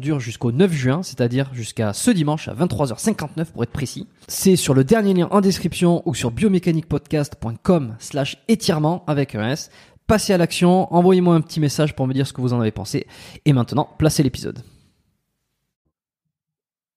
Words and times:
dure 0.00 0.18
jusqu'au 0.18 0.50
9 0.50 0.72
juin, 0.72 1.02
c'est-à-dire 1.02 1.50
jusqu'à 1.52 1.92
ce 1.92 2.10
dimanche 2.10 2.48
à 2.48 2.54
23h59 2.54 3.52
pour 3.52 3.62
être 3.62 3.70
précis. 3.70 4.08
C'est 4.26 4.56
sur 4.56 4.74
le 4.74 4.82
dernier 4.82 5.14
lien 5.14 5.28
en 5.30 5.40
description 5.40 6.02
ou 6.06 6.14
sur 6.14 6.30
biomécaniquepodcast.com 6.32 7.96
slash 7.98 8.38
étirement 8.48 9.04
avec 9.06 9.34
un 9.34 9.50
S 9.50 9.70
passez 10.10 10.32
à 10.32 10.38
l'action, 10.38 10.92
envoyez-moi 10.92 11.36
un 11.36 11.40
petit 11.40 11.60
message 11.60 11.94
pour 11.94 12.08
me 12.08 12.12
dire 12.12 12.26
ce 12.26 12.32
que 12.32 12.40
vous 12.40 12.52
en 12.52 12.60
avez 12.60 12.72
pensé. 12.72 13.06
Et 13.44 13.52
maintenant, 13.52 13.88
placez 13.96 14.24
l'épisode. 14.24 14.58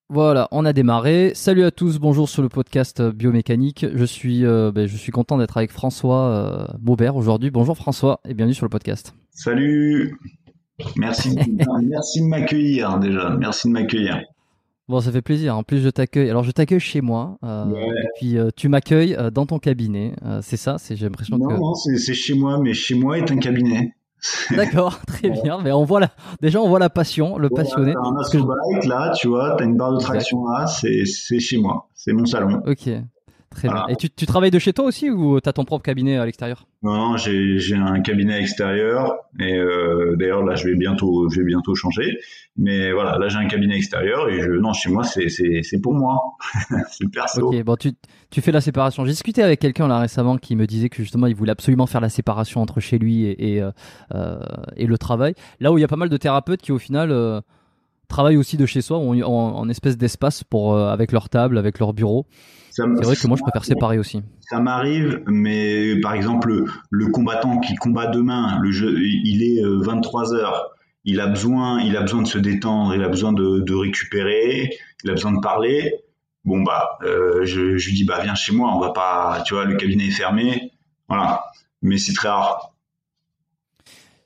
Voilà, 0.09 0.47
on 0.51 0.65
a 0.65 0.73
démarré. 0.73 1.31
Salut 1.35 1.63
à 1.63 1.69
tous, 1.69 1.99
bonjour 1.99 2.27
sur 2.27 2.41
le 2.41 2.49
podcast 2.49 3.03
Biomécanique. 3.03 3.85
Je 3.93 4.03
suis, 4.03 4.43
euh, 4.43 4.71
ben, 4.71 4.87
je 4.87 4.97
suis 4.97 5.11
content 5.11 5.37
d'être 5.37 5.57
avec 5.57 5.69
François 5.69 6.27
euh, 6.27 6.65
Maubert 6.81 7.15
aujourd'hui. 7.15 7.51
Bonjour 7.51 7.77
François 7.77 8.19
et 8.27 8.33
bienvenue 8.33 8.55
sur 8.55 8.65
le 8.65 8.71
podcast. 8.71 9.13
Salut, 9.29 10.17
merci, 10.95 11.35
merci 11.83 12.21
de 12.21 12.27
m'accueillir 12.27 12.99
déjà, 12.99 13.29
merci 13.31 13.67
de 13.67 13.73
m'accueillir. 13.73 14.21
Bon, 14.89 14.99
ça 14.99 15.11
fait 15.11 15.21
plaisir. 15.21 15.55
En 15.55 15.63
plus, 15.63 15.79
je 15.79 15.89
t'accueille. 15.89 16.29
Alors, 16.29 16.43
je 16.43 16.51
t'accueille 16.51 16.79
chez 16.79 16.99
moi. 16.99 17.37
Euh, 17.43 17.65
Et 17.73 18.07
puis, 18.17 18.37
euh, 18.37 18.49
tu 18.53 18.67
m'accueilles 18.67 19.15
euh, 19.15 19.29
dans 19.29 19.45
ton 19.45 19.57
cabinet. 19.57 20.13
Euh, 20.25 20.39
c'est 20.43 20.57
ça. 20.57 20.75
C'est 20.77 20.97
j'ai 20.97 21.05
l'impression 21.05 21.37
non, 21.37 21.47
que. 21.47 21.53
Non, 21.53 21.73
c'est 21.73 22.13
chez 22.13 22.33
moi, 22.33 22.59
mais 22.59 22.73
chez 22.73 22.95
moi 22.95 23.17
est 23.17 23.31
un 23.31 23.37
cabinet. 23.37 23.93
D'accord, 24.55 24.99
très 25.07 25.29
bien. 25.29 25.59
Mais 25.63 25.71
on 25.71 25.85
voit 25.85 26.01
la... 26.01 26.09
déjà, 26.41 26.61
on 26.61 26.67
voit 26.67 26.79
la 26.79 26.89
passion, 26.89 27.37
le 27.37 27.47
voilà, 27.49 27.63
passionné. 27.63 27.93
T'as 27.93 28.09
un 28.09 28.17
astrobike 28.17 28.85
là, 28.85 29.13
tu 29.17 29.29
vois. 29.29 29.55
T'as 29.57 29.65
une 29.65 29.77
barre 29.77 29.93
de 29.93 29.99
traction 29.99 30.45
là. 30.45 30.67
C'est 30.67 31.05
c'est 31.05 31.39
chez 31.39 31.57
moi. 31.57 31.87
C'est 31.93 32.13
mon 32.13 32.25
salon. 32.25 32.61
Ok. 32.65 32.89
Très 33.53 33.67
voilà. 33.67 33.85
bien. 33.85 33.93
Et 33.93 33.97
tu, 33.97 34.09
tu, 34.09 34.25
travailles 34.25 34.51
de 34.51 34.59
chez 34.59 34.73
toi 34.73 34.85
aussi 34.85 35.09
ou 35.09 35.39
tu 35.39 35.47
as 35.47 35.53
ton 35.53 35.65
propre 35.65 35.83
cabinet 35.83 36.17
à 36.17 36.25
l'extérieur? 36.25 36.65
Non, 36.81 37.17
j'ai 37.17 37.75
un 37.75 38.01
cabinet 38.01 38.39
extérieur 38.39 39.13
et 39.39 39.57
euh, 39.57 40.15
d'ailleurs 40.17 40.43
là 40.43 40.55
je 40.55 40.67
vais 40.67 40.75
bientôt 40.75 41.29
je 41.29 41.39
vais 41.39 41.45
bientôt 41.45 41.75
changer. 41.75 42.17
Mais 42.57 42.91
voilà, 42.91 43.17
là 43.17 43.29
j'ai 43.29 43.37
un 43.37 43.47
cabinet 43.47 43.75
extérieur 43.77 44.29
et 44.29 44.41
je 44.41 44.51
non 44.51 44.73
chez 44.73 44.89
moi 44.89 45.03
c'est 45.03 45.81
pour 45.81 45.93
moi, 45.93 46.19
c'est 46.91 47.09
perso. 47.11 47.53
Ok, 47.53 47.63
bon 47.63 47.75
tu 47.75 47.91
tu 48.29 48.41
fais 48.41 48.51
la 48.51 48.61
séparation. 48.61 49.05
J'ai 49.05 49.11
discuté 49.11 49.43
avec 49.43 49.59
quelqu'un 49.59 49.87
là 49.87 49.99
récemment 49.99 50.37
qui 50.37 50.55
me 50.55 50.65
disait 50.65 50.89
que 50.89 50.97
justement 50.97 51.27
il 51.27 51.35
voulait 51.35 51.51
absolument 51.51 51.85
faire 51.85 52.01
la 52.01 52.09
séparation 52.09 52.61
entre 52.61 52.79
chez 52.79 52.97
lui 52.97 53.25
et 53.25 53.43
et, 53.43 53.63
euh, 54.13 54.39
et 54.75 54.87
le 54.87 54.97
travail. 54.97 55.35
Là 55.59 55.71
où 55.71 55.77
il 55.77 55.81
y 55.81 55.83
a 55.83 55.87
pas 55.87 55.95
mal 55.95 56.09
de 56.09 56.17
thérapeutes 56.17 56.61
qui 56.61 56.71
au 56.71 56.79
final 56.79 57.11
euh, 57.11 57.41
travaillent 58.07 58.37
aussi 58.37 58.57
de 58.57 58.65
chez 58.65 58.81
soi 58.81 58.97
en, 58.97 59.19
en, 59.21 59.27
en 59.27 59.69
espèce 59.69 59.97
d'espace 59.97 60.43
pour 60.43 60.73
euh, 60.73 60.91
avec 60.91 61.11
leur 61.11 61.29
table, 61.29 61.57
avec 61.57 61.79
leur 61.79 61.93
bureau. 61.93 62.25
C'est 62.75 62.83
vrai 62.87 63.15
que 63.15 63.27
moi 63.27 63.37
je 63.37 63.43
préfère 63.43 63.65
séparer 63.65 63.99
aussi. 63.99 64.23
Ça 64.49 64.59
m'arrive, 64.59 65.21
mais 65.27 65.99
par 66.01 66.13
exemple 66.13 66.47
le, 66.47 66.65
le, 66.89 67.07
combattant 67.07 67.59
qui 67.59 67.75
combat 67.75 68.07
demain, 68.07 68.57
le 68.61 68.71
jeu, 68.71 68.99
il 68.99 69.43
est 69.43 69.61
23 69.63 70.33
heures, 70.33 70.71
il 71.05 71.19
a 71.19 71.27
besoin, 71.27 71.81
il 71.81 71.95
a 71.95 72.01
besoin 72.01 72.23
de 72.23 72.27
se 72.27 72.39
détendre, 72.39 72.95
il 72.95 73.03
a 73.03 73.09
besoin 73.09 73.31
de, 73.31 73.59
de 73.59 73.75
récupérer, 73.75 74.71
il 75.03 75.09
a 75.11 75.13
besoin 75.13 75.33
de 75.33 75.39
parler. 75.39 75.99
Bon 76.45 76.63
bah, 76.63 76.97
euh, 77.03 77.45
je, 77.45 77.77
je, 77.77 77.89
lui 77.89 77.95
dis 77.95 78.05
bah 78.05 78.19
viens 78.23 78.33
chez 78.33 78.53
moi, 78.53 78.75
on 78.75 78.79
va 78.79 78.89
pas, 78.89 79.43
tu 79.45 79.53
vois, 79.53 79.65
le 79.65 79.75
cabinet 79.75 80.07
est 80.07 80.11
fermé, 80.11 80.71
voilà. 81.07 81.43
Mais 81.83 81.97
c'est 81.97 82.13
très 82.13 82.29
rare. 82.29 82.73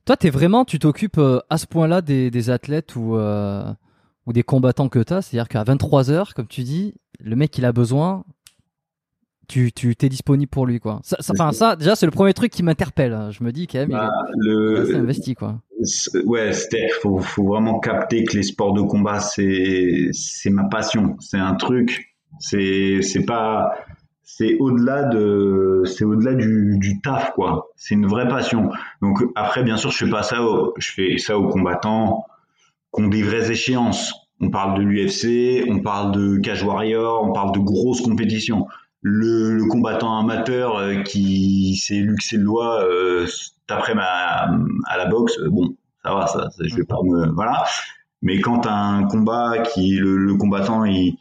Toi, 0.06 0.16
t'es 0.16 0.30
vraiment, 0.30 0.64
tu 0.64 0.80
t'occupes 0.80 1.20
à 1.50 1.58
ce 1.58 1.68
point-là 1.68 2.02
des, 2.02 2.32
des, 2.32 2.50
athlètes 2.50 2.96
ou 2.96 3.18
euh, 3.18 3.74
ou 4.26 4.32
des 4.32 4.44
combattants 4.44 4.88
que 4.88 5.00
t'as, 5.00 5.22
c'est-à-dire 5.22 5.50
qu'à 5.50 5.64
23 5.64 6.12
heures, 6.12 6.34
comme 6.34 6.48
tu 6.48 6.64
dis, 6.64 6.94
le 7.20 7.36
mec 7.36 7.58
il 7.58 7.66
a 7.66 7.72
besoin, 7.72 8.24
tu 9.48 9.72
tu 9.72 9.96
t'es 9.96 10.10
disponible 10.10 10.50
pour 10.50 10.66
lui 10.66 10.80
quoi. 10.80 11.00
Ça, 11.04 11.18
ça, 11.20 11.34
enfin 11.38 11.52
ça 11.52 11.76
déjà 11.76 11.96
c'est 11.96 12.06
le 12.06 12.12
premier 12.12 12.34
truc 12.34 12.52
qui 12.52 12.64
m'interpelle. 12.64 13.30
Je 13.32 13.44
me 13.44 13.52
dis 13.52 13.68
quand 13.68 13.80
même 13.80 13.90
bah, 13.90 14.10
il, 14.36 14.50
est, 14.50 14.54
le... 14.54 14.86
il 14.90 14.96
est 14.96 15.00
investi 15.00 15.36
quoi. 15.36 15.62
Ouais, 16.26 16.54
Steph, 16.54 17.00
faut 17.02 17.20
faut 17.20 17.44
vraiment 17.44 17.80
capter 17.80 18.24
que 18.24 18.36
les 18.36 18.44
sports 18.44 18.74
de 18.74 18.82
combat 18.82 19.20
c'est 19.20 20.10
c'est 20.12 20.50
ma 20.50 20.66
passion, 20.66 21.16
c'est 21.20 21.38
un 21.38 21.56
truc, 21.56 22.16
c'est 22.40 23.02
c'est 23.02 23.26
pas 23.26 23.72
c'est 24.30 24.58
au-delà 24.60 25.04
de, 25.04 25.82
c'est 25.86 26.04
au-delà 26.04 26.36
du, 26.36 26.78
du 26.78 27.02
taf, 27.02 27.32
quoi. 27.34 27.70
C'est 27.76 27.96
une 27.96 28.06
vraie 28.06 28.28
passion. 28.28 28.70
Donc 29.02 29.24
après, 29.36 29.64
bien 29.64 29.78
sûr, 29.78 29.90
je 29.90 30.06
fais 30.06 30.12
pas 30.12 30.22
ça, 30.22 30.38
je 30.78 30.92
fais 30.92 31.18
ça 31.18 31.40
aux 31.40 31.48
combattants 31.48 32.26
qui 32.94 33.02
ont 33.02 33.08
des 33.08 33.24
vraies 33.24 33.50
échéances. 33.50 34.14
On 34.40 34.52
parle 34.52 34.78
de 34.78 34.84
l'UFC, 34.84 35.66
on 35.68 35.80
parle 35.80 36.12
de 36.12 36.38
Cage 36.38 36.62
Warrior, 36.62 37.24
on 37.24 37.32
parle 37.32 37.52
de 37.54 37.60
grosses 37.60 38.02
compétitions. 38.02 38.68
Le, 39.10 39.54
le 39.54 39.66
combattant 39.66 40.20
amateur 40.20 40.78
euh, 40.78 41.02
qui 41.04 41.76
s'est 41.78 42.00
luxé 42.00 42.38
le 42.38 42.44
doigt 42.44 42.84
euh, 42.84 43.26
après 43.70 43.96
ma 43.96 44.50
à 44.88 44.98
la 44.98 45.06
boxe, 45.06 45.40
bon, 45.50 45.76
ça 46.04 46.14
va, 46.14 46.28
ça, 46.28 46.50
je 46.60 46.76
vais 46.76 46.84
pas 46.84 46.98
me 47.04 47.32
voilà. 47.34 47.64
Mais 48.22 48.42
quand 48.42 48.66
un 48.68 49.04
combat 49.08 49.60
qui 49.60 49.92
le, 49.96 50.18
le 50.18 50.36
combattant 50.36 50.84
il 50.86 51.18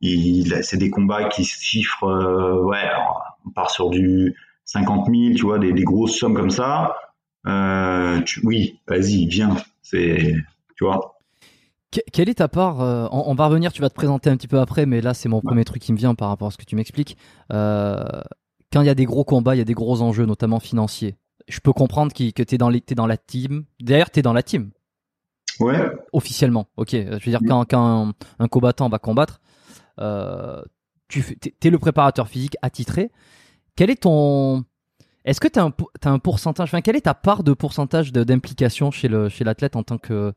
il, 0.00 0.62
c'est 0.64 0.76
des 0.78 0.90
combats 0.90 1.28
qui 1.28 1.44
se 1.44 1.60
chiffrent, 1.62 2.04
euh, 2.04 2.62
ouais, 2.64 2.88
on 3.46 3.50
part 3.50 3.70
sur 3.70 3.90
du 3.90 4.34
50 4.64 5.06
000, 5.10 5.34
tu 5.34 5.42
vois, 5.42 5.58
des, 5.58 5.72
des 5.72 5.84
grosses 5.84 6.16
sommes 6.16 6.34
comme 6.34 6.50
ça. 6.50 6.94
Euh, 7.46 8.20
tu, 8.22 8.40
oui, 8.44 8.80
vas-y, 8.86 9.26
viens. 9.26 9.56
C'est, 9.82 10.34
tu 10.76 10.84
vois. 10.84 11.17
Quelle 12.12 12.28
est 12.28 12.34
ta 12.34 12.48
part 12.48 12.82
euh, 12.82 13.06
on, 13.10 13.34
va 13.34 13.46
revenir, 13.46 13.72
tu 13.72 13.80
vas 13.80 13.88
te 13.88 13.94
présenter 13.94 14.28
un 14.28 14.36
petit 14.36 14.48
peu 14.48 14.60
après, 14.60 14.84
mais 14.84 15.00
là 15.00 15.14
c'est 15.14 15.28
mon 15.28 15.40
premier 15.40 15.64
truc 15.64 15.80
qui 15.80 15.92
me 15.92 15.96
vient 15.96 16.14
par 16.14 16.28
rapport 16.28 16.48
à 16.48 16.50
ce 16.50 16.58
que 16.58 16.64
tu 16.64 16.76
m'expliques. 16.76 17.16
Euh, 17.50 18.04
quand 18.70 18.82
il 18.82 18.86
y 18.86 18.90
a 18.90 18.94
des 18.94 19.06
gros 19.06 19.24
combats, 19.24 19.54
il 19.54 19.58
y 19.58 19.62
a 19.62 19.64
des 19.64 19.74
gros 19.74 20.02
enjeux, 20.02 20.26
notamment 20.26 20.60
financiers. 20.60 21.16
Je 21.48 21.60
peux 21.60 21.72
comprendre 21.72 22.12
que 22.12 22.18
tu 22.18 22.54
es, 22.54 22.54
es, 22.54 22.94
dans 22.94 23.06
la 23.06 23.16
team. 23.16 23.64
D'ailleurs, 23.80 24.10
tu 24.10 24.18
es 24.18 24.22
dans 24.22 24.34
la 24.34 24.42
team. 24.42 24.70
Ouais. 25.60 25.90
Officiellement, 26.12 26.66
ok. 26.76 26.90
Je 26.90 27.12
veux 27.12 27.18
dire, 27.20 27.40
quand, 27.48 27.64
quand 27.64 28.08
un, 28.08 28.12
un, 28.38 28.48
combattant 28.48 28.90
va 28.90 28.98
combattre, 28.98 29.40
euh, 29.98 30.62
tu 31.08 31.38
es 31.64 31.70
le 31.70 31.78
préparateur 31.78 32.28
physique 32.28 32.56
attitré. 32.60 33.10
Quel 33.76 33.90
est 33.90 34.02
ton. 34.02 34.64
Est-ce 35.28 35.42
que 35.42 35.48
tu 35.48 35.58
as, 35.58 35.70
as, 36.04 36.10
un 36.10 36.18
pourcentage, 36.18 36.68
enfin, 36.70 36.80
quelle 36.80 36.96
est 36.96 37.02
ta 37.02 37.12
part 37.12 37.42
de 37.42 37.52
pourcentage 37.52 38.12
d'implication 38.12 38.90
chez 38.90 39.08
l'athlète 39.08 39.74
chez 39.74 39.78
en 39.78 39.82
tant 39.82 39.98
que. 39.98 40.32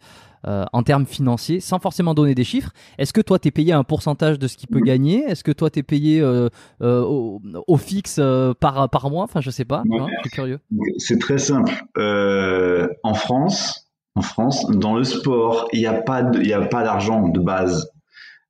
Euh, 0.47 0.65
en 0.73 0.81
termes 0.81 1.05
financiers, 1.05 1.59
sans 1.59 1.77
forcément 1.77 2.15
donner 2.15 2.33
des 2.33 2.43
chiffres, 2.43 2.71
est-ce 2.97 3.13
que 3.13 3.21
toi 3.21 3.38
tu 3.38 3.49
es 3.49 3.51
payé 3.51 3.73
un 3.73 3.83
pourcentage 3.83 4.39
de 4.39 4.47
ce 4.47 4.57
qu'il 4.57 4.69
peut 4.69 4.79
gagner? 4.79 5.23
Est-ce 5.25 5.43
que 5.43 5.51
toi 5.51 5.69
tu 5.69 5.77
es 5.77 5.83
payé 5.83 6.19
euh, 6.19 6.49
euh, 6.81 7.03
au, 7.03 7.39
au, 7.67 7.77
fixe 7.77 8.19
par, 8.59 8.89
par 8.89 9.11
mois? 9.11 9.23
Enfin, 9.23 9.39
je 9.39 9.51
sais 9.51 9.65
pas, 9.65 9.83
je 9.85 10.21
suis 10.23 10.31
curieux. 10.31 10.59
C'est 10.97 11.19
très 11.19 11.38
simple. 11.38 11.71
En 11.95 13.13
France, 13.13 13.91
en 14.15 14.21
France, 14.21 14.65
dans 14.71 14.95
le 14.95 15.03
sport, 15.03 15.67
il 15.73 15.79
n'y 15.79 15.85
a 15.85 15.93
pas 15.93 16.23
d'argent 16.23 17.29
de 17.29 17.39
base. 17.39 17.91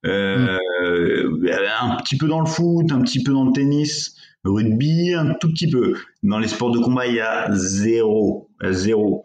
Euh, 0.06 0.58
un 1.82 1.96
petit 1.98 2.18
peu 2.18 2.28
dans 2.28 2.40
le 2.40 2.48
foot, 2.48 2.92
un 2.92 3.02
petit 3.02 3.22
peu 3.22 3.34
dans 3.34 3.46
le 3.46 3.52
tennis, 3.52 4.16
le 4.44 4.52
rugby, 4.52 5.14
un 5.14 5.34
tout 5.36 5.50
petit 5.50 5.70
peu. 5.70 5.96
Dans 6.24 6.40
les 6.40 6.48
sports 6.48 6.72
de 6.72 6.80
combat, 6.80 7.08
il 7.08 7.16
y 7.16 7.20
a 7.20 7.48
zéro, 7.52 8.50
zéro. 8.70 9.24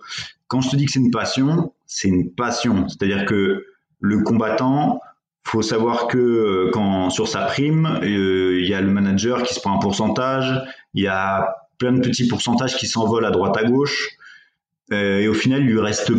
Quand 0.49 0.61
je 0.61 0.71
te 0.71 0.77
dis 0.77 0.87
que 0.87 0.93
c'est 0.93 1.01
une 1.01 1.11
passion, 1.11 1.73
c'est 1.87 2.09
une 2.09 2.31
passion. 2.31 2.89
C'est-à-dire 2.89 3.25
que 3.25 3.65
le 4.01 4.23
combattant, 4.23 5.01
faut 5.47 5.63
savoir 5.63 6.09
que 6.09 6.19
euh, 6.19 6.71
quand 6.73 7.09
sur 7.11 7.29
sa 7.29 7.43
prime, 7.43 8.01
euh, 8.03 8.61
il 8.61 8.69
y 8.69 8.75
a 8.75 8.81
le 8.81 8.91
manager 8.91 9.45
qui 9.45 9.55
se 9.55 9.61
prend 9.61 9.77
un 9.77 9.79
pourcentage, 9.79 10.61
il 10.95 11.05
y 11.05 11.07
a 11.07 11.55
plein 11.79 11.93
de 11.93 12.01
petits 12.01 12.27
pourcentages 12.27 12.77
qui 12.77 12.87
s'envolent 12.87 13.25
à 13.25 13.31
droite 13.31 13.57
à 13.57 13.63
gauche, 13.63 14.11
euh, 14.93 15.21
et 15.21 15.29
au 15.29 15.35
final, 15.35 15.61
il 15.61 15.69
lui 15.69 15.81
reste 15.81 16.13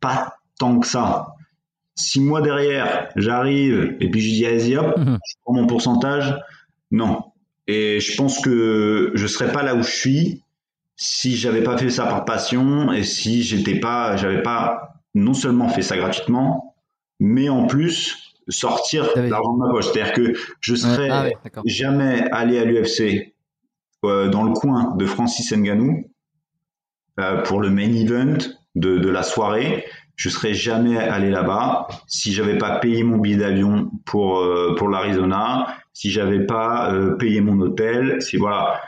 pas 0.00 0.36
tant 0.58 0.78
que 0.78 0.86
ça. 0.86 1.34
Si 1.94 2.20
moi 2.20 2.42
derrière, 2.42 3.08
j'arrive 3.16 3.96
et 4.00 4.10
puis 4.10 4.20
je 4.20 4.28
dis 4.28 4.44
vas-y 4.44 4.76
hop, 4.76 4.94
mhm. 4.98 5.18
je 5.26 5.34
prends 5.42 5.54
mon 5.54 5.66
pourcentage, 5.66 6.36
non. 6.90 7.22
Et 7.66 8.00
je 8.00 8.16
pense 8.16 8.40
que 8.40 9.10
je 9.14 9.26
serais 9.26 9.52
pas 9.52 9.62
là 9.62 9.74
où 9.74 9.82
je 9.82 9.90
suis 9.90 10.42
si 10.96 11.36
j'avais 11.36 11.62
pas 11.62 11.76
fait 11.76 11.90
ça 11.90 12.06
par 12.06 12.24
passion 12.24 12.92
et 12.92 13.04
si 13.04 13.42
j'étais 13.42 13.78
pas, 13.78 14.16
j'avais 14.16 14.42
pas 14.42 14.94
non 15.14 15.34
seulement 15.34 15.68
fait 15.68 15.82
ça 15.82 15.96
gratuitement, 15.96 16.74
mais 17.20 17.48
en 17.48 17.66
plus 17.66 18.34
sortir 18.48 19.08
ah 19.14 19.20
l'argent 19.20 19.54
de 19.54 19.58
ma 19.58 19.70
poche. 19.70 19.92
C'est-à-dire 19.92 20.12
que 20.12 20.32
je 20.60 20.74
serais 20.74 21.10
ah 21.10 21.28
jamais 21.64 22.28
allé 22.30 22.58
à 22.58 22.64
l'UFC 22.64 23.34
euh, 24.04 24.28
dans 24.28 24.44
le 24.44 24.52
coin 24.52 24.94
de 24.96 25.04
Francis 25.04 25.52
Ngannou 25.52 26.04
euh, 27.18 27.42
pour 27.42 27.60
le 27.60 27.70
main 27.70 27.92
event 27.92 28.38
de, 28.74 28.98
de 28.98 29.08
la 29.08 29.22
soirée 29.22 29.84
je 30.16 30.30
serais 30.30 30.54
jamais 30.54 30.96
allé 30.96 31.30
là-bas 31.30 31.86
si 32.06 32.32
j'avais 32.32 32.58
pas 32.58 32.78
payé 32.78 33.04
mon 33.04 33.18
billet 33.18 33.36
d'avion 33.36 33.90
pour 34.06 34.38
euh, 34.38 34.74
pour 34.76 34.88
l'Arizona, 34.88 35.66
si 35.92 36.10
j'avais 36.10 36.44
pas 36.44 36.92
euh, 36.92 37.16
payé 37.16 37.40
mon 37.40 37.60
hôtel, 37.60 38.20
si 38.20 38.36
voilà. 38.36 38.80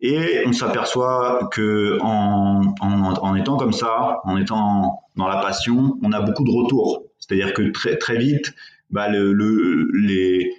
Et 0.00 0.42
on 0.46 0.52
s'aperçoit 0.52 1.48
que 1.50 1.98
en, 2.02 2.74
en, 2.80 3.34
étant 3.36 3.56
comme 3.56 3.72
ça, 3.72 4.18
en 4.24 4.36
étant 4.36 5.00
dans 5.16 5.28
la 5.28 5.38
passion, 5.38 5.96
on 6.02 6.12
a 6.12 6.20
beaucoup 6.20 6.44
de 6.44 6.50
retours. 6.50 7.04
C'est-à-dire 7.18 7.54
que 7.54 7.62
très 7.70 7.96
très 7.96 8.18
vite, 8.18 8.52
bah 8.90 9.08
le, 9.08 9.32
le 9.32 9.88
les 9.94 10.52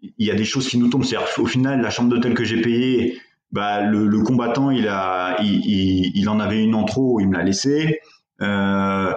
il 0.00 0.26
y 0.26 0.30
a 0.30 0.34
des 0.34 0.44
choses 0.44 0.68
qui 0.68 0.78
nous 0.78 0.88
tombent. 0.88 1.04
C'est-à-dire 1.04 1.28
au 1.38 1.46
final, 1.46 1.82
la 1.82 1.90
chambre 1.90 2.08
d'hôtel 2.08 2.32
que 2.34 2.44
j'ai 2.44 2.62
payée, 2.62 3.20
bah 3.50 3.82
le, 3.82 4.22
combattant, 4.22 4.70
il 4.70 4.88
a 4.88 5.36
il, 5.42 6.12
il, 6.14 6.28
en 6.28 6.38
avait 6.40 6.62
une 6.62 6.74
en 6.74 6.84
trop, 6.84 7.20
il 7.20 7.28
me 7.28 7.36
l'a 7.36 7.42
laissé. 7.42 8.00
Euh, 8.40 9.12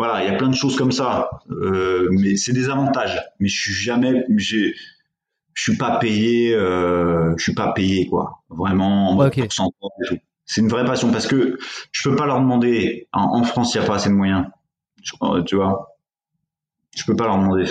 voilà, 0.00 0.24
il 0.24 0.32
y 0.32 0.34
a 0.34 0.38
plein 0.38 0.48
de 0.48 0.54
choses 0.54 0.76
comme 0.76 0.92
ça. 0.92 1.28
Euh, 1.50 2.08
mais 2.12 2.34
c'est 2.36 2.54
des 2.54 2.70
avantages. 2.70 3.20
Mais 3.38 3.48
je 3.48 3.60
suis 3.60 3.74
jamais, 3.74 4.24
j'ai, 4.38 4.74
je 5.52 5.62
suis 5.62 5.76
pas 5.76 5.98
payé, 5.98 6.54
euh, 6.54 7.34
je 7.36 7.42
suis 7.42 7.52
pas 7.52 7.74
payé 7.74 8.06
quoi. 8.06 8.42
Vraiment 8.48 9.10
en 9.10 9.16
C'est 10.46 10.62
une 10.62 10.68
vraie 10.68 10.86
passion 10.86 11.12
parce 11.12 11.26
que 11.26 11.58
je 11.92 12.08
peux 12.08 12.16
pas 12.16 12.24
leur 12.24 12.40
demander. 12.40 13.08
En, 13.12 13.44
France, 13.44 13.74
il 13.74 13.82
y 13.82 13.84
a 13.84 13.86
pas 13.86 13.96
assez 13.96 14.08
de 14.08 14.14
moyens. 14.14 14.46
tu 15.44 15.56
vois, 15.56 15.94
je 16.96 17.04
peux 17.04 17.14
pas 17.14 17.26
leur 17.26 17.36
demander. 17.36 17.66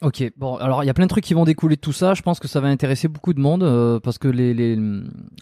Ok, 0.00 0.22
bon, 0.36 0.54
alors 0.58 0.84
il 0.84 0.86
y 0.86 0.90
a 0.90 0.94
plein 0.94 1.06
de 1.06 1.10
trucs 1.10 1.24
qui 1.24 1.34
vont 1.34 1.44
découler 1.44 1.74
de 1.74 1.80
tout 1.80 1.92
ça. 1.92 2.14
Je 2.14 2.22
pense 2.22 2.38
que 2.38 2.46
ça 2.46 2.60
va 2.60 2.68
intéresser 2.68 3.08
beaucoup 3.08 3.34
de 3.34 3.40
monde 3.40 3.64
euh, 3.64 3.98
parce 3.98 4.16
que 4.16 4.28
les, 4.28 4.54
les, 4.54 4.78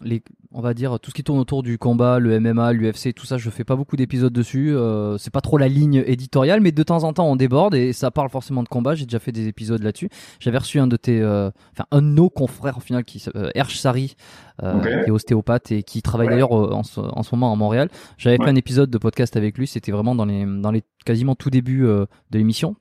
les, 0.02 0.22
on 0.50 0.62
va 0.62 0.72
dire 0.72 0.98
tout 0.98 1.10
ce 1.10 1.14
qui 1.14 1.22
tourne 1.22 1.38
autour 1.38 1.62
du 1.62 1.76
combat, 1.76 2.18
le 2.18 2.40
MMA, 2.40 2.72
l'UFC, 2.72 3.12
tout 3.14 3.26
ça, 3.26 3.36
je 3.36 3.50
fais 3.50 3.64
pas 3.64 3.76
beaucoup 3.76 3.96
d'épisodes 3.96 4.32
dessus. 4.32 4.74
Euh, 4.74 5.18
c'est 5.18 5.30
pas 5.30 5.42
trop 5.42 5.58
la 5.58 5.68
ligne 5.68 6.02
éditoriale, 6.06 6.62
mais 6.62 6.72
de 6.72 6.82
temps 6.82 7.04
en 7.04 7.12
temps 7.12 7.26
on 7.26 7.36
déborde 7.36 7.74
et 7.74 7.92
ça 7.92 8.10
parle 8.10 8.30
forcément 8.30 8.62
de 8.62 8.68
combat. 8.68 8.94
J'ai 8.94 9.04
déjà 9.04 9.18
fait 9.18 9.30
des 9.30 9.46
épisodes 9.46 9.82
là-dessus. 9.82 10.08
J'avais 10.40 10.56
reçu 10.56 10.80
un 10.80 10.86
de 10.86 10.96
tes, 10.96 11.20
euh, 11.20 11.50
enfin 11.72 11.84
un 11.90 12.00
de 12.00 12.06
nos 12.06 12.30
confrères 12.30 12.78
au 12.78 12.80
final 12.80 13.04
qui, 13.04 13.22
euh, 13.34 13.50
Erch 13.54 13.76
Sari, 13.76 14.16
euh, 14.62 14.80
qui 14.80 15.10
est 15.10 15.12
ostéopathe 15.12 15.70
et 15.70 15.82
qui 15.82 16.00
travaille 16.00 16.28
d'ailleurs 16.28 16.52
en, 16.52 16.82
ce, 16.82 17.00
en 17.00 17.22
ce 17.22 17.34
moment 17.34 17.52
à 17.52 17.56
Montréal. 17.56 17.90
J'avais 18.16 18.38
fait 18.38 18.48
un 18.48 18.56
épisode 18.56 18.88
de 18.88 18.96
podcast 18.96 19.36
avec 19.36 19.58
lui. 19.58 19.66
C'était 19.66 19.92
vraiment 19.92 20.14
dans 20.14 20.24
les, 20.24 20.46
dans 20.46 20.70
les 20.70 20.82
quasiment 21.04 21.34
tout 21.34 21.50
début 21.50 21.82
de 21.82 22.06
l'émission. 22.32 22.74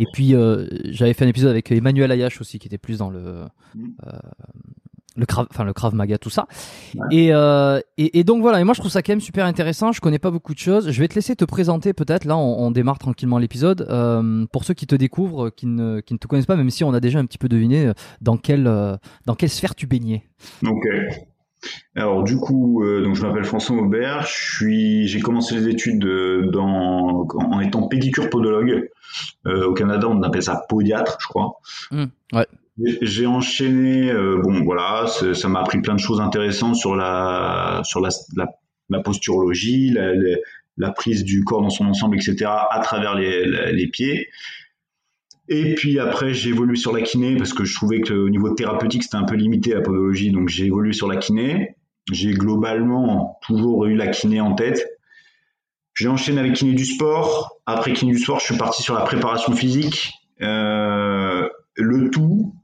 Et 0.00 0.06
puis 0.12 0.34
euh, 0.34 0.66
j'avais 0.84 1.14
fait 1.14 1.24
un 1.24 1.28
épisode 1.28 1.50
avec 1.50 1.70
Emmanuel 1.70 2.10
Ayash 2.10 2.40
aussi, 2.40 2.58
qui 2.58 2.66
était 2.66 2.78
plus 2.78 2.98
dans 2.98 3.10
le 3.10 3.44
mm. 3.74 3.88
euh, 4.06 4.18
le 5.16 5.26
Krav, 5.26 5.46
enfin 5.50 5.64
le 5.64 5.72
Krav 5.72 5.94
Maga, 5.94 6.16
tout 6.18 6.30
ça. 6.30 6.46
Et, 7.10 7.30
euh, 7.32 7.80
et, 7.96 8.20
et 8.20 8.24
donc 8.24 8.40
voilà. 8.40 8.60
Et 8.60 8.64
moi 8.64 8.74
je 8.74 8.80
trouve 8.80 8.90
ça 8.90 9.02
quand 9.02 9.12
même 9.12 9.20
super 9.20 9.46
intéressant. 9.46 9.90
Je 9.92 10.00
connais 10.00 10.18
pas 10.18 10.30
beaucoup 10.30 10.54
de 10.54 10.58
choses. 10.58 10.90
Je 10.90 11.00
vais 11.00 11.08
te 11.08 11.14
laisser 11.14 11.34
te 11.34 11.44
présenter 11.44 11.92
peut-être. 11.92 12.24
Là, 12.24 12.36
on, 12.36 12.66
on 12.66 12.70
démarre 12.70 12.98
tranquillement 12.98 13.38
l'épisode. 13.38 13.86
Euh, 13.90 14.46
pour 14.52 14.64
ceux 14.64 14.74
qui 14.74 14.86
te 14.86 14.94
découvrent, 14.94 15.50
qui 15.50 15.66
ne 15.66 16.00
qui 16.00 16.14
ne 16.14 16.18
te 16.18 16.26
connaissent 16.26 16.46
pas, 16.46 16.56
même 16.56 16.70
si 16.70 16.84
on 16.84 16.94
a 16.94 17.00
déjà 17.00 17.18
un 17.18 17.26
petit 17.26 17.38
peu 17.38 17.48
deviné 17.48 17.92
dans 18.20 18.36
quelle 18.36 18.64
dans 19.26 19.34
quelle 19.34 19.50
sphère 19.50 19.74
tu 19.74 19.86
baignais. 19.86 20.24
Ok. 20.64 20.86
Alors 21.94 22.22
du 22.22 22.36
coup, 22.36 22.84
euh, 22.84 23.02
donc 23.02 23.16
je 23.16 23.22
m'appelle 23.22 23.44
François 23.44 23.76
Aubert, 23.76 24.22
je 24.22 24.56
suis, 24.56 25.08
j'ai 25.08 25.20
commencé 25.20 25.56
les 25.56 25.68
études 25.68 26.04
euh, 26.04 26.46
dans, 26.50 27.26
en 27.34 27.60
étant 27.60 27.88
pédicure 27.88 28.30
podologue. 28.30 28.88
Euh, 29.46 29.66
au 29.66 29.74
Canada, 29.74 30.06
on 30.08 30.22
appelle 30.22 30.42
ça 30.42 30.64
podiatre, 30.68 31.18
je 31.20 31.26
crois. 31.26 31.54
Mmh, 31.90 32.04
ouais. 32.34 32.46
J'ai 33.02 33.26
enchaîné, 33.26 34.12
bon 34.12 34.62
voilà, 34.62 35.06
ça 35.08 35.48
m'a 35.48 35.60
appris 35.60 35.80
plein 35.80 35.94
de 35.94 36.00
choses 36.00 36.20
intéressantes 36.20 36.76
sur 36.76 36.94
la, 36.94 37.80
sur 37.82 38.00
la, 38.00 38.10
la, 38.36 38.46
la 38.88 39.00
posturologie, 39.00 39.90
la, 39.90 40.12
la, 40.76 40.90
prise 40.92 41.24
du 41.24 41.42
corps 41.42 41.60
dans 41.60 41.70
son 41.70 41.86
ensemble, 41.86 42.16
etc. 42.16 42.48
à 42.70 42.78
travers 42.84 43.16
les, 43.16 43.72
les 43.72 43.86
pieds. 43.88 44.28
Et 45.48 45.74
puis 45.74 45.98
après, 45.98 46.34
j'ai 46.34 46.50
évolué 46.50 46.76
sur 46.76 46.92
la 46.92 47.02
kiné 47.02 47.36
parce 47.36 47.52
que 47.52 47.64
je 47.64 47.74
trouvais 47.74 48.00
que 48.00 48.12
au 48.12 48.28
niveau 48.28 48.50
thérapeutique, 48.50 49.02
c'était 49.02 49.16
un 49.16 49.24
peu 49.24 49.34
limité 49.34 49.72
la 49.72 49.80
podologie. 49.80 50.30
Donc 50.30 50.48
j'ai 50.48 50.66
évolué 50.66 50.92
sur 50.92 51.08
la 51.08 51.16
kiné. 51.16 51.76
J'ai 52.12 52.32
globalement 52.32 53.38
toujours 53.46 53.86
eu 53.86 53.94
la 53.94 54.08
kiné 54.08 54.40
en 54.40 54.54
tête. 54.54 54.86
J'ai 55.94 56.08
enchaîné 56.08 56.40
avec 56.40 56.52
kiné 56.54 56.74
du 56.74 56.84
sport. 56.84 57.56
Après 57.66 57.92
kiné 57.92 58.12
du 58.12 58.18
sport, 58.18 58.40
je 58.40 58.44
suis 58.44 58.56
parti 58.56 58.82
sur 58.82 58.94
la 58.94 59.02
préparation 59.02 59.52
physique. 59.52 60.12
Euh, 60.42 61.48
le 61.74 62.10
tout 62.10 62.54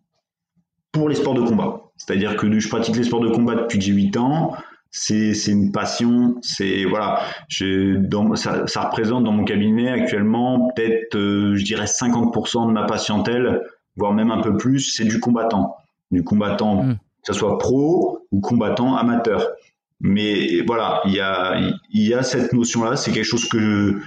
pour 0.92 1.08
les 1.08 1.14
sports 1.14 1.34
de 1.34 1.42
combat. 1.42 1.90
C'est-à-dire 1.96 2.36
que 2.36 2.58
je 2.58 2.68
pratique 2.68 2.96
les 2.96 3.04
sports 3.04 3.20
de 3.20 3.28
combat 3.28 3.54
depuis 3.54 3.78
que 3.78 3.84
j'ai 3.84 3.92
8 3.92 4.16
ans 4.16 4.54
c'est 4.96 5.34
c'est 5.34 5.50
une 5.50 5.72
passion 5.72 6.36
c'est 6.40 6.84
voilà 6.84 7.20
je, 7.48 7.96
dans, 7.96 8.36
ça, 8.36 8.66
ça, 8.68 8.82
représente 8.82 9.24
dans 9.24 9.32
mon 9.32 9.44
cabinet 9.44 9.90
actuellement 9.90 10.70
peut-être 10.74 11.16
euh, 11.16 11.56
je 11.56 11.64
dirais 11.64 11.86
50% 11.86 12.68
de 12.68 12.72
ma 12.72 12.84
patientèle 12.84 13.60
voire 13.96 14.12
même 14.12 14.30
un 14.30 14.40
peu 14.40 14.56
plus 14.56 14.94
c'est 14.94 15.04
du 15.04 15.18
combattant 15.18 15.76
du 16.14 16.22
combattant, 16.24 16.82
Mm. 16.82 16.94
que 16.94 17.32
ce 17.32 17.32
soit 17.34 17.58
pro 17.58 18.26
ou 18.30 18.40
combattant 18.40 18.96
amateur. 18.96 19.50
Mais 20.00 20.60
voilà, 20.66 21.00
il 21.06 21.12
y 21.12 21.20
a, 21.20 21.56
il 21.90 22.08
y 22.08 22.14
a 22.14 22.22
cette 22.22 22.52
notion-là, 22.52 22.96
c'est 22.96 23.12
quelque 23.12 23.24
chose 23.24 23.48
que 23.48 23.58
je, 23.58 23.98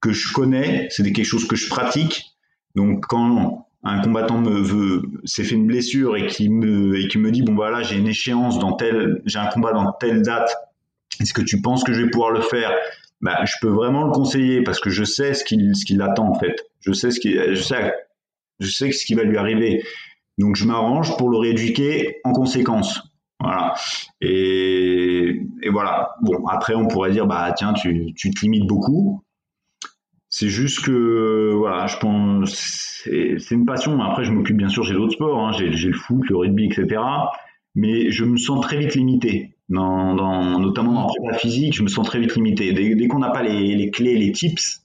que 0.00 0.12
je 0.12 0.32
connais, 0.32 0.88
c'est 0.90 1.02
quelque 1.12 1.24
chose 1.24 1.46
que 1.46 1.56
je 1.56 1.68
pratique. 1.68 2.24
Donc 2.74 3.06
quand 3.06 3.61
un 3.84 4.00
combattant 4.00 4.38
me 4.38 4.60
veut, 4.60 5.02
s'est 5.24 5.44
fait 5.44 5.54
une 5.54 5.66
blessure 5.66 6.16
et 6.16 6.26
qui 6.26 6.48
me, 6.48 6.98
et 6.98 7.08
qui 7.08 7.18
me 7.18 7.30
dit 7.30 7.42
bon 7.42 7.54
voilà, 7.54 7.82
j'ai 7.82 7.96
une 7.96 8.06
échéance 8.06 8.58
dans 8.58 8.72
telle, 8.74 9.22
j'ai 9.24 9.38
un 9.38 9.46
combat 9.46 9.72
dans 9.72 9.92
telle 9.92 10.22
date, 10.22 10.54
est-ce 11.20 11.32
que 11.34 11.42
tu 11.42 11.60
penses 11.60 11.84
que 11.84 11.92
je 11.92 12.02
vais 12.02 12.10
pouvoir 12.10 12.30
le 12.30 12.40
faire? 12.40 12.72
Bah, 13.20 13.44
je 13.44 13.54
peux 13.60 13.68
vraiment 13.68 14.04
le 14.04 14.12
conseiller 14.12 14.62
parce 14.62 14.80
que 14.80 14.90
je 14.90 15.04
sais 15.04 15.34
ce 15.34 15.44
qu'il 15.44 15.74
ce 15.76 15.84
qui 15.84 15.94
l'attend 15.94 16.28
en 16.28 16.34
fait. 16.38 16.56
Je 16.80 16.92
sais 16.92 17.10
ce 17.10 17.20
qui 17.20 17.34
je 17.34 17.60
sais 17.60 17.94
je 18.60 18.68
sais 18.68 18.90
ce 18.92 19.04
qui 19.04 19.14
va 19.14 19.24
lui 19.24 19.36
arriver. 19.36 19.84
Donc 20.38 20.56
je 20.56 20.64
m'arrange 20.64 21.16
pour 21.16 21.30
le 21.30 21.38
rééduquer 21.38 22.20
en 22.24 22.32
conséquence. 22.32 23.00
Voilà. 23.40 23.74
Et, 24.20 25.40
et 25.62 25.68
voilà. 25.70 26.10
Bon, 26.22 26.46
après 26.46 26.74
on 26.74 26.86
pourrait 26.86 27.10
dire 27.10 27.26
bah 27.26 27.52
tiens, 27.56 27.72
tu, 27.72 28.12
tu 28.14 28.30
te 28.30 28.40
limites 28.42 28.66
beaucoup. 28.66 29.21
C'est 30.34 30.48
juste 30.48 30.80
que 30.80 31.52
voilà, 31.54 31.86
je 31.86 31.98
pense 31.98 33.02
c'est 33.04 33.54
une 33.54 33.66
passion. 33.66 34.00
Après 34.00 34.24
je 34.24 34.32
m'occupe 34.32 34.56
bien 34.56 34.70
sûr, 34.70 34.82
j'ai 34.82 34.94
d'autres 34.94 35.12
sports, 35.12 35.38
hein. 35.38 35.52
j'ai 35.52 35.68
le 35.68 35.92
foot, 35.92 36.22
le 36.30 36.36
rugby, 36.38 36.64
etc. 36.64 37.02
Mais 37.74 38.10
je 38.10 38.24
me 38.24 38.38
sens 38.38 38.62
très 38.62 38.78
vite 38.78 38.94
limité. 38.94 39.56
Dans, 39.68 40.14
dans, 40.14 40.58
notamment 40.58 41.06
dans 41.06 41.28
la 41.30 41.36
physique, 41.36 41.76
je 41.76 41.82
me 41.82 41.88
sens 41.88 42.06
très 42.06 42.18
vite 42.18 42.34
limité. 42.34 42.72
Dès, 42.72 42.94
dès 42.94 43.08
qu'on 43.08 43.18
n'a 43.18 43.28
pas 43.28 43.42
les, 43.42 43.74
les, 43.74 43.90
clés, 43.90 44.16
les 44.16 44.32
tips 44.32 44.80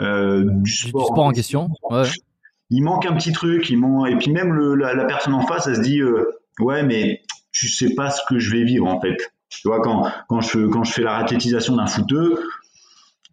euh, 0.00 0.44
du 0.44 0.62
Du 0.64 0.70
sport, 0.70 1.06
sport 1.06 1.24
en 1.24 1.32
question. 1.32 1.68
Ouais. 1.88 2.02
il 2.68 2.82
manque 2.82 3.06
un 3.06 3.14
petit 3.14 3.32
truc. 3.32 3.70
Il 3.70 3.78
manque... 3.78 4.10
Et 4.10 4.16
puis 4.16 4.30
même 4.30 4.52
le, 4.52 4.74
la, 4.74 4.94
la 4.94 5.06
personne 5.06 5.32
en 5.32 5.46
face, 5.46 5.66
elle 5.66 5.76
se 5.76 5.80
dit 5.80 6.00
euh, 6.00 6.26
ouais, 6.58 6.82
mais 6.82 7.22
tu 7.52 7.68
sais 7.68 7.94
pas 7.94 8.10
ce 8.10 8.20
que 8.28 8.38
je 8.38 8.50
vais 8.50 8.64
vivre 8.64 8.86
en 8.86 9.00
fait. 9.00 9.16
Tu 9.48 9.66
vois 9.66 9.80
quand 9.80 10.06
quand 10.28 10.42
je 10.42 10.66
quand 10.66 10.84
je 10.84 10.92
fais 10.92 11.02
la 11.02 11.14
raquettisation 11.14 11.76
d'un 11.76 11.86
footeux, 11.86 12.38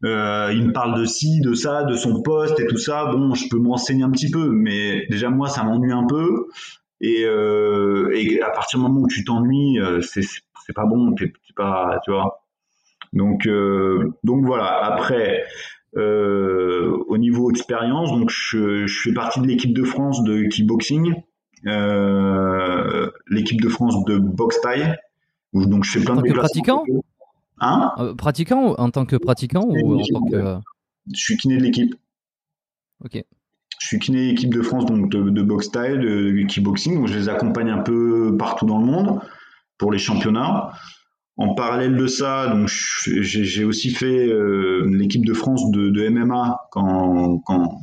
euh, 0.03 0.51
il 0.53 0.67
me 0.67 0.73
parle 0.73 0.99
de 0.99 1.05
ci, 1.05 1.41
de 1.41 1.53
ça, 1.53 1.83
de 1.83 1.95
son 1.95 2.21
poste 2.21 2.59
et 2.59 2.67
tout 2.67 2.77
ça. 2.77 3.05
Bon, 3.05 3.33
je 3.33 3.47
peux 3.49 3.57
me 3.57 3.69
renseigner 3.69 4.03
un 4.03 4.11
petit 4.11 4.29
peu, 4.29 4.49
mais 4.51 5.05
déjà 5.09 5.29
moi 5.29 5.47
ça 5.49 5.63
m'ennuie 5.63 5.91
un 5.91 6.05
peu. 6.05 6.47
Et, 7.01 7.23
euh, 7.25 8.09
et 8.13 8.41
à 8.41 8.49
partir 8.49 8.79
du 8.79 8.85
moment 8.85 9.01
où 9.01 9.07
tu 9.07 9.23
t'ennuies, 9.23 9.79
euh, 9.79 10.01
c'est 10.01 10.21
c'est 10.21 10.73
pas 10.73 10.85
bon, 10.85 11.13
t'es 11.13 11.31
pas, 11.55 11.99
tu 12.03 12.11
vois. 12.11 12.43
Donc 13.13 13.47
euh, 13.47 14.13
donc 14.23 14.45
voilà. 14.45 14.83
Après, 14.83 15.43
euh, 15.95 16.91
au 17.07 17.17
niveau 17.17 17.49
expérience, 17.51 18.11
donc 18.11 18.29
je, 18.29 18.85
je 18.85 19.01
fais 19.01 19.13
partie 19.13 19.39
de 19.41 19.47
l'équipe 19.47 19.73
de 19.73 19.83
France 19.83 20.23
de 20.23 20.43
kickboxing, 20.43 21.15
euh, 21.65 23.09
l'équipe 23.29 23.61
de 23.61 23.69
France 23.69 24.03
de 24.05 24.17
boxe 24.17 24.59
taille. 24.61 24.95
où 25.53 25.65
Donc 25.65 25.83
je 25.85 25.91
fais 25.91 26.03
plein 26.05 26.15
de 26.15 26.21
déplacements. 26.21 26.41
pratiquant? 26.63 26.83
Hein? 27.59 27.91
Euh, 27.97 28.13
Pratiquant 28.15 28.75
en 28.77 28.89
tant 28.91 29.05
que 29.05 29.15
pratiquant 29.15 29.65
ou 29.67 29.95
en 29.95 30.03
tant 30.13 30.25
que. 30.25 30.35
euh, 30.35 30.57
Je 31.13 31.19
suis 31.19 31.37
kiné 31.37 31.57
de 31.57 31.63
l'équipe. 31.63 31.95
Ok. 33.03 33.23
Je 33.79 33.85
suis 33.87 33.99
kiné 33.99 34.29
équipe 34.29 34.53
de 34.53 34.61
France 34.61 34.85
donc 34.85 35.11
de, 35.11 35.29
de 35.29 35.41
boxe 35.43 35.69
taille, 35.71 35.97
de, 35.99 36.31
de 36.31 36.43
kickboxing. 36.47 36.95
Donc 36.95 37.07
je 37.07 37.17
les 37.17 37.29
accompagne 37.29 37.69
un 37.69 37.81
peu 37.83 38.35
partout 38.37 38.65
dans 38.65 38.79
le 38.79 38.85
monde 38.85 39.19
pour 39.77 39.91
les 39.91 39.99
championnats. 39.99 40.71
En 41.39 41.53
parallèle 41.53 41.95
de 41.95 42.07
ça, 42.07 42.47
donc 42.47 42.67
j'ai 43.05 43.43
j'ai 43.45 43.63
aussi 43.63 43.91
fait 43.91 44.27
euh, 44.27 44.89
l'équipe 44.91 45.23
de 45.23 45.33
France 45.35 45.69
de, 45.69 45.89
de 45.89 46.09
MMA 46.09 46.67
quand, 46.71 47.37
quand, 47.45 47.81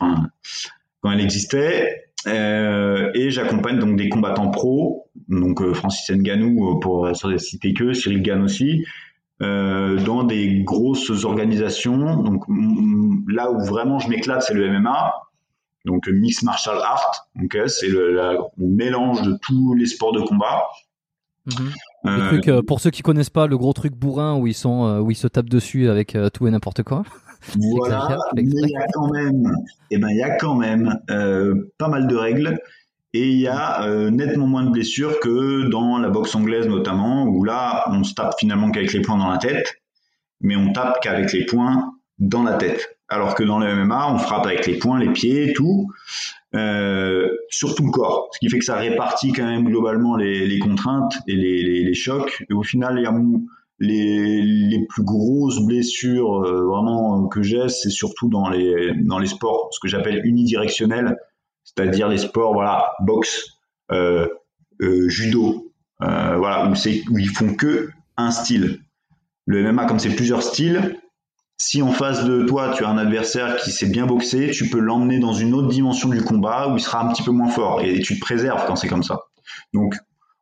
enfin, 0.00 0.28
quand 1.02 1.10
elle 1.10 1.20
existait. 1.20 2.03
Euh, 2.26 3.10
et 3.14 3.30
j'accompagne 3.30 3.78
donc 3.78 3.96
des 3.96 4.08
combattants 4.08 4.50
pros, 4.50 5.10
donc 5.28 5.60
euh, 5.60 5.74
Francis 5.74 6.10
Nganou 6.10 6.70
euh, 6.76 6.80
pour 6.80 7.08
citer 7.38 7.74
que, 7.74 7.92
Cyril 7.92 8.22
Gann 8.22 8.42
aussi, 8.42 8.84
euh, 9.42 9.96
dans 10.04 10.24
des 10.24 10.62
grosses 10.62 11.24
organisations. 11.24 12.22
Donc 12.22 12.44
là 13.28 13.50
où 13.52 13.60
vraiment 13.64 13.98
je 13.98 14.08
m'éclate, 14.08 14.42
c'est 14.42 14.54
le 14.54 14.70
MMA. 14.70 15.12
Donc 15.84 16.08
Mix 16.08 16.42
Martial 16.42 16.76
Art, 16.82 17.26
ok, 17.42 17.58
c'est 17.66 17.88
le, 17.88 18.14
la- 18.14 18.32
le 18.56 18.66
mélange 18.68 19.20
de 19.22 19.36
tous 19.42 19.74
les 19.74 19.84
sports 19.86 20.12
de 20.12 20.20
combat. 20.20 20.62
Le 21.46 22.10
Euh, 22.10 22.28
truc, 22.28 22.48
euh, 22.48 22.62
pour 22.62 22.80
ceux 22.80 22.90
qui 22.90 23.02
connaissent 23.02 23.28
pas, 23.28 23.46
le 23.46 23.58
gros 23.58 23.74
truc 23.74 23.92
bourrin 23.94 24.38
où 24.38 24.46
ils 24.46 24.54
sont, 24.54 24.86
euh, 24.86 25.00
où 25.00 25.10
ils 25.10 25.14
se 25.16 25.26
tapent 25.26 25.50
dessus 25.50 25.88
avec 25.90 26.16
euh, 26.16 26.30
tout 26.30 26.46
et 26.46 26.50
n'importe 26.50 26.82
quoi. 26.82 27.02
Voilà, 27.56 28.16
mais 28.34 28.42
il 28.42 28.68
y 28.70 28.76
a 28.76 28.86
quand 28.92 29.10
même, 29.12 29.54
eh 29.90 29.98
ben, 29.98 30.08
il 30.10 30.16
y 30.16 30.22
a 30.22 30.36
quand 30.36 30.54
même 30.54 30.98
euh, 31.10 31.70
pas 31.78 31.88
mal 31.88 32.06
de 32.06 32.16
règles 32.16 32.58
et 33.12 33.28
il 33.28 33.38
y 33.38 33.46
a 33.48 33.84
euh, 33.86 34.10
nettement 34.10 34.46
moins 34.46 34.64
de 34.64 34.70
blessures 34.70 35.20
que 35.20 35.68
dans 35.68 35.98
la 35.98 36.08
boxe 36.08 36.34
anglaise 36.34 36.66
notamment, 36.68 37.24
où 37.26 37.44
là, 37.44 37.84
on 37.90 38.02
se 38.02 38.14
tape 38.14 38.34
finalement 38.38 38.70
qu'avec 38.70 38.92
les 38.92 39.02
poings 39.02 39.18
dans 39.18 39.30
la 39.30 39.38
tête, 39.38 39.74
mais 40.40 40.56
on 40.56 40.72
tape 40.72 41.00
qu'avec 41.02 41.32
les 41.32 41.44
poings 41.46 41.92
dans 42.18 42.42
la 42.42 42.54
tête. 42.54 42.96
Alors 43.08 43.34
que 43.34 43.44
dans 43.44 43.58
le 43.58 43.66
MMA, 43.74 44.12
on 44.12 44.18
frappe 44.18 44.46
avec 44.46 44.66
les 44.66 44.78
poings, 44.78 44.98
les 44.98 45.12
pieds, 45.12 45.52
tout, 45.54 45.88
euh, 46.54 47.28
sur 47.50 47.74
tout 47.74 47.84
le 47.84 47.90
corps. 47.90 48.28
Ce 48.32 48.38
qui 48.38 48.48
fait 48.48 48.58
que 48.58 48.64
ça 48.64 48.76
répartit 48.76 49.32
quand 49.32 49.44
même 49.46 49.64
globalement 49.64 50.16
les, 50.16 50.46
les 50.46 50.58
contraintes 50.58 51.14
et 51.28 51.34
les, 51.36 51.62
les- 51.62 51.84
les 51.84 51.94
chocs. 51.94 52.44
Et 52.48 52.52
au 52.54 52.62
final, 52.62 52.94
il 52.98 53.02
y 53.02 53.06
a 53.06 53.12
les, 53.84 54.86
plus 54.88 55.04
grosses 55.04 55.64
blessures 55.64 56.44
euh, 56.44 56.66
vraiment 56.66 57.26
que 57.28 57.42
j'ai, 57.42 57.68
c'est 57.68 57.90
surtout 57.90 58.28
dans 58.28 58.48
les, 58.48 58.92
dans 59.02 59.18
les 59.18 59.26
sports, 59.26 59.68
ce 59.72 59.80
que 59.80 59.88
j'appelle 59.88 60.20
unidirectionnels, 60.24 61.16
c'est-à-dire 61.64 62.08
les 62.08 62.18
sports, 62.18 62.52
voilà, 62.52 62.92
boxe, 63.00 63.58
euh, 63.90 64.28
euh, 64.80 65.08
judo, 65.08 65.72
euh, 66.02 66.36
voilà, 66.36 66.68
où, 66.68 66.74
c'est, 66.74 67.02
où 67.10 67.18
ils 67.18 67.28
font 67.28 67.54
que 67.54 67.90
un 68.16 68.30
style. 68.30 68.80
Le 69.46 69.62
MMA, 69.62 69.86
comme 69.86 69.98
c'est 69.98 70.14
plusieurs 70.14 70.42
styles, 70.42 71.00
si 71.56 71.82
en 71.82 71.92
face 71.92 72.24
de 72.24 72.42
toi 72.44 72.72
tu 72.76 72.84
as 72.84 72.88
un 72.88 72.98
adversaire 72.98 73.56
qui 73.56 73.70
sait 73.70 73.88
bien 73.88 74.06
boxer, 74.06 74.50
tu 74.50 74.68
peux 74.68 74.80
l'emmener 74.80 75.18
dans 75.18 75.32
une 75.32 75.54
autre 75.54 75.68
dimension 75.68 76.08
du 76.08 76.22
combat 76.22 76.68
où 76.68 76.76
il 76.76 76.80
sera 76.80 77.04
un 77.04 77.12
petit 77.12 77.22
peu 77.22 77.30
moins 77.30 77.48
fort 77.48 77.80
et 77.82 78.00
tu 78.00 78.16
te 78.16 78.20
préserves 78.20 78.66
quand 78.66 78.76
c'est 78.76 78.88
comme 78.88 79.02
ça. 79.02 79.20
Donc 79.72 79.94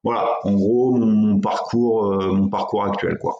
voilà, 0.04 0.26
en 0.44 0.52
gros 0.54 0.96
mon, 0.96 1.06
mon 1.06 1.40
parcours, 1.40 2.12
euh, 2.12 2.32
mon 2.32 2.48
parcours 2.48 2.84
actuel 2.84 3.16
quoi. 3.20 3.34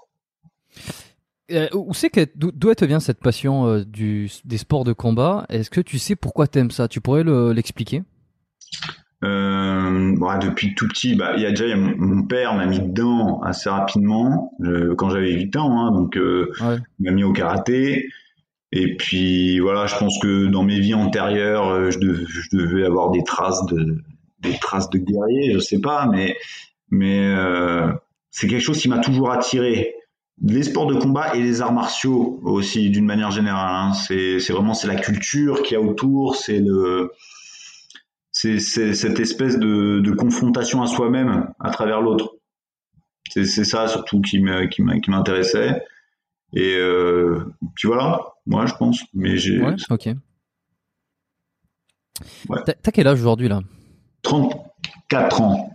Euh, 1.51 1.69
où 1.75 1.93
c'est 1.93 2.09
que 2.09 2.27
d'où 2.35 2.75
te 2.75 2.85
vient 2.85 3.01
cette 3.01 3.21
passion 3.21 3.67
euh, 3.67 3.85
du, 3.85 4.31
des 4.45 4.57
sports 4.59 4.85
de 4.85 4.93
combat? 4.93 5.45
Est-ce 5.51 5.71
que 5.71 5.81
tu 5.81 5.99
sais 5.99 6.17
pourquoi 6.17 6.47
t'aimes 6.47 6.71
ça? 6.71 6.89
Tu 6.89 7.01
pourrais 7.01 7.25
le- 7.25 7.53
l'expliquer? 7.53 8.03
Euh, 9.25 10.17
bah, 10.19 10.39
depuis 10.39 10.75
tout 10.75 10.89
petit, 10.89 11.15
bah, 11.15 11.37
y 11.37 11.47
a 11.47 11.51
déjà 11.51 11.67
il 11.67 11.71
y 11.71 11.73
a 11.73 11.77
mon, 11.77 11.95
mon 11.97 12.23
père 12.27 12.55
m'a 12.55 12.67
mis 12.67 12.81
dedans 12.81 13.41
assez 13.43 13.71
rapidement 13.71 14.53
quand 14.99 15.11
j'avais 15.11 15.33
8 15.33 15.55
ans, 15.57 15.79
hein, 15.79 15.93
donc 15.93 16.17
Ouais. 16.17 16.77
il 16.99 17.05
m'a 17.05 17.13
mis 17.13 17.23
au 17.25 17.33
karaté. 17.33 18.09
Et 18.73 18.97
puis 18.97 19.59
voilà, 19.61 19.87
je 19.87 19.97
pense 19.97 20.19
que 20.21 20.47
dans 20.47 20.63
mes 20.65 20.81
vies 20.81 20.95
antérieures, 20.95 21.91
je, 21.91 21.99
dev- 21.99 22.25
je 22.27 22.57
devais 22.57 22.85
avoir 22.85 23.11
des 23.11 23.23
traces 23.23 23.65
de 23.67 24.03
des 24.43 24.59
traces 24.59 24.91
de 24.91 24.99
guerrier, 24.99 25.53
je 25.55 25.59
sais 25.59 25.81
pas, 25.81 26.07
mais 26.07 26.37
mais 26.91 27.19
euh, 27.21 27.91
c'est 28.31 28.49
quelque 28.49 28.63
chose 28.63 28.79
qui 28.79 28.89
m'a 28.89 28.99
toujours 28.99 29.31
attiré. 29.31 29.95
Les 30.45 30.63
sports 30.65 30.87
de 30.87 30.95
combat 30.99 31.35
et 31.37 31.43
les 31.43 31.61
arts 31.63 31.73
martiaux 31.73 32.41
aussi, 32.43 32.91
d'une 32.91 33.05
manière 33.07 33.31
générale. 33.31 33.75
hein. 33.75 33.93
C'est 33.95 34.41
c'est 34.41 34.53
vraiment 34.53 34.75
c'est 34.75 34.89
la 34.89 34.97
culture 34.97 35.63
qu'il 35.63 35.75
y 35.75 35.77
a 35.77 35.81
autour, 35.81 36.37
c'est 36.37 36.59
le 36.59 37.13
c'est 38.33 38.59
cette 38.59 39.21
espèce 39.21 39.59
de, 39.59 40.01
de 40.01 40.11
confrontation 40.11 40.83
à 40.83 40.87
soi-même 40.87 41.53
à 41.61 41.71
travers 41.71 42.01
l'autre. 42.01 42.35
C'est 43.31 43.45
c'est 43.45 43.65
ça 43.65 43.87
surtout 43.89 44.21
qui 44.21 44.41
m'intéressait. 44.41 45.83
Et 46.55 46.77
euh, 46.77 47.45
puis 47.77 47.87
voilà, 47.89 48.21
moi 48.47 48.67
je 48.67 48.75
pense. 48.75 49.01
Mais 49.15 49.37
j'ai 49.37 49.61
Ouais, 49.61 49.77
ok. 49.91 50.09
Ouais. 52.49 52.61
T'as 52.65 52.91
quel 52.91 53.07
âge 53.07 53.21
aujourd'hui 53.21 53.49
là? 53.49 53.61
34 54.23 55.41
ans. 55.43 55.69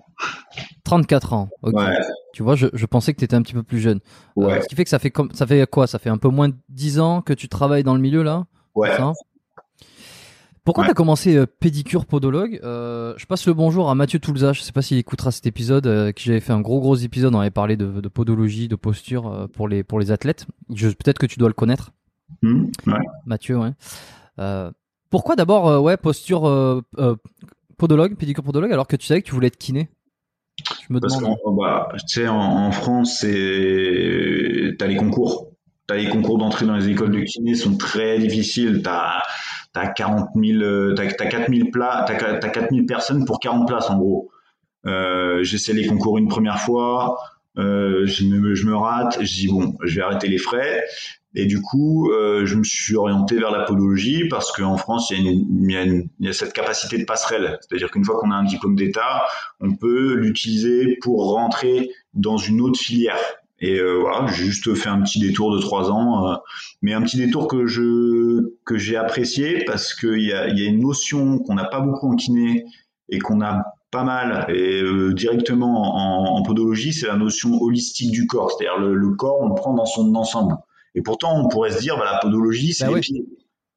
34 0.83 1.33
ans. 1.33 1.49
Ok. 1.61 1.75
Ouais, 1.75 1.97
Tu 2.33 2.43
vois, 2.43 2.55
je, 2.55 2.67
je 2.73 2.85
pensais 2.85 3.13
que 3.13 3.19
t'étais 3.19 3.35
un 3.35 3.41
petit 3.41 3.53
peu 3.53 3.63
plus 3.63 3.79
jeune. 3.79 3.99
Euh, 4.37 4.61
ce 4.61 4.67
qui 4.67 4.75
fait 4.75 4.83
que 4.83 4.89
ça 4.89 4.99
fait 4.99 5.11
comme 5.11 5.31
ça 5.33 5.45
fait 5.45 5.65
quoi? 5.69 5.85
Ça 5.87 5.99
fait 5.99 6.09
un 6.09 6.17
peu 6.17 6.29
moins 6.29 6.49
de 6.49 6.55
10 6.69 6.99
ans 6.99 7.21
que 7.21 7.33
tu 7.33 7.49
travailles 7.49 7.83
dans 7.83 7.93
le 7.95 8.01
milieu 8.01 8.23
là? 8.23 8.45
Ouais. 8.75 8.95
ça? 8.95 9.11
Pourquoi 10.63 10.83
Ouais. 10.83 10.89
t'as 10.89 10.93
commencé 10.95 11.35
euh, 11.35 11.45
pédicure 11.45 12.05
podologue? 12.05 12.59
Euh, 12.63 13.13
Je 13.17 13.25
passe 13.25 13.45
le 13.47 13.53
bonjour 13.53 13.89
à 13.89 13.95
Mathieu 13.95 14.19
Toulza. 14.19 14.53
Je 14.53 14.61
sais 14.61 14.71
pas 14.73 14.81
s'il 14.81 14.97
écoutera 14.97 15.31
cet 15.31 15.45
épisode. 15.45 15.87
Euh, 15.87 16.11
qui 16.11 16.25
j'avais 16.25 16.39
fait 16.41 16.51
un 16.53 16.61
gros 16.61 16.79
gros 16.81 16.95
épisode. 16.95 17.33
On 17.35 17.39
avait 17.39 17.51
parlé 17.51 17.77
de, 17.77 18.01
de 18.01 18.07
podologie, 18.09 18.67
de 18.67 18.75
posture 18.75 19.47
pour 19.53 19.67
les 19.67 19.83
pour 19.83 19.99
les 19.99 20.11
athlètes. 20.11 20.45
Peut-être 20.69 21.19
que 21.19 21.25
tu 21.25 21.37
dois 21.39 21.47
le 21.49 21.53
connaître, 21.53 21.91
Hmm, 22.41 22.65
ouais. 22.87 22.99
Mathieu. 23.25 23.57
Ouais. 23.57 23.71
Pourquoi 25.09 25.35
d'abord 25.37 25.81
ouais 25.83 25.95
posture 25.95 26.83
podologue, 27.77 28.15
pédicure 28.15 28.43
podologue, 28.43 28.71
alors 28.71 28.87
que 28.87 28.95
tu 28.95 29.05
savais 29.05 29.21
que 29.21 29.27
tu 29.27 29.33
voulais 29.33 29.47
être 29.47 29.57
kiné 29.57 29.89
Je 30.87 30.93
me 30.93 30.99
Parce 30.99 31.17
demande. 31.17 31.37
bah, 31.57 31.89
tu 32.07 32.21
sais, 32.21 32.27
en, 32.27 32.35
en 32.37 32.71
France, 32.71 33.19
t'as 33.21 33.27
les 34.87 34.95
concours. 34.97 35.51
T'as 35.87 35.95
les 35.95 36.09
concours 36.09 36.37
d'entrée 36.37 36.65
dans 36.65 36.75
les 36.75 36.89
écoles 36.89 37.11
de 37.11 37.21
kiné 37.21 37.55
sont 37.55 37.77
très 37.77 38.19
difficiles. 38.19 38.81
T'as 38.83 39.21
as 39.73 39.87
40 39.89 40.29
000, 40.35 40.61
euh, 40.61 40.93
t'as 40.95 41.07
t'as 41.11 41.27
4 41.27 41.53
000 41.53 41.69
plats, 41.71 42.03
t'as 42.07 42.15
t'as 42.39 42.49
4 42.49 42.73
000 42.73 42.85
personnes 42.85 43.25
pour 43.25 43.39
40 43.39 43.67
places 43.67 43.89
en 43.89 43.97
gros. 43.97 44.31
Euh, 44.85 45.43
j'essaie 45.43 45.73
les 45.73 45.85
concours 45.85 46.17
une 46.17 46.27
première 46.27 46.59
fois, 46.59 47.17
euh, 47.57 48.05
je, 48.05 48.25
me, 48.25 48.75
rate, 48.75 49.17
je 49.21 49.33
dis 49.33 49.47
bon, 49.47 49.75
je 49.83 49.95
vais 49.95 50.01
arrêter 50.01 50.27
les 50.27 50.37
frais. 50.37 50.83
Et 51.35 51.45
du 51.45 51.61
coup, 51.61 52.09
euh, 52.11 52.45
je 52.45 52.55
me 52.55 52.63
suis 52.63 52.95
orienté 52.95 53.35
vers 53.37 53.51
la 53.51 53.63
podologie 53.63 54.27
parce 54.27 54.51
qu'en 54.51 54.77
France, 54.77 55.11
il 55.11 55.23
y, 55.23 55.27
a 55.27 55.31
une, 55.31 55.45
il, 55.63 55.71
y 55.71 55.77
a 55.77 55.83
une, 55.83 56.09
il 56.19 56.25
y, 56.25 56.29
a 56.29 56.33
cette 56.33 56.53
capacité 56.53 56.97
de 56.97 57.05
passerelle. 57.05 57.59
C'est-à-dire 57.61 57.91
qu'une 57.91 58.03
fois 58.03 58.17
qu'on 58.19 58.31
a 58.31 58.35
un 58.35 58.43
diplôme 58.43 58.75
d'État, 58.75 59.25
on 59.59 59.75
peut 59.75 60.15
l'utiliser 60.15 60.97
pour 61.01 61.33
rentrer 61.33 61.91
dans 62.13 62.37
une 62.37 62.61
autre 62.61 62.79
filière. 62.79 63.19
Et 63.59 63.79
euh, 63.79 63.99
voilà, 63.99 64.27
j'ai 64.31 64.45
juste 64.45 64.73
fait 64.75 64.89
un 64.89 65.01
petit 65.01 65.19
détour 65.19 65.55
de 65.55 65.59
trois 65.59 65.91
ans, 65.91 66.31
euh, 66.31 66.35
mais 66.81 66.93
un 66.93 67.01
petit 67.01 67.17
détour 67.17 67.47
que 67.47 67.65
je 67.65 68.53
que 68.65 68.77
j'ai 68.77 68.95
apprécié 68.95 69.63
parce 69.65 69.95
qu'il 69.95 70.21
y 70.21 70.31
a, 70.31 70.47
y 70.49 70.61
a 70.61 70.65
une 70.65 70.81
notion 70.81 71.39
qu'on 71.39 71.55
n'a 71.55 71.65
pas 71.65 71.79
beaucoup 71.79 72.11
en 72.11 72.15
kiné 72.15 72.65
et 73.09 73.17
qu'on 73.17 73.41
a 73.41 73.63
pas 73.91 74.03
mal 74.03 74.45
et 74.49 74.81
euh, 74.81 75.13
directement 75.13 75.95
en, 75.95 76.37
en 76.37 76.43
podologie, 76.43 76.93
c'est 76.93 77.07
la 77.07 77.15
notion 77.15 77.61
holistique 77.61 78.11
du 78.11 78.27
corps, 78.27 78.51
c'est-à-dire 78.51 78.79
le, 78.79 78.93
le, 78.95 79.15
corps, 79.15 79.39
on 79.41 79.49
le 79.49 79.55
prend 79.55 79.73
dans 79.73 79.85
son 79.85 80.13
ensemble. 80.15 80.55
Et 80.95 81.01
pourtant, 81.01 81.39
on 81.39 81.47
pourrait 81.47 81.71
se 81.71 81.79
dire, 81.79 81.97
bah, 81.97 82.05
la 82.11 82.19
podologie, 82.19 82.73
c'est 82.73 82.85
bah, 82.85 82.91
les 82.91 82.95
oui. 82.95 83.01
pieds. 83.01 83.25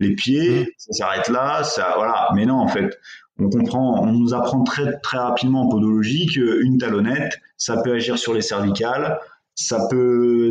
Les 0.01 0.15
pieds, 0.15 0.61
mmh. 0.63 0.67
ça 0.79 0.93
s'arrête 0.93 1.29
là, 1.29 1.63
ça, 1.63 1.93
voilà. 1.97 2.29
Mais 2.35 2.47
non, 2.47 2.57
en 2.57 2.69
fait, 2.69 2.99
on 3.39 3.51
comprend, 3.51 4.03
on 4.03 4.13
nous 4.13 4.35
apprend 4.35 4.65
très 4.65 4.99
très 5.01 5.19
rapidement 5.19 5.63
en 5.63 5.69
podologie 5.69 6.27
qu'une 6.27 6.79
talonnette, 6.79 7.39
ça 7.57 7.83
peut 7.83 7.93
agir 7.93 8.19
sur 8.19 8.33
les 8.33 8.41
cervicales, 8.41 9.19
ça 9.55 9.87
peut, 9.91 10.51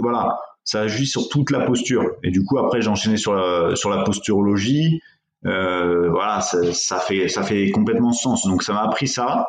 voilà, 0.00 0.38
ça 0.62 0.80
agit 0.82 1.06
sur 1.06 1.28
toute 1.28 1.50
la 1.50 1.60
posture. 1.60 2.12
Et 2.22 2.30
du 2.30 2.44
coup, 2.44 2.58
après, 2.58 2.80
j'ai 2.80 2.88
enchaîné 2.88 3.16
sur 3.16 3.34
la, 3.34 3.74
sur 3.74 3.90
la 3.90 4.04
posturologie. 4.04 5.00
Euh, 5.46 6.10
voilà, 6.10 6.40
ça, 6.40 6.58
ça, 6.72 6.98
fait, 6.98 7.28
ça 7.28 7.42
fait 7.42 7.70
complètement 7.70 8.12
sens. 8.12 8.46
Donc, 8.46 8.62
ça 8.62 8.72
m'a 8.72 8.82
appris 8.82 9.08
ça. 9.08 9.48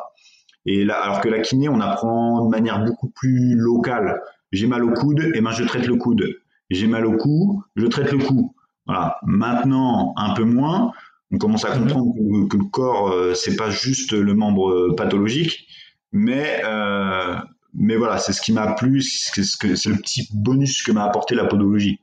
Et 0.66 0.84
là, 0.84 1.00
alors 1.00 1.20
que 1.20 1.28
la 1.28 1.40
kiné, 1.40 1.68
on 1.68 1.80
apprend 1.80 2.44
de 2.44 2.50
manière 2.50 2.84
beaucoup 2.84 3.10
plus 3.10 3.54
locale. 3.54 4.20
J'ai 4.52 4.66
mal 4.66 4.84
au 4.84 4.92
coude, 4.92 5.30
et 5.34 5.40
ben 5.40 5.50
je 5.50 5.64
traite 5.64 5.86
le 5.86 5.96
coude. 5.96 6.26
J'ai 6.70 6.86
mal 6.86 7.06
au 7.06 7.16
cou, 7.16 7.62
je 7.76 7.86
traite 7.86 8.12
le 8.12 8.18
cou. 8.18 8.54
Voilà. 8.86 9.16
Maintenant, 9.22 10.14
un 10.16 10.34
peu 10.34 10.44
moins. 10.44 10.92
On 11.30 11.38
commence 11.38 11.64
à 11.64 11.76
comprendre 11.76 12.14
que, 12.14 12.48
que 12.48 12.56
le 12.56 12.64
corps, 12.70 13.10
euh, 13.10 13.34
c'est 13.34 13.56
pas 13.56 13.70
juste 13.70 14.12
le 14.12 14.34
membre 14.34 14.94
pathologique, 14.96 15.66
mais 16.10 16.62
euh, 16.64 17.36
mais 17.74 17.96
voilà, 17.96 18.18
c'est 18.18 18.32
ce 18.32 18.40
qui 18.40 18.52
m'a 18.52 18.72
plu, 18.72 19.02
c'est 19.02 19.36
le 19.36 19.96
petit 19.96 20.28
bonus 20.32 20.82
que 20.82 20.90
m'a 20.92 21.04
apporté 21.04 21.34
la 21.34 21.44
podologie. 21.44 22.00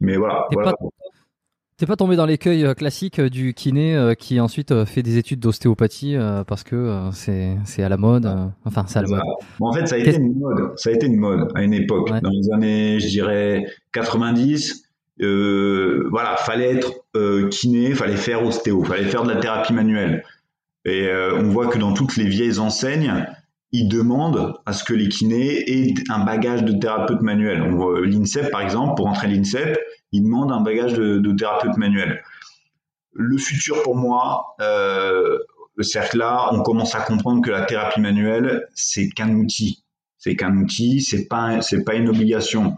Mais 0.00 0.16
voilà. 0.16 0.46
Voilà. 0.52 0.72
pas, 0.72 0.88
pas, 1.86 1.96
tombé 1.96 2.16
dans 2.16 2.26
l'écueil 2.26 2.72
classique 2.74 3.20
du 3.20 3.52
kiné 3.52 3.96
euh, 3.96 4.14
qui 4.14 4.40
ensuite 4.40 4.84
fait 4.84 5.02
des 5.02 5.18
études 5.18 5.40
d'ostéopathie 5.40 6.16
euh, 6.16 6.44
parce 6.44 6.62
que 6.62 6.76
euh, 6.76 7.10
c'est 7.64 7.82
à 7.82 7.88
la 7.88 7.96
mode. 7.96 8.30
enfin, 8.64 8.84
c'est 8.86 9.00
à 9.00 9.02
la 9.02 9.08
mode. 9.08 9.20
Bon, 9.58 9.68
en 9.68 9.72
fait, 9.72 9.86
ça 9.86 9.96
a 9.96 9.98
été 9.98 10.16
une 10.16 10.38
mode. 10.38 10.72
Ça 10.76 10.90
a 10.90 10.92
été 10.92 11.06
une 11.06 11.16
mode 11.16 11.50
à 11.54 11.62
une 11.62 11.74
époque. 11.74 12.10
Ouais. 12.10 12.20
Dans 12.20 12.30
les 12.30 12.52
années, 12.52 13.00
je 13.00 13.08
dirais, 13.08 13.66
90, 13.92 14.84
euh, 15.22 16.06
voilà, 16.10 16.36
fallait 16.36 16.76
être 16.76 16.92
kiné, 17.50 17.94
fallait 17.94 18.16
faire 18.16 18.44
ostéo, 18.44 18.84
fallait 18.84 19.04
faire 19.04 19.24
de 19.24 19.32
la 19.32 19.40
thérapie 19.40 19.72
manuelle. 19.72 20.24
Et 20.84 21.08
on 21.36 21.48
voit 21.48 21.68
que 21.68 21.78
dans 21.78 21.94
toutes 21.94 22.16
les 22.16 22.26
vieilles 22.26 22.58
enseignes, 22.58 23.26
ils 23.72 23.88
demandent 23.88 24.54
à 24.66 24.72
ce 24.72 24.84
que 24.84 24.94
les 24.94 25.08
kinés 25.08 25.64
aient 25.68 25.94
un 26.08 26.24
bagage 26.24 26.62
de 26.62 26.72
thérapeute 26.72 27.22
manuel. 27.22 27.60
On 27.62 27.74
voit 27.74 28.00
l'INSEP, 28.06 28.50
par 28.50 28.60
exemple, 28.60 28.94
pour 28.96 29.08
entrer 29.08 29.26
à 29.26 29.30
l'INSEP, 29.30 29.76
ils 30.14 30.22
demandent 30.22 30.52
un 30.52 30.60
bagage 30.60 30.94
de, 30.94 31.36
thérapeute 31.36 31.76
manuel. 31.76 32.22
Le 33.12 33.36
futur, 33.36 33.82
pour 33.82 33.96
moi, 33.96 34.54
euh, 34.60 35.38
là, 36.14 36.48
on 36.52 36.62
commence 36.62 36.94
à 36.94 37.00
comprendre 37.00 37.42
que 37.42 37.50
la 37.50 37.64
thérapie 37.66 38.00
manuelle, 38.00 38.68
c'est 38.74 39.08
qu'un 39.08 39.34
outil. 39.34 39.84
C'est 40.18 40.36
qu'un 40.36 40.56
outil, 40.56 41.02
c'est 41.02 41.26
pas, 41.26 41.60
c'est 41.60 41.84
pas 41.84 41.94
une 41.94 42.08
obligation. 42.08 42.76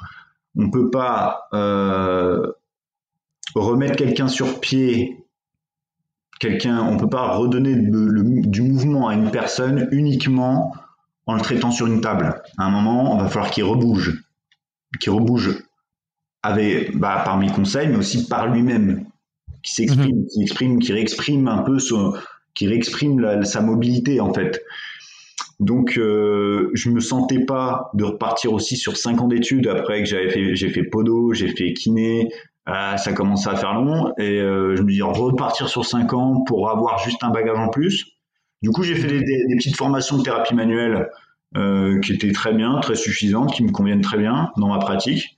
On 0.57 0.71
peut 0.71 0.91
pas 0.91 1.49
euh, 1.53 2.53
remettre 3.55 3.97
quelqu'un 3.97 4.29
sur 4.29 4.61
pied 4.61 5.27
quelqu'un, 6.39 6.83
on 6.83 6.97
peut 6.97 7.09
pas 7.09 7.37
redonner 7.37 7.75
du 7.77 8.63
mouvement 8.63 9.09
à 9.09 9.15
une 9.15 9.31
personne 9.31 9.89
uniquement 9.91 10.75
en 11.27 11.35
le 11.35 11.41
traitant 11.41 11.71
sur 11.71 11.87
une 11.87 12.01
table. 12.01 12.43
À 12.59 12.65
un 12.65 12.71
moment, 12.71 13.15
on 13.15 13.19
va 13.19 13.29
falloir 13.29 13.51
qu'il 13.51 13.65
rebouge, 13.65 14.23
qu'il 15.01 15.13
rebouge 15.13 15.63
avec, 16.47 16.97
bah, 16.97 17.23
par 17.25 17.39
mes 17.39 17.51
conseils, 17.51 17.89
mais 17.89 17.97
aussi 17.97 18.29
par 18.29 18.47
lui-même, 18.47 19.05
qui 19.63 19.75
s'exprime, 19.75 20.17
mmh. 20.17 20.27
qui 20.27 20.43
exprime, 20.43 20.79
qui 20.79 20.93
réexprime 20.93 21.49
un 21.49 21.63
peu 21.63 21.79
son, 21.81 22.15
qui 22.55 22.69
réexprime 22.69 23.19
la, 23.21 23.45
sa 23.45 23.61
mobilité 23.61 24.21
en 24.21 24.33
fait. 24.33 24.63
Donc, 25.59 25.97
euh, 25.97 26.71
je 26.75 26.91
me 26.91 27.01
sentais 27.01 27.45
pas 27.45 27.91
de 27.95 28.05
repartir 28.05 28.53
aussi 28.53 28.77
sur 28.77 28.97
cinq 28.97 29.21
ans 29.21 29.27
d'études 29.27 29.67
après 29.67 30.03
que 30.03 30.09
j'avais 30.09 30.29
fait, 30.29 30.55
j'ai 30.55 30.69
fait 30.69 30.85
podo, 30.85 31.33
j'ai 31.33 31.49
fait 31.49 31.73
kiné, 31.73 32.29
euh, 32.69 32.97
ça 32.97 33.13
commençait 33.13 33.49
à 33.49 33.57
faire 33.57 33.75
long 33.75 34.13
et 34.19 34.41
euh, 34.41 34.77
je 34.77 34.83
me 34.83 34.93
dis 34.93 35.03
repartir 35.03 35.69
sur 35.69 35.85
cinq 35.85 36.13
ans 36.13 36.43
pour 36.47 36.71
avoir 36.71 36.99
juste 36.99 37.25
un 37.25 37.31
bagage 37.31 37.59
en 37.59 37.69
plus. 37.69 38.07
Du 38.63 38.71
coup, 38.71 38.83
j'ai 38.83 38.95
fait 38.95 39.09
des, 39.09 39.21
des, 39.21 39.47
des, 39.47 39.57
petites 39.57 39.77
formations 39.77 40.19
de 40.19 40.23
thérapie 40.23 40.55
manuelle 40.55 41.09
euh, 41.57 42.01
qui 42.01 42.13
étaient 42.13 42.33
très 42.33 42.53
bien, 42.53 42.79
très 42.81 42.97
suffisantes, 42.97 43.53
qui 43.53 43.65
me 43.65 43.71
conviennent 43.71 44.01
très 44.03 44.19
bien 44.19 44.51
dans 44.57 44.69
ma 44.69 44.79
pratique. 44.79 45.36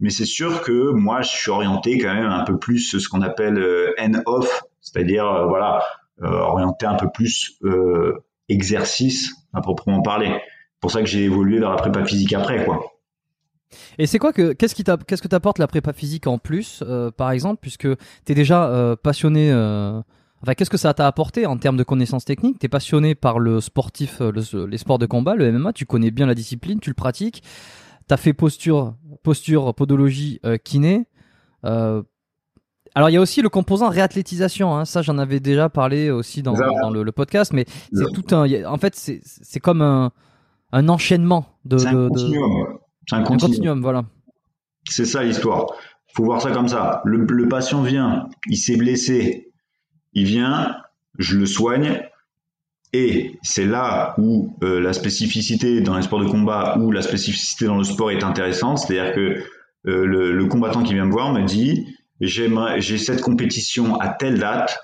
Mais 0.00 0.10
c'est 0.10 0.26
sûr 0.26 0.62
que 0.62 0.90
moi, 0.92 1.22
je 1.22 1.28
suis 1.28 1.50
orienté 1.50 1.98
quand 1.98 2.14
même 2.14 2.30
un 2.30 2.44
peu 2.44 2.58
plus 2.58 2.98
ce 2.98 3.08
qu'on 3.08 3.22
appelle 3.22 3.58
euh, 3.58 3.92
N-off, 3.96 4.62
c'est-à-dire 4.80 5.26
euh, 5.26 5.46
voilà, 5.46 5.84
orienté 6.20 6.86
un 6.86 6.94
peu 6.94 7.08
plus 7.10 7.60
exercice 8.48 9.34
à 9.52 9.60
proprement 9.60 10.02
parler. 10.02 10.28
C'est 10.30 10.80
pour 10.80 10.90
ça 10.90 11.00
que 11.00 11.06
j'ai 11.06 11.24
évolué 11.24 11.58
vers 11.58 11.70
la 11.70 11.76
prépa 11.76 12.04
physique 12.04 12.32
après, 12.32 12.64
quoi. 12.64 12.98
Et 13.98 14.06
c'est 14.06 14.18
quoi 14.18 14.32
que 14.32 14.52
qu'est-ce 14.52 14.74
qui 14.74 14.84
qu'est-ce 15.06 15.22
que 15.22 15.28
t'apporte 15.28 15.58
la 15.58 15.66
prépa 15.66 15.92
physique 15.92 16.26
en 16.26 16.38
plus, 16.38 16.82
euh, 16.86 17.10
par 17.10 17.30
exemple, 17.30 17.58
puisque 17.60 17.88
t'es 18.24 18.34
déjà 18.34 18.68
euh, 18.68 18.96
passionné. 18.96 19.50
Euh, 19.50 20.00
enfin, 20.42 20.54
qu'est-ce 20.54 20.70
que 20.70 20.76
ça 20.76 20.94
t'a 20.94 21.06
apporté 21.06 21.46
en 21.46 21.56
termes 21.56 21.76
de 21.76 21.82
connaissances 21.82 22.24
techniques? 22.24 22.58
T'es 22.58 22.68
passionné 22.68 23.14
par 23.14 23.38
le 23.38 23.60
sportif, 23.60 24.20
le, 24.20 24.66
les 24.66 24.78
sports 24.78 24.98
de 24.98 25.06
combat, 25.06 25.34
le 25.34 25.50
MMA. 25.52 25.72
Tu 25.72 25.84
connais 25.84 26.10
bien 26.10 26.26
la 26.26 26.34
discipline, 26.34 26.80
tu 26.80 26.90
le 26.90 26.94
pratiques. 26.94 27.42
T'as 28.08 28.16
fait 28.16 28.32
posture, 28.32 28.94
posture, 29.22 29.74
podologie, 29.74 30.40
kiné. 30.64 31.06
alors 31.62 32.04
il 33.10 33.12
y 33.12 33.16
a 33.16 33.20
aussi 33.20 33.42
le 33.42 33.48
composant 33.48 33.88
réathlétisation. 33.90 34.74
Hein. 34.76 34.84
Ça, 34.84 35.02
j'en 35.02 35.18
avais 35.18 35.40
déjà 35.40 35.68
parlé 35.68 36.10
aussi 36.10 36.42
dans, 36.42 36.54
dans 36.54 36.90
le, 36.90 37.02
le, 37.02 37.12
podcast, 37.12 37.52
mais 37.52 37.66
c'est 37.92 38.10
tout 38.14 38.34
un. 38.34 38.64
En 38.64 38.78
fait, 38.78 38.94
c'est 38.94 39.60
comme 39.60 39.82
un, 39.82 40.10
un 40.72 40.88
enchaînement 40.88 41.46
de. 41.64 41.76
de, 41.76 41.80
de 41.80 41.84
c'est 41.86 41.94
un 41.94 42.08
continuum. 42.08 42.78
un 43.12 43.22
continuum. 43.22 43.80
voilà. 43.80 44.04
C'est 44.84 45.06
ça 45.06 45.22
l'histoire. 45.22 45.66
Faut 46.14 46.24
voir 46.24 46.40
ça 46.40 46.50
comme 46.50 46.68
ça. 46.68 47.02
Le, 47.04 47.18
le 47.18 47.48
patient 47.48 47.82
vient, 47.82 48.28
il 48.46 48.56
s'est 48.56 48.76
blessé, 48.76 49.52
il 50.14 50.24
vient, 50.24 50.76
je 51.18 51.36
le 51.36 51.46
soigne, 51.46 52.02
et 52.92 53.38
c'est 53.42 53.66
là 53.66 54.14
où 54.18 54.56
euh, 54.62 54.80
la 54.80 54.92
spécificité 54.92 55.80
dans 55.80 55.96
les 55.96 56.02
sports 56.02 56.20
de 56.20 56.28
combat, 56.28 56.76
où 56.78 56.90
la 56.90 57.02
spécificité 57.02 57.66
dans 57.66 57.76
le 57.76 57.84
sport 57.84 58.10
est 58.10 58.24
intéressante. 58.24 58.78
C'est-à-dire 58.78 59.14
que 59.14 59.20
euh, 59.86 60.06
le, 60.06 60.32
le, 60.32 60.46
combattant 60.46 60.82
qui 60.82 60.94
vient 60.94 61.04
me 61.04 61.12
voir 61.12 61.32
me 61.32 61.44
dit 61.44 61.86
j'ai 62.20 62.98
cette 62.98 63.20
compétition 63.20 64.00
à 64.00 64.08
telle 64.08 64.38
date. 64.38 64.78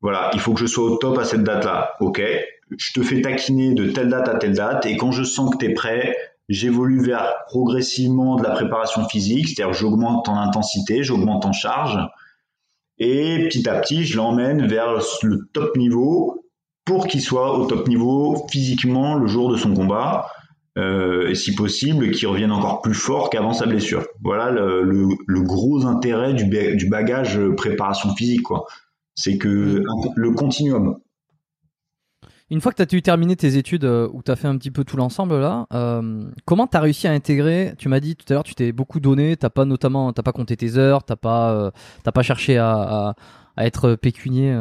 Voilà, 0.00 0.30
il 0.34 0.40
faut 0.40 0.52
que 0.52 0.60
je 0.60 0.66
sois 0.66 0.84
au 0.84 0.96
top 0.96 1.18
à 1.18 1.24
cette 1.24 1.42
date-là. 1.42 1.94
Ok, 2.00 2.22
je 2.76 2.92
te 2.92 3.02
fais 3.02 3.20
taquiner 3.20 3.74
de 3.74 3.90
telle 3.90 4.10
date 4.10 4.28
à 4.28 4.34
telle 4.36 4.54
date, 4.54 4.86
et 4.86 4.96
quand 4.96 5.10
je 5.10 5.24
sens 5.24 5.50
que 5.50 5.58
tu 5.58 5.66
es 5.66 5.74
prêt, 5.74 6.16
j'évolue 6.48 7.02
vers 7.02 7.34
progressivement 7.46 8.36
de 8.36 8.44
la 8.44 8.50
préparation 8.50 9.08
physique, 9.08 9.48
c'est-à-dire 9.48 9.74
j'augmente 9.74 10.28
en 10.28 10.36
intensité, 10.36 11.02
j'augmente 11.02 11.44
en 11.44 11.52
charge, 11.52 11.98
et 12.98 13.48
petit 13.48 13.68
à 13.68 13.80
petit, 13.80 14.04
je 14.04 14.16
l'emmène 14.16 14.66
vers 14.66 15.00
le 15.22 15.48
top 15.52 15.76
niveau 15.76 16.44
pour 16.88 17.06
qu'il 17.06 17.20
soit 17.20 17.58
au 17.58 17.66
top 17.66 17.86
niveau 17.86 18.46
physiquement 18.50 19.14
le 19.14 19.26
jour 19.26 19.52
de 19.52 19.58
son 19.58 19.74
combat, 19.74 20.26
euh, 20.78 21.28
et 21.28 21.34
si 21.34 21.54
possible, 21.54 22.10
qu'il 22.12 22.26
revienne 22.28 22.50
encore 22.50 22.80
plus 22.80 22.94
fort 22.94 23.28
qu'avant 23.28 23.52
sa 23.52 23.66
blessure. 23.66 24.06
Voilà 24.22 24.50
le, 24.50 24.82
le, 24.82 25.06
le 25.26 25.42
gros 25.42 25.84
intérêt 25.84 26.32
du, 26.32 26.46
du, 26.46 26.88
bagage 26.88 27.38
préparation 27.58 28.14
physique, 28.14 28.42
quoi. 28.42 28.64
C'est 29.14 29.36
que 29.36 29.82
le 30.16 30.30
continuum, 30.30 30.96
une 32.50 32.62
fois 32.62 32.72
que 32.72 32.82
tu 32.82 32.96
as 32.96 33.00
terminé 33.02 33.36
tes 33.36 33.58
études 33.58 33.84
euh, 33.84 34.08
où 34.14 34.22
tu 34.22 34.30
as 34.30 34.36
fait 34.36 34.48
un 34.48 34.56
petit 34.56 34.70
peu 34.70 34.82
tout 34.82 34.96
l'ensemble 34.96 35.38
là, 35.38 35.66
euh, 35.74 36.24
comment 36.46 36.66
tu 36.66 36.78
as 36.78 36.80
réussi 36.80 37.06
à 37.06 37.12
intégrer 37.12 37.74
Tu 37.76 37.90
m'as 37.90 38.00
dit 38.00 38.16
tout 38.16 38.24
à 38.30 38.32
l'heure 38.32 38.44
tu 38.44 38.54
t'es 38.54 38.72
beaucoup 38.72 39.00
donné, 39.00 39.36
t'as 39.36 39.50
pas 39.50 39.66
notamment 39.66 40.14
t'as 40.14 40.22
pas 40.22 40.32
compté 40.32 40.56
tes 40.56 40.78
heures, 40.78 41.04
t'as 41.04 41.16
pas 41.16 41.52
euh, 41.52 41.70
t'as 42.04 42.12
pas 42.12 42.22
cherché 42.22 42.56
à, 42.56 42.70
à, 42.70 43.14
à 43.58 43.66
être 43.66 43.96
pécunier 43.96 44.56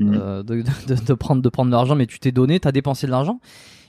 euh, 0.00 0.42
mmh. 0.42 0.46
de, 0.46 0.54
de, 0.62 1.04
de, 1.06 1.14
prendre 1.14 1.42
de 1.42 1.48
prendre 1.48 1.70
de 1.70 1.76
l'argent, 1.76 1.94
mais 1.94 2.06
tu 2.06 2.20
t'es 2.20 2.32
donné, 2.32 2.60
tu 2.60 2.68
as 2.68 2.72
dépensé 2.72 3.06
de 3.06 3.12
l'argent. 3.12 3.40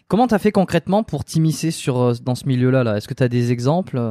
Comment 0.08 0.28
tu 0.28 0.34
as 0.34 0.40
fait 0.40 0.52
concrètement 0.52 1.04
pour 1.04 1.24
t'immiscer 1.24 1.72
sur 1.72 2.20
dans 2.22 2.36
ce 2.36 2.48
milieu-là 2.48 2.84
là, 2.84 2.98
Est-ce 2.98 3.08
que 3.08 3.14
tu 3.14 3.24
as 3.24 3.30
des 3.30 3.52
exemples 3.52 4.02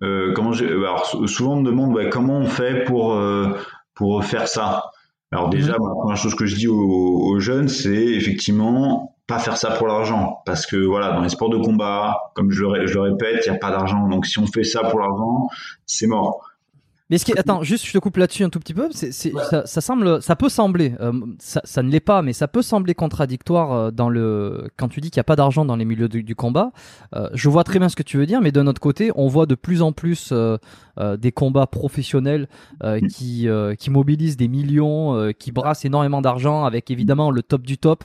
comment 0.00 0.52
alors 0.52 1.06
souvent 1.26 1.54
on 1.54 1.62
me 1.62 1.66
demande 1.66 1.94
bah, 1.94 2.06
comment 2.06 2.38
on 2.38 2.46
fait 2.46 2.84
pour 2.84 3.20
pour 3.94 4.24
faire 4.24 4.46
ça? 4.46 4.84
Alors 5.32 5.50
déjà, 5.50 5.72
la 5.72 5.78
première 5.78 6.16
chose 6.16 6.34
que 6.34 6.46
je 6.46 6.56
dis 6.56 6.68
aux, 6.68 6.76
aux 6.76 7.38
jeunes, 7.38 7.68
c'est 7.68 7.90
effectivement 7.90 9.18
pas 9.28 9.38
faire 9.38 9.58
ça 9.58 9.70
pour 9.72 9.86
l'argent 9.86 10.40
parce 10.46 10.66
que 10.66 10.76
voilà 10.76 11.12
dans 11.12 11.20
les 11.20 11.28
sports 11.28 11.50
de 11.50 11.58
combat 11.58 12.32
comme 12.34 12.50
je 12.50 12.62
le, 12.64 12.86
je 12.86 12.94
le 12.94 13.00
répète 13.02 13.44
il 13.46 13.50
n'y 13.50 13.56
a 13.56 13.60
pas 13.60 13.70
d'argent 13.70 14.08
donc 14.08 14.24
si 14.24 14.38
on 14.38 14.46
fait 14.46 14.64
ça 14.64 14.82
pour 14.84 14.98
l'argent 14.98 15.48
c'est 15.84 16.06
mort 16.06 16.50
mais 17.10 17.18
ce 17.18 17.24
qui 17.24 17.32
attends, 17.38 17.62
juste 17.62 17.86
je 17.86 17.92
te 17.92 17.98
coupe 17.98 18.16
là-dessus 18.18 18.44
un 18.44 18.50
tout 18.50 18.60
petit 18.60 18.74
peu. 18.74 18.88
C'est, 18.92 19.12
ça, 19.12 19.66
ça, 19.66 19.80
semble, 19.80 20.20
ça 20.20 20.36
peut 20.36 20.48
sembler, 20.48 20.94
euh, 21.00 21.12
ça, 21.38 21.60
ça, 21.64 21.82
ne 21.82 21.90
l'est 21.90 22.00
pas, 22.00 22.20
mais 22.20 22.32
ça 22.32 22.48
peut 22.48 22.60
sembler 22.60 22.94
contradictoire 22.94 23.72
euh, 23.72 23.90
dans 23.90 24.08
le 24.08 24.68
quand 24.76 24.88
tu 24.88 25.00
dis 25.00 25.10
qu'il 25.10 25.18
n'y 25.18 25.22
a 25.22 25.24
pas 25.24 25.36
d'argent 25.36 25.64
dans 25.64 25.76
les 25.76 25.84
milieux 25.84 26.08
du, 26.08 26.22
du 26.22 26.34
combat. 26.34 26.72
Euh, 27.14 27.28
je 27.32 27.48
vois 27.48 27.64
très 27.64 27.78
bien 27.78 27.88
ce 27.88 27.96
que 27.96 28.02
tu 28.02 28.18
veux 28.18 28.26
dire, 28.26 28.40
mais 28.40 28.52
d'un 28.52 28.66
autre 28.66 28.80
côté, 28.80 29.10
on 29.14 29.28
voit 29.28 29.46
de 29.46 29.54
plus 29.54 29.80
en 29.80 29.92
plus 29.92 30.30
euh, 30.32 30.58
euh, 30.98 31.16
des 31.16 31.32
combats 31.32 31.66
professionnels 31.66 32.48
mm. 32.82 33.06
qui 33.08 33.48
qui 33.78 33.90
mobilisent 33.90 34.36
des 34.36 34.48
millions, 34.48 35.32
qui 35.38 35.52
brassent 35.52 35.84
énormément 35.84 36.20
d'argent, 36.20 36.64
avec 36.64 36.90
évidemment 36.90 37.30
le 37.30 37.42
top 37.42 37.62
du 37.62 37.78
top. 37.78 38.04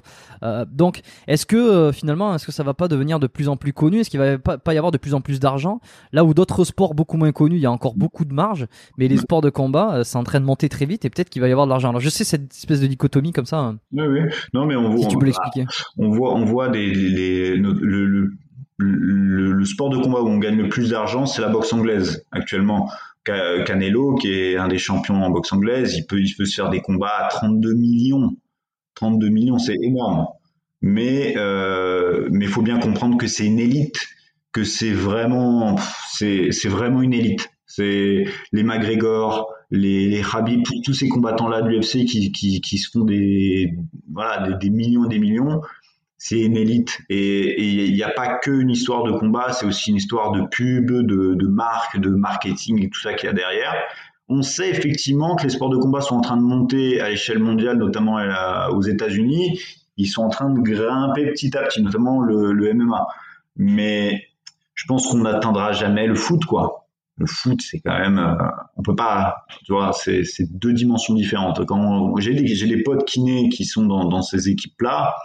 donc, 0.72 1.02
est-ce 1.28 1.46
que 1.46 1.92
finalement, 1.92 2.36
est-ce 2.36 2.46
que 2.46 2.52
ça 2.52 2.63
va 2.63 2.74
pas 2.74 2.88
devenir 2.88 3.20
de 3.20 3.28
plus 3.28 3.50
en 3.50 3.58
plus 3.58 3.74
connu? 3.74 4.00
Est-ce 4.00 4.10
qu'il 4.10 4.20
va 4.20 4.38
pas, 4.38 4.58
pas 4.58 4.74
y 4.74 4.78
avoir 4.78 4.92
de 4.92 4.98
plus 4.98 5.13
en 5.13 5.22
plus 5.22 5.39
d'argent? 5.39 5.82
Là 6.12 6.24
où 6.24 6.34
d'autres 6.34 6.63
sports 6.63 6.94
beaucoup 6.94 7.18
moins 7.18 7.32
connus, 7.32 7.58
il 7.58 7.62
y 7.62 7.66
a 7.66 7.72
encore 7.72 7.96
beaucoup 7.96 8.26
de 8.26 8.34
marge 8.34 8.68
mais 8.97 9.08
les 9.08 9.17
sports 9.17 9.41
de 9.41 9.49
combat, 9.49 9.95
euh, 9.95 10.03
c'est 10.03 10.17
en 10.17 10.23
train 10.23 10.39
de 10.39 10.45
monter 10.45 10.69
très 10.69 10.86
vite 10.86 11.06
et 11.06 11.10
peut-être 11.10 11.29
qu'il 11.29 11.41
va 11.41 11.47
y 11.47 11.51
avoir 11.51 11.67
de 11.67 11.71
l'argent. 11.71 11.89
Alors 11.89 12.01
je 12.01 12.10
sais 12.10 12.23
cette 12.23 12.53
espèce 12.53 12.82
de 12.82 12.88
dichotomie 12.88 13.32
comme 13.32 13.45
ça. 13.45 13.60
Hein. 13.60 13.79
Oui, 13.91 14.06
oui. 14.08 14.19
Non, 14.53 14.65
mais 14.65 14.75
on 14.75 14.89
voit. 14.89 15.01
Si 15.01 15.08
tu 15.08 15.17
peux 15.17 15.25
l'expliquer. 15.25 15.65
On 15.97 16.10
voit, 16.10 16.34
on 16.34 16.45
voit 16.45 16.69
des, 16.69 16.93
les, 16.93 17.56
le, 17.56 17.73
le, 17.73 18.32
le, 18.77 19.65
sport 19.65 19.89
de 19.89 19.97
combat 19.97 20.21
où 20.21 20.27
on 20.27 20.38
gagne 20.38 20.58
le 20.58 20.69
plus 20.69 20.89
d'argent, 20.89 21.25
c'est 21.25 21.41
la 21.41 21.49
boxe 21.49 21.71
anglaise 21.73 22.25
actuellement. 22.32 22.89
Canelo, 23.23 24.15
qui 24.15 24.34
est 24.34 24.58
un 24.58 24.67
des 24.67 24.77
champions 24.77 25.23
en 25.23 25.29
boxe 25.29 25.53
anglaise, 25.53 25.95
il 25.95 26.06
peut, 26.06 26.19
il 26.19 26.36
peut 26.36 26.43
se 26.43 26.56
faire 26.56 26.69
des 26.69 26.82
combats 26.82 27.25
à 27.25 27.29
32 27.29 27.73
millions. 27.73 28.36
32 28.95 29.29
millions, 29.29 29.58
c'est 29.58 29.77
énorme. 29.82 30.27
Mais 30.82 31.36
euh, 31.38 32.27
mais 32.32 32.45
faut 32.47 32.62
bien 32.62 32.77
comprendre 32.79 33.17
que 33.17 33.27
c'est 33.27 33.45
une 33.45 33.60
élite, 33.60 34.06
que 34.51 34.65
c'est 34.65 34.91
vraiment 34.91 35.77
c'est 36.10 36.51
c'est 36.51 36.67
vraiment 36.67 37.01
une 37.01 37.13
élite. 37.13 37.49
C'est 37.76 38.26
les 38.52 38.62
McGregor, 38.62 39.52
les, 39.72 40.08
les 40.08 40.22
Khabib, 40.22 40.62
tous 40.84 40.94
ces 40.94 41.10
combattants-là 41.10 41.64
de 41.64 41.70
l'UFC 41.70 42.06
qui, 42.06 42.32
qui, 42.32 42.62
qui, 42.62 42.78
se 42.78 42.92
font 42.92 43.04
des, 43.04 43.74
voilà, 44.12 44.48
des, 44.58 44.70
millions 44.70 45.06
et 45.06 45.10
des 45.10 45.18
millions. 45.18 45.60
C'est 46.20 46.40
une 46.40 46.56
élite. 46.56 47.00
Et 47.10 47.88
il 47.88 47.96
n'y 47.96 48.04
a 48.04 48.12
pas 48.12 48.38
qu'une 48.38 48.70
histoire 48.70 49.02
de 49.02 49.14
combat, 49.14 49.54
c'est 49.54 49.66
aussi 49.66 49.90
une 49.90 49.96
histoire 49.96 50.34
de 50.34 50.44
pub, 50.52 50.92
de, 50.92 51.34
de 51.34 51.48
marque, 51.48 51.98
de 51.98 52.12
marketing 52.12 52.84
et 52.86 52.90
tout 52.92 53.00
ça 53.00 53.16
qu'il 53.16 53.26
y 53.26 53.32
a 53.32 53.34
derrière. 53.34 53.74
On 54.30 54.44
sait 54.44 54.70
effectivement 54.70 55.36
que 55.36 55.42
les 55.46 55.50
sports 55.50 55.72
de 55.72 55.78
combat 55.78 56.02
sont 56.02 56.18
en 56.18 56.22
train 56.22 56.38
de 56.38 56.44
monter 56.44 57.02
à 57.02 57.10
l'échelle 57.10 57.40
mondiale, 57.40 57.78
notamment 57.78 58.20
aux 58.70 58.84
États-Unis. 58.84 59.60
Ils 59.98 60.08
sont 60.08 60.22
en 60.22 60.30
train 60.30 60.52
de 60.52 60.60
grimper 60.60 61.26
petit 61.32 61.58
à 61.58 61.64
petit, 61.64 61.82
notamment 61.82 62.22
le, 62.22 62.54
le 62.54 62.72
MMA. 62.76 63.08
Mais 63.58 64.28
je 64.76 64.86
pense 64.86 65.08
qu'on 65.08 65.24
n'atteindra 65.24 65.72
jamais 65.72 66.06
le 66.06 66.14
foot, 66.14 66.46
quoi 66.46 66.83
le 67.17 67.26
foot, 67.26 67.62
c'est 67.62 67.80
quand 67.80 67.97
même, 67.97 68.17
euh, 68.17 68.36
on 68.76 68.82
peut 68.82 68.95
pas, 68.95 69.45
tu 69.65 69.71
vois, 69.71 69.93
c'est 69.93 70.23
deux 70.52 70.73
dimensions 70.73 71.13
différentes. 71.13 71.65
Quand 71.65 72.15
j'ai 72.19 72.34
des, 72.34 72.84
potes 72.84 73.06
kinés 73.06 73.49
qui 73.49 73.65
sont 73.65 73.86
dans, 73.86 74.06
dans 74.06 74.21
ces 74.21 74.49
équipes-là, 74.49 75.15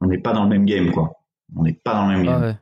on 0.00 0.06
n'est 0.06 0.18
pas 0.18 0.32
dans 0.32 0.44
le 0.44 0.48
même 0.48 0.64
game, 0.64 0.90
quoi. 0.90 1.12
On 1.56 1.62
n'est 1.62 1.74
pas 1.84 1.94
dans 1.94 2.08
le 2.08 2.16
même 2.16 2.26
game. 2.26 2.42
ouais. 2.42 2.56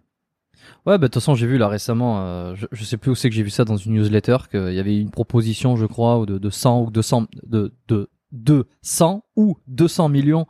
Ouais, 0.85 0.99
bah, 0.99 0.99
de 0.99 1.07
toute 1.07 1.15
façon, 1.15 1.35
j'ai 1.35 1.47
vu 1.47 1.59
là 1.59 1.69
récemment, 1.69 2.21
euh, 2.21 2.55
je, 2.55 2.67
je, 2.71 2.85
sais 2.85 2.97
plus 2.97 3.11
où 3.11 3.15
c'est 3.17 3.29
que 3.29 3.35
j'ai 3.35 3.43
vu 3.43 3.51
ça 3.51 3.65
dans 3.65 3.77
une 3.77 3.95
newsletter, 3.95 4.37
qu'il 4.51 4.73
y 4.73 4.79
avait 4.79 5.01
une 5.01 5.11
proposition, 5.11 5.77
je 5.77 5.87
crois, 5.87 6.25
de, 6.27 6.39
de 6.39 6.51
100 6.51 6.83
ou 6.83 6.91
200, 6.91 7.27
de, 7.45 7.75
de, 7.89 8.09
de 8.31 8.67
100 8.83 9.25
ou 9.35 9.59
200 9.67 10.09
millions 10.09 10.47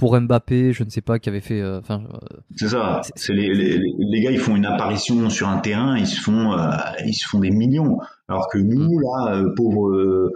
pour 0.00 0.18
Mbappé, 0.18 0.72
je 0.72 0.82
ne 0.82 0.88
sais 0.88 1.02
pas, 1.02 1.18
qui 1.18 1.28
avait 1.28 1.42
fait. 1.42 1.60
Euh, 1.60 1.78
enfin, 1.78 2.02
euh, 2.14 2.38
c'est 2.56 2.70
ça. 2.70 3.02
C'est 3.16 3.34
les, 3.34 3.52
les, 3.52 3.78
les, 3.98 4.20
gars, 4.22 4.30
ils 4.30 4.38
font 4.38 4.56
une 4.56 4.64
apparition 4.64 5.28
sur 5.28 5.46
un 5.46 5.58
terrain, 5.58 5.98
ils 5.98 6.06
se 6.06 6.18
font, 6.18 6.54
euh, 6.54 6.70
ils 7.04 7.12
se 7.12 7.28
font 7.28 7.38
des 7.38 7.50
millions. 7.50 7.98
Alors 8.26 8.48
que 8.48 8.56
nous, 8.56 8.98
mm. 8.98 9.02
là, 9.02 9.44
pauvres 9.54 10.32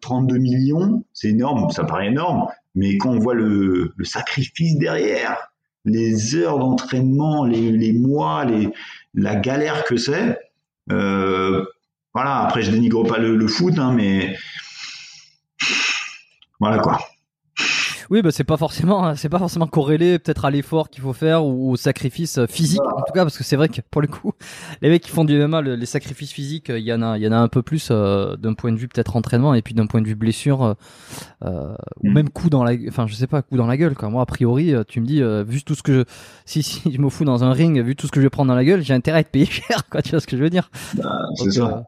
32 0.00 0.38
millions, 0.38 1.04
c'est 1.12 1.30
énorme, 1.30 1.68
ça 1.70 1.82
paraît 1.82 2.06
énorme. 2.06 2.46
Mais 2.76 2.96
quand 2.96 3.10
on 3.10 3.18
voit 3.18 3.34
le, 3.34 3.92
le 3.96 4.04
sacrifice 4.04 4.78
derrière, 4.78 5.38
les 5.84 6.36
heures 6.36 6.60
d'entraînement, 6.60 7.44
les, 7.44 7.72
les, 7.72 7.92
mois, 7.92 8.44
les, 8.44 8.68
la 9.12 9.34
galère 9.34 9.82
que 9.82 9.96
c'est. 9.96 10.38
voilà. 10.88 11.66
Après, 12.14 12.62
je 12.62 12.70
dénigre 12.70 13.04
pas 13.04 13.18
le, 13.18 13.34
le 13.34 13.48
foot, 13.48 13.76
hein, 13.76 13.92
mais 13.92 14.36
voilà 16.60 16.78
quoi. 16.78 17.00
Oui, 18.10 18.22
bah 18.22 18.30
c'est 18.30 18.44
pas 18.44 18.56
forcément, 18.56 19.06
hein, 19.06 19.16
c'est 19.16 19.28
pas 19.28 19.38
forcément 19.38 19.66
corrélé 19.66 20.18
peut-être 20.18 20.44
à 20.44 20.50
l'effort 20.50 20.90
qu'il 20.90 21.02
faut 21.02 21.12
faire 21.12 21.44
ou 21.44 21.72
au 21.72 21.76
sacrifice 21.76 22.38
euh, 22.38 22.46
physique. 22.46 22.82
En 22.82 23.02
tout 23.02 23.12
cas, 23.12 23.22
parce 23.22 23.36
que 23.36 23.44
c'est 23.44 23.56
vrai 23.56 23.68
que 23.68 23.80
pour 23.90 24.00
le 24.00 24.08
coup, 24.08 24.32
les 24.82 24.90
mecs 24.90 25.02
qui 25.02 25.10
font 25.10 25.24
du 25.24 25.38
MMA, 25.38 25.62
les 25.62 25.86
sacrifices 25.86 26.32
physiques, 26.32 26.68
il 26.68 26.82
y 26.82 26.92
en 26.92 27.02
a, 27.02 27.16
il 27.18 27.22
y 27.22 27.28
en 27.28 27.32
a 27.32 27.36
un 27.36 27.48
peu 27.48 27.62
plus 27.62 27.88
euh, 27.90 28.36
d'un 28.36 28.54
point 28.54 28.72
de 28.72 28.76
vue 28.76 28.88
peut-être 28.88 29.16
entraînement 29.16 29.54
et 29.54 29.62
puis 29.62 29.74
d'un 29.74 29.86
point 29.86 30.00
de 30.00 30.06
vue 30.06 30.14
blessure 30.14 30.76
euh, 31.44 31.74
ou 32.02 32.08
mm. 32.08 32.12
même 32.12 32.30
coup 32.30 32.50
dans 32.50 32.64
la, 32.64 32.74
enfin 32.88 33.06
je 33.06 33.14
sais 33.14 33.26
pas, 33.26 33.42
coup 33.42 33.56
dans 33.56 33.66
la 33.66 33.76
gueule. 33.76 33.94
Quoi. 33.94 34.08
Moi, 34.10 34.22
a 34.22 34.26
priori, 34.26 34.74
tu 34.88 35.00
me 35.00 35.06
dis, 35.06 35.22
vu 35.46 35.62
tout 35.62 35.74
ce 35.74 35.82
que 35.82 35.92
je, 35.92 36.02
si 36.44 36.62
si 36.62 36.92
je 36.92 37.00
me 37.00 37.08
fous 37.08 37.24
dans 37.24 37.44
un 37.44 37.52
ring, 37.52 37.80
vu 37.82 37.96
tout 37.96 38.06
ce 38.06 38.12
que 38.12 38.20
je 38.20 38.26
vais 38.26 38.30
prendre 38.30 38.48
dans 38.48 38.56
la 38.56 38.64
gueule, 38.64 38.82
j'ai 38.82 38.94
intérêt 38.94 39.18
à 39.18 39.20
être 39.20 39.30
payé 39.30 39.46
cher. 39.50 39.88
Quoi, 39.88 40.02
tu 40.02 40.10
vois 40.10 40.20
ce 40.20 40.26
que 40.26 40.36
je 40.36 40.42
veux 40.42 40.50
dire 40.50 40.70
bah, 40.94 41.18
C'est 41.36 41.52
ça. 41.52 41.86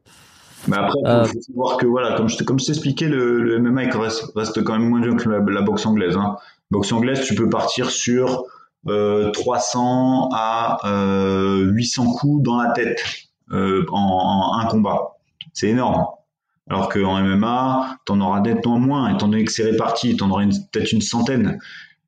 Mais 0.69 0.77
après, 0.77 0.99
il 0.99 1.07
faut, 1.07 1.11
euh, 1.11 1.55
voir 1.55 1.77
que, 1.77 1.87
voilà, 1.87 2.17
comme 2.17 2.29
je, 2.29 2.43
comme 2.45 2.59
je 2.59 2.67
t'expliquais, 2.67 3.09
le, 3.09 3.43
le 3.43 3.59
MMA 3.59 3.83
reste, 3.99 4.33
reste, 4.35 4.63
quand 4.65 4.79
même 4.79 4.89
moins 4.89 5.01
dur 5.01 5.17
que 5.17 5.29
la, 5.29 5.63
boxe 5.63 5.87
anglaise. 5.87 6.17
Hein. 6.17 6.37
Boxe 6.71 6.93
anglaise, 6.93 7.23
tu 7.23 7.35
peux 7.35 7.49
partir 7.49 7.91
sur 7.91 8.45
euh, 8.89 9.31
300 9.31 10.31
à 10.33 10.79
euh, 10.85 11.65
800 11.73 12.13
coups 12.13 12.43
dans 12.43 12.61
la 12.61 12.71
tête 12.71 13.03
euh, 13.53 13.85
en, 13.91 13.99
en, 13.99 14.59
un 14.59 14.67
combat. 14.67 15.17
C'est 15.53 15.69
énorme. 15.69 16.07
Alors 16.69 16.89
qu'en 16.89 17.23
MMA, 17.23 17.99
t'en 18.05 18.21
auras 18.21 18.41
nettement 18.41 18.79
moins, 18.79 19.15
étant 19.15 19.29
donné 19.29 19.45
que 19.45 19.53
c'est 19.53 19.63
réparti, 19.63 20.17
t'en 20.17 20.31
auras 20.31 20.45
peut-être 20.73 20.93
une 20.93 21.01
centaine. 21.01 21.61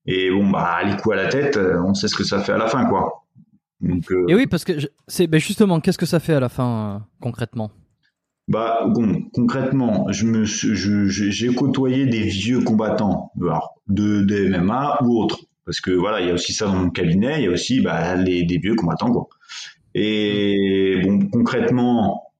Et 0.06 0.30
bon, 0.30 0.50
bah, 0.50 0.82
les 0.84 0.96
coups 0.96 1.16
à 1.16 1.22
la 1.22 1.28
tête, 1.28 1.56
euh, 1.56 1.80
on 1.84 1.94
sait 1.94 2.08
ce 2.08 2.16
que 2.16 2.24
ça 2.24 2.40
fait 2.40 2.52
à 2.52 2.56
la 2.56 2.66
fin, 2.66 2.86
quoi. 2.86 3.24
Donc, 3.80 4.10
euh... 4.10 4.24
Et 4.26 4.34
oui, 4.34 4.46
parce 4.46 4.64
que 4.64 4.72
c'est 5.06 5.28
ben 5.28 5.38
justement, 5.38 5.78
qu'est-ce 5.80 5.98
que 5.98 6.06
ça 6.06 6.18
fait 6.18 6.34
à 6.34 6.40
la 6.40 6.48
fin 6.48 6.96
euh, 6.96 6.98
concrètement? 7.20 7.70
Bah, 8.48 8.90
concrètement, 9.34 10.06
j'ai 10.10 11.54
côtoyé 11.54 12.06
des 12.06 12.22
vieux 12.22 12.60
combattants, 12.60 13.30
de, 13.88 14.22
de 14.22 14.48
MMA 14.48 14.98
ou 15.04 15.22
autres, 15.22 15.40
parce 15.66 15.80
que 15.80 15.90
voilà, 15.90 16.20
il 16.22 16.28
y 16.28 16.30
a 16.30 16.34
aussi 16.34 16.54
ça 16.54 16.66
dans 16.66 16.74
mon 16.74 16.90
cabinet, 16.90 17.40
il 17.40 17.44
y 17.44 17.46
a 17.46 17.50
aussi 17.50 17.80
bah, 17.80 18.16
les, 18.16 18.44
des 18.44 18.58
vieux 18.58 18.74
combattants, 18.74 19.12
quoi. 19.12 19.28
Et 19.94 21.00
bon, 21.04 21.28
concrètement, 21.30 22.32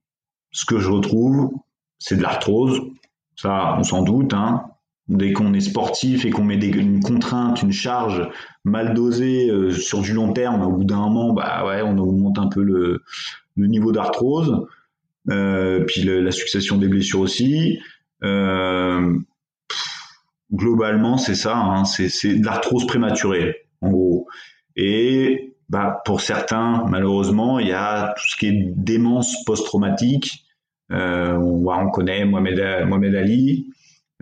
ce 0.51 0.64
que 0.64 0.79
je 0.79 0.90
retrouve, 0.90 1.53
c'est 1.99 2.16
de 2.16 2.23
l'arthrose. 2.23 2.81
Ça, 3.37 3.77
on 3.79 3.83
s'en 3.83 4.03
doute. 4.03 4.33
Hein. 4.33 4.64
Dès 5.09 5.33
qu'on 5.33 5.53
est 5.55 5.61
sportif 5.61 6.25
et 6.25 6.31
qu'on 6.31 6.44
met 6.44 6.57
une 6.57 7.01
contrainte, 7.01 7.62
une 7.62 7.73
charge 7.73 8.29
mal 8.64 8.94
dosée 8.94 9.51
euh, 9.51 9.71
sur 9.71 10.01
du 10.03 10.12
long 10.12 10.33
terme, 10.33 10.62
au 10.62 10.73
bout 10.73 10.85
d'un 10.85 10.99
moment, 10.99 11.33
bah 11.33 11.66
ouais, 11.66 11.83
on 11.83 11.97
augmente 11.99 12.38
un 12.38 12.49
peu 12.49 12.62
le, 12.62 13.03
le 13.57 13.66
niveau 13.66 13.92
d'arthrose. 13.92 14.66
Euh, 15.31 15.85
puis 15.85 16.03
la 16.03 16.31
succession 16.31 16.77
des 16.79 16.88
blessures 16.88 17.21
aussi. 17.21 17.79
Euh, 18.25 19.17
globalement, 20.53 21.19
c'est 21.19 21.35
ça, 21.35 21.57
hein, 21.57 21.85
c'est 21.85 22.35
de 22.35 22.45
l'arthrose 22.45 22.87
prématurée, 22.87 23.67
en 23.81 23.91
gros. 23.91 24.29
Et 24.77 25.57
bah, 25.69 26.01
pour 26.05 26.21
certains, 26.21 26.85
malheureusement, 26.88 27.59
il 27.59 27.69
y 27.69 27.73
a 27.73 28.14
tout 28.17 28.25
ce 28.27 28.37
qui 28.37 28.47
est 28.47 28.64
démence 28.77 29.45
post-traumatique. 29.45 30.45
Euh, 30.91 31.35
on, 31.35 31.67
on, 31.69 31.91
connaît 31.91 32.25
Mohamed, 32.25 33.14
Ali, 33.14 33.71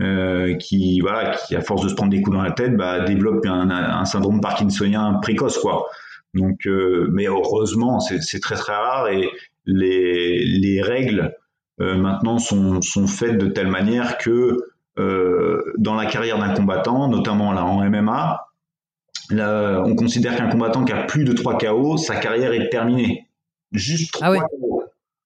euh, 0.00 0.56
qui, 0.56 1.00
voilà, 1.00 1.36
qui 1.36 1.54
à 1.54 1.60
force 1.60 1.82
de 1.82 1.88
se 1.88 1.94
prendre 1.94 2.10
des 2.10 2.20
coups 2.20 2.36
dans 2.36 2.42
la 2.42 2.50
tête, 2.50 2.76
bah, 2.76 3.00
développe 3.04 3.46
un, 3.46 4.04
syndrome 4.04 4.40
parkinsonien 4.40 5.14
précoce, 5.22 5.58
quoi. 5.58 5.86
Donc, 6.34 6.68
mais 7.12 7.26
heureusement, 7.26 8.00
c'est 8.00 8.40
très 8.40 8.56
très 8.56 8.74
rare 8.74 9.08
et 9.08 9.30
les, 9.66 10.44
les 10.44 10.82
règles 10.82 11.34
euh, 11.80 11.96
maintenant 11.96 12.38
sont, 12.38 12.80
sont, 12.80 13.06
faites 13.06 13.36
de 13.36 13.48
telle 13.48 13.68
manière 13.68 14.18
que 14.18 14.58
euh, 14.98 15.62
dans 15.76 15.94
la 15.94 16.06
carrière 16.06 16.38
d'un 16.38 16.54
combattant, 16.54 17.08
notamment 17.08 17.52
là 17.52 17.64
en 17.64 17.84
MMA, 17.84 18.46
là, 19.30 19.82
on 19.84 19.94
considère 19.94 20.36
qu'un 20.36 20.48
combattant 20.48 20.84
qui 20.84 20.92
a 20.92 21.02
plus 21.02 21.24
de 21.24 21.32
3 21.32 21.58
KO, 21.58 21.98
sa 21.98 22.16
carrière 22.16 22.52
est 22.52 22.70
terminée. 22.70 23.28
Juste 23.72 24.12
3 24.14 24.36
ah 24.36 24.40
KO. 24.40 24.84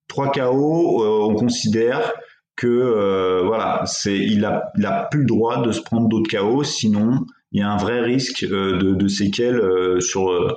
3 0.08 0.32
KO, 0.32 1.04
euh, 1.04 1.30
on 1.30 1.34
considère 1.34 2.12
que 2.56 2.66
euh, 2.66 3.42
voilà, 3.44 3.82
c'est 3.86 4.16
il 4.16 4.44
a, 4.44 4.72
il 4.76 4.84
a 4.84 5.04
plus 5.10 5.20
le 5.20 5.26
droit 5.26 5.62
de 5.62 5.70
se 5.70 5.80
prendre 5.80 6.08
d'autres 6.08 6.30
KO, 6.36 6.64
sinon 6.64 7.20
il 7.52 7.60
y 7.60 7.62
a 7.62 7.70
un 7.70 7.76
vrai 7.76 8.00
risque 8.00 8.44
de, 8.44 8.94
de, 8.94 9.08
séquelles 9.08 9.60
sur 10.00 10.56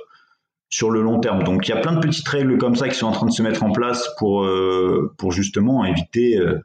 sur 0.74 0.90
le 0.90 1.02
long 1.02 1.20
terme. 1.20 1.44
Donc 1.44 1.68
il 1.68 1.70
y 1.70 1.72
a 1.72 1.76
plein 1.76 1.92
de 1.92 2.00
petites 2.00 2.26
règles 2.26 2.58
comme 2.58 2.74
ça 2.74 2.88
qui 2.88 2.96
sont 2.96 3.06
en 3.06 3.12
train 3.12 3.26
de 3.26 3.30
se 3.30 3.42
mettre 3.42 3.62
en 3.62 3.70
place 3.70 4.10
pour, 4.18 4.42
euh, 4.42 5.14
pour 5.18 5.30
justement 5.30 5.84
éviter, 5.84 6.36
euh, 6.36 6.58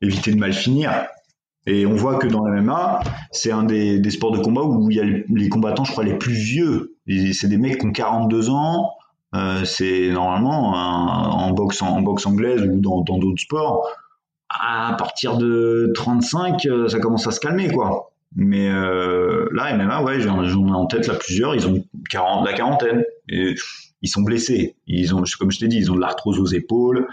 éviter 0.00 0.32
de 0.32 0.38
mal 0.38 0.54
finir. 0.54 0.90
Et 1.66 1.84
on 1.84 1.94
voit 1.94 2.16
que 2.16 2.26
dans 2.26 2.42
la 2.42 2.62
MMA, 2.62 3.00
c'est 3.30 3.52
un 3.52 3.64
des, 3.64 3.98
des, 3.98 4.10
sports 4.10 4.30
de 4.30 4.38
combat 4.38 4.62
où 4.62 4.90
il 4.90 4.96
y 4.96 5.00
a 5.00 5.04
les, 5.04 5.48
combattants, 5.50 5.84
je 5.84 5.92
crois, 5.92 6.04
les 6.04 6.16
plus 6.16 6.32
vieux. 6.32 6.96
C'est 7.34 7.48
des 7.48 7.58
mecs 7.58 7.80
qui 7.80 7.86
ont 7.86 7.92
42 7.92 8.48
ans. 8.48 8.92
Euh, 9.34 9.62
c'est 9.66 10.08
normalement 10.08 10.72
en 10.72 11.50
boxe 11.50 11.82
en, 11.82 12.00
boxe 12.00 12.24
anglaise 12.24 12.62
ou 12.62 12.80
dans 12.80 13.02
d'autres 13.02 13.42
sports. 13.42 13.90
À 14.48 14.94
partir 14.98 15.36
de 15.36 15.92
35, 15.94 16.64
euh, 16.64 16.88
ça 16.88 16.98
commence 16.98 17.26
à 17.26 17.30
se 17.30 17.40
calmer, 17.40 17.68
quoi. 17.68 18.10
Mais 18.34 18.70
là, 18.70 19.74
MMA, 19.74 20.02
ouais, 20.02 20.20
j'en 20.20 20.42
ai 20.42 20.72
en 20.72 20.86
tête 20.86 21.10
plusieurs. 21.18 21.54
Ils 21.54 21.66
ont 21.68 21.84
40, 22.08 22.46
la 22.46 22.54
quarantaine. 22.54 23.04
Et 23.28 23.54
ils 24.02 24.08
sont 24.08 24.22
blessés. 24.22 24.76
Ils 24.86 25.14
ont, 25.14 25.22
comme 25.38 25.50
je 25.50 25.58
t'ai 25.58 25.68
dit, 25.68 25.76
ils 25.76 25.90
ont 25.90 25.96
de 25.96 26.00
l'arthrose 26.00 26.38
aux 26.38 26.46
épaules. 26.46 27.06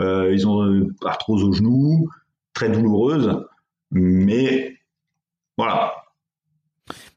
Euh, 0.00 0.32
ils 0.32 0.46
ont 0.46 0.64
de 0.64 0.94
l'arthrose 1.02 1.44
aux 1.44 1.52
genoux, 1.52 2.08
très 2.54 2.70
douloureuse. 2.70 3.44
Mais 3.90 4.76
voilà. 5.56 5.92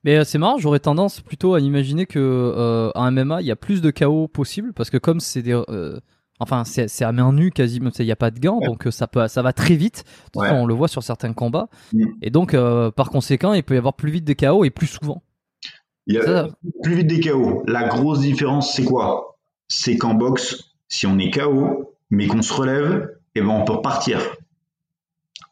Mais 0.03 0.17
euh, 0.17 0.23
c'est 0.23 0.37
marrant, 0.37 0.57
j'aurais 0.57 0.79
tendance 0.79 1.21
plutôt 1.21 1.55
à 1.55 1.59
imaginer 1.59 2.05
que 2.05 2.19
euh, 2.19 2.91
MMA, 2.95 3.41
il 3.41 3.47
y 3.47 3.51
a 3.51 3.55
plus 3.55 3.81
de 3.81 3.89
chaos 3.89 4.27
possible 4.27 4.73
parce 4.73 4.89
que 4.89 4.97
comme 4.97 5.19
c'est 5.19 5.41
des 5.41 5.53
euh, 5.53 5.99
enfin 6.39 6.63
c'est 6.65 7.03
à 7.03 7.11
main 7.11 7.33
nue 7.33 7.51
quasiment, 7.51 7.89
il 7.97 8.05
n'y 8.05 8.11
a 8.11 8.15
pas 8.15 8.29
de 8.29 8.39
gants 8.39 8.59
donc 8.59 8.87
ça 8.91 9.07
peut 9.07 9.27
ça 9.27 9.41
va 9.41 9.53
très 9.53 9.75
vite. 9.75 10.03
On 10.35 10.65
le 10.65 10.73
voit 10.73 10.87
sur 10.87 11.01
certains 11.01 11.33
combats 11.33 11.69
mm. 11.93 12.05
et 12.21 12.29
donc 12.29 12.55
par 12.95 13.09
conséquent, 13.09 13.53
il 13.53 13.63
peut 13.63 13.75
y 13.75 13.77
avoir 13.77 13.95
plus 13.95 14.11
vite 14.11 14.25
des 14.25 14.35
chaos 14.35 14.63
et 14.63 14.69
plus 14.69 14.87
souvent. 14.87 15.23
Il 16.07 16.15
y 16.15 16.17
a 16.19 16.47
plus 16.83 16.95
vite 16.95 17.07
des 17.07 17.19
chaos. 17.19 17.63
La 17.67 17.87
grosse 17.87 18.21
différence 18.21 18.75
c'est 18.75 18.85
quoi? 18.85 19.37
C'est 19.67 19.97
qu'en 19.97 20.13
boxe, 20.13 20.71
si 20.87 21.07
on 21.07 21.17
est 21.17 21.31
KO 21.31 21.95
mais 22.11 22.27
qu'on 22.27 22.41
se 22.41 22.53
relève, 22.53 23.09
et 23.35 23.39
eh 23.39 23.41
ben 23.41 23.49
on 23.49 23.65
peut 23.65 23.73
repartir. 23.73 24.19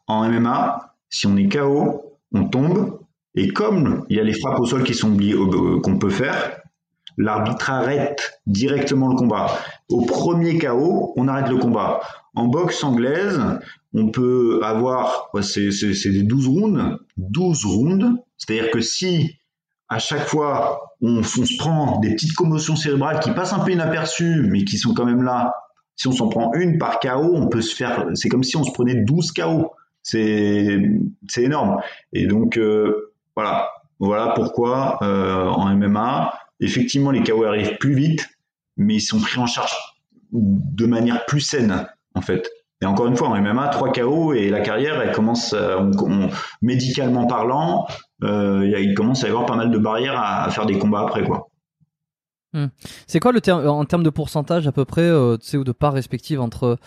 En 0.06 0.28
MMA, 0.28 0.94
si 1.10 1.26
on 1.26 1.36
est 1.36 1.48
KO, 1.48 2.18
on 2.32 2.48
tombe, 2.48 3.00
et 3.34 3.48
comme 3.48 4.04
il 4.08 4.16
y 4.16 4.20
a 4.20 4.24
les 4.24 4.32
frappes 4.32 4.60
au 4.60 4.66
sol 4.66 4.84
qui 4.84 4.94
sont 4.94 5.16
euh, 5.18 5.80
qu'on 5.80 5.98
peut 5.98 6.10
faire, 6.10 6.60
l'arbitre 7.16 7.70
arrête 7.70 8.40
directement 8.46 9.08
le 9.08 9.16
combat. 9.16 9.46
Au 9.88 10.02
premier 10.02 10.58
KO, 10.58 11.12
on 11.16 11.28
arrête 11.28 11.48
le 11.48 11.58
combat. 11.58 12.00
En 12.34 12.46
boxe 12.46 12.82
anglaise, 12.82 13.40
on 13.92 14.10
peut 14.10 14.60
avoir, 14.62 15.30
c'est 15.42 16.10
des 16.10 16.22
12 16.22 16.48
rounds, 16.48 16.98
12 17.16 17.64
rounds, 17.64 18.18
c'est-à-dire 18.36 18.70
que 18.70 18.80
si 18.80 19.36
à 19.88 19.98
chaque 19.98 20.26
fois 20.26 20.94
on, 21.00 21.22
se 21.22 21.58
prend 21.58 22.00
des 22.00 22.10
petites 22.14 22.34
commotions 22.34 22.76
cérébrales 22.76 23.20
qui 23.20 23.30
passent 23.32 23.52
un 23.52 23.60
peu 23.60 23.72
inaperçues, 23.72 24.46
mais 24.50 24.64
qui 24.64 24.78
sont 24.78 24.94
quand 24.94 25.04
même 25.04 25.22
là, 25.22 25.52
si 25.96 26.08
on 26.08 26.12
s'en 26.12 26.28
prend 26.28 26.52
une 26.54 26.78
par 26.78 26.98
KO, 26.98 27.34
on 27.34 27.48
peut 27.48 27.60
se 27.60 27.74
faire, 27.74 28.06
c'est 28.14 28.28
comme 28.28 28.42
si 28.42 28.56
on 28.56 28.64
se 28.64 28.72
prenait 28.72 28.94
12 28.94 29.32
KO 29.32 29.72
c'est 30.04 30.78
c'est 31.28 31.42
énorme. 31.42 31.80
Et 32.12 32.26
donc 32.26 32.56
euh, 32.56 33.12
voilà, 33.34 33.70
voilà 33.98 34.32
pourquoi 34.36 34.98
euh, 35.02 35.46
en 35.46 35.74
MMA, 35.74 36.32
effectivement 36.60 37.10
les 37.10 37.22
KO 37.22 37.44
arrivent 37.44 37.78
plus 37.78 37.94
vite, 37.94 38.28
mais 38.76 38.96
ils 38.96 39.00
sont 39.00 39.18
pris 39.18 39.40
en 39.40 39.46
charge 39.46 39.74
de 40.32 40.86
manière 40.86 41.24
plus 41.26 41.40
saine 41.40 41.86
en 42.14 42.20
fait. 42.20 42.48
Et 42.84 42.86
encore 42.86 43.06
une 43.06 43.16
fois, 43.16 43.28
en 43.28 43.40
MMA, 43.40 43.68
3 43.68 43.92
KO 43.92 44.34
et 44.34 44.50
la 44.50 44.60
carrière, 44.60 45.00
elle 45.00 45.12
commence, 45.12 45.54
euh, 45.54 45.90
médicalement 46.60 47.26
parlant, 47.26 47.86
il 48.22 48.92
commence 48.94 49.24
à 49.24 49.26
y 49.26 49.30
avoir 49.30 49.46
pas 49.46 49.56
mal 49.56 49.70
de 49.70 49.78
barrières 49.78 50.20
à, 50.20 50.50
faire 50.50 50.66
des 50.66 50.78
combats 50.78 51.00
après 51.00 51.24
quoi. 51.24 51.48
Hmm. 52.52 52.66
C'est 53.06 53.20
quoi 53.20 53.32
le 53.32 53.40
terme 53.40 53.66
en 53.66 53.84
termes 53.84 54.02
de 54.02 54.10
pourcentage 54.10 54.68
à 54.68 54.72
peu 54.72 54.84
près, 54.84 55.10
tu 55.40 55.46
sais, 55.46 55.56
ou 55.56 55.64
de 55.64 55.72
part 55.72 55.94
respective 55.94 56.40
entre 56.40 56.78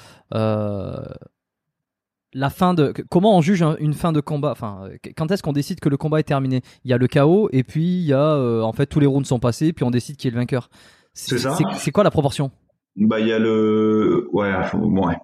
la 2.33 2.49
fin 2.49 2.73
de 2.73 2.93
comment 3.09 3.35
on 3.35 3.41
juge 3.41 3.63
une 3.79 3.93
fin 3.93 4.11
de 4.11 4.21
combat? 4.21 4.51
Enfin 4.51 4.89
quand 5.15 5.31
est-ce 5.31 5.41
qu'on 5.41 5.53
décide 5.53 5.79
que 5.79 5.89
le 5.89 5.97
combat 5.97 6.19
est 6.19 6.23
terminé? 6.23 6.61
Il 6.83 6.91
y 6.91 6.93
a 6.93 6.97
le 6.97 7.07
chaos 7.07 7.49
et 7.51 7.63
puis 7.63 7.85
il 7.85 8.05
y 8.05 8.13
a 8.13 8.33
euh, 8.33 8.61
en 8.61 8.73
fait 8.73 8.85
tous 8.85 8.99
les 8.99 9.07
rounds 9.07 9.27
sont 9.27 9.39
passés 9.39 9.73
puis 9.73 9.83
on 9.83 9.91
décide 9.91 10.17
qui 10.17 10.27
est 10.27 10.31
le 10.31 10.37
vainqueur. 10.37 10.69
C'est 11.13 11.39
ça. 11.39 11.57
C'est 11.77 11.91
quoi 11.91 12.03
la 12.03 12.11
proportion? 12.11 12.51
Bah 12.95 13.19
il 13.19 13.27
y 13.27 13.33
a 13.33 13.39
le 13.39 14.27
ouais, 14.31 14.51
ouais 14.73 15.17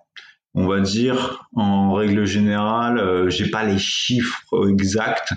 on 0.56 0.68
va 0.68 0.80
dire 0.80 1.48
en 1.56 1.94
règle 1.94 2.26
générale 2.26 2.98
euh, 2.98 3.30
j'ai 3.30 3.50
pas 3.50 3.64
les 3.64 3.78
chiffres 3.78 4.70
exacts 4.70 5.34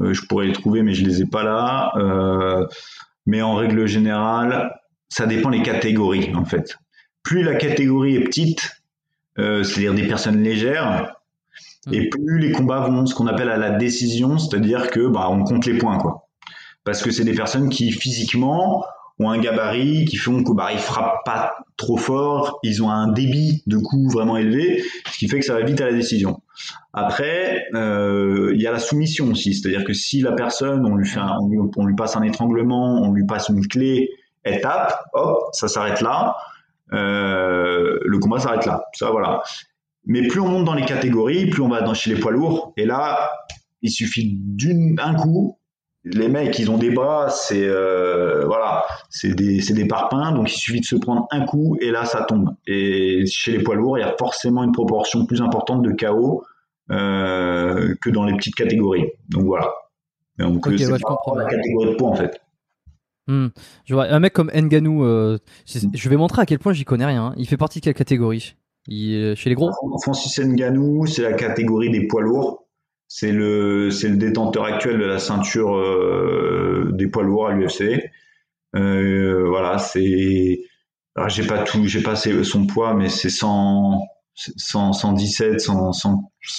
euh, 0.00 0.12
je 0.12 0.22
pourrais 0.26 0.46
les 0.46 0.52
trouver 0.52 0.82
mais 0.82 0.94
je 0.94 1.04
les 1.04 1.22
ai 1.22 1.26
pas 1.26 1.42
là 1.42 1.92
mais 3.26 3.42
en 3.42 3.54
règle 3.54 3.86
générale 3.86 4.72
ça 5.08 5.26
dépend 5.26 5.50
des 5.50 5.62
catégories 5.62 6.34
en 6.34 6.44
fait 6.44 6.76
plus 7.22 7.42
la 7.42 7.54
catégorie 7.56 8.16
est 8.16 8.24
petite 8.24 8.80
euh, 9.40 9.62
c'est-à-dire 9.62 9.94
des 9.94 10.06
personnes 10.06 10.42
légères. 10.42 11.14
Hmm. 11.86 11.94
Et 11.94 12.08
plus 12.08 12.38
les 12.38 12.52
combats 12.52 12.80
vont 12.80 13.06
ce 13.06 13.14
qu'on 13.14 13.26
appelle 13.26 13.48
à 13.48 13.56
la 13.56 13.70
décision, 13.70 14.38
c'est-à-dire 14.38 14.90
que 14.90 15.08
bah, 15.08 15.28
on 15.30 15.44
compte 15.44 15.66
les 15.66 15.78
points, 15.78 15.98
quoi. 15.98 16.28
Parce 16.84 17.02
que 17.02 17.10
c'est 17.10 17.24
des 17.24 17.34
personnes 17.34 17.68
qui 17.68 17.92
physiquement 17.92 18.84
ont 19.20 19.30
un 19.30 19.38
gabarit, 19.38 20.06
qui 20.06 20.16
font 20.16 20.42
que 20.42 20.52
bah, 20.52 20.70
ils 20.72 20.78
frappent 20.78 21.24
pas 21.24 21.52
trop 21.76 21.98
fort, 21.98 22.58
ils 22.62 22.82
ont 22.82 22.90
un 22.90 23.12
débit 23.12 23.62
de 23.66 23.76
coups 23.76 24.14
vraiment 24.14 24.38
élevé, 24.38 24.82
ce 25.12 25.18
qui 25.18 25.28
fait 25.28 25.38
que 25.38 25.44
ça 25.44 25.54
va 25.54 25.62
vite 25.62 25.80
à 25.80 25.86
la 25.86 25.92
décision. 25.92 26.40
Après, 26.94 27.66
euh, 27.74 28.50
il 28.54 28.60
y 28.60 28.66
a 28.66 28.72
la 28.72 28.78
soumission 28.78 29.28
aussi, 29.28 29.54
c'est-à-dire 29.54 29.84
que 29.84 29.92
si 29.92 30.22
la 30.22 30.32
personne, 30.32 30.86
on 30.86 30.96
lui 30.96 31.06
fait, 31.06 31.20
on, 31.20 31.86
lui, 31.86 31.94
passe 31.94 32.16
un 32.16 32.22
étranglement, 32.22 33.02
on 33.02 33.12
lui 33.12 33.26
passe 33.26 33.50
une 33.50 33.66
clé, 33.66 34.08
elle 34.42 34.62
tape, 34.62 35.04
hop, 35.12 35.50
ça 35.52 35.68
s'arrête 35.68 36.00
là. 36.00 36.36
Euh, 36.94 37.98
le 38.02 38.18
combat 38.18 38.40
s'arrête 38.40 38.64
là. 38.64 38.84
Ça, 38.94 39.10
voilà. 39.10 39.42
Mais 40.06 40.26
plus 40.26 40.40
on 40.40 40.48
monte 40.48 40.64
dans 40.64 40.74
les 40.74 40.86
catégories, 40.86 41.46
plus 41.50 41.62
on 41.62 41.68
va 41.68 41.82
dans, 41.82 41.92
chez 41.92 42.12
les 42.12 42.18
poids 42.18 42.32
lourds. 42.32 42.72
Et 42.78 42.86
là, 42.86 43.30
il 43.82 43.90
suffit 43.90 44.34
d'un 44.34 45.14
coup. 45.14 45.58
Les 46.04 46.28
mecs, 46.28 46.58
ils 46.58 46.70
ont 46.70 46.78
des 46.78 46.90
bras, 46.90 47.28
c'est 47.28 47.66
euh, 47.68 48.46
voilà, 48.46 48.86
c'est 49.10 49.34
des, 49.34 49.60
des 49.60 49.86
parpaings, 49.86 50.32
donc 50.32 50.50
il 50.50 50.56
suffit 50.56 50.80
de 50.80 50.86
se 50.86 50.96
prendre 50.96 51.26
un 51.30 51.44
coup 51.44 51.76
et 51.80 51.90
là 51.90 52.06
ça 52.06 52.22
tombe. 52.22 52.54
Et 52.66 53.24
chez 53.26 53.52
les 53.52 53.62
poids 53.62 53.74
lourds, 53.74 53.98
il 53.98 54.00
y 54.00 54.04
a 54.04 54.16
forcément 54.18 54.64
une 54.64 54.72
proportion 54.72 55.26
plus 55.26 55.42
importante 55.42 55.82
de 55.82 55.92
KO 55.92 56.42
euh, 56.90 57.94
que 58.00 58.08
dans 58.08 58.24
les 58.24 58.34
petites 58.34 58.54
catégories. 58.54 59.08
Donc 59.28 59.44
voilà. 59.44 59.70
Donc 60.38 60.66
c'est 60.78 60.88
la 60.88 60.98
catégorie 60.98 61.90
de 61.90 61.94
poids 61.96 62.08
en 62.08 62.14
fait. 62.14 62.40
Hmm. 63.26 63.48
Je 63.84 63.92
vois 63.92 64.06
un 64.06 64.20
mec 64.20 64.32
comme 64.32 64.50
Nganou, 64.50 65.04
euh, 65.04 65.38
je 65.66 66.08
vais 66.08 66.16
montrer 66.16 66.40
à 66.40 66.46
quel 66.46 66.58
point 66.58 66.72
j'y 66.72 66.86
connais 66.86 67.04
rien. 67.04 67.26
Hein. 67.26 67.34
Il 67.36 67.46
fait 67.46 67.58
partie 67.58 67.80
de 67.80 67.84
quelle 67.84 67.94
catégorie? 67.94 68.54
Il, 68.86 69.36
Chez 69.36 69.50
les 69.50 69.54
gros? 69.54 69.70
Francis 70.02 70.40
Nganou, 70.40 71.06
c'est 71.06 71.22
la 71.22 71.34
catégorie 71.34 71.90
des 71.90 72.06
poids 72.06 72.22
lourds. 72.22 72.64
C'est 73.12 73.32
le, 73.32 73.90
c'est 73.90 74.08
le 74.08 74.16
détenteur 74.16 74.64
actuel 74.64 75.00
de 75.00 75.04
la 75.04 75.18
ceinture 75.18 75.76
euh, 75.76 76.90
des 76.92 77.08
poids 77.08 77.24
lourds 77.24 77.48
à 77.48 77.52
l'UFC. 77.52 78.08
Euh, 78.76 79.48
voilà, 79.48 79.78
c'est. 79.78 80.60
j'ai 81.26 81.46
pas 81.46 81.64
tout, 81.64 81.84
j'ai 81.86 82.02
pas 82.02 82.14
son 82.14 82.66
poids, 82.68 82.94
mais 82.94 83.08
c'est 83.08 83.28
100, 83.28 84.00
117, 84.36 85.60
100, 85.60 85.90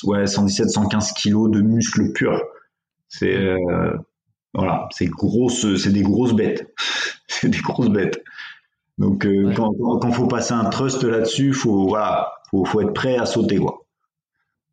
ouais, 0.04 0.28
117, 0.28 0.70
115 0.70 1.14
kilos 1.14 1.50
de 1.50 1.62
muscles 1.62 2.12
purs. 2.12 2.44
C'est 3.08 3.56
voilà, 4.54 4.90
c'est 4.92 5.06
grosse, 5.06 5.78
c'est 5.78 5.94
des 5.94 6.02
grosses 6.02 6.34
bêtes. 6.34 6.74
c'est 7.28 7.48
des 7.48 7.60
grosses 7.60 7.90
bêtes. 7.90 8.22
Donc 8.98 9.26
euh, 9.26 9.54
quand, 9.56 9.74
quand, 9.74 10.12
faut 10.12 10.28
passer 10.28 10.54
un 10.54 10.66
trust 10.66 11.04
là-dessus, 11.04 11.54
faut 11.54 11.88
voilà, 11.88 12.32
faut, 12.50 12.66
faut 12.66 12.82
être 12.82 12.94
prêt 12.94 13.18
à 13.18 13.26
sauter 13.26 13.58
quoi. 13.58 13.86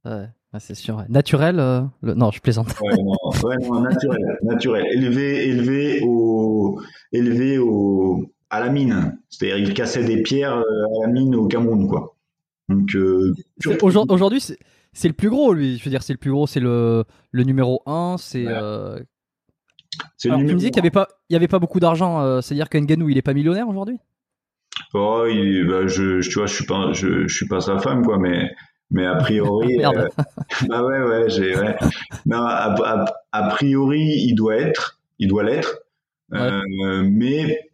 Ouais, 0.04 0.26
c'est 0.58 0.74
sûr. 0.74 1.04
Naturel, 1.08 1.60
euh, 1.60 1.82
non, 2.02 2.30
je 2.30 2.40
plaisante. 2.40 2.74
Ouais, 2.80 3.56
non, 3.60 3.80
naturel, 3.80 4.38
naturel. 4.42 4.84
Élevé, 4.92 5.48
élevé 5.48 6.00
au, 6.02 6.80
élevé 7.12 7.58
au, 7.58 8.24
à 8.50 8.60
la 8.60 8.70
mine. 8.70 9.18
C'est-à-dire, 9.28 9.58
il 9.58 9.74
cassait 9.74 10.04
des 10.04 10.22
pierres 10.22 10.56
euh, 10.56 11.02
à 11.02 11.06
la 11.06 11.12
mine 11.12 11.34
au 11.34 11.46
Cameroun 11.46 11.86
quoi. 11.88 12.16
Donc 12.68 12.94
aujourd'hui, 13.82 14.40
c'est 14.92 15.08
le 15.08 15.14
plus 15.14 15.30
gros, 15.30 15.52
lui. 15.52 15.78
Je 15.78 15.84
veux 15.84 15.90
dire, 15.90 16.02
c'est 16.02 16.12
le 16.12 16.18
plus 16.18 16.30
gros, 16.30 16.46
c'est 16.46 16.60
le, 16.60 17.04
le 17.30 17.44
numéro 17.44 17.82
1. 17.86 18.16
C'est 18.18 18.46
alors, 20.24 20.38
tu 20.38 20.44
me 20.44 20.54
disais 20.54 20.70
qu'il 20.70 20.82
n'y 20.82 20.86
avait, 20.86 20.90
pas, 20.90 21.08
il 21.28 21.34
y 21.34 21.36
avait 21.36 21.48
pas 21.48 21.58
beaucoup 21.58 21.80
d'argent, 21.80 22.20
euh, 22.20 22.40
c'est-à-dire 22.40 22.68
qu'Enganou, 22.68 23.08
il 23.08 23.14
n'est 23.14 23.22
pas 23.22 23.34
millionnaire 23.34 23.68
aujourd'hui? 23.68 23.98
Oh, 24.94 25.24
bah, 25.24 25.86
je, 25.86 26.20
tu 26.20 26.38
vois, 26.38 26.46
je 26.46 26.54
suis 26.54 26.66
pas, 26.66 26.92
je, 26.92 27.26
je, 27.26 27.34
suis 27.34 27.48
pas 27.48 27.60
sa 27.60 27.78
femme, 27.78 28.04
quoi, 28.04 28.18
mais, 28.18 28.50
mais 28.90 29.06
a 29.06 29.16
priori. 29.16 29.84
euh, 29.84 30.08
bah 30.68 30.82
ouais, 30.82 31.02
ouais, 31.02 31.30
j'ai, 31.30 31.56
ouais. 31.56 31.76
Non, 32.26 32.42
a, 32.42 33.04
a, 33.32 33.48
priori, 33.48 34.00
il 34.00 34.34
doit 34.34 34.56
être, 34.56 35.00
il 35.18 35.28
doit 35.28 35.44
l'être, 35.44 35.78
euh, 36.34 37.02
mais 37.04 37.70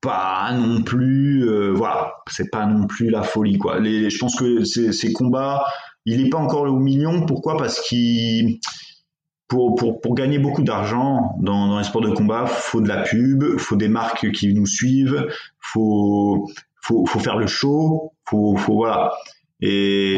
pas 0.00 0.52
non 0.52 0.82
plus, 0.82 1.48
euh, 1.48 1.72
voilà, 1.72 2.14
c'est 2.28 2.50
pas 2.50 2.66
non 2.66 2.86
plus 2.86 3.10
la 3.10 3.22
folie, 3.22 3.58
quoi. 3.58 3.78
Les, 3.80 4.10
je 4.10 4.18
pense 4.18 4.36
que 4.36 4.64
ces, 4.64 4.92
ces 4.92 5.12
combats, 5.12 5.64
il 6.04 6.22
n'est 6.22 6.30
pas 6.30 6.38
encore 6.38 6.62
au 6.62 6.78
million. 6.78 7.26
Pourquoi? 7.26 7.56
Parce 7.56 7.80
qu'il 7.80 8.60
pour, 9.46 9.76
pour, 9.76 10.00
pour, 10.00 10.14
gagner 10.14 10.38
beaucoup 10.38 10.62
d'argent 10.62 11.36
dans, 11.40 11.68
dans 11.68 11.78
les 11.78 11.84
sports 11.84 12.02
de 12.02 12.10
combat, 12.10 12.46
faut 12.46 12.80
de 12.82 12.88
la 12.88 13.02
pub, 13.02 13.58
faut 13.58 13.76
des 13.76 13.88
marques 13.88 14.30
qui 14.32 14.52
nous 14.52 14.66
suivent, 14.66 15.26
faut 15.58 16.48
faut, 16.88 17.04
faut 17.06 17.18
faire 17.18 17.36
le 17.36 17.46
show, 17.46 18.12
faut, 18.24 18.56
faut 18.56 18.74
voilà. 18.74 19.12
Et, 19.60 20.16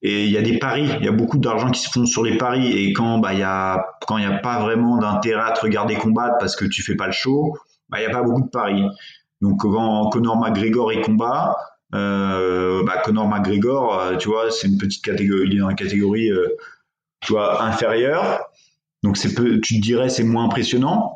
Et 0.00 0.24
il 0.24 0.30
y 0.30 0.36
a 0.36 0.42
des 0.42 0.58
paris, 0.58 0.88
il 1.00 1.04
y 1.04 1.08
a 1.08 1.12
beaucoup 1.12 1.38
d'argent 1.38 1.70
qui 1.70 1.80
se 1.80 1.90
font 1.90 2.06
sur 2.06 2.22
les 2.22 2.38
paris. 2.38 2.72
Et 2.72 2.92
quand 2.92 3.18
bah 3.18 3.32
il 3.32 3.40
y 3.40 3.42
a 3.42 3.84
quand 4.06 4.16
il 4.16 4.26
n'y 4.26 4.32
a 4.32 4.38
pas 4.38 4.60
vraiment 4.60 4.96
d'intérêt 4.96 5.42
à 5.42 5.52
te 5.52 5.60
regarder 5.60 5.96
combattre 5.96 6.36
parce 6.38 6.54
que 6.54 6.64
tu 6.64 6.82
fais 6.82 6.94
pas 6.94 7.06
le 7.06 7.12
show, 7.12 7.56
bah 7.88 7.98
il 8.00 8.04
y 8.04 8.06
a 8.06 8.10
pas 8.10 8.22
beaucoup 8.22 8.42
de 8.42 8.50
paris. 8.50 8.84
Donc 9.40 9.60
quand 9.60 10.08
Conor 10.10 10.36
McGregor 10.36 10.92
il 10.92 11.00
combat, 11.02 11.56
euh, 11.94 12.84
bah 12.84 12.98
Conor 13.04 13.28
McGregor, 13.28 13.98
euh, 13.98 14.16
tu 14.16 14.28
vois, 14.28 14.50
c'est 14.50 14.68
une 14.68 14.78
petite 14.78 15.04
catégorie, 15.04 15.48
il 15.48 15.56
est 15.56 15.60
dans 15.60 15.68
la 15.68 15.74
catégorie, 15.74 16.30
euh, 16.30 16.56
tu 17.20 17.32
vois, 17.32 17.62
inférieure. 17.64 18.40
Donc 19.02 19.16
c'est 19.16 19.34
peu, 19.34 19.60
tu 19.60 19.76
te 19.76 19.82
dirais 19.82 20.08
c'est 20.08 20.24
moins 20.24 20.44
impressionnant. 20.44 21.14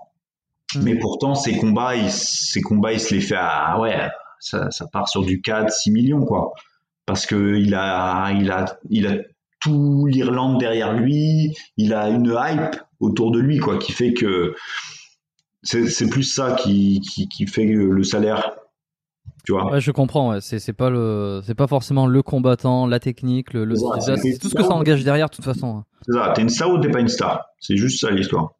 Mais 0.83 0.97
pourtant, 0.99 1.35
ces 1.35 1.59
combats, 1.59 1.95
ils, 1.97 2.11
ces 2.11 2.63
combats, 2.63 2.93
il 2.93 3.01
se 3.01 3.15
les 3.15 3.21
fait 3.21 3.37
à, 3.37 3.79
ouais, 3.79 4.09
ça, 4.41 4.71
ça 4.71 4.87
part 4.91 5.09
sur 5.09 5.23
du 5.23 5.43
4, 5.43 5.71
6 5.71 5.91
millions, 5.91 6.25
quoi 6.25 6.55
parce 7.07 7.27
que 7.27 7.57
il 7.57 7.75
a, 7.75 8.31
il 8.33 8.51
a, 8.51 8.79
il 8.91 9.07
a 9.07 9.17
tout 9.61 10.07
l'Irlande 10.07 10.59
derrière 10.59 10.93
lui, 10.93 11.55
il 11.77 11.95
a 11.95 12.09
une 12.09 12.37
hype 12.37 12.77
autour 13.01 13.31
de 13.31 13.39
lui, 13.39 13.59
quoi, 13.59 13.79
qui 13.79 13.93
fait 13.93 14.13
que 14.13 14.55
c'est 15.63 16.11
plus 16.11 16.25
ça 16.25 16.57
qui, 16.57 17.01
qui, 17.01 17.29
qui, 17.29 17.47
fait 17.47 17.65
le 17.65 18.03
salaire. 18.03 18.53
Tu 19.45 19.53
vois 19.53 19.73
ouais, 19.73 19.81
je 19.81 19.91
comprends. 19.91 20.31
Ouais. 20.31 20.41
C'est 20.41 20.73
pas 20.73 20.91
le, 20.91 21.41
c'est 21.45 21.55
pas 21.55 21.67
forcément 21.67 22.07
le 22.07 22.23
combattant, 22.23 22.87
la 22.87 23.01
technique, 23.01 23.53
le, 23.53 23.65
le 23.65 23.77
c'est 23.77 24.39
tout 24.39 24.49
ce 24.49 24.55
que 24.55 24.63
ça 24.63 24.75
engage 24.75 25.05
derrière, 25.05 25.29
de 25.29 25.35
toute 25.35 25.45
façon. 25.45 25.85
C'est 26.03 26.13
ça. 26.13 26.33
T'es 26.35 26.43
une 26.43 26.49
star 26.49 26.71
ou 26.71 26.79
t'es 26.79 26.91
pas 26.91 27.01
une 27.01 27.09
star. 27.09 27.47
C'est 27.59 27.77
juste 27.77 28.01
ça 28.01 28.11
l'histoire. 28.11 28.53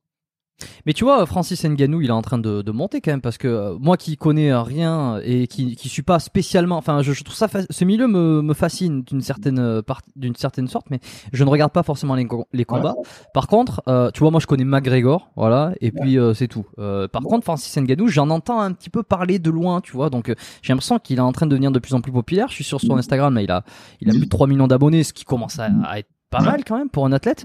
Mais 0.87 0.93
tu 0.93 1.05
vois, 1.05 1.25
Francis 1.27 1.65
Nganou, 1.65 2.01
il 2.01 2.09
est 2.09 2.13
en 2.13 2.23
train 2.23 2.39
de, 2.39 2.71
monter 2.73 3.01
quand 3.01 3.11
même 3.11 3.21
parce 3.21 3.39
que 3.39 3.49
euh, 3.49 3.77
moi 3.79 3.97
qui 3.97 4.17
connais 4.17 4.55
rien 4.55 5.21
et 5.23 5.47
qui 5.47 5.77
qui 5.77 5.89
suis 5.91 6.03
pas 6.03 6.19
spécialement, 6.19 6.77
enfin, 6.77 7.03
je, 7.03 7.23
trouve 7.23 7.37
ça, 7.37 7.49
ce 7.69 7.85
milieu 7.85 8.07
me, 8.07 8.55
fascine 8.55 9.03
d'une 9.03 9.21
certaine 9.21 9.59
euh, 9.59 9.83
d'une 10.17 10.35
certaine 10.35 10.69
sorte, 10.69 10.89
mais 10.91 11.01
je 11.33 11.45
ne 11.45 11.51
regarde 11.51 11.73
pas 11.73 11.83
forcément 11.83 12.15
les, 12.15 12.27
les 12.53 12.65
combats. 12.65 12.95
Par 13.35 13.47
contre, 13.47 13.83
euh, 13.89 14.11
tu 14.11 14.21
vois, 14.21 14.31
moi 14.31 14.41
je 14.41 14.47
connais 14.47 14.65
McGregor, 14.65 15.31
voilà, 15.37 15.73
et 15.81 15.91
puis 15.93 16.19
c'est 16.35 16.49
tout. 16.49 16.65
par 16.77 17.23
contre, 17.23 17.45
Francis 17.45 17.77
Nganou, 17.77 18.09
j'en 18.09 18.31
entends 18.31 18.61
un 18.61 18.73
petit 18.73 18.91
peu 18.91 19.03
parler 19.03 19.39
de 19.39 19.51
loin, 19.51 19.81
tu 19.81 19.93
vois, 19.93 20.11
donc 20.11 20.33
j'ai 20.63 20.73
l'impression 20.73 20.99
qu'il 20.99 21.19
est 21.19 21.23
en 21.23 21.33
train 21.33 21.47
de 21.47 21.51
devenir 21.51 21.71
de 21.71 21.79
plus 21.79 21.95
en 21.95 22.01
plus 22.01 22.13
populaire. 22.13 22.49
Je 22.49 22.55
suis 22.55 22.65
sur 22.65 22.81
son 22.81 22.97
Instagram, 22.97 23.35
mais 23.35 23.45
il 23.45 23.51
a 23.51 23.65
il 24.01 24.09
a 24.09 24.13
plus 24.13 24.25
de 24.25 24.29
3 24.29 24.47
millions 24.47 24.67
d'abonnés, 24.67 25.05
ce 25.05 25.13
qui 25.13 25.25
commence 25.25 25.59
à, 25.59 25.69
à 25.85 25.99
être 25.99 26.09
pas 26.31 26.41
mal 26.41 26.65
quand 26.65 26.79
même 26.79 26.89
pour 26.89 27.05
un 27.05 27.13
athlète 27.13 27.45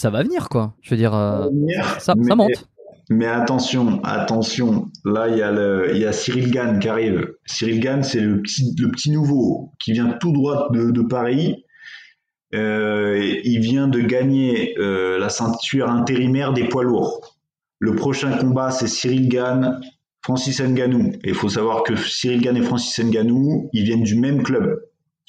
ça 0.00 0.08
va 0.08 0.22
venir, 0.22 0.48
quoi. 0.48 0.74
Je 0.80 0.90
veux 0.90 0.96
dire, 0.96 1.14
euh, 1.14 1.46
ça, 1.98 2.14
monte. 2.16 2.70
Mais 3.10 3.26
attention, 3.26 4.00
attention, 4.02 4.88
là 5.04 5.28
il 5.28 5.36
y 5.36 5.42
a 5.42 5.50
le, 5.50 5.90
il 5.94 6.00
y 6.00 6.06
a 6.06 6.12
Cyril 6.12 6.50
Gann 6.50 6.78
qui 6.78 6.88
arrive. 6.88 7.34
Cyril 7.44 7.80
Gann, 7.80 8.02
c'est 8.02 8.20
le 8.20 8.40
petit, 8.40 8.74
le 8.78 8.90
petit 8.90 9.10
nouveau 9.10 9.72
qui 9.78 9.92
vient 9.92 10.16
tout 10.18 10.32
droit 10.32 10.68
de, 10.70 11.02
Paris. 11.02 11.64
Euh, 12.54 13.20
il 13.44 13.60
vient 13.60 13.88
de 13.88 14.00
gagner 14.00 14.74
euh, 14.78 15.18
la 15.18 15.28
ceinture 15.28 15.90
intérimaire 15.90 16.54
des 16.54 16.64
poids 16.64 16.84
lourds. 16.84 17.36
Le 17.78 17.94
prochain 17.94 18.38
combat, 18.38 18.70
c'est 18.70 18.88
Cyril 18.88 19.28
Gann, 19.28 19.80
Francis 20.22 20.62
Nganou. 20.62 21.12
Et 21.24 21.30
il 21.30 21.34
faut 21.34 21.50
savoir 21.50 21.82
que 21.82 21.94
Cyril 21.96 22.40
Gann 22.40 22.56
et 22.56 22.62
Francis 22.62 23.04
Nganou, 23.04 23.68
ils 23.74 23.84
viennent 23.84 24.04
du 24.04 24.18
même 24.18 24.42
club. 24.42 24.80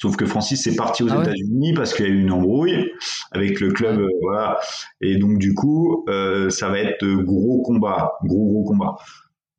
Sauf 0.02 0.16
que 0.16 0.26
Francis 0.26 0.66
est 0.66 0.74
parti 0.74 1.04
aux 1.04 1.12
ah 1.12 1.22
États-Unis 1.22 1.74
parce 1.74 1.94
qu'il 1.94 2.06
y 2.06 2.08
a 2.08 2.10
eu 2.10 2.20
une 2.20 2.32
embrouille 2.32 2.90
avec 3.30 3.60
le 3.60 3.70
club, 3.70 4.00
euh, 4.00 4.08
voilà. 4.20 4.58
Et 5.00 5.16
donc 5.16 5.38
du 5.38 5.54
coup, 5.54 6.04
euh, 6.08 6.50
ça 6.50 6.70
va 6.70 6.80
être 6.80 7.06
gros 7.22 7.62
combat, 7.62 8.14
gros 8.24 8.46
gros 8.46 8.64
combat. 8.64 8.96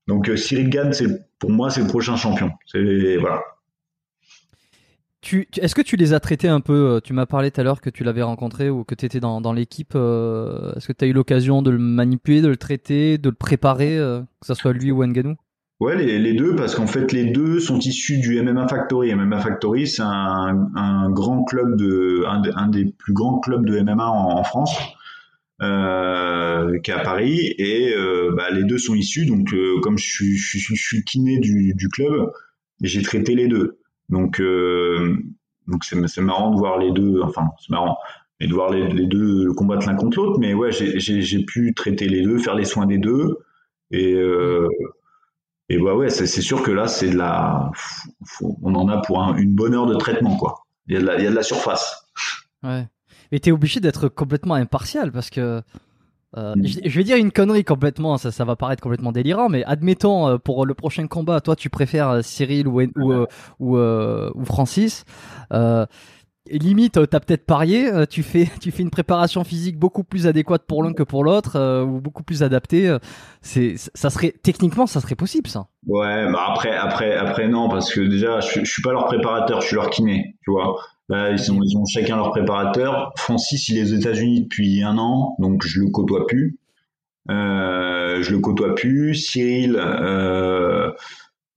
Donc 0.09 0.27
euh, 0.27 0.35
Cyril 0.35 0.69
Gann, 0.69 0.91
c'est 0.91 1.07
pour 1.39 1.49
moi 1.49 1.69
c'est 1.69 1.79
le 1.79 1.87
prochain 1.87 2.17
champion. 2.17 2.51
C'est 2.65 3.15
voilà. 3.15 3.41
Tu, 5.21 5.47
est-ce 5.55 5.75
que 5.75 5.81
tu 5.81 5.95
les 5.95 6.13
as 6.13 6.19
traités 6.19 6.49
un 6.49 6.59
peu 6.59 6.99
Tu 7.01 7.13
m'as 7.13 7.25
parlé 7.25 7.49
tout 7.49 7.61
à 7.61 7.63
l'heure 7.63 7.79
que 7.79 7.89
tu 7.89 8.03
l'avais 8.03 8.23
rencontré 8.23 8.69
ou 8.69 8.83
que 8.83 8.95
tu 8.95 9.05
étais 9.05 9.21
dans, 9.21 9.39
dans 9.39 9.53
l'équipe. 9.53 9.95
est-ce 9.95 10.87
que 10.87 10.91
tu 10.91 11.05
as 11.05 11.07
eu 11.07 11.13
l'occasion 11.13 11.61
de 11.61 11.71
le 11.71 11.77
manipuler, 11.77 12.41
de 12.41 12.49
le 12.49 12.57
traiter, 12.57 13.17
de 13.17 13.29
le 13.29 13.35
préparer, 13.35 13.95
que 13.95 14.45
ce 14.45 14.55
soit 14.55 14.73
lui 14.73 14.91
ou 14.91 15.05
Nganou? 15.05 15.37
Ouais, 15.83 15.97
les, 15.97 16.33
deux, 16.33 16.55
parce 16.55 16.75
qu'en 16.75 16.87
fait, 16.87 17.11
les 17.11 17.25
deux 17.25 17.59
sont 17.59 17.77
issus 17.77 18.17
du 18.17 18.41
MMA 18.41 18.69
Factory. 18.69 19.13
MMA 19.13 19.41
Factory, 19.41 19.85
c'est 19.85 20.01
un, 20.01 21.09
grand 21.09 21.43
club 21.43 21.75
de, 21.75 22.23
un, 22.25 22.69
des 22.69 22.85
plus 22.85 23.11
grands 23.11 23.41
clubs 23.41 23.65
de 23.65 23.81
MMA 23.81 24.07
en, 24.07 24.41
France, 24.45 24.73
euh, 25.61 26.79
qui 26.79 26.91
est 26.91 26.93
à 26.93 26.99
Paris, 26.99 27.53
et 27.57 27.93
euh, 27.97 28.31
bah, 28.33 28.49
les 28.49 28.63
deux 28.63 28.77
sont 28.77 28.95
issus. 28.95 29.25
Donc, 29.25 29.53
euh, 29.53 29.81
comme 29.81 29.97
je 29.97 30.05
suis, 30.05 31.03
kiné 31.03 31.39
du, 31.39 31.89
club, 31.91 32.31
j'ai 32.79 33.01
traité 33.01 33.35
les 33.35 33.49
deux. 33.49 33.77
Donc, 34.07 34.41
donc 35.67 35.83
c'est 35.83 36.21
marrant 36.21 36.51
de 36.51 36.59
voir 36.59 36.79
les 36.79 36.91
deux. 36.91 37.19
Enfin, 37.23 37.49
c'est 37.59 37.71
marrant. 37.71 37.97
Et 38.39 38.47
de 38.47 38.53
voir 38.53 38.71
les, 38.71 38.87
les 38.87 39.05
deux 39.05 39.51
combattre 39.51 39.85
l'un 39.85 39.95
contre 39.95 40.17
l'autre, 40.17 40.39
mais 40.39 40.53
ouais, 40.53 40.71
j'ai 40.71 41.43
pu 41.43 41.73
traiter 41.73 42.07
les 42.07 42.21
deux, 42.21 42.37
faire 42.37 42.55
les 42.55 42.63
soins 42.63 42.85
des 42.85 42.99
deux, 42.99 43.39
et 43.91 44.15
et 45.73 45.79
bah 45.79 45.95
ouais, 45.95 46.11
c'est 46.11 46.27
sûr 46.27 46.61
que 46.61 46.69
là, 46.69 46.87
c'est 46.87 47.09
de 47.09 47.17
la, 47.17 47.71
on 48.61 48.75
en 48.75 48.87
a 48.89 49.01
pour 49.01 49.19
une 49.37 49.55
bonne 49.55 49.73
heure 49.73 49.87
de 49.87 49.95
traitement, 49.95 50.37
quoi. 50.37 50.65
Il 50.87 50.93
y 50.93 50.97
a 50.97 51.01
de 51.01 51.05
la, 51.05 51.17
il 51.17 51.23
y 51.23 51.27
a 51.27 51.31
de 51.31 51.35
la 51.35 51.41
surface. 51.41 52.05
Ouais. 52.61 52.87
Et 53.31 53.39
t'es 53.39 53.51
obligé 53.51 53.79
d'être 53.79 54.07
complètement 54.07 54.53
impartial 54.53 55.11
parce 55.11 55.31
que, 55.31 55.63
euh, 56.37 56.55
mm. 56.55 56.65
je, 56.85 56.95
vais 56.95 57.03
dire 57.03 57.17
une 57.17 57.31
connerie 57.31 57.63
complètement, 57.63 58.19
ça, 58.19 58.31
ça 58.31 58.45
va 58.45 58.55
paraître 58.55 58.83
complètement 58.83 59.11
délirant, 59.11 59.49
mais 59.49 59.63
admettons 59.63 60.27
euh, 60.27 60.37
pour 60.37 60.67
le 60.67 60.75
prochain 60.75 61.07
combat, 61.07 61.41
toi 61.41 61.55
tu 61.55 61.71
préfères 61.71 62.09
euh, 62.09 62.21
Cyril 62.21 62.67
ou 62.67 62.79
ou, 62.79 63.25
ou, 63.59 63.77
ou 63.79 64.45
Francis 64.45 65.05
limite, 66.61 66.99
t'as 67.09 67.19
peut-être 67.19 67.45
parié, 67.45 67.91
euh, 67.91 68.05
tu 68.09 68.23
fais, 68.23 68.49
une 68.79 68.89
préparation 68.89 69.43
physique 69.43 69.77
beaucoup 69.77 70.03
plus 70.03 70.27
adéquate 70.27 70.63
pour 70.67 70.83
l'un 70.83 70.93
que 70.93 71.03
pour 71.03 71.23
l'autre, 71.23 71.55
euh, 71.55 71.83
ou 71.83 72.01
beaucoup 72.01 72.23
plus 72.23 72.43
adaptée. 72.43 72.95
C'est, 73.41 73.75
ça 73.77 74.09
serait 74.09 74.33
techniquement, 74.43 74.85
ça 74.85 74.99
serait 75.01 75.15
possible, 75.15 75.49
ça. 75.49 75.67
Ouais, 75.87 76.31
bah 76.31 76.45
après, 76.49 76.75
après, 76.75 77.15
après 77.15 77.47
non, 77.47 77.69
parce 77.69 77.93
que 77.93 78.01
déjà, 78.01 78.39
je, 78.39 78.63
suis 78.63 78.81
pas 78.81 78.91
leur 78.91 79.05
préparateur, 79.05 79.61
je 79.61 79.67
suis 79.67 79.75
leur 79.75 79.89
kiné, 79.89 80.35
tu 80.43 80.51
vois. 80.51 80.75
Ils, 81.09 81.37
sont, 81.37 81.59
ils 81.61 81.77
ont 81.77 81.85
chacun 81.85 82.15
leur 82.15 82.31
préparateur. 82.31 83.11
Francis, 83.17 83.69
il 83.69 83.77
est 83.77 83.83
aux 83.83 83.95
États-Unis 83.95 84.43
depuis 84.43 84.81
un 84.83 84.97
an, 84.97 85.35
donc 85.39 85.63
je 85.65 85.81
le 85.81 85.89
côtoie 85.89 86.25
plus. 86.25 86.57
Euh, 87.29 88.21
je 88.21 88.31
le 88.31 88.39
côtoie 88.39 88.75
plus. 88.75 89.15
Cyril. 89.15 89.77
Euh, 89.77 90.91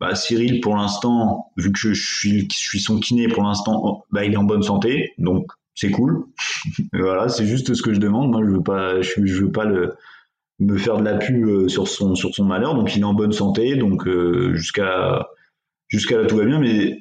bah, 0.01 0.15
Cyril, 0.15 0.61
pour 0.61 0.77
l'instant, 0.77 1.53
vu 1.57 1.73
que 1.73 1.79
je 1.79 1.93
suis, 1.93 2.49
je 2.53 2.59
suis 2.59 2.81
son 2.81 2.99
kiné, 2.99 3.29
pour 3.29 3.45
l'instant, 3.45 4.05
bah, 4.11 4.25
il 4.25 4.33
est 4.33 4.37
en 4.37 4.45
bonne 4.45 4.63
santé, 4.63 5.13
donc 5.19 5.51
c'est 5.75 5.91
cool. 5.91 6.25
voilà, 6.93 7.29
c'est 7.29 7.47
juste 7.47 7.75
ce 7.75 7.83
que 7.83 7.95
je 7.95 8.01
demande. 8.01 8.31
Moi, 8.31 8.43
je 8.45 8.51
veux 8.51 8.63
pas, 8.63 9.01
je, 9.01 9.21
veux 9.21 9.53
pas 9.53 9.67
me 10.59 10.77
faire 10.77 10.97
de 10.97 11.05
la 11.05 11.17
pub 11.17 11.47
euh, 11.47 11.69
sur 11.69 11.89
son, 11.89 12.15
sur 12.15 12.35
son 12.35 12.45
malheur. 12.45 12.75
Donc, 12.75 12.95
il 12.97 13.01
est 13.01 13.05
en 13.05 13.15
bonne 13.15 13.33
santé, 13.33 13.77
donc 13.77 14.07
euh, 14.07 14.55
jusqu'à, 14.55 15.29
jusqu'à 15.89 16.19
là 16.19 16.27
tout 16.27 16.37
va 16.37 16.45
bien. 16.45 16.59
Mais 16.59 16.99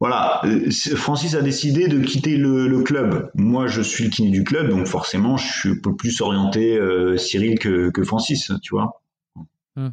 voilà, 0.00 0.42
euh, 0.44 0.70
Francis 0.94 1.34
a 1.34 1.42
décidé 1.42 1.88
de 1.88 2.00
quitter 2.00 2.36
le, 2.36 2.82
club. 2.82 3.30
Moi, 3.34 3.66
je 3.66 3.82
suis 3.82 4.04
le 4.04 4.10
kiné 4.10 4.30
du 4.30 4.44
club, 4.44 4.68
donc 4.68 4.86
forcément, 4.86 5.36
je 5.36 5.72
peux 5.72 5.96
plus 5.96 6.20
orienter 6.20 6.78
Cyril 7.16 7.58
que, 7.58 7.90
que 7.90 8.02
Francis, 8.04 8.52
tu 8.62 8.74
vois. 8.74 9.02
Hmm. 9.74 9.88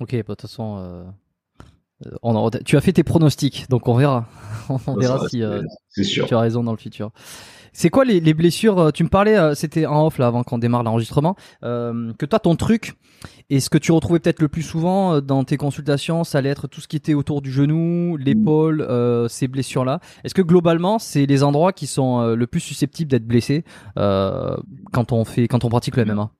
Ok, 0.00 0.10
bah, 0.10 0.18
de 0.18 0.22
toute 0.22 0.40
façon, 0.42 1.04
euh, 2.06 2.10
on 2.22 2.50
tu 2.64 2.76
as 2.76 2.80
fait 2.80 2.92
tes 2.92 3.04
pronostics, 3.04 3.66
donc 3.68 3.86
on 3.88 3.94
verra. 3.94 4.26
on 4.68 4.94
verra 4.94 5.28
si, 5.28 5.42
euh, 5.42 5.62
tu 5.94 6.34
as 6.34 6.40
raison 6.40 6.64
dans 6.64 6.72
le 6.72 6.78
futur. 6.78 7.10
C'est 7.72 7.90
quoi 7.90 8.04
les, 8.04 8.34
blessures 8.34 8.78
euh, 8.78 8.90
Tu 8.90 9.02
me 9.02 9.08
parlais, 9.08 9.54
c'était 9.54 9.86
en 9.86 10.06
off 10.06 10.18
là 10.18 10.28
avant 10.28 10.44
qu'on 10.44 10.58
démarre 10.58 10.82
l'enregistrement, 10.82 11.36
que 11.62 12.26
toi 12.26 12.38
ton 12.38 12.56
truc 12.56 12.94
et 13.50 13.60
ce 13.60 13.70
que 13.70 13.78
tu 13.78 13.90
retrouvais 13.92 14.18
peut-être 14.18 14.40
le 14.40 14.48
plus 14.48 14.62
souvent 14.62 15.20
dans 15.20 15.44
tes 15.44 15.56
consultations, 15.56 16.24
ça 16.24 16.38
allait 16.38 16.50
être 16.50 16.66
tout 16.66 16.80
ce 16.80 16.88
qui 16.88 16.96
était 16.96 17.14
autour 17.14 17.40
du 17.40 17.50
genou, 17.50 18.16
l'épaule, 18.16 18.86
ces 19.28 19.48
blessures-là. 19.48 20.00
Est-ce 20.24 20.34
que 20.34 20.42
globalement, 20.42 20.98
c'est 20.98 21.26
les 21.26 21.42
endroits 21.42 21.72
qui 21.72 21.86
sont 21.86 22.34
le 22.34 22.46
plus 22.46 22.60
susceptibles 22.60 23.10
d'être 23.10 23.26
blessés 23.26 23.64
quand 23.96 25.12
on 25.12 25.24
fait, 25.24 25.48
quand 25.48 25.64
on 25.64 25.68
pratique 25.68 25.96
le 25.96 26.04
MMA 26.04 26.30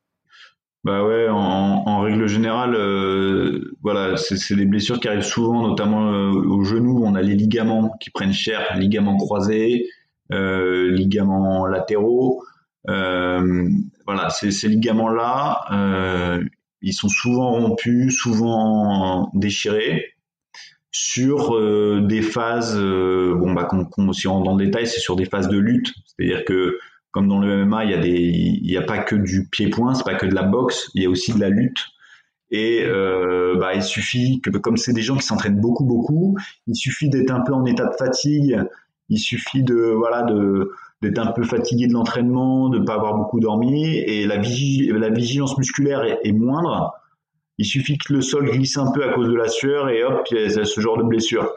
bah 0.85 1.03
ouais, 1.03 1.29
en, 1.31 1.37
en 1.87 2.01
règle 2.01 2.27
générale, 2.27 2.75
euh, 2.75 3.75
voilà, 3.83 4.19
c'est 4.19 4.55
des 4.55 4.67
blessures 4.67 5.01
qui 5.01 5.09
arrivent 5.09 5.23
souvent, 5.23 5.67
notamment 5.67 6.13
euh, 6.13 6.31
au 6.31 6.63
genou. 6.63 7.03
On 7.03 7.15
a 7.15 7.23
les 7.23 7.35
ligaments 7.35 7.91
qui 8.01 8.11
prennent 8.11 8.35
cher, 8.35 8.77
ligaments 8.77 9.17
croisés, 9.17 9.89
euh, 10.33 10.91
ligaments 10.91 11.67
latéraux. 11.67 12.45
Euh, 12.91 13.67
voilà, 14.07 14.29
ces, 14.29 14.69
ligaments-là, 14.69 15.61
euh, 15.73 16.45
ils 16.83 16.93
sont 16.93 17.09
souvent 17.09 17.53
rompus, 17.53 18.15
souvent 18.15 19.31
déchirés 19.33 20.05
sur 20.91 21.59
des 22.03 22.21
phases. 22.21 22.79
bon, 22.79 23.55
bah, 23.55 23.69
si 24.13 24.29
on 24.29 24.35
rentre 24.35 24.45
dans 24.45 24.57
le 24.57 24.67
détail, 24.67 24.87
c'est 24.87 25.01
sur 25.01 25.17
des 25.17 25.25
phases 25.25 25.49
de 25.49 25.59
lutte, 25.59 25.95
c'est-à-dire 26.05 26.45
que 26.45 26.79
comme 27.15 27.29
dans 27.29 27.39
le 27.39 27.65
MMA, 27.65 27.85
il 27.85 28.71
y 28.71 28.77
a 28.77 28.83
pas 28.83 28.99
que 28.99 29.15
du 29.15 29.49
pied-point, 29.49 29.95
c'est 29.95 30.03
pas 30.03 30.17
que 30.17 30.27
de 30.27 30.35
la 30.35 30.43
boxe, 30.43 30.91
il 30.95 31.03
y 31.05 31.07
a 31.07 31.09
aussi 31.09 31.33
de 31.33 31.39
la 31.39 31.49
lutte. 31.49 31.79
Et 32.51 32.83
euh, 32.85 33.57
bah, 33.57 33.73
il 33.75 33.85
suffit 33.85 34.41
que, 34.41 34.51
comme 34.51 34.77
c'est 34.77 34.93
des 34.93 35.01
gens 35.01 35.17
qui 35.17 35.25
s'entraînent 35.25 35.61
beaucoup, 35.61 35.85
beaucoup, 35.85 36.37
il 36.67 36.75
suffit 36.75 37.09
d'être 37.09 37.31
un 37.31 37.41
peu 37.43 37.53
en 37.53 37.65
état 37.67 37.87
de 37.87 37.95
fatigue 37.97 38.61
Il 39.11 39.19
suffit 39.19 39.63
de 39.63 39.77
voilà 39.97 40.23
de 40.23 40.73
d'être 41.03 41.21
un 41.21 41.31
peu 41.31 41.45
fatigué 41.45 41.87
de 41.87 41.93
l'entraînement, 41.93 42.69
de 42.69 42.81
pas 42.81 42.95
avoir 42.95 43.15
beaucoup 43.15 43.39
dormi 43.39 43.97
et 43.97 44.27
la, 44.27 44.37
la 44.37 45.11
vigilance 45.11 45.57
musculaire 45.57 46.03
est, 46.03 46.33
moindre. 46.33 46.95
Il 47.59 47.65
suffit 47.65 47.97
que 47.97 48.13
le 48.13 48.23
sol 48.23 48.51
glisse 48.51 48.77
un 48.77 48.91
peu 48.91 49.05
à 49.05 49.13
cause 49.13 49.29
de 49.29 49.37
la 49.37 49.47
sueur 49.47 49.89
et 49.89 50.03
hop, 50.03 50.27
il 50.33 50.39
y 50.39 50.59
a 50.59 50.65
ce 50.65 50.81
genre 50.81 50.99
de 50.99 51.05
blessure. 51.05 51.49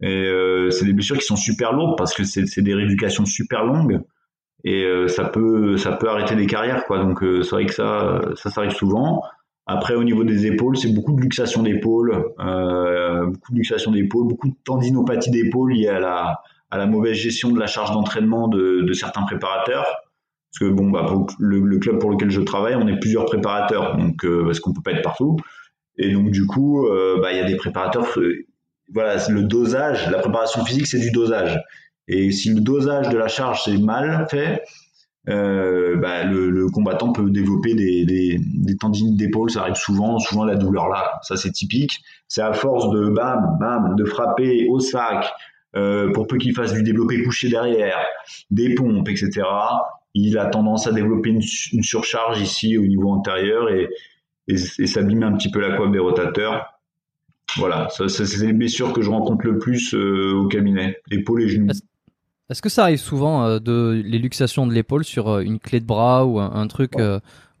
Et 0.00 0.08
euh, 0.08 0.70
c'est 0.70 0.84
des 0.84 0.94
blessures 0.94 1.18
qui 1.18 1.26
sont 1.26 1.36
super 1.36 1.72
lourdes 1.72 1.96
parce 1.96 2.12
que 2.12 2.24
c'est 2.24 2.62
des 2.62 2.74
rééducations 2.74 3.24
super 3.24 3.64
longues 3.64 4.00
et 4.64 4.84
euh, 4.84 5.08
ça 5.08 5.24
peut 5.24 5.76
ça 5.76 5.92
peut 5.92 6.08
arrêter 6.08 6.34
des 6.34 6.46
carrières 6.46 6.84
quoi. 6.86 6.98
Donc 6.98 7.22
euh, 7.22 7.42
c'est 7.42 7.50
vrai 7.50 7.66
que 7.66 7.74
ça 7.74 8.20
ça 8.34 8.50
s'arrive 8.50 8.72
souvent. 8.72 9.22
Après 9.66 9.94
au 9.94 10.04
niveau 10.04 10.24
des 10.24 10.46
épaules, 10.46 10.76
c'est 10.76 10.92
beaucoup 10.92 11.12
de 11.12 11.20
luxation 11.20 11.62
d'épaule, 11.62 12.12
beaucoup 12.38 13.52
de 13.52 13.56
luxation 13.56 13.92
d'épaule, 13.92 14.26
beaucoup 14.26 14.48
de 14.48 14.54
tendinopathie 14.64 15.30
d'épaule 15.30 15.72
liée 15.72 15.88
à 15.88 16.00
la 16.00 16.40
à 16.70 16.78
la 16.78 16.86
mauvaise 16.86 17.16
gestion 17.16 17.50
de 17.50 17.60
la 17.60 17.66
charge 17.66 17.92
d'entraînement 17.92 18.48
de, 18.48 18.92
certains 18.92 19.22
préparateurs. 19.22 19.84
Parce 19.84 20.70
que 20.70 20.74
bon, 20.74 20.90
bah, 20.90 21.06
le, 21.38 21.78
club 21.78 21.98
pour 21.98 22.10
lequel 22.10 22.30
je 22.30 22.40
travaille, 22.40 22.74
on 22.74 22.86
est 22.88 22.98
plusieurs 22.98 23.24
préparateurs, 23.26 23.96
donc 23.96 24.26
parce 24.44 24.60
qu'on 24.60 24.72
peut 24.72 24.82
pas 24.82 24.92
être 24.92 25.02
partout. 25.02 25.36
Et 25.98 26.12
donc 26.12 26.30
du 26.30 26.46
coup, 26.46 26.86
bah, 27.22 27.32
il 27.32 27.38
y 27.38 27.40
a 27.40 27.44
des 27.44 27.56
préparateurs 27.56 28.18
voilà, 28.92 29.16
le 29.28 29.42
dosage, 29.42 30.10
la 30.10 30.18
préparation 30.18 30.64
physique, 30.64 30.86
c'est 30.86 30.98
du 30.98 31.10
dosage. 31.10 31.58
Et 32.08 32.30
si 32.30 32.50
le 32.52 32.60
dosage 32.60 33.08
de 33.08 33.16
la 33.16 33.28
charge 33.28 33.62
c'est 33.64 33.78
mal 33.78 34.26
fait, 34.30 34.62
euh, 35.30 35.96
bah, 35.96 36.24
le, 36.24 36.68
combattant 36.68 37.12
peut 37.12 37.30
développer 37.30 37.74
des, 37.74 38.04
des, 38.04 38.76
tendinites 38.76 39.16
d'épaule, 39.16 39.50
ça 39.50 39.62
arrive 39.62 39.76
souvent, 39.76 40.18
souvent 40.18 40.44
la 40.44 40.56
douleur 40.56 40.88
là, 40.88 41.18
ça 41.22 41.36
c'est 41.36 41.50
typique. 41.50 42.00
C'est 42.28 42.42
à 42.42 42.52
force 42.52 42.90
de 42.90 43.08
bam, 43.08 43.56
bam, 43.58 43.94
de 43.96 44.04
frapper 44.04 44.66
au 44.68 44.80
sac, 44.80 45.32
euh, 45.76 46.12
pour 46.12 46.26
peu 46.26 46.36
qu'il 46.36 46.54
fasse 46.54 46.74
du 46.74 46.82
développé 46.82 47.22
couché 47.22 47.48
derrière, 47.48 47.98
des 48.50 48.74
pompes, 48.74 49.08
etc. 49.08 49.42
Il 50.12 50.38
a 50.38 50.46
tendance 50.46 50.86
à 50.86 50.92
développer 50.92 51.30
une, 51.30 51.42
surcharge 51.42 52.40
ici 52.40 52.76
au 52.76 52.86
niveau 52.86 53.10
antérieur 53.10 53.70
et, 53.70 53.88
s'abîme 54.86 55.22
un 55.22 55.32
petit 55.32 55.50
peu 55.50 55.58
la 55.58 55.74
coiffe 55.74 55.90
des 55.90 55.98
rotateurs 55.98 56.70
voilà, 57.56 57.88
c'est 57.88 58.42
les 58.42 58.52
blessures 58.52 58.92
que 58.92 59.00
je 59.00 59.10
rencontre 59.10 59.46
le 59.46 59.58
plus 59.58 59.94
euh, 59.94 60.32
au 60.34 60.48
cabinet, 60.48 60.98
épaule 61.10 61.42
et 61.42 61.48
genoux. 61.48 61.72
Est-ce 62.50 62.60
que 62.60 62.68
ça 62.68 62.82
arrive 62.84 62.98
souvent 62.98 63.44
euh, 63.44 63.58
de 63.58 64.02
les 64.04 64.18
luxations 64.18 64.66
de 64.66 64.72
l'épaule 64.72 65.04
sur 65.04 65.28
euh, 65.28 65.40
une 65.40 65.58
clé 65.58 65.80
de 65.80 65.86
bras 65.86 66.24
ou 66.26 66.38
un, 66.38 66.66
truc 66.66 66.92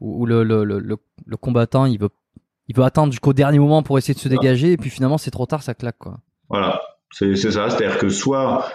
où, 0.00 0.26
le, 0.26 0.44
le, 0.44 0.64
le, 0.64 0.80
le, 0.80 1.36
combattant 1.36 1.86
il 1.86 1.98
veut 1.98 2.10
il 2.68 2.76
veut 2.76 2.84
attendre 2.84 3.12
jusqu'au 3.12 3.32
dernier 3.32 3.58
moment 3.58 3.82
pour 3.82 3.98
essayer 3.98 4.14
de 4.14 4.18
se 4.18 4.28
dégager 4.28 4.72
et 4.72 4.76
puis 4.76 4.90
finalement 4.90 5.18
c'est 5.18 5.30
trop 5.30 5.46
tard, 5.46 5.62
ça 5.62 5.74
claque 5.74 5.98
quoi. 5.98 6.18
Voilà, 6.48 6.80
c'est 7.10 7.36
ça, 7.36 7.70
c'est-à-dire 7.70 7.98
que 7.98 8.08
soit 8.08 8.66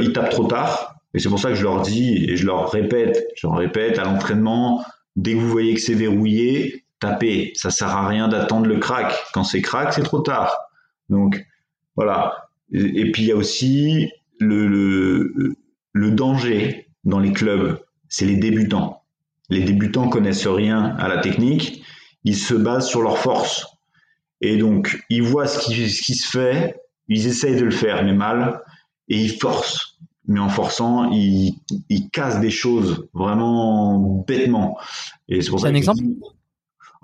il 0.00 0.12
tape 0.12 0.30
trop 0.30 0.46
tard 0.46 0.96
et 1.14 1.18
c'est 1.18 1.28
pour 1.28 1.38
ça 1.38 1.50
que 1.50 1.54
je 1.54 1.62
leur 1.62 1.82
dis 1.82 2.24
et 2.28 2.36
je 2.36 2.46
leur 2.46 2.70
répète, 2.70 3.26
je 3.36 3.46
leur 3.46 3.56
répète 3.56 3.98
à 3.98 4.04
l'entraînement, 4.04 4.82
dès 5.16 5.34
que 5.34 5.38
vous 5.38 5.48
voyez 5.48 5.74
que 5.74 5.80
c'est 5.80 5.94
verrouillé, 5.94 6.84
taper. 7.00 7.52
Ça 7.54 7.70
sert 7.70 7.88
à 7.88 8.08
rien 8.08 8.28
d'attendre 8.28 8.66
le 8.66 8.78
crack. 8.78 9.12
Quand 9.34 9.44
c'est 9.44 9.60
crack, 9.60 9.92
c'est 9.92 10.02
trop 10.02 10.20
tard. 10.20 10.56
Donc 11.10 11.44
voilà. 11.96 12.48
Et, 12.72 13.10
puis 13.12 13.24
il 13.24 13.28
y 13.28 13.32
a 13.32 13.36
aussi 13.36 14.10
le, 14.42 14.66
le, 14.66 15.56
le 15.92 16.10
danger 16.10 16.88
dans 17.04 17.18
les 17.18 17.32
clubs, 17.32 17.78
c'est 18.08 18.26
les 18.26 18.36
débutants. 18.36 19.02
Les 19.48 19.62
débutants 19.62 20.08
connaissent 20.08 20.46
rien 20.46 20.96
à 20.98 21.08
la 21.08 21.18
technique, 21.18 21.82
ils 22.24 22.36
se 22.36 22.54
basent 22.54 22.88
sur 22.88 23.02
leur 23.02 23.18
force. 23.18 23.66
Et 24.40 24.56
donc, 24.56 25.02
ils 25.08 25.22
voient 25.22 25.46
ce 25.46 25.58
qui, 25.66 25.88
ce 25.90 26.02
qui 26.02 26.14
se 26.14 26.28
fait, 26.28 26.76
ils 27.08 27.26
essayent 27.26 27.56
de 27.56 27.64
le 27.64 27.70
faire, 27.70 28.04
mais 28.04 28.14
mal, 28.14 28.60
et 29.08 29.18
ils 29.18 29.36
forcent. 29.38 29.98
Mais 30.26 30.40
en 30.40 30.48
forçant, 30.48 31.10
ils, 31.10 31.54
ils 31.88 32.08
cassent 32.10 32.40
des 32.40 32.50
choses 32.50 33.08
vraiment 33.12 34.24
bêtement. 34.26 34.78
Et 35.28 35.42
c'est 35.42 35.50
pour 35.50 35.60
ça. 35.60 35.68
Un 35.68 35.74
exemple 35.74 36.02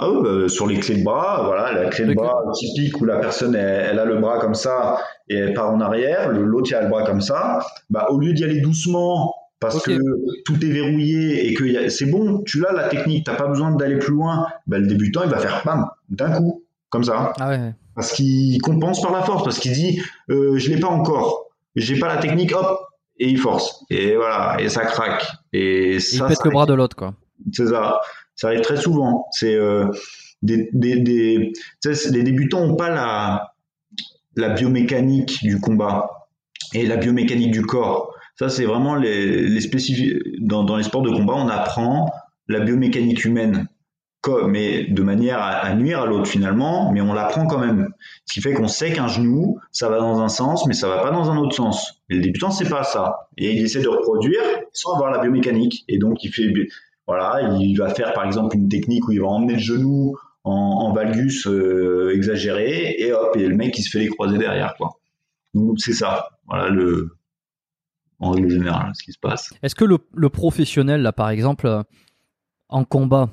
ah 0.01 0.07
euh, 0.07 0.49
sur 0.49 0.67
les 0.67 0.79
clés 0.79 0.99
de 0.99 1.05
bras, 1.05 1.43
voilà, 1.45 1.73
la 1.73 1.89
clé 1.89 2.07
de 2.07 2.15
bras 2.15 2.45
typique 2.55 3.01
où 3.01 3.05
la 3.05 3.19
personne 3.19 3.57
elle, 3.57 3.99
a 3.99 4.05
le 4.05 4.19
bras 4.19 4.39
comme 4.39 4.55
ça 4.55 4.99
et 5.29 5.37
elle 5.37 5.55
part 5.55 5.73
en 5.73 5.81
arrière, 5.81 6.31
l'autre 6.31 6.73
a 6.75 6.83
le 6.83 6.89
bras 6.89 7.05
comme 7.05 7.21
ça. 7.21 7.59
Bah 7.91 8.07
au 8.11 8.19
lieu 8.19 8.33
d'y 8.33 8.45
aller 8.45 8.61
doucement 8.61 9.35
parce 9.59 9.83
que 9.83 9.99
tout 10.45 10.65
est 10.65 10.71
verrouillé 10.71 11.49
et 11.49 11.55
que 11.55 11.89
c'est 11.89 12.07
bon, 12.07 12.43
tu 12.47 12.61
l'as 12.61 12.73
la 12.73 12.89
technique, 12.89 13.27
t'as 13.27 13.35
pas 13.35 13.49
besoin 13.49 13.73
d'aller 13.73 13.99
plus 13.99 14.13
loin. 14.13 14.47
Bah, 14.69 14.79
le 14.79 14.87
débutant 14.87 15.23
il 15.25 15.31
va 15.31 15.39
faire 15.39 15.63
bam 15.65 15.87
d'un 16.11 16.31
coup 16.31 16.65
comme 16.91 17.05
ça, 17.05 17.33
ah 17.39 17.49
ouais. 17.51 17.75
parce 17.95 18.13
qu'il 18.13 18.59
compense 18.63 19.03
par 19.03 19.13
la 19.13 19.23
force, 19.23 19.43
parce 19.43 19.59
qu'il 19.59 19.73
dit 19.73 20.01
euh, 20.31 20.57
je 20.57 20.71
l'ai 20.71 20.79
pas 20.79 20.89
encore, 20.89 21.49
j'ai 21.75 21.99
pas 21.99 22.09
la 22.09 22.19
technique, 22.19 22.55
hop 22.55 22.89
et 23.19 23.29
il 23.29 23.39
force 23.39 23.85
et 23.91 24.15
voilà 24.15 24.57
et 24.61 24.69
ça 24.69 24.85
craque 24.85 25.27
et 25.53 25.99
ça. 25.99 26.27
Il 26.27 26.29
pète 26.29 26.45
le 26.45 26.51
bras 26.51 26.67
de 26.67 26.75
l'autre 26.75 26.95
quoi. 26.95 27.15
C'est 27.53 27.67
ça. 27.67 28.01
Ça 28.39 28.47
arrive 28.47 28.61
très 28.61 28.77
souvent. 28.77 29.27
C'est 29.33 29.55
euh, 29.55 29.87
des, 30.43 30.71
les 30.73 32.23
débutants 32.23 32.67
n'ont 32.67 32.77
pas 32.77 32.89
la, 32.89 33.53
la 34.37 34.51
biomécanique 34.51 35.41
du 35.43 35.61
combat 35.61 36.29
et 36.73 36.87
la 36.87 36.97
biomécanique 36.97 37.51
du 37.51 37.63
corps. 37.63 38.15
Ça, 38.39 38.49
c'est 38.49 38.65
vraiment 38.65 38.95
les, 38.95 39.49
les 39.49 39.61
dans 40.39 40.77
les 40.77 40.85
sports 40.85 41.03
de 41.03 41.11
combat, 41.11 41.35
on 41.35 41.49
apprend 41.49 42.13
la 42.47 42.61
biomécanique 42.61 43.25
humaine, 43.25 43.67
mais 44.47 44.85
de 44.85 45.03
manière 45.03 45.43
à, 45.43 45.75
nuire 45.75 46.03
à 46.03 46.07
l'autre 46.07 46.29
finalement, 46.29 46.93
mais 46.93 47.01
on 47.01 47.13
l'apprend 47.13 47.47
quand 47.47 47.59
même. 47.59 47.89
Ce 48.27 48.35
qui 48.35 48.41
fait 48.41 48.53
qu'on 48.53 48.69
sait 48.69 48.93
qu'un 48.93 49.09
genou, 49.09 49.59
ça 49.73 49.89
va 49.89 49.99
dans 49.99 50.21
un 50.21 50.29
sens, 50.29 50.67
mais 50.69 50.75
ça 50.75 50.87
va 50.87 50.99
pas 50.99 51.11
dans 51.11 51.31
un 51.31 51.37
autre 51.37 51.57
sens. 51.57 52.01
Et 52.09 52.15
le 52.15 52.21
débutant, 52.21 52.53
c'est 52.53 52.69
pas 52.69 52.85
ça. 52.85 53.29
Et 53.37 53.53
il 53.53 53.65
essaie 53.65 53.83
de 53.83 53.89
reproduire 53.89 54.43
sans 54.73 54.95
avoir 54.95 55.11
la 55.11 55.19
biomécanique. 55.19 55.85
Et 55.89 55.99
donc, 55.99 56.23
il 56.23 56.33
fait 56.33 56.53
voilà, 57.09 57.57
il 57.59 57.75
va 57.75 57.89
faire 57.95 58.13
par 58.13 58.27
exemple 58.27 58.55
une 58.55 58.69
technique 58.69 59.09
où 59.09 59.13
il 59.13 59.21
va 59.23 59.29
emmener 59.29 59.55
le 59.55 59.59
genou 59.59 60.15
en, 60.45 60.93
valgus 60.93 61.47
euh, 61.47 62.13
exagéré 62.15 62.97
et 62.99 63.13
hop, 63.13 63.35
et 63.35 63.47
le 63.47 63.57
mec 63.57 63.77
il 63.79 63.83
se 63.83 63.91
fait 63.91 63.99
les 63.99 64.09
croiser 64.09 64.37
derrière 64.37 64.75
quoi. 64.77 64.91
Donc 65.55 65.81
c'est 65.81 65.95
ça, 65.95 66.29
voilà 66.47 66.69
le 66.69 67.17
en 68.19 68.31
règle 68.31 68.51
générale 68.51 68.93
ce 68.95 69.03
qui 69.03 69.13
se 69.13 69.19
passe. 69.19 69.55
Est-ce 69.63 69.75
que 69.75 69.87
le, 69.87 70.29
professionnel 70.29 71.01
là 71.01 71.13
par 71.13 71.31
exemple 71.31 71.67
euh, 71.67 71.83
en 72.69 72.85
combat, 72.85 73.31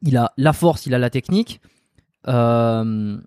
il 0.00 0.16
a 0.16 0.32
la 0.38 0.54
force, 0.54 0.86
il 0.86 0.94
a 0.94 0.98
la 0.98 1.10
technique. 1.10 1.60
Euh, 2.26 3.18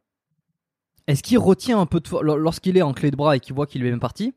est-ce 1.06 1.22
qu'il 1.22 1.38
retient 1.38 1.80
un 1.80 1.86
peu 1.86 2.00
de 2.00 2.36
lorsqu'il 2.36 2.78
est 2.78 2.82
en 2.82 2.94
clé 2.94 3.12
de 3.12 3.16
bras 3.16 3.36
et 3.36 3.40
qu'il 3.40 3.54
voit 3.54 3.68
qu'il 3.68 3.86
est 3.86 3.90
bien 3.90 4.00
parti 4.00 4.34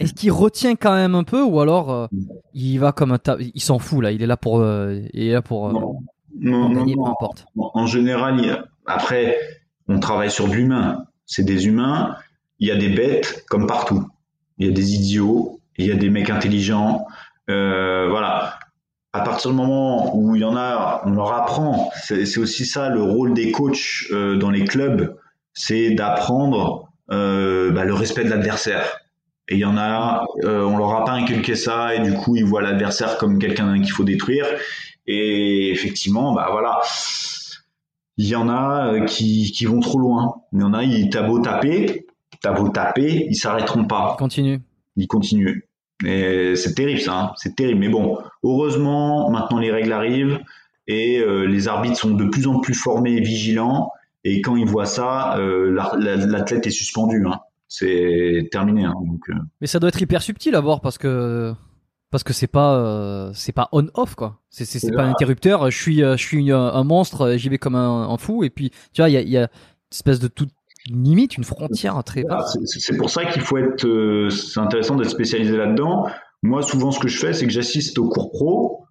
est-ce 0.00 0.14
qu'il 0.14 0.30
retient 0.30 0.76
quand 0.76 0.94
même 0.94 1.14
un 1.14 1.24
peu 1.24 1.42
ou 1.42 1.60
alors 1.60 1.90
euh, 1.90 2.06
il 2.54 2.78
va 2.78 2.92
comme 2.92 3.12
un 3.12 3.18
il 3.38 3.60
s'en 3.60 3.78
fout 3.78 4.02
là, 4.02 4.12
il 4.12 4.22
est 4.22 4.26
là 4.26 4.36
pour 4.36 4.60
euh, 4.60 5.00
il 5.12 5.26
est 5.26 5.32
là 5.32 5.42
pour, 5.42 5.68
euh, 5.68 5.72
gagner, 6.40 6.94
peu 6.94 7.04
importe. 7.04 7.46
En 7.56 7.86
général, 7.86 8.64
après 8.86 9.38
on 9.88 9.98
travaille 9.98 10.30
sur 10.30 10.48
de 10.48 10.54
l'humain, 10.54 11.06
c'est 11.26 11.44
des 11.44 11.66
humains, 11.66 12.16
il 12.60 12.68
y 12.68 12.70
a 12.70 12.76
des 12.76 12.90
bêtes 12.90 13.44
comme 13.48 13.66
partout. 13.66 14.06
Il 14.58 14.66
y 14.66 14.70
a 14.70 14.72
des 14.72 14.94
idiots, 14.94 15.60
il 15.76 15.86
y 15.86 15.92
a 15.92 15.96
des 15.96 16.10
mecs 16.10 16.30
intelligents, 16.30 17.06
voilà. 17.46 18.58
À 19.14 19.22
partir 19.22 19.50
du 19.50 19.56
moment 19.56 20.14
où 20.14 20.36
il 20.36 20.42
y 20.42 20.44
en 20.44 20.54
a, 20.54 21.02
on 21.06 21.10
leur 21.10 21.32
apprend. 21.32 21.90
C'est 21.94 22.38
aussi 22.38 22.66
ça 22.66 22.88
le 22.88 23.02
rôle 23.02 23.34
des 23.34 23.50
coachs 23.50 24.04
dans 24.10 24.50
les 24.50 24.64
clubs, 24.64 25.16
c'est 25.54 25.90
d'apprendre 25.90 26.90
bah, 27.08 27.84
le 27.84 27.94
respect 27.94 28.24
de 28.24 28.30
l'adversaire 28.30 28.84
et 29.48 29.54
il 29.54 29.60
y 29.60 29.64
en 29.64 29.78
a, 29.78 30.24
euh, 30.44 30.62
on 30.62 30.76
leur 30.76 30.92
a 30.94 31.04
pas 31.04 31.12
inculqué 31.12 31.54
ça 31.54 31.94
et 31.94 32.00
du 32.00 32.12
coup 32.12 32.36
ils 32.36 32.44
voient 32.44 32.60
l'adversaire 32.60 33.16
comme 33.16 33.38
quelqu'un 33.38 33.80
qu'il 33.80 33.92
faut 33.92 34.04
détruire. 34.04 34.46
Et 35.06 35.70
effectivement, 35.70 36.34
bah 36.34 36.48
voilà, 36.52 36.80
il 38.18 38.26
y 38.26 38.36
en 38.36 38.48
a 38.50 38.92
euh, 38.92 39.04
qui, 39.06 39.50
qui 39.52 39.64
vont 39.64 39.80
trop 39.80 39.98
loin. 39.98 40.42
Il 40.52 40.60
y 40.60 40.62
en 40.64 40.74
a, 40.74 40.84
ils 40.84 41.08
t'as 41.08 41.22
beau 41.22 41.38
taper, 41.38 42.06
t'as 42.42 42.52
beau 42.52 42.68
taper, 42.68 43.26
ils 43.30 43.36
s'arrêteront 43.36 43.86
pas. 43.86 44.16
Ils 44.16 44.18
continuent. 44.18 44.60
Ils 44.96 45.08
continuent. 45.08 45.62
Et 46.04 46.54
c'est 46.54 46.74
terrible 46.74 47.00
ça, 47.00 47.18
hein. 47.18 47.32
c'est 47.36 47.56
terrible. 47.56 47.80
Mais 47.80 47.88
bon, 47.88 48.18
heureusement, 48.44 49.30
maintenant 49.30 49.58
les 49.58 49.72
règles 49.72 49.92
arrivent 49.92 50.38
et 50.86 51.18
euh, 51.20 51.44
les 51.44 51.68
arbitres 51.68 51.96
sont 51.96 52.10
de 52.10 52.24
plus 52.24 52.46
en 52.46 52.60
plus 52.60 52.74
formés 52.74 53.12
et 53.12 53.20
vigilants. 53.20 53.90
Et 54.24 54.42
quand 54.42 54.56
ils 54.56 54.66
voient 54.66 54.84
ça, 54.84 55.38
euh, 55.38 55.70
l'athlète 55.96 56.66
est 56.66 56.70
suspendu. 56.70 57.24
Hein 57.26 57.38
c'est 57.68 58.48
terminé. 58.50 58.84
Hein, 58.84 58.94
donc, 59.06 59.28
euh. 59.28 59.34
Mais 59.60 59.66
ça 59.66 59.78
doit 59.78 59.88
être 59.88 60.00
hyper 60.00 60.22
subtil 60.22 60.54
à 60.54 60.60
voir 60.60 60.80
parce 60.80 60.98
que 60.98 61.54
parce 62.10 62.24
que 62.24 62.32
c'est 62.32 62.46
pas 62.46 62.76
euh, 62.76 63.30
c'est 63.34 63.52
pas 63.52 63.68
on 63.72 63.86
off 63.94 64.14
quoi. 64.14 64.40
C'est 64.48 64.64
c'est 64.64 64.90
pas 64.90 65.04
un 65.04 65.10
interrupteur. 65.10 65.70
Je 65.70 65.76
suis 65.76 66.02
euh, 66.02 66.16
je 66.16 66.22
suis 66.24 66.50
un 66.50 66.84
monstre, 66.84 67.36
j'y 67.36 67.50
vais 67.50 67.58
comme 67.58 67.74
un, 67.74 68.16
fou 68.16 68.42
et 68.42 68.50
puis 68.50 68.70
tu 68.92 69.02
vois 69.02 69.10
il 69.10 69.12
y 69.12 69.16
a, 69.18 69.20
y 69.20 69.36
a 69.36 69.42
une 69.42 69.48
espèce 69.92 70.18
de 70.18 70.28
toute 70.28 70.50
limite, 70.86 71.36
une 71.36 71.44
frontière 71.44 72.02
très 72.02 72.22
basse. 72.22 72.58
C'est 72.64 72.96
pour 72.96 73.10
ça 73.10 73.26
qu'il 73.26 73.42
faut 73.42 73.58
être 73.58 74.28
c'est 74.30 74.60
intéressant 74.60 74.96
d'être 74.96 75.10
spécialisé 75.10 75.56
là-dedans. 75.56 76.06
Moi 76.42 76.62
souvent 76.62 76.90
ce 76.90 76.98
que 76.98 77.08
je 77.08 77.18
fais 77.18 77.34
c'est 77.34 77.44
que 77.44 77.52
j'assiste 77.52 77.98
au 77.98 78.08
cours 78.08 78.30
pro 78.30 78.84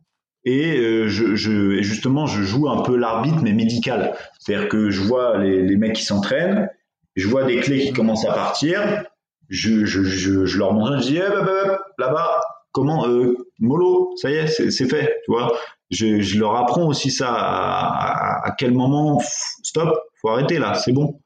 et 0.46 0.78
je, 1.08 1.36
je, 1.36 1.82
justement 1.82 2.28
je 2.28 2.44
joue 2.44 2.70
un 2.70 2.84
peu 2.84 2.96
l'arbitre 2.96 3.40
mais 3.42 3.54
médical. 3.54 4.14
C'est-à-dire 4.38 4.70
que 4.70 4.92
je 4.92 5.02
vois 5.02 5.40
les, 5.40 5.64
les 5.64 5.76
mecs 5.76 5.94
qui 5.94 6.04
s'entraînent 6.04 6.70
je 7.18 7.28
vois 7.28 7.44
des 7.44 7.60
clés 7.60 7.80
qui 7.80 7.92
commencent 7.92 8.26
à 8.26 8.34
partir, 8.34 9.04
je, 9.50 9.86
je, 9.86 10.04
je, 10.04 10.58
leur 10.58 10.74
montrais, 10.74 11.02
je 11.02 11.08
dis, 11.08 11.18
eh, 11.18 11.30
bah, 11.30 11.42
bah, 11.42 11.64
bah, 11.66 11.80
là-bas, 11.98 12.42
comment, 12.72 13.08
euh, 13.08 13.36
mollo, 13.60 14.14
ça 14.18 14.30
y 14.30 14.36
est, 14.36 14.48
c'est 14.48 14.88
fait, 14.88 15.20
tu 15.26 15.32
vois. 15.32 15.52
Je, 15.90 16.22
je, 16.22 16.40
leur 16.40 16.56
apprends 16.56 16.86
aussi 16.86 17.12
ça, 17.12 17.34
à, 17.34 18.54
quel 18.58 18.72
moment, 18.74 19.20
stop, 19.64 19.98
faut 20.22 20.30
arrêter 20.30 20.60
là, 20.60 20.76
c'est 20.76 20.92
bon. 20.94 21.20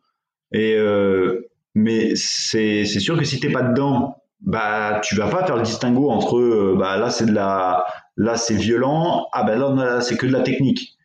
Et 0.54 0.76
euh, 0.76 1.50
mais 1.76 2.14
c'est 2.16 2.86
sûr 2.86 3.18
que 3.18 3.24
si 3.24 3.40
t'es 3.40 3.50
pas 3.50 3.64
dedans, 3.64 4.18
bah 4.42 5.00
tu 5.04 5.16
vas 5.16 5.28
pas 5.30 5.46
faire 5.46 5.56
le 5.56 5.62
distinguo 5.62 6.10
entre 6.10 6.38
euh, 6.40 6.76
bah 6.78 6.98
là 6.98 7.10
c'est 7.10 7.26
de 7.26 7.32
la 7.32 7.86
là 8.18 8.36
c'est 8.36 8.56
violent, 8.56 9.28
ah 9.32 9.44
bah 9.44 9.56
là, 9.56 10.02
c'est 10.02 10.18
que 10.18 10.26
de 10.26 10.34
la 10.34 10.42
technique. 10.42 10.98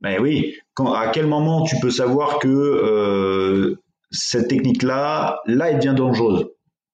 Mais 0.00 0.18
oui, 0.18 0.54
à 0.78 1.08
quel 1.08 1.26
moment 1.26 1.64
tu 1.64 1.76
peux 1.80 1.90
savoir 1.90 2.38
que 2.38 2.48
euh, 2.48 3.82
cette 4.16 4.48
technique 4.48 4.82
là, 4.82 5.40
elle 5.46 5.78
devient 5.78 5.94
dangereuse 5.96 6.46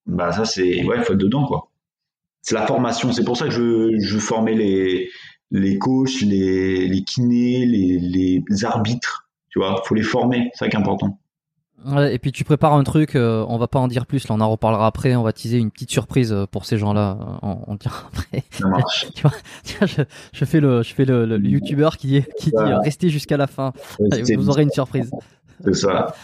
Bah 0.07 0.33
ça 0.33 0.45
c'est 0.45 0.85
ouais, 0.85 0.97
il 0.99 1.05
faut 1.05 1.15
être 1.15 1.19
dedans 1.19 1.47
quoi. 1.47 1.69
C'est 2.43 2.55
la 2.55 2.67
formation, 2.67 3.13
c'est 3.13 3.25
pour 3.25 3.37
ça 3.37 3.47
que 3.47 3.53
je, 3.53 3.99
je 4.01 4.19
formais 4.19 4.55
les 4.55 5.09
les 5.53 5.79
coachs, 5.79 6.23
les, 6.23 6.89
les 6.89 7.05
kinés, 7.05 7.67
les, 7.67 8.43
les 8.49 8.65
arbitres, 8.65 9.29
tu 9.51 9.59
vois, 9.59 9.83
faut 9.85 9.95
les 9.95 10.03
former, 10.03 10.51
c'est 10.55 10.65
ça 10.65 10.69
qui 10.69 10.77
est 10.77 10.81
important. 10.81 11.19
Ouais, 11.85 12.15
et 12.15 12.19
puis 12.19 12.31
tu 12.31 12.45
prépares 12.45 12.75
un 12.75 12.85
truc, 12.85 13.17
euh, 13.17 13.45
on 13.49 13.59
va 13.59 13.67
pas 13.67 13.81
en 13.81 13.89
dire 13.89 14.07
plus, 14.07 14.29
là 14.29 14.35
on 14.37 14.41
en 14.41 14.51
reparlera 14.51 14.87
après, 14.87 15.17
on 15.17 15.23
va 15.23 15.33
teaser 15.33 15.59
une 15.59 15.71
petite 15.71 15.91
surprise 15.91 16.33
euh, 16.33 16.47
pour 16.47 16.65
ces 16.65 16.79
gens-là, 16.79 17.19
euh, 17.21 17.39
on, 17.43 17.59
on 17.67 17.75
dira 17.75 18.09
après. 18.13 18.45
Ça 18.51 18.69
marche. 18.69 19.09
tu 19.15 19.23
vois, 19.23 19.33
je, 19.87 20.03
je, 20.33 20.45
fais 20.45 20.61
le, 20.61 20.83
je 20.83 20.95
fais 20.95 21.05
le, 21.05 21.27
le, 21.27 21.39
youtubeur 21.39 21.97
qui 21.97 22.23
qui 22.39 22.51
dit 22.51 22.73
restez 22.85 23.09
jusqu'à 23.09 23.37
la 23.37 23.49
fin, 23.49 23.73
vous 23.99 24.49
aurez 24.49 24.63
une 24.63 24.71
surprise. 24.71 25.11
C'est 25.65 25.75
ça. 25.75 26.15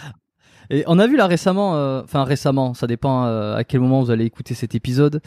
Et 0.71 0.85
on 0.87 0.99
a 0.99 1.07
vu 1.07 1.17
là 1.17 1.27
récemment, 1.27 2.01
enfin 2.03 2.25
récemment, 2.25 2.75
ça 2.75 2.87
dépend 2.87 3.25
à 3.25 3.65
quel 3.65 3.81
moment 3.81 4.03
vous 4.03 4.11
allez 4.11 4.25
écouter 4.25 4.55
cet 4.55 4.75
épisode. 4.75 5.21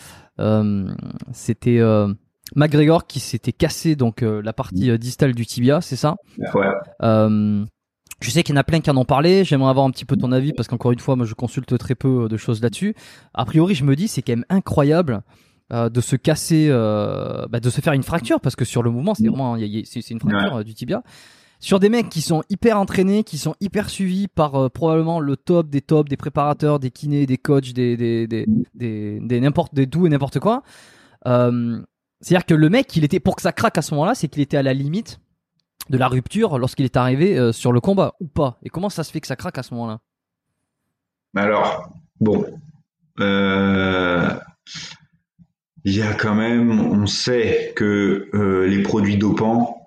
C'était 1.32 1.82
McGregor 2.56 3.08
qui 3.08 3.20
s'était 3.20 3.52
cassé 3.52 3.96
donc 3.96 4.22
la 4.22 4.54
partie 4.54 4.98
distale 5.00 5.34
du 5.34 5.46
tibia, 5.46 5.82
c'est 5.82 5.96
ça? 5.96 6.16
Ouais. 6.54 6.68
Je 8.22 8.30
sais 8.30 8.44
qu'il 8.44 8.54
y 8.54 8.58
en 8.58 8.62
a 8.62 8.64
plein 8.64 8.82
qui 8.82 8.92
en 8.92 8.98
ont 8.98 9.06
parlé. 9.06 9.44
J'aimerais 9.44 9.72
avoir 9.72 9.86
un 9.86 9.90
petit 9.90 10.06
peu 10.06 10.16
ton 10.16 10.32
avis 10.32 10.54
parce 10.54 10.68
qu'encore 10.68 10.92
une 10.92 11.00
fois, 11.00 11.16
moi, 11.16 11.26
je 11.26 11.34
consulte 11.34 11.76
très 11.80 11.96
peu 11.96 12.28
de 12.30 12.38
choses 12.38 12.62
là-dessus. 12.62 12.94
A 13.34 13.46
priori, 13.46 13.74
je 13.74 13.84
me 13.84 13.96
dis, 13.96 14.08
c'est 14.08 14.22
quand 14.22 14.34
même 14.34 14.46
incroyable 14.50 15.24
euh, 15.74 15.90
de 15.90 16.02
se 16.02 16.18
casser, 16.18 16.68
euh, 16.70 17.46
bah, 17.50 17.62
de 17.62 17.70
se 17.70 17.80
faire 17.80 17.94
une 17.94 18.04
fracture 18.04 18.42
parce 18.42 18.58
que 18.58 18.66
sur 18.66 18.84
le 18.84 18.92
mouvement, 18.92 19.16
c'est 19.16 19.28
vraiment, 19.28 19.58
c'est 19.86 20.10
une 20.10 20.20
fracture 20.20 20.58
euh, 20.58 20.64
du 20.64 20.74
tibia. 20.74 21.02
Sur 21.62 21.80
des 21.80 21.88
mecs 21.90 22.10
qui 22.10 22.22
sont 22.22 22.44
hyper 22.50 22.80
entraînés, 22.80 23.24
qui 23.24 23.38
sont 23.38 23.54
hyper 23.62 23.92
suivis 23.92 24.28
par 24.28 24.56
euh, 24.56 24.70
probablement 24.70 25.20
le 25.20 25.38
top 25.38 25.70
des 25.70 25.82
tops, 25.82 26.10
des 26.10 26.18
préparateurs, 26.18 26.80
des 26.80 26.90
kinés, 26.90 27.28
des 27.28 27.38
coachs, 27.38 27.72
des 27.72 27.96
des 27.96 28.26
des 28.26 28.48
des, 28.74 29.40
n'importe 29.40 29.76
des 29.76 29.86
tout 29.86 30.08
et 30.08 30.10
n'importe 30.10 30.40
quoi. 30.40 30.64
Euh, 31.28 31.80
C'est-à-dire 32.20 32.48
que 32.48 32.56
le 32.56 32.70
mec, 32.70 32.98
il 32.98 33.04
était 33.04 33.20
pour 33.20 33.36
que 33.36 33.44
ça 33.44 33.52
craque 33.52 33.78
à 33.78 33.84
ce 33.84 33.94
moment-là, 33.94 34.16
c'est 34.16 34.28
qu'il 34.28 34.42
était 34.42 34.58
à 34.58 34.64
la 34.64 34.74
limite 34.74 35.20
de 35.92 36.00
la 36.00 36.08
rupture 36.08 36.58
lorsqu'il 36.58 36.86
est 36.86 36.98
arrivé 36.98 37.38
euh, 37.38 37.52
sur 37.52 37.72
le 37.72 37.80
combat 37.80 38.16
ou 38.20 38.26
pas 38.26 38.58
Et 38.64 38.70
comment 38.70 38.90
ça 38.90 39.04
se 39.04 39.12
fait 39.12 39.22
que 39.22 39.28
ça 39.28 39.36
craque 39.36 39.60
à 39.60 39.64
ce 39.64 39.76
moment-là? 39.76 40.00
Alors, 41.36 41.94
bon, 42.20 42.44
il 43.20 43.26
y 45.96 46.02
a 46.02 46.16
quand 46.16 46.34
même, 46.34 46.72
on 46.72 47.06
sait 47.06 47.74
que 47.76 48.66
les 48.68 48.82
produits 48.82 49.18
dopants 49.18 49.81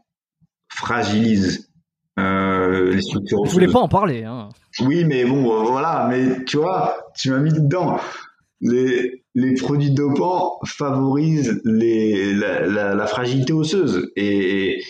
fragilisent 0.74 1.70
les 2.16 3.00
structures. 3.00 3.44
Je 3.44 3.50
voulais 3.50 3.68
pas 3.68 3.80
en 3.80 3.88
parler. 3.88 4.24
Hein. 4.24 4.48
Oui, 4.80 5.04
mais 5.04 5.24
bon, 5.24 5.64
voilà, 5.64 6.06
mais 6.10 6.44
tu 6.44 6.58
vois, 6.58 6.96
tu 7.16 7.30
m'as 7.30 7.38
mis 7.38 7.52
dedans. 7.52 7.98
Les, 8.60 9.24
les 9.34 9.54
produits 9.54 9.90
dopants 9.90 10.58
favorisent 10.64 11.60
les, 11.64 12.32
la, 12.34 12.66
la, 12.66 12.94
la 12.94 13.06
fragilité 13.06 13.52
osseuse 13.52 14.10
et, 14.16 14.80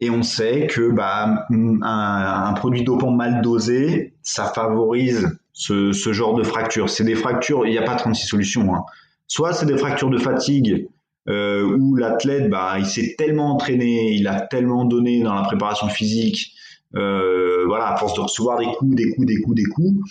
et 0.00 0.10
on 0.10 0.22
sait 0.22 0.66
que 0.66 0.90
bah, 0.90 1.46
un, 1.50 1.82
un, 1.82 2.52
produit 2.54 2.84
dopant 2.84 3.10
mal 3.10 3.40
dosé, 3.40 4.14
ça 4.22 4.44
favorise 4.44 5.38
ce, 5.52 5.92
ce 5.92 6.12
genre 6.12 6.34
de 6.34 6.42
fractures. 6.42 6.90
C'est 6.90 7.04
des 7.04 7.14
fractures, 7.14 7.66
il 7.66 7.70
n'y 7.70 7.78
a 7.78 7.82
pas 7.82 7.94
36 7.94 8.26
solutions. 8.26 8.74
Hein. 8.74 8.84
Soit 9.26 9.52
c'est 9.52 9.66
des 9.66 9.78
fractures 9.78 10.10
de 10.10 10.18
fatigue 10.18 10.88
euh, 11.28 11.76
où 11.76 11.96
l'athlète, 11.96 12.48
bah, 12.48 12.76
il 12.78 12.86
s'est 12.86 13.14
tellement 13.18 13.52
entraîné, 13.54 14.12
il 14.12 14.26
a 14.28 14.40
tellement 14.40 14.84
donné 14.84 15.22
dans 15.22 15.34
la 15.34 15.42
préparation 15.42 15.88
physique, 15.88 16.52
euh, 16.94 17.64
voilà, 17.66 17.92
à 17.92 17.96
force 17.96 18.14
de 18.14 18.20
recevoir 18.20 18.58
des 18.58 18.66
coups, 18.66 18.94
des 18.94 19.10
coups, 19.10 19.26
des 19.26 19.40
coups, 19.40 19.56
des 19.56 19.64
coups, 19.64 20.10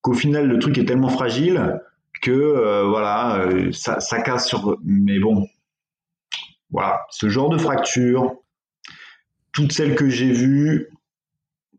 qu'au 0.00 0.14
final 0.14 0.46
le 0.46 0.58
truc 0.58 0.78
est 0.78 0.86
tellement 0.86 1.10
fragile 1.10 1.80
que 2.22 2.30
euh, 2.30 2.84
voilà, 2.88 3.48
ça, 3.72 4.00
ça 4.00 4.20
casse 4.22 4.46
sur. 4.46 4.76
Mais 4.84 5.18
bon, 5.18 5.46
voilà, 6.70 7.00
ce 7.10 7.28
genre 7.28 7.50
de 7.50 7.58
fracture, 7.58 8.36
toutes 9.52 9.72
celles 9.72 9.94
que 9.94 10.08
j'ai 10.08 10.32
vues, 10.32 10.88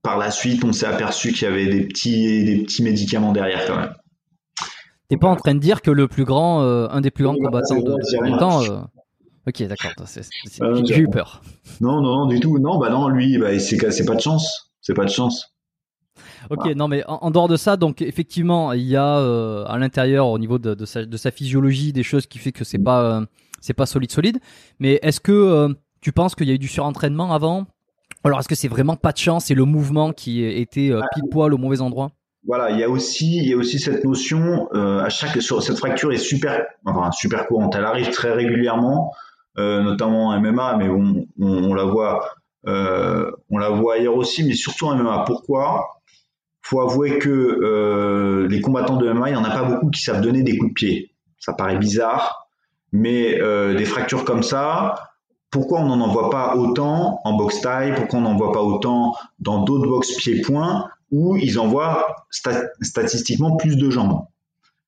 par 0.03 0.18
la 0.18 0.32
suite, 0.32 0.64
on 0.64 0.74
s'est 0.74 0.88
aperçu 0.88 1.32
qu'il 1.32 1.43
y 1.43 1.51
avait 1.51 1.68
des 1.68 1.86
petits, 1.86 2.43
des 2.43 2.64
petits 2.64 2.84
médicaments 2.84 3.32
derrière 3.32 3.66
quand 3.66 3.78
même. 3.78 3.93
T'es 5.12 5.18
pas 5.18 5.28
en 5.28 5.36
train 5.36 5.53
de 5.53 5.59
dire 5.59 5.82
que 5.82 5.91
le 5.91 6.07
plus 6.07 6.24
grand, 6.24 6.64
euh, 6.64 6.88
un 6.89 7.01
des 7.01 7.12
plus 7.12 7.26
grands 7.26 7.36
combattants 7.36 7.82
de, 7.82 7.91
de 7.91 8.39
temps. 8.39 8.64
Euh... 8.64 8.80
Ok, 9.45 9.62
d'accord. 9.64 9.91
Euh, 10.62 10.82
j'ai 10.86 10.99
eu 10.99 11.09
peur. 11.09 11.41
Non, 11.82 12.01
non, 12.01 12.20
non, 12.20 12.26
du 12.28 12.39
tout. 12.39 12.57
Non, 12.59 12.80
bah 12.80 12.89
non, 12.89 13.09
lui, 13.09 13.38
bah, 13.38 13.59
c'est 13.59 13.78
pas 13.78 14.16
de 14.16 14.22
chance. 14.22 14.72
C'est 14.80 14.93
pas 14.93 15.03
de 15.03 15.09
chance. 15.09 15.53
Ok, 16.49 16.66
non, 16.78 16.88
mais 16.88 17.03
en, 17.07 17.20
en, 17.24 17.32
dehors 17.32 17.49
de 17.49 17.57
ça, 17.57 17.76
donc 17.76 18.01
effectivement, 18.01 18.72
il 18.72 18.84
y 18.84 18.95
a 18.95 19.18
euh, 19.18 19.66
à 19.66 19.78
l'intérieur, 19.78 20.30
au 20.30 20.39
niveau 20.39 20.59
de, 20.59 20.76
de, 20.76 20.86
sa, 20.86 21.03
de, 21.05 21.18
sa, 21.18 21.30
physiologie, 21.30 21.91
des 21.91 22.03
choses 22.03 22.26
qui 22.26 22.39
fait 22.39 22.53
que 22.53 22.64
c'est 22.64 22.80
pas, 22.80 23.22
c'est 23.59 23.74
pas 23.74 23.86
solide, 23.86 24.12
solide. 24.12 24.39
Mais 24.80 24.97
est-ce 25.03 25.20
que 25.20 25.76
tu 25.99 26.14
penses 26.14 26.36
qu'il 26.36 26.47
y 26.47 26.51
a 26.51 26.53
eu 26.55 26.59
du 26.59 26.70
surentraînement 26.70 27.34
avant? 27.34 27.68
Alors 28.24 28.39
est-ce 28.39 28.47
que 28.47 28.55
c'est 28.55 28.68
vraiment 28.68 28.95
pas 28.95 29.12
de 29.12 29.18
chance 29.18 29.49
et 29.49 29.55
le 29.55 29.66
mouvement 29.66 30.14
qui 30.14 30.43
était 30.43 30.91
euh, 30.91 31.01
pile 31.14 31.24
poil 31.30 31.53
au 31.53 31.57
mauvais 31.57 31.82
endroit? 31.82 32.12
Voilà, 32.45 32.71
il 32.71 32.79
y 32.79 32.83
a 32.83 32.89
aussi, 32.89 33.37
il 33.37 33.47
y 33.47 33.53
a 33.53 33.57
aussi 33.57 33.79
cette 33.79 34.03
notion 34.03 34.67
euh, 34.73 34.99
à 34.99 35.09
chaque 35.09 35.39
cette 35.41 35.77
fracture 35.77 36.11
est 36.11 36.17
super, 36.17 36.65
enfin 36.85 37.11
super 37.11 37.45
courante. 37.47 37.75
Elle 37.75 37.85
arrive 37.85 38.09
très 38.09 38.33
régulièrement, 38.33 39.13
euh, 39.57 39.81
notamment 39.83 40.29
en 40.29 40.39
MMA, 40.39 40.77
mais 40.77 40.89
on, 40.89 41.27
on, 41.39 41.73
la 41.73 41.83
voit, 41.83 42.29
euh, 42.67 43.31
on 43.49 43.59
la 43.59 43.69
voit 43.69 43.95
ailleurs 43.95 44.15
aussi, 44.15 44.43
mais 44.43 44.53
surtout 44.53 44.87
en 44.87 44.95
MMA. 44.95 45.23
Pourquoi? 45.27 45.87
Faut 46.63 46.81
avouer 46.81 47.19
que 47.19 48.47
les 48.49 48.61
combattants 48.61 48.97
de 48.97 49.11
MMA, 49.11 49.29
il 49.29 49.33
y 49.33 49.35
en 49.35 49.43
a 49.43 49.51
pas 49.51 49.63
beaucoup 49.63 49.89
qui 49.89 50.01
savent 50.01 50.21
donner 50.21 50.43
des 50.43 50.57
coups 50.57 50.71
de 50.71 50.75
pied. 50.75 51.11
Ça 51.39 51.53
paraît 51.53 51.77
bizarre, 51.77 52.47
mais 52.91 53.39
des 53.73 53.85
fractures 53.85 54.25
comme 54.25 54.43
ça, 54.43 54.95
pourquoi 55.49 55.81
on 55.81 55.87
n'en 55.87 55.99
envoie 55.99 56.29
pas 56.29 56.55
autant 56.55 57.19
en 57.23 57.33
boxe 57.33 57.61
taille 57.61 57.93
Pourquoi 57.95 58.19
on 58.19 58.21
n'en 58.21 58.35
voit 58.37 58.51
pas 58.51 58.61
autant 58.61 59.15
dans 59.39 59.63
d'autres 59.63 59.87
box 59.87 60.15
pieds-points 60.15 60.87
où 61.12 61.36
ils 61.38 61.59
envoient 61.59 62.16
stat 62.30 62.70
statistiquement 62.82 63.55
plus 63.57 63.78
de 63.78 63.89
jambes 63.89 64.26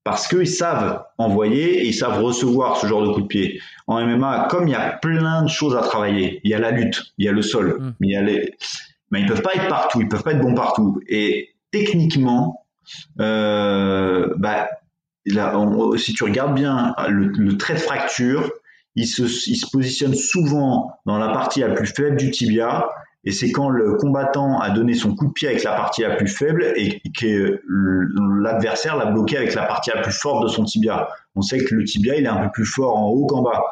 Parce 0.04 0.28
qu'ils 0.28 0.48
savent 0.48 1.04
envoyer 1.18 1.82
et 1.82 1.88
ils 1.88 1.94
savent 1.94 2.24
recevoir 2.24 2.78
ce 2.78 2.88
genre 2.88 3.06
de 3.06 3.14
coup 3.14 3.22
de 3.22 3.28
pied. 3.28 3.62
En 3.88 4.02
MMA, 4.06 4.48
comme 4.50 4.68
il 4.68 4.72
y 4.72 4.76
a 4.76 4.94
plein 4.94 5.44
de 5.44 5.50
choses 5.50 5.76
à 5.76 5.82
travailler, 5.82 6.40
il 6.44 6.52
y 6.52 6.54
a 6.54 6.60
la 6.60 6.72
lutte, 6.72 7.04
il 7.18 7.26
y 7.26 7.30
a 7.30 7.32
le 7.32 7.42
sol, 7.42 7.78
mmh. 7.80 7.92
il 8.02 8.12
y 8.12 8.16
a 8.16 8.22
les... 8.22 8.56
mais 9.12 9.22
ils 9.22 9.28
peuvent 9.28 9.42
pas 9.42 9.54
être 9.56 9.68
partout, 9.68 10.02
ils 10.02 10.08
peuvent 10.08 10.24
pas 10.24 10.32
être 10.32 10.42
bons 10.42 10.56
partout. 10.56 11.00
Et 11.08 11.50
techniquement, 11.72 12.66
euh, 13.20 14.34
bah, 14.38 14.70
là, 15.26 15.58
on, 15.58 15.98
si 15.98 16.14
tu 16.14 16.24
regardes 16.24 16.56
bien 16.56 16.96
le, 17.10 17.28
le 17.28 17.58
trait 17.58 17.76
de 17.76 17.80
fracture, 17.80 18.50
il 18.96 19.08
se, 19.08 19.24
il 19.24 19.56
se 19.56 19.70
positionne 19.72 20.14
souvent 20.14 20.92
dans 21.06 21.18
la 21.18 21.30
partie 21.30 21.62
la 21.62 21.70
plus 21.70 21.88
faible 21.88 22.18
du 22.18 22.32
tibia, 22.32 22.88
et 23.26 23.32
c'est 23.32 23.52
quand 23.52 23.70
le 23.70 23.96
combattant 23.96 24.60
a 24.60 24.70
donné 24.70 24.94
son 24.96 25.16
coup 25.16 25.28
de 25.28 25.32
pied 25.32 25.48
avec 25.48 25.64
la 25.64 25.72
partie 25.72 26.02
la 26.02 26.16
plus 26.16 26.28
faible 26.28 26.74
et 26.76 27.02
que 27.18 27.62
l'adversaire 28.42 28.98
l'a 28.98 29.06
bloqué 29.06 29.38
avec 29.38 29.54
la 29.54 29.64
partie 29.64 29.92
la 29.94 30.02
plus 30.02 30.12
forte 30.12 30.44
de 30.44 30.50
son 30.50 30.66
tibia. 30.66 31.08
On 31.36 31.42
sait 31.42 31.64
que 31.64 31.74
le 31.74 31.86
tibia, 31.86 32.16
il 32.16 32.26
est 32.26 32.30
un 32.30 32.44
peu 32.46 32.52
plus 32.52 32.66
fort 32.66 32.98
en 32.98 33.08
haut 33.08 33.26
qu'en 33.26 33.42
bas. 33.42 33.64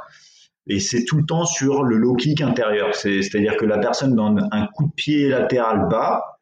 Et 0.67 0.79
c'est 0.79 1.03
tout 1.03 1.17
le 1.17 1.25
temps 1.25 1.45
sur 1.45 1.83
le 1.83 1.97
low 1.97 2.15
kick 2.15 2.39
intérieur. 2.39 2.95
C'est-à-dire 2.95 3.57
que 3.57 3.65
la 3.65 3.77
personne 3.77 4.15
donne 4.15 4.47
un 4.51 4.67
coup 4.67 4.85
de 4.85 4.93
pied 4.93 5.27
latéral 5.27 5.89
bas, 5.89 6.39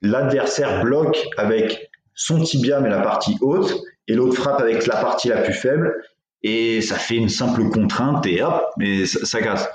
l'adversaire 0.00 0.82
bloque 0.82 1.18
avec 1.36 1.90
son 2.14 2.42
tibia 2.42 2.80
mais 2.80 2.88
la 2.88 3.02
partie 3.02 3.36
haute, 3.42 3.76
et 4.06 4.14
l'autre 4.14 4.36
frappe 4.36 4.60
avec 4.60 4.86
la 4.86 4.96
partie 4.96 5.28
la 5.28 5.42
plus 5.42 5.52
faible, 5.52 5.94
et 6.42 6.80
ça 6.80 6.94
fait 6.94 7.16
une 7.16 7.28
simple 7.28 7.68
contrainte 7.68 8.24
et 8.26 8.42
hop, 8.42 8.64
mais 8.78 9.04
ça, 9.04 9.26
ça 9.26 9.42
casse. 9.42 9.68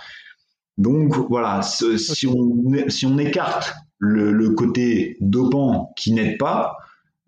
Donc 0.77 1.15
voilà, 1.29 1.61
si 1.61 2.27
on, 2.27 2.89
si 2.89 3.05
on 3.05 3.17
écarte 3.17 3.73
le, 3.99 4.31
le 4.31 4.49
côté 4.51 5.17
dopant 5.21 5.93
qui 5.95 6.11
n'aide 6.13 6.37
pas, 6.37 6.77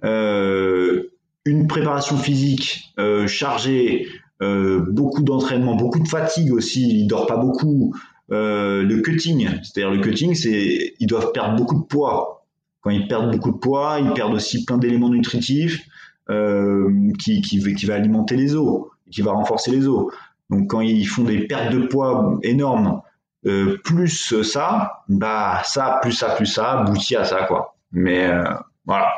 euh, 0.04 1.12
une 1.46 1.68
préparation 1.68 2.18
physique 2.18 2.94
euh, 3.00 3.28
chargée, 3.28 4.08
euh, 4.42 4.84
beaucoup 4.90 5.22
d'entraînement, 5.24 5.76
beaucoup 5.76 6.00
de 6.00 6.08
fatigue 6.08 6.52
aussi, 6.54 7.02
il 7.02 7.08
dort 7.08 7.28
pas 7.28 7.38
beaucoup. 7.38 7.94
Euh, 8.32 8.82
le 8.82 9.02
cutting, 9.02 9.48
c'est-à-dire 9.62 9.92
le 9.92 10.00
cutting, 10.02 10.34
c'est 10.34 10.96
ils 11.00 11.08
doivent 11.08 11.32
perdre 11.32 11.56
beaucoup 11.56 11.80
de 11.80 11.86
poids. 11.86 12.46
Quand 12.82 12.90
ils 12.90 13.08
perdent 13.08 13.32
beaucoup 13.32 13.52
de 13.52 13.58
poids, 13.58 14.00
ils 14.00 14.12
perdent 14.14 14.34
aussi 14.34 14.66
plein 14.66 14.78
d'éléments 14.78 15.10
nutritifs. 15.10 15.88
euh, 16.30 17.12
qui, 17.20 17.42
qui, 17.42 17.62
qui, 17.76 17.86
va 17.86 17.96
alimenter 17.96 18.36
les 18.36 18.56
os, 18.56 18.86
qui 19.12 19.22
va 19.22 19.32
renforcer 19.34 19.72
les 19.72 19.88
os. 19.88 20.12
Donc 20.50 20.70
quand 20.70 20.82
ils 20.82 21.06
font 21.06 21.24
des 21.24 21.48
pertes 21.48 21.74
de 21.74 21.86
poids 21.88 22.40
énormes, 22.44 23.02
euh, 23.46 23.78
plus 23.84 24.42
ça, 24.44 25.04
bah 25.08 25.62
ça, 25.64 26.00
plus 26.02 26.14
ça, 26.14 26.30
plus 26.36 26.48
ça, 26.48 26.80
aboutit 26.80 27.16
à 27.16 27.24
ça, 27.24 27.44
quoi. 27.44 27.76
Mais 27.92 28.28
euh, 28.28 28.44
voilà. 28.86 29.10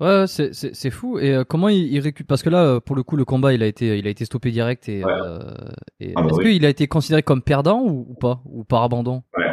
Ouais, 0.00 0.24
c'est 0.26 0.90
fou. 0.90 1.18
Et 1.18 1.34
euh, 1.34 1.44
comment 1.44 1.68
il, 1.68 1.98
récupère 2.00 2.26
Parce 2.26 2.42
que 2.42 2.50
là, 2.50 2.80
pour 2.80 2.96
le 2.96 3.02
coup, 3.02 3.16
le 3.16 3.24
combat, 3.24 3.52
il 3.52 3.62
a 3.62 3.66
été, 3.66 3.98
il 3.98 4.06
a 4.06 4.10
été 4.10 4.24
stoppé 4.24 4.50
direct. 4.50 4.88
Et, 4.88 5.00
et 5.00 5.02
ah 5.04 6.22
bah 6.22 6.28
est-ce 6.30 6.40
qu'il 6.40 6.64
a 6.64 6.68
été 6.68 6.88
considéré 6.88 7.22
comme 7.22 7.42
perdant 7.42 7.80
ou, 7.82 8.14
pas, 8.18 8.40
ou 8.46 8.64
par 8.64 8.82
abandon? 8.82 9.22
Ouais. 9.36 9.52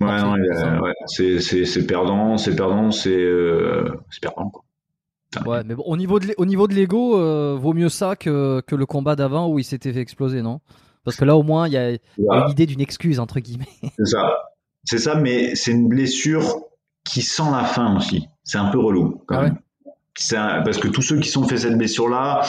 Ouais, 0.00 0.20
non, 0.20 0.34
ouais. 0.34 0.92
c'est 1.06 1.86
perdant, 1.86 2.38
c'est 2.38 2.54
perdant, 2.54 2.92
c'est 2.92 3.10
perdant 4.22 4.50
quoi. 4.50 4.64
Ouais, 5.44 5.62
mais 5.64 5.74
bon, 5.74 5.82
au 5.84 5.96
niveau 5.96 6.20
de 6.20 6.32
au 6.38 6.46
niveau 6.46 6.68
de 6.68 6.74
l'ego, 6.74 7.58
vaut 7.58 7.72
mieux 7.72 7.88
ça 7.88 8.14
que, 8.14 8.62
que 8.66 8.76
le 8.76 8.86
combat 8.86 9.16
d'avant 9.16 9.48
où 9.48 9.58
il 9.58 9.64
s'était 9.64 9.92
fait 9.92 10.00
exploser, 10.00 10.40
non? 10.40 10.60
Parce 11.08 11.16
que 11.16 11.24
là, 11.24 11.36
au 11.36 11.42
moins, 11.42 11.66
il 11.66 11.72
y 11.72 11.78
a, 11.78 11.92
une 12.18 12.50
idée 12.50 12.66
d'une 12.66 12.82
excuse, 12.82 13.18
entre 13.18 13.40
guillemets. 13.40 13.64
C'est 13.98 14.04
ça. 14.04 14.36
C'est 14.84 14.98
ça, 14.98 15.14
mais 15.14 15.54
c'est 15.54 15.70
une 15.70 15.88
blessure 15.88 16.60
qui 17.02 17.22
sent 17.22 17.50
la 17.50 17.64
fin 17.64 17.96
aussi. 17.96 18.28
C'est 18.44 18.58
un 18.58 18.66
peu 18.66 18.78
relou, 18.78 19.22
quand 19.26 19.38
ah 19.38 19.42
même. 19.44 20.64
parce 20.64 20.76
que 20.76 20.88
tous 20.88 21.00
ceux 21.00 21.18
qui 21.18 21.30
sont 21.30 21.48
fait 21.48 21.56
cette 21.56 21.78
blessure-là, 21.78 22.42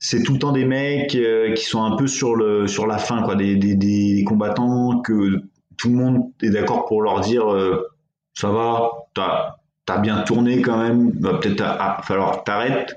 c'est 0.00 0.24
tout 0.24 0.32
le 0.32 0.40
temps 0.40 0.50
des 0.50 0.64
mecs 0.64 1.14
euh, 1.14 1.54
qui 1.54 1.64
sont 1.64 1.84
un 1.84 1.96
peu 1.96 2.08
sur, 2.08 2.34
le, 2.34 2.66
sur 2.66 2.88
la 2.88 2.98
fin, 2.98 3.22
quoi. 3.22 3.36
Des, 3.36 3.54
des, 3.54 3.76
des 3.76 4.24
combattants 4.26 5.00
que 5.00 5.42
tout 5.76 5.88
le 5.88 5.94
monde 5.94 6.32
est 6.42 6.50
d'accord 6.50 6.86
pour 6.86 7.02
leur 7.02 7.20
dire 7.20 7.52
euh, 7.52 7.88
ça 8.34 8.50
va, 8.50 8.90
t'as 9.14 9.54
as 9.88 9.98
bien 9.98 10.22
tourné 10.22 10.60
quand 10.60 10.78
même, 10.78 11.12
va 11.20 11.34
peut-être 11.34 11.64
falloir 12.04 12.42
t'arrêter. 12.42 12.94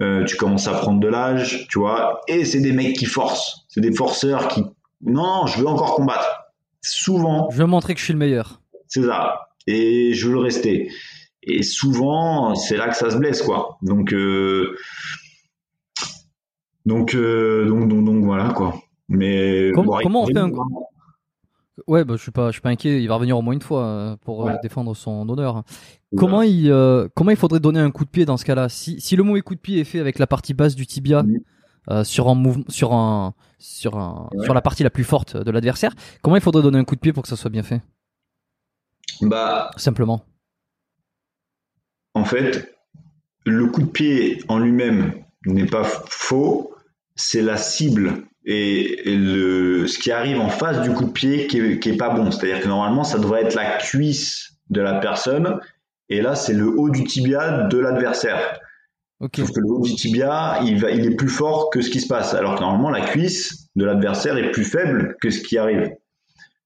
Euh, 0.00 0.24
tu 0.24 0.36
commences 0.36 0.68
à 0.68 0.72
prendre 0.72 1.00
de 1.00 1.08
l'âge, 1.08 1.66
tu 1.70 1.78
vois, 1.78 2.20
et 2.28 2.44
c'est 2.44 2.60
des 2.60 2.72
mecs 2.72 2.96
qui 2.96 3.06
forcent, 3.06 3.64
c'est 3.68 3.80
des 3.80 3.92
forceurs 3.92 4.48
qui, 4.48 4.62
non, 5.00 5.46
je 5.46 5.60
veux 5.60 5.66
encore 5.66 5.94
combattre. 5.94 6.52
Souvent. 6.82 7.48
Je 7.50 7.56
veux 7.56 7.66
montrer 7.66 7.94
que 7.94 8.00
je 8.00 8.04
suis 8.04 8.12
le 8.12 8.18
meilleur. 8.18 8.60
C'est 8.88 9.02
ça. 9.02 9.48
Et 9.66 10.12
je 10.12 10.28
veux 10.28 10.34
le 10.34 10.40
rester. 10.40 10.90
Et 11.42 11.62
souvent, 11.62 12.54
c'est 12.54 12.76
là 12.76 12.88
que 12.88 12.96
ça 12.96 13.10
se 13.10 13.16
blesse, 13.16 13.42
quoi. 13.42 13.78
Donc, 13.82 14.12
euh, 14.12 14.76
donc, 16.84 17.14
euh, 17.14 17.66
donc, 17.66 17.88
donc, 17.88 18.04
donc, 18.04 18.24
voilà, 18.24 18.50
quoi. 18.50 18.74
Mais 19.08 19.70
comment 19.74 20.22
on 20.22 20.26
fait 20.26 20.36
un 20.36 20.50
Ouais, 21.86 22.04
bah, 22.04 22.14
je 22.16 22.22
suis 22.22 22.30
pas, 22.30 22.48
je 22.48 22.52
suis 22.52 22.62
pas 22.62 22.70
inquiet. 22.70 23.02
Il 23.02 23.08
va 23.08 23.16
revenir 23.16 23.36
au 23.36 23.42
moins 23.42 23.52
une 23.52 23.60
fois 23.60 23.84
euh, 23.84 24.16
pour 24.24 24.48
euh, 24.48 24.54
défendre 24.62 24.94
son 24.96 25.28
honneur. 25.28 25.62
Comment 26.16 26.42
il, 26.42 26.70
euh, 26.70 27.08
comment 27.14 27.30
il 27.30 27.36
faudrait 27.36 27.60
donner 27.60 27.80
un 27.80 27.90
coup 27.90 28.04
de 28.04 28.10
pied 28.10 28.24
dans 28.24 28.36
ce 28.36 28.44
cas-là? 28.46 28.68
Si, 28.68 29.00
si 29.00 29.14
le 29.16 29.22
mauvais 29.22 29.42
coup 29.42 29.54
de 29.54 29.60
pied 29.60 29.80
est 29.80 29.84
fait 29.84 30.00
avec 30.00 30.18
la 30.18 30.26
partie 30.26 30.54
basse 30.54 30.74
du 30.74 30.86
tibia 30.86 31.24
sur 32.02 32.28
un 32.28 32.34
mouvement, 32.34 32.64
sur 32.68 32.94
un, 32.94 33.34
sur 33.58 33.98
un, 33.98 34.30
sur 34.42 34.54
la 34.54 34.62
partie 34.62 34.82
la 34.82 34.90
plus 34.90 35.04
forte 35.04 35.36
de 35.36 35.50
l'adversaire, 35.50 35.92
comment 36.22 36.36
il 36.36 36.42
faudrait 36.42 36.62
donner 36.62 36.78
un 36.78 36.84
coup 36.84 36.96
de 36.96 37.00
pied 37.00 37.12
pour 37.12 37.22
que 37.22 37.28
ça 37.28 37.36
soit 37.36 37.50
bien 37.50 37.62
fait? 37.62 37.82
Bah, 39.20 39.70
simplement. 39.76 40.24
En 42.14 42.24
fait, 42.24 42.74
le 43.44 43.66
coup 43.66 43.82
de 43.82 43.90
pied 43.90 44.42
en 44.48 44.58
lui-même 44.58 45.12
n'est 45.44 45.66
pas 45.66 45.84
faux. 45.84 46.74
C'est 47.14 47.42
la 47.42 47.56
cible 47.56 48.24
et, 48.46 49.02
le, 49.04 49.86
ce 49.86 49.98
qui 49.98 50.12
arrive 50.12 50.38
en 50.38 50.48
face 50.48 50.80
du 50.82 50.90
coup 50.90 51.04
de 51.04 51.10
pied 51.10 51.46
qui 51.48 51.58
est, 51.58 51.78
qui 51.80 51.90
est 51.90 51.96
pas 51.96 52.10
bon. 52.10 52.30
C'est-à-dire 52.30 52.60
que 52.60 52.68
normalement, 52.68 53.04
ça 53.04 53.18
devrait 53.18 53.42
être 53.42 53.54
la 53.54 53.76
cuisse 53.78 54.52
de 54.70 54.80
la 54.80 54.94
personne, 54.94 55.60
et 56.08 56.22
là, 56.22 56.34
c'est 56.34 56.54
le 56.54 56.68
haut 56.68 56.90
du 56.90 57.04
tibia 57.04 57.64
de 57.64 57.78
l'adversaire. 57.78 58.60
Okay. 59.18 59.42
Sauf 59.42 59.52
que 59.52 59.60
le 59.60 59.68
haut 59.68 59.82
du 59.82 59.94
tibia, 59.94 60.60
il, 60.64 60.78
va, 60.78 60.90
il 60.90 61.04
est 61.06 61.16
plus 61.16 61.28
fort 61.28 61.70
que 61.70 61.80
ce 61.80 61.90
qui 61.90 62.00
se 62.00 62.06
passe, 62.06 62.34
alors 62.34 62.54
que 62.54 62.60
normalement, 62.60 62.90
la 62.90 63.00
cuisse 63.00 63.68
de 63.74 63.84
l'adversaire 63.84 64.36
est 64.36 64.52
plus 64.52 64.64
faible 64.64 65.16
que 65.20 65.30
ce 65.30 65.40
qui 65.40 65.58
arrive. 65.58 65.90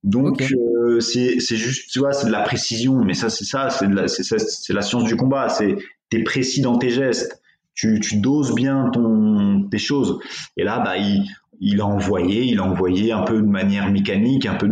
Donc, 0.02 0.42
euh, 0.42 1.00
c'est 1.00 1.38
juste, 1.38 1.90
tu 1.90 1.98
vois, 1.98 2.12
c'est 2.12 2.26
de 2.26 2.32
la 2.32 2.42
précision, 2.42 3.04
mais 3.04 3.14
ça, 3.14 3.30
c'est 3.30 3.44
ça, 3.44 3.68
c'est 3.70 4.72
la 4.72 4.82
science 4.82 5.04
du 5.04 5.16
combat, 5.16 5.48
c'est 5.48 5.76
t'es 6.10 6.22
précis 6.22 6.60
dans 6.60 6.76
tes 6.78 6.90
gestes. 6.90 7.40
Tu, 7.74 8.00
tu, 8.00 8.16
doses 8.16 8.54
bien 8.54 8.90
ton, 8.92 9.68
tes 9.70 9.78
choses. 9.78 10.18
Et 10.56 10.64
là, 10.64 10.80
bah, 10.80 10.98
il, 10.98 11.24
il 11.60 11.80
a 11.80 11.86
envoyé, 11.86 12.44
il 12.44 12.58
a 12.58 12.64
envoyé 12.64 13.12
un 13.12 13.22
peu 13.22 13.40
de 13.40 13.46
manière 13.46 13.90
mécanique, 13.90 14.46
un 14.46 14.54
peu 14.54 14.68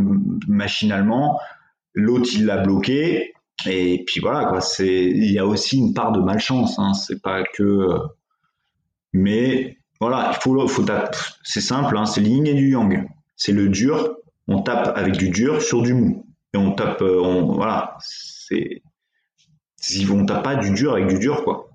machinalement. 0.48 1.38
L'autre, 1.94 2.30
il 2.34 2.46
l'a 2.46 2.58
bloqué. 2.58 3.34
Et 3.66 4.04
puis 4.06 4.20
voilà. 4.20 4.60
C'est, 4.60 5.04
il 5.04 5.30
y 5.30 5.38
a 5.38 5.46
aussi 5.46 5.78
une 5.78 5.92
part 5.92 6.12
de 6.12 6.20
malchance. 6.20 6.78
Hein. 6.78 6.94
C'est 6.94 7.20
pas 7.20 7.44
que. 7.44 7.88
Mais 9.12 9.78
voilà, 10.00 10.32
il 10.32 10.40
faut, 10.40 10.66
faut. 10.66 10.84
C'est 11.42 11.60
simple, 11.60 11.96
hein. 11.96 12.06
c'est 12.06 12.22
yin 12.22 12.46
et 12.46 12.54
du 12.54 12.70
yang. 12.70 13.06
C'est 13.36 13.52
le 13.52 13.68
dur. 13.68 14.16
On 14.48 14.62
tape 14.62 14.96
avec 14.96 15.16
du 15.16 15.28
dur 15.28 15.60
sur 15.60 15.82
du 15.82 15.92
mou. 15.92 16.26
Et 16.54 16.56
on 16.56 16.72
tape, 16.72 17.02
euh, 17.02 17.20
on, 17.20 17.54
voilà, 17.54 17.98
c'est. 18.00 18.82
On 20.10 20.24
tape 20.24 20.42
pas 20.42 20.56
du 20.56 20.72
dur 20.72 20.92
avec 20.92 21.08
du 21.08 21.18
dur, 21.18 21.44
quoi. 21.44 21.68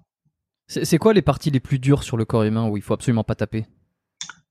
C'est 0.68 0.98
quoi 0.98 1.14
les 1.14 1.22
parties 1.22 1.52
les 1.52 1.60
plus 1.60 1.78
dures 1.78 2.04
sur 2.04 2.18
le 2.18 2.26
corps 2.26 2.44
humain 2.44 2.68
où 2.68 2.78
il 2.78 2.84
faut 2.84 2.94
absolument 2.94 3.24
pas 3.24 3.36
taper? 3.36 3.66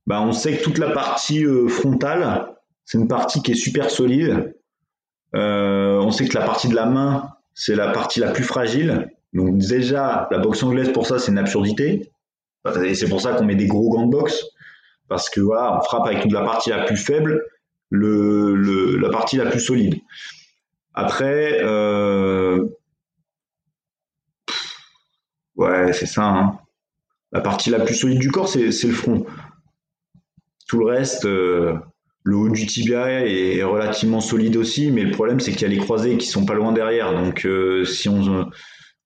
Bah, 0.06 0.20
on 0.20 0.32
sait 0.32 0.56
que 0.56 0.64
toute 0.64 0.78
la 0.78 0.90
partie 0.90 1.44
euh, 1.44 1.68
frontale, 1.68 2.54
c'est 2.84 2.98
une 2.98 3.08
partie 3.08 3.42
qui 3.42 3.52
est 3.52 3.56
super 3.56 3.90
solide. 3.90 4.54
Euh, 5.34 5.98
on 5.98 6.10
sait 6.10 6.26
que 6.26 6.36
la 6.36 6.44
partie 6.44 6.68
de 6.68 6.74
la 6.74 6.86
main, 6.86 7.30
c'est 7.54 7.74
la 7.74 7.90
partie 7.92 8.20
la 8.20 8.32
plus 8.32 8.44
fragile. 8.44 9.10
Donc 9.32 9.58
déjà, 9.58 10.28
la 10.30 10.38
boxe 10.38 10.62
anglaise, 10.62 10.92
pour 10.92 11.06
ça, 11.06 11.18
c'est 11.18 11.30
une 11.30 11.38
absurdité. 11.38 12.12
Et 12.84 12.94
c'est 12.94 13.08
pour 13.08 13.20
ça 13.20 13.32
qu'on 13.32 13.44
met 13.44 13.54
des 13.54 13.66
gros 13.66 13.90
gants 13.90 14.06
de 14.06 14.10
boxe. 14.10 14.44
Parce 15.08 15.30
que 15.30 15.40
voilà, 15.40 15.78
on 15.78 15.82
frappe 15.82 16.06
avec 16.06 16.22
toute 16.22 16.32
la 16.32 16.42
partie 16.42 16.70
la 16.70 16.84
plus 16.84 16.96
faible, 16.96 17.44
le, 17.90 18.96
la 18.96 19.10
partie 19.10 19.36
la 19.36 19.46
plus 19.46 19.60
solide. 19.60 20.00
Après, 20.94 21.60
euh, 21.62 22.66
ouais, 25.56 25.92
c'est 25.92 26.06
ça. 26.06 26.24
Hein. 26.24 26.58
La 27.32 27.40
partie 27.40 27.70
la 27.70 27.80
plus 27.80 27.94
solide 27.94 28.18
du 28.18 28.30
corps, 28.30 28.48
c'est 28.48 28.66
le 28.66 28.92
front. 28.92 29.26
Tout 30.68 30.78
le 30.78 30.86
reste, 30.86 31.24
euh, 31.24 31.74
le 32.24 32.36
haut 32.36 32.48
du 32.48 32.66
tibia 32.66 33.26
est 33.26 33.62
relativement 33.62 34.20
solide 34.20 34.56
aussi, 34.56 34.90
mais 34.90 35.02
le 35.02 35.10
problème 35.10 35.40
c'est 35.40 35.52
qu'il 35.52 35.62
y 35.62 35.64
a 35.64 35.68
les 35.68 35.78
croisés 35.78 36.16
qui 36.16 36.26
sont 36.26 36.44
pas 36.44 36.54
loin 36.54 36.72
derrière. 36.72 37.12
Donc 37.12 37.44
euh, 37.46 37.84
si 37.84 38.08
on 38.08 38.48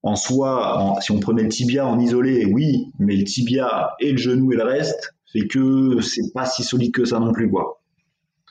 en 0.02 0.16
soi, 0.16 0.94
si 1.00 1.10
on 1.10 1.18
prenait 1.18 1.42
le 1.42 1.48
tibia 1.48 1.86
en 1.86 1.98
isolé, 1.98 2.46
oui, 2.46 2.92
mais 2.98 3.16
le 3.16 3.24
tibia 3.24 3.90
et 3.98 4.12
le 4.12 4.18
genou 4.18 4.52
et 4.52 4.56
le 4.56 4.62
reste 4.62 5.14
fait 5.32 5.46
que 5.48 6.00
c'est 6.00 6.32
pas 6.32 6.46
si 6.46 6.62
solide 6.62 6.92
que 6.92 7.04
ça 7.04 7.18
non 7.18 7.32
plus 7.32 7.50
quoi. 7.50 7.82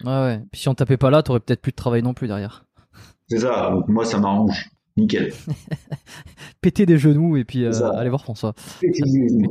Ouais, 0.03 0.11
ouais. 0.11 0.41
Puis 0.51 0.61
si 0.61 0.69
on 0.69 0.75
tapait 0.75 0.97
pas 0.97 1.09
là, 1.09 1.23
t'aurais 1.23 1.39
peut-être 1.39 1.61
plus 1.61 1.71
de 1.71 1.77
travail 1.77 2.01
non 2.01 2.13
plus 2.13 2.27
derrière. 2.27 2.65
C'est 3.29 3.39
ça. 3.39 3.71
Donc 3.71 3.87
moi 3.87 4.05
ça 4.05 4.19
m'arrange. 4.19 4.69
Nickel. 4.97 5.33
Péter 6.61 6.85
des 6.85 6.97
genoux 6.97 7.37
et 7.37 7.43
puis 7.43 7.65
euh, 7.65 7.91
aller 7.91 8.09
voir 8.09 8.23
François. 8.23 8.53
Péter 8.79 9.03
des 9.03 9.29
genoux 9.29 9.49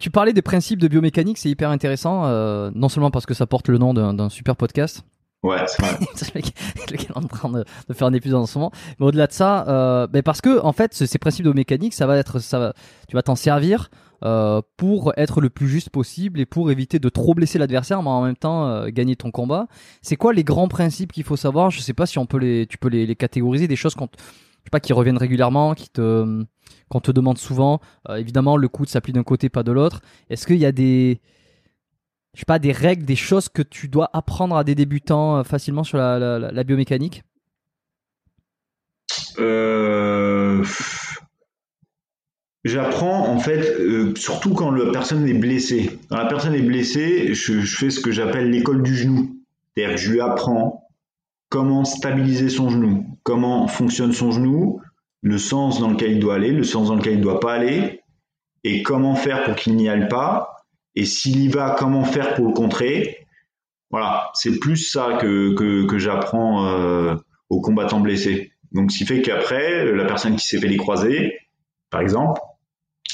tu 0.00 0.10
parlais 0.10 0.32
des 0.32 0.42
principes 0.42 0.80
de 0.80 0.88
biomécanique, 0.88 1.38
c'est 1.38 1.50
hyper 1.50 1.70
intéressant, 1.70 2.26
euh, 2.26 2.70
non 2.74 2.88
seulement 2.88 3.10
parce 3.10 3.26
que 3.26 3.34
ça 3.34 3.46
porte 3.46 3.68
le 3.68 3.78
nom 3.78 3.94
d'un 3.94 4.28
super 4.28 4.56
podcast. 4.56 5.04
Ouais, 5.44 5.58
c'est 5.66 5.82
vrai. 5.82 6.42
le 6.90 6.96
est 6.96 7.16
en 7.16 7.20
train 7.22 7.50
de, 7.50 7.64
faire 7.92 8.08
un 8.08 8.12
épisode 8.12 8.40
en 8.40 8.46
ce 8.46 8.58
moment. 8.58 8.72
Mais 8.98 9.06
au-delà 9.06 9.28
de 9.28 9.32
ça, 9.32 9.68
euh, 9.68 10.06
ben 10.08 10.22
parce 10.22 10.40
que 10.40 10.60
en 10.60 10.72
fait, 10.72 10.94
ces 10.94 11.18
principes 11.18 11.44
de 11.44 11.52
mécanique, 11.52 11.94
ça 11.94 12.06
va 12.06 12.16
être, 12.16 12.40
ça, 12.40 12.72
tu 13.08 13.14
vas 13.14 13.22
t'en 13.22 13.36
servir 13.36 13.88
euh, 14.24 14.62
pour 14.76 15.12
être 15.16 15.40
le 15.40 15.48
plus 15.48 15.68
juste 15.68 15.90
possible 15.90 16.40
et 16.40 16.46
pour 16.46 16.72
éviter 16.72 16.98
de 16.98 17.08
trop 17.08 17.34
blesser 17.34 17.58
l'adversaire, 17.58 18.02
mais 18.02 18.08
en 18.08 18.22
même 18.22 18.36
temps 18.36 18.66
euh, 18.66 18.88
gagner 18.88 19.14
ton 19.14 19.30
combat. 19.30 19.68
C'est 20.02 20.16
quoi 20.16 20.32
les 20.32 20.42
grands 20.42 20.66
principes 20.66 21.12
qu'il 21.12 21.22
faut 21.22 21.36
savoir? 21.36 21.70
Je 21.70 21.80
sais 21.80 21.94
pas 21.94 22.06
si 22.06 22.18
on 22.18 22.26
peut 22.26 22.38
les, 22.38 22.66
tu 22.66 22.76
peux 22.78 22.88
les, 22.88 23.06
les 23.06 23.16
catégoriser, 23.16 23.68
des 23.68 23.76
choses 23.76 23.94
qu'on 23.94 24.08
pas, 24.70 24.80
qui 24.80 24.92
reviennent 24.92 25.18
régulièrement, 25.18 25.74
qui 25.74 25.88
te, 25.88 26.44
qu'on 26.88 27.00
te 27.00 27.10
demande 27.10 27.38
souvent. 27.38 27.80
Euh, 28.08 28.16
évidemment, 28.16 28.56
le 28.56 28.68
coude 28.68 28.88
s'applique 28.88 29.14
d'un 29.14 29.22
côté, 29.22 29.48
pas 29.48 29.62
de 29.62 29.72
l'autre. 29.72 30.00
Est-ce 30.30 30.46
qu'il 30.46 30.56
y 30.56 30.66
a 30.66 30.72
des, 30.72 31.20
je 32.34 32.40
sais 32.40 32.46
pas, 32.46 32.58
des 32.58 32.72
règles, 32.72 33.04
des 33.04 33.16
choses 33.16 33.48
que 33.48 33.62
tu 33.62 33.88
dois 33.88 34.10
apprendre 34.12 34.56
à 34.56 34.64
des 34.64 34.74
débutants 34.74 35.38
euh, 35.38 35.42
facilement 35.42 35.84
sur 35.84 35.98
la, 35.98 36.64
biomécanique? 36.64 37.22
Euh, 39.38 40.64
J'apprends 42.64 43.28
en 43.28 43.38
fait, 43.38 44.16
surtout 44.16 44.52
quand 44.52 44.70
la 44.70 44.90
personne 44.90 45.26
est 45.26 45.38
blessée. 45.38 45.98
Quand 46.10 46.16
la 46.16 46.26
personne 46.26 46.54
est 46.54 46.62
blessée, 46.62 47.32
je, 47.32 47.60
je 47.60 47.76
fais 47.76 47.88
ce 47.88 48.00
que 48.00 48.10
j'appelle 48.10 48.50
l'école 48.50 48.82
du 48.82 48.94
genou. 48.94 49.38
C'est-à-dire 49.76 49.94
que 49.94 50.00
je 50.00 50.12
lui 50.12 50.20
apprends 50.20 50.87
comment 51.48 51.84
stabiliser 51.84 52.48
son 52.48 52.68
genou, 52.68 53.18
comment 53.22 53.66
fonctionne 53.68 54.12
son 54.12 54.30
genou, 54.30 54.80
le 55.22 55.38
sens 55.38 55.80
dans 55.80 55.90
lequel 55.90 56.12
il 56.12 56.20
doit 56.20 56.34
aller, 56.34 56.52
le 56.52 56.64
sens 56.64 56.88
dans 56.88 56.96
lequel 56.96 57.14
il 57.14 57.18
ne 57.18 57.24
doit 57.24 57.40
pas 57.40 57.54
aller, 57.54 58.02
et 58.64 58.82
comment 58.82 59.14
faire 59.14 59.44
pour 59.44 59.54
qu'il 59.56 59.76
n'y 59.76 59.88
aille 59.88 60.08
pas, 60.08 60.64
et 60.94 61.04
s'il 61.04 61.40
y 61.40 61.48
va, 61.48 61.76
comment 61.78 62.04
faire 62.04 62.34
pour 62.34 62.46
le 62.46 62.52
contrer? 62.52 63.26
Voilà, 63.90 64.30
c'est 64.34 64.58
plus 64.58 64.76
ça 64.76 65.18
que, 65.20 65.86
j'apprends 65.96 66.66
euh, 66.66 67.14
aux 67.48 67.60
combattants 67.60 68.00
blessés. 68.00 68.52
Donc, 68.72 68.92
ce 68.92 68.98
qui 68.98 69.06
fait 69.06 69.22
qu'après, 69.22 69.86
la 69.92 70.04
personne 70.04 70.36
qui 70.36 70.46
s'est 70.46 70.58
fait 70.58 70.68
les 70.68 70.76
croisés, 70.76 71.38
par 71.90 72.00
exemple, 72.00 72.40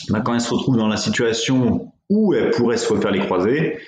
bah, 0.09 0.20
quand 0.20 0.35
elle 0.35 0.41
se 0.41 0.53
retrouve 0.53 0.76
dans 0.76 0.89
la 0.89 0.97
situation 0.97 1.93
où 2.11 2.35
elle 2.35 2.51
pourrait 2.51 2.76
se 2.76 2.93
refaire 2.93 3.12
les 3.12 3.20
croisés, 3.20 3.78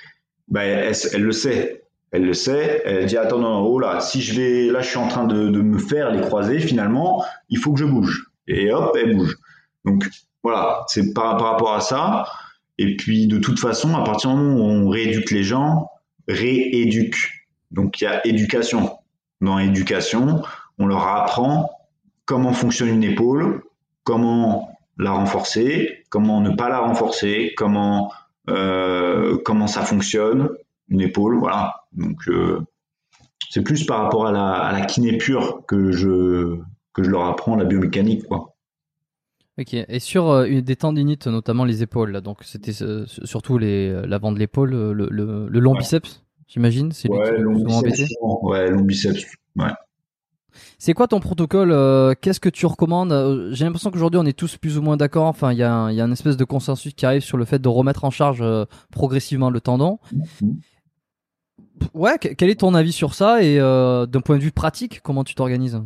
bah, 0.48 0.64
elle, 0.64 1.22
le 1.22 1.32
sait. 1.32 1.82
Elle 2.12 2.24
le 2.24 2.34
sait. 2.34 2.82
Elle 2.84 3.06
dit 3.06 3.16
attends 3.16 3.64
oh 3.64 3.78
là, 3.78 4.00
si 4.00 4.22
je 4.22 4.40
vais 4.40 4.72
là, 4.72 4.80
je 4.80 4.88
suis 4.88 4.98
en 4.98 5.08
train 5.08 5.24
de, 5.24 5.48
de 5.48 5.60
me 5.60 5.78
faire 5.78 6.10
les 6.10 6.20
croisés. 6.20 6.60
Finalement, 6.60 7.24
il 7.48 7.58
faut 7.58 7.72
que 7.72 7.80
je 7.80 7.84
bouge. 7.84 8.30
Et 8.48 8.72
hop, 8.72 8.96
elle 9.00 9.16
bouge. 9.16 9.36
Donc 9.84 10.08
voilà, 10.42 10.84
c'est 10.88 11.12
par, 11.12 11.36
par 11.36 11.52
rapport 11.52 11.74
à 11.74 11.80
ça. 11.80 12.26
Et 12.78 12.96
puis 12.96 13.26
de 13.26 13.38
toute 13.38 13.58
façon, 13.58 13.94
à 13.94 14.04
partir 14.04 14.30
du 14.30 14.36
moment 14.36 14.56
où 14.56 14.86
on 14.86 14.88
rééduque 14.88 15.30
les 15.30 15.42
gens, 15.42 15.88
rééduque. 16.28 17.46
Donc 17.70 18.00
il 18.00 18.04
y 18.04 18.06
a 18.06 18.26
éducation. 18.26 18.98
Dans 19.40 19.58
éducation, 19.58 20.42
on 20.78 20.86
leur 20.86 21.06
apprend 21.06 21.70
comment 22.24 22.52
fonctionne 22.52 22.88
une 22.88 23.04
épaule, 23.04 23.62
comment 24.04 24.70
la 24.98 25.12
renforcer, 25.12 26.04
comment 26.08 26.40
ne 26.40 26.50
pas 26.50 26.68
la 26.68 26.78
renforcer, 26.78 27.52
comment 27.56 28.12
euh, 28.48 29.38
comment 29.44 29.66
ça 29.66 29.82
fonctionne 29.82 30.48
une 30.88 31.00
épaule, 31.00 31.38
voilà. 31.38 31.74
Donc 31.92 32.28
euh, 32.28 32.60
c'est 33.50 33.62
plus 33.62 33.84
par 33.84 34.02
rapport 34.02 34.26
à 34.26 34.32
la, 34.32 34.52
à 34.52 34.72
la 34.72 34.84
kiné 34.86 35.16
pure 35.18 35.64
que 35.66 35.92
je 35.92 36.58
que 36.92 37.02
je 37.02 37.10
leur 37.10 37.24
apprends 37.24 37.56
la 37.56 37.64
biomécanique, 37.64 38.24
quoi. 38.26 38.54
Ok. 39.58 39.74
Et 39.74 40.00
sur 40.00 40.28
euh, 40.28 40.60
des 40.60 40.76
tendinites, 40.76 41.26
notamment 41.26 41.64
les 41.64 41.82
épaules, 41.82 42.10
là, 42.10 42.20
donc 42.20 42.38
c'était 42.42 42.82
euh, 42.82 43.06
surtout 43.06 43.58
les 43.58 44.06
l'avant 44.06 44.32
de 44.32 44.38
l'épaule, 44.38 44.70
le, 44.70 44.92
le, 44.92 45.48
le, 45.48 45.60
long 45.60 45.74
biceps, 45.74 46.24
j'imagine, 46.46 46.92
c'est 46.92 47.10
ouais, 47.10 47.38
long 47.38 47.62
biceps, 47.64 48.12
ouais, 48.42 48.70
long 48.70 48.82
biceps, 48.82 49.24
ouais. 49.56 49.70
C'est 50.78 50.94
quoi 50.94 51.06
ton 51.06 51.20
protocole 51.20 51.68
Qu'est-ce 52.22 52.40
que 52.40 52.48
tu 52.48 52.64
recommandes 52.64 53.50
J'ai 53.52 53.66
l'impression 53.66 53.90
qu'aujourd'hui 53.90 54.18
on 54.18 54.24
est 54.24 54.36
tous 54.36 54.56
plus 54.56 54.78
ou 54.78 54.82
moins 54.82 54.96
d'accord. 54.96 55.26
Enfin, 55.26 55.52
il 55.52 55.58
y, 55.58 55.62
a 55.62 55.70
un, 55.70 55.92
y 55.92 56.00
a 56.00 56.04
une 56.04 56.12
espèce 56.12 56.38
de 56.38 56.44
consensus 56.44 56.94
qui 56.94 57.04
arrive 57.04 57.20
sur 57.20 57.36
le 57.36 57.44
fait 57.44 57.58
de 57.58 57.68
remettre 57.68 58.04
en 58.04 58.10
charge 58.10 58.42
progressivement 58.90 59.50
le 59.50 59.60
tendon. 59.60 59.98
Ouais, 61.94 62.18
quel 62.18 62.50
est 62.50 62.60
ton 62.60 62.74
avis 62.74 62.92
sur 62.92 63.14
ça 63.14 63.42
et 63.42 63.58
d'un 63.58 64.20
point 64.24 64.36
de 64.36 64.42
vue 64.42 64.52
pratique, 64.52 65.00
comment 65.02 65.24
tu 65.24 65.34
t'organises? 65.34 65.80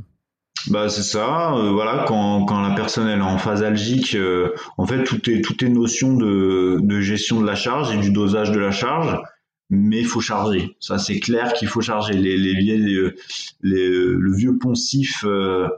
Bah 0.69 0.89
c'est 0.91 1.03
ça, 1.03 1.55
voilà 1.73 2.05
quand, 2.07 2.45
quand 2.45 2.61
la 2.61 2.75
personne 2.75 3.09
est 3.09 3.21
en 3.21 3.39
phase 3.39 3.63
algique, 3.63 4.17
en 4.77 4.87
fait 4.87 5.05
tout 5.05 5.31
est 5.31 5.41
tout 5.41 5.65
est 5.65 5.69
notion 5.69 6.15
de, 6.15 6.79
de 6.83 7.01
gestion 7.01 7.41
de 7.41 7.47
la 7.47 7.55
charge 7.55 7.95
et 7.95 7.99
du 7.99 8.11
dosage 8.11 8.51
de 8.51 8.59
la 8.59 8.71
charge 8.71 9.19
mais 9.71 10.01
il 10.01 10.07
faut 10.07 10.21
charger. 10.21 10.77
Ça, 10.81 10.99
c'est 10.99 11.21
clair 11.21 11.53
qu'il 11.55 11.69
faut 11.69 11.81
charger. 11.81 12.15
Les, 12.15 12.37
les, 12.37 12.55
les, 12.55 13.11
les 13.63 13.89
le 13.89 14.37
vieux 14.37 14.59
poncif, 14.59 15.25
euh, 15.25 15.69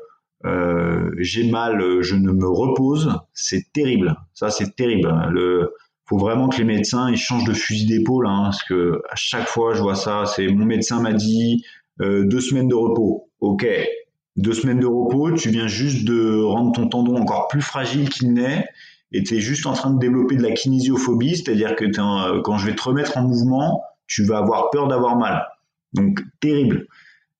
euh, 0.46 1.10
j'ai 1.18 1.48
mal, 1.50 2.00
je 2.00 2.16
ne 2.16 2.32
me 2.32 2.48
repose, 2.48 3.14
c'est 3.34 3.70
terrible. 3.72 4.16
Ça, 4.32 4.50
c'est 4.50 4.74
terrible. 4.74 5.14
Le, 5.30 5.74
faut 6.12 6.18
vraiment 6.18 6.50
que 6.50 6.58
les 6.58 6.64
médecins 6.64 7.10
ils 7.10 7.16
changent 7.16 7.44
de 7.44 7.54
fusil 7.54 7.86
d'épaule, 7.86 8.26
hein, 8.26 8.42
parce 8.44 8.62
que 8.64 9.00
à 9.10 9.16
chaque 9.16 9.48
fois, 9.48 9.72
je 9.72 9.80
vois 9.80 9.94
ça. 9.94 10.24
C'est 10.26 10.46
mon 10.48 10.66
médecin 10.66 11.00
m'a 11.00 11.14
dit 11.14 11.64
euh, 12.02 12.24
deux 12.26 12.40
semaines 12.40 12.68
de 12.68 12.74
repos. 12.74 13.30
Ok, 13.40 13.66
deux 14.36 14.52
semaines 14.52 14.80
de 14.80 14.86
repos, 14.86 15.32
tu 15.32 15.48
viens 15.48 15.68
juste 15.68 16.04
de 16.04 16.42
rendre 16.42 16.72
ton 16.72 16.88
tendon 16.88 17.16
encore 17.16 17.48
plus 17.48 17.62
fragile 17.62 18.10
qu'il 18.10 18.34
n'est 18.34 18.66
et 19.12 19.22
tu 19.22 19.36
es 19.36 19.40
juste 19.40 19.66
en 19.66 19.72
train 19.72 19.90
de 19.90 19.98
développer 19.98 20.36
de 20.36 20.42
la 20.42 20.52
kinésiophobie, 20.52 21.36
c'est-à-dire 21.36 21.76
que 21.76 21.84
euh, 21.84 22.40
quand 22.42 22.58
je 22.58 22.66
vais 22.66 22.74
te 22.74 22.82
remettre 22.82 23.16
en 23.16 23.22
mouvement, 23.22 23.82
tu 24.06 24.24
vas 24.24 24.38
avoir 24.38 24.70
peur 24.70 24.88
d'avoir 24.88 25.16
mal. 25.16 25.46
Donc 25.94 26.20
terrible. 26.40 26.86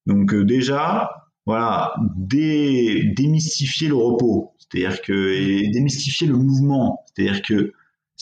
Donc 0.07 0.33
euh, 0.33 0.45
déjà, 0.45 1.11
voilà, 1.45 1.95
démystifier 2.17 3.89
le 3.89 3.97
repos, 3.97 4.55
c'est-à-dire 4.59 5.03
que 5.03 5.13
et 5.13 5.69
démystifier 5.69 6.27
le 6.27 6.37
mouvement, 6.37 7.05
c'est-à-dire 7.07 7.43
que 7.43 7.73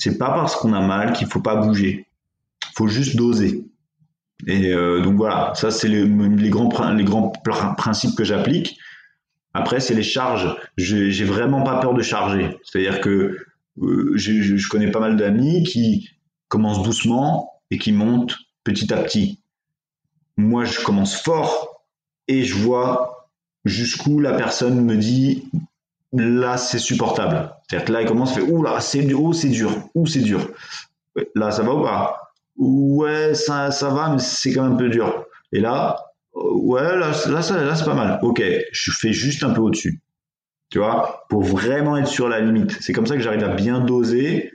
c'est 0.01 0.17
pas 0.17 0.31
parce 0.31 0.57
qu'on 0.57 0.73
a 0.73 0.81
mal 0.81 1.13
qu'il 1.13 1.27
faut 1.27 1.43
pas 1.43 1.57
bouger, 1.57 2.07
faut 2.75 2.89
juste 2.89 3.17
doser. 3.17 3.67
Et 4.47 4.73
euh, 4.73 5.03
donc 5.03 5.17
voilà, 5.17 5.53
ça 5.55 5.71
c'est 5.71 5.89
les, 5.89 6.09
grands 6.49 6.93
les 6.93 7.05
grands 7.05 7.31
principes 7.77 8.17
que 8.17 8.25
j'applique. 8.25 8.79
Après, 9.53 9.79
c'est 9.79 9.95
les 9.95 10.03
charges. 10.03 10.57
J'ai 10.79 11.25
vraiment 11.25 11.63
pas 11.63 11.81
peur 11.81 11.93
de 11.93 12.01
charger. 12.01 12.57
C'est-à-dire 12.65 13.03
que 13.03 13.37
euh, 13.83 14.13
je 14.17 14.69
connais 14.71 14.91
pas 14.91 15.01
mal 15.01 15.19
d'amis 15.19 15.65
qui 15.65 16.09
commencent 16.49 16.83
doucement 16.83 17.61
et 17.71 17.77
qui 17.77 17.93
montent 17.93 18.39
petit 18.65 18.95
à 18.95 18.97
petit. 19.03 19.43
Moi, 20.39 20.65
je 20.65 20.81
commence 20.81 21.15
fort 21.21 21.85
et 22.27 22.45
je 22.45 22.55
vois 22.55 23.29
jusqu'où 23.67 24.19
la 24.19 24.33
personne 24.33 24.83
me 24.83 24.97
dit 24.97 25.45
là, 26.13 26.57
c'est 26.57 26.79
supportable. 26.79 27.55
C'est-à-dire 27.69 27.87
que 27.87 27.93
là, 27.93 28.03
il 28.03 28.09
commence 28.09 28.33
à 28.33 28.35
faire 28.35 28.53
ouh 28.53 28.63
là, 28.63 28.81
c'est 28.81 29.03
dur, 29.03 29.35
c'est 29.35 29.49
dur, 29.49 29.71
ouh, 29.95 30.07
c'est 30.07 30.21
dur. 30.21 30.51
Là, 31.35 31.51
ça 31.51 31.63
va 31.63 31.75
ou 31.75 31.83
pas? 31.83 32.33
Ouais, 32.57 33.35
ça, 33.35 33.71
ça 33.71 33.91
va, 33.91 34.11
mais 34.11 34.19
c'est 34.19 34.53
quand 34.53 34.63
même 34.63 34.73
un 34.73 34.77
peu 34.77 34.89
dur. 34.89 35.25
Et 35.53 35.61
là, 35.61 35.97
ouais, 36.35 36.97
là, 36.99 37.13
là, 37.29 37.43
c'est 37.43 37.85
pas 37.85 37.95
mal. 37.95 38.19
Ok, 38.23 38.43
je 38.73 38.91
fais 38.93 39.13
juste 39.13 39.45
un 39.45 39.51
peu 39.51 39.61
au-dessus. 39.61 40.01
Tu 40.71 40.79
vois, 40.79 41.25
pour 41.29 41.43
vraiment 41.43 41.97
être 41.97 42.07
sur 42.07 42.29
la 42.29 42.41
limite. 42.41 42.77
C'est 42.81 42.93
comme 42.93 43.07
ça 43.07 43.17
que 43.17 43.23
j'arrive 43.23 43.43
à 43.43 43.49
bien 43.49 43.81
doser 43.81 44.53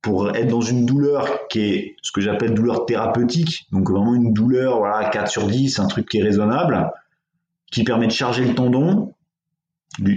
pour 0.00 0.36
être 0.36 0.46
dans 0.46 0.60
une 0.60 0.86
douleur 0.86 1.48
qui 1.48 1.60
est 1.60 1.96
ce 2.02 2.12
que 2.12 2.20
j'appelle 2.20 2.54
douleur 2.54 2.86
thérapeutique. 2.86 3.66
Donc 3.72 3.90
vraiment 3.90 4.14
une 4.14 4.32
douleur, 4.32 4.78
voilà, 4.78 5.08
4 5.08 5.28
sur 5.28 5.48
10, 5.48 5.80
un 5.80 5.88
truc 5.88 6.08
qui 6.08 6.18
est 6.18 6.22
raisonnable, 6.22 6.92
qui 7.72 7.82
permet 7.82 8.06
de 8.06 8.12
charger 8.12 8.44
le 8.44 8.54
tendon, 8.54 9.12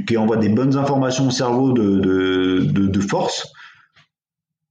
qui 0.07 0.17
envoie 0.17 0.38
des 0.38 0.49
bonnes 0.49 0.78
informations 0.78 1.28
au 1.28 1.32
cerveau 1.32 1.72
de, 1.72 1.99
de, 1.99 2.88
de 2.88 2.99
force 2.99 3.51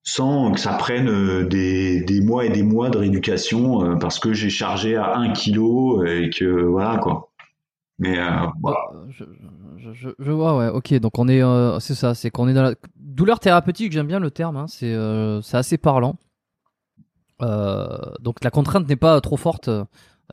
sans 0.03 0.53
que 0.53 0.61
ça 0.61 0.72
prenne 0.74 1.09
euh, 1.09 1.46
des, 1.46 2.01
des, 2.03 2.20
mois 2.20 2.44
et 2.44 2.51
des 2.51 2.62
mois 2.62 2.90
de 2.90 2.98
rééducation 2.98 3.84
euh, 3.84 3.96
parce 3.96 4.18
que 4.18 4.32
j'ai 4.32 4.51
chargé 4.51 4.96
à 4.96 5.16
1 5.16 5.32
kg 5.32 6.05
et 6.07 6.30
que 6.30 6.62
voilà 6.62 6.98
quoi. 6.98 7.30
Mais 7.98 8.18
euh, 8.18 8.46
bah, 8.61 8.76
je, 9.78 10.30
vois, 10.30 10.57
ouais, 10.57 10.68
ok. 10.68 10.94
Donc 11.01 11.18
on 11.18 11.28
est, 11.28 11.42
c'est 11.80 11.94
ça, 11.94 12.14
c'est 12.14 12.30
qu'on 12.30 12.48
est 12.48 12.55
dans 12.55 12.62
la 12.62 12.74
douleur 12.96 13.40
thérapeutique. 13.40 13.92
J'aime 13.92 14.07
bien 14.07 14.20
le 14.20 14.30
terme, 14.30 14.57
hein, 14.57 14.66
c'est 14.68 14.94
assez 15.55 15.76
parlant. 15.76 16.16
donc 17.40 18.42
la 18.42 18.51
contrainte 18.51 18.88
n'est 18.88 18.96
pas 18.96 19.20
trop 19.20 19.36
forte. 19.36 19.68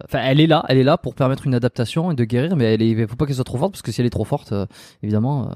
Enfin, 0.06 0.20
elle 0.24 0.40
est 0.40 0.48
là, 0.48 0.64
elle 0.70 0.78
est 0.78 0.84
là 0.84 0.98
pour 0.98 1.16
permettre 1.16 1.48
une 1.48 1.56
adaptation 1.56 2.12
et 2.12 2.16
de 2.16 2.24
guérir, 2.24 2.56
mais 2.56 2.74
elle 2.74 2.82
est, 2.82 3.08
faut 3.08 3.16
pas 3.16 3.26
qu'elle 3.26 3.36
soit 3.36 3.44
trop 3.44 3.58
forte 3.58 3.74
parce 3.74 3.82
que 3.82 3.92
si 3.92 4.02
elle 4.02 4.08
est 4.08 4.12
trop 4.12 4.26
forte, 4.26 4.54
évidemment, 5.04 5.52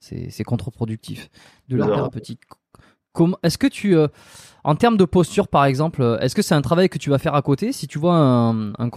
c'est 0.00 0.44
contre-productif. 0.44 1.30
Douleur 1.68 1.88
thérapeutique. 1.88 2.40
Est-ce 3.42 3.58
que 3.58 3.66
tu, 3.66 3.94
euh, 3.94 4.08
en 4.64 4.74
termes 4.74 4.96
de 4.96 5.04
posture 5.04 5.48
par 5.48 5.64
exemple, 5.64 6.02
euh, 6.02 6.18
est-ce 6.20 6.34
que 6.34 6.42
c'est 6.42 6.54
un 6.54 6.62
travail 6.62 6.88
que 6.88 6.98
tu 6.98 7.10
vas 7.10 7.18
faire 7.18 7.34
à 7.34 7.42
côté? 7.42 7.72
Si 7.72 7.86
tu 7.86 7.98
vois 7.98 8.14
un, 8.14 8.72
un, 8.72 8.90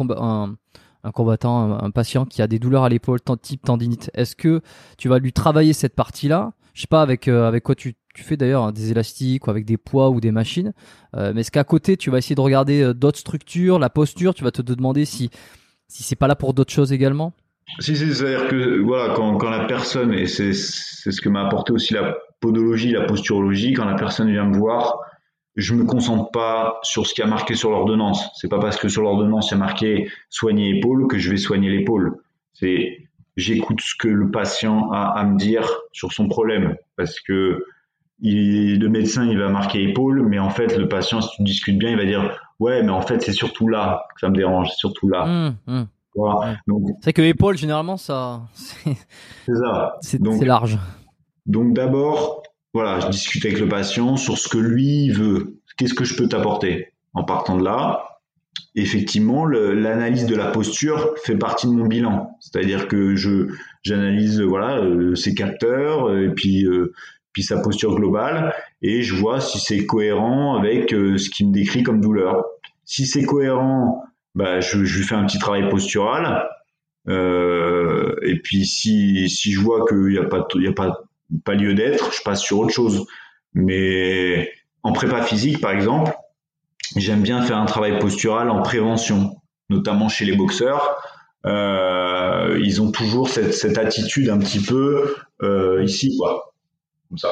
un, 1.04 1.12
combattant, 1.12 1.78
un, 1.84 1.92
patient 1.92 2.26
qui 2.26 2.42
a 2.42 2.48
des 2.48 2.60
douleurs 2.60 2.84
à 2.84 2.90
l'épaule, 2.90 3.20
type 3.42 3.64
tendinite, 3.64 4.10
est-ce 4.14 4.36
que 4.36 4.62
tu 4.98 5.10
vas 5.10 5.20
lui 5.20 5.34
travailler 5.34 5.74
cette 5.74 5.96
partie-là? 5.96 6.54
Je 6.74 6.82
sais 6.82 6.88
pas 6.88 7.02
avec 7.02 7.28
euh, 7.28 7.48
avec 7.48 7.64
quoi 7.64 7.76
tu, 7.76 7.96
tu 8.16 8.24
fais 8.24 8.38
d'ailleurs 8.38 8.74
des 8.74 8.92
élastiques 8.92 9.48
ou 9.48 9.50
avec 9.50 9.66
des 9.66 9.78
poids 9.78 10.10
ou 10.10 10.20
des 10.20 10.32
machines, 10.32 10.74
mais 11.14 11.42
est-ce 11.42 11.52
qu'à 11.52 11.64
côté 11.64 11.98
tu 11.98 12.10
vas 12.10 12.18
essayer 12.18 12.36
de 12.36 12.42
regarder 12.42 12.94
d'autres 12.94 13.20
structures, 13.20 13.78
la 13.78 13.90
posture, 13.90 14.34
tu 14.34 14.44
vas 14.44 14.52
te 14.52 14.62
demander 14.62 15.06
si 15.06 15.30
si 15.88 16.04
c'est 16.04 16.16
pas 16.16 16.28
là 16.28 16.36
pour 16.36 16.54
d'autres 16.54 16.74
choses 16.74 16.92
également? 16.92 17.34
Si, 17.80 17.96
c'est-à-dire 17.96 18.48
que 18.48 18.80
voilà, 18.82 19.14
quand, 19.16 19.38
quand 19.38 19.50
la 19.50 19.66
personne, 19.66 20.14
et 20.14 20.28
c'est 20.28 20.54
ce 20.54 21.22
que 21.22 21.30
m'a 21.30 21.46
apporté 21.46 21.74
aussi 21.74 21.94
la 21.94 22.16
podologie, 22.40 22.92
la 22.92 23.06
posturologie, 23.06 23.74
quand 23.74 23.86
la 23.86 23.96
personne 23.96 24.32
vient 24.32 24.46
me 24.46 24.58
voir, 24.58 25.00
je 25.56 25.74
me 25.74 25.86
concentre 25.86 26.32
pas 26.32 26.80
sur 26.84 27.08
ce 27.08 27.14
qui 27.14 27.22
a 27.22 27.28
marqué 27.28 27.56
sur 27.56 27.72
l'ordonnance. 27.72 28.30
C'est 28.36 28.50
pas 28.50 28.60
parce 28.60 28.78
que 28.78 28.88
sur 28.88 29.02
l'ordonnance 29.02 29.50
il 29.50 29.54
y 29.54 29.56
a 29.56 29.60
marqué 29.60 30.10
soigner 30.30 30.78
épaule 30.78 31.08
que 31.08 31.18
je 31.18 31.30
vais 31.32 31.38
soigner 31.38 31.70
l'épaule. 31.70 32.18
C'est 32.54 32.98
j'écoute 33.38 33.82
ce 33.82 33.96
que 33.98 34.08
le 34.08 34.32
patient 34.32 34.92
a 34.92 35.18
à 35.18 35.26
me 35.26 35.38
dire 35.38 35.70
sur 35.92 36.14
son 36.14 36.28
problème 36.28 36.76
parce 36.98 37.20
que 37.20 37.66
il, 38.20 38.80
le 38.80 38.90
médecin 38.90 39.26
il 39.26 39.38
va 39.38 39.50
marquer 39.50 39.84
épaule, 39.84 40.26
mais 40.28 40.40
en 40.40 40.50
fait 40.50 40.78
le 40.78 40.88
patient 40.88 41.22
si 41.22 41.30
tu 41.36 41.44
discutes 41.44 41.78
bien 41.78 41.92
il 41.92 41.98
va 41.98 42.06
dire 42.06 42.38
ouais 42.60 42.82
mais 42.84 42.92
en 42.92 43.02
fait 43.02 43.22
c'est 43.22 43.34
surtout 43.34 43.68
là 43.68 44.06
que 44.14 44.22
ça 44.22 44.30
me 44.30 44.36
dérange, 44.36 44.70
c'est 44.70 44.78
surtout 44.78 45.10
là. 45.10 45.26
Mmh, 45.26 45.56
mmh. 45.68 45.84
C'est 47.02 47.14
que 47.14 47.22
épaule, 47.22 47.58
généralement, 47.58 47.98
ça. 47.98 48.42
C'est 48.64 49.56
ça. 49.56 49.98
C'est 50.02 50.46
large. 50.46 50.78
Donc 51.46 51.74
d'abord, 51.74 52.44
voilà, 52.74 53.00
je 53.00 53.08
discute 53.10 53.46
avec 53.46 53.60
le 53.60 53.68
patient 53.68 54.18
sur 54.18 54.38
ce 54.38 54.50
que 54.50 54.58
lui 54.58 55.10
veut. 55.10 55.60
Qu'est-ce 55.78 55.94
que 55.94 56.06
je 56.06 56.16
peux 56.16 56.28
t'apporter? 56.28 56.94
En 57.14 57.24
partant 57.24 57.58
de 57.58 57.64
là, 57.64 58.20
effectivement, 58.76 59.46
l'analyse 59.46 60.26
de 60.26 60.36
la 60.36 60.48
posture 60.48 61.14
fait 61.24 61.38
partie 61.38 61.68
de 61.68 61.74
mon 61.74 61.86
bilan. 61.86 62.36
C'est-à-dire 62.40 62.88
que 62.88 63.16
je 63.16 63.48
j'analyse 63.84 64.42
voilà 64.42 64.78
euh, 64.78 65.16
ses 65.16 65.36
capteurs 65.36 66.18
et 66.18 66.30
puis 66.30 66.66
euh, 66.66 66.94
puis 67.36 67.44
sa 67.44 67.58
posture 67.58 67.94
globale 67.96 68.56
et 68.82 69.02
je 69.02 69.14
vois 69.14 69.42
si 69.42 69.60
c'est 69.60 69.86
cohérent 69.86 70.56
avec 70.56 70.92
ce 70.92 71.30
qui 71.30 71.46
me 71.46 71.52
décrit 71.52 71.84
comme 71.84 72.00
douleur. 72.00 72.46
Si 72.86 73.06
c'est 73.06 73.26
cohérent 73.26 74.06
bah, 74.36 74.60
je, 74.60 74.78
lui 74.78 75.04
fais 75.04 75.16
un 75.16 75.26
petit 75.26 75.40
travail 75.40 75.70
postural. 75.70 76.48
Euh, 77.08 78.16
et 78.24 78.40
puis 78.40 78.66
si, 78.66 79.30
si 79.30 79.52
je 79.52 79.60
vois 79.60 79.86
qu'il 79.86 80.08
n'y 80.08 80.18
a 80.18 80.24
pas, 80.24 80.48
y 80.56 80.68
a 80.68 80.74
pas 80.74 81.04
pas 81.44 81.56
lieu 81.56 81.74
d'être, 81.74 82.14
je 82.14 82.22
passe 82.22 82.42
sur 82.42 82.60
autre 82.60 82.74
chose. 82.74 83.06
Mais 83.54 84.52
en 84.84 84.94
prépa 84.94 85.24
physique, 85.24 85.60
par 85.60 85.72
exemple, 85.72 86.14
j'aime 86.96 87.22
bien 87.22 87.42
faire 87.42 87.58
un 87.58 87.66
travail 87.66 88.00
postural 88.00 88.50
en 88.50 88.62
prévention, 88.62 89.38
notamment 89.70 90.08
chez 90.08 90.26
les 90.26 90.36
boxeurs. 90.36 90.98
Euh, 91.46 92.60
ils 92.64 92.82
ont 92.82 92.92
toujours 92.92 93.30
cette, 93.30 93.54
cette, 93.54 93.78
attitude 93.78 94.30
un 94.30 94.38
petit 94.38 94.62
peu 94.62 95.16
euh, 95.44 95.84
ici, 95.84 96.16
quoi, 96.18 96.55
comme 97.16 97.18
ça. 97.18 97.30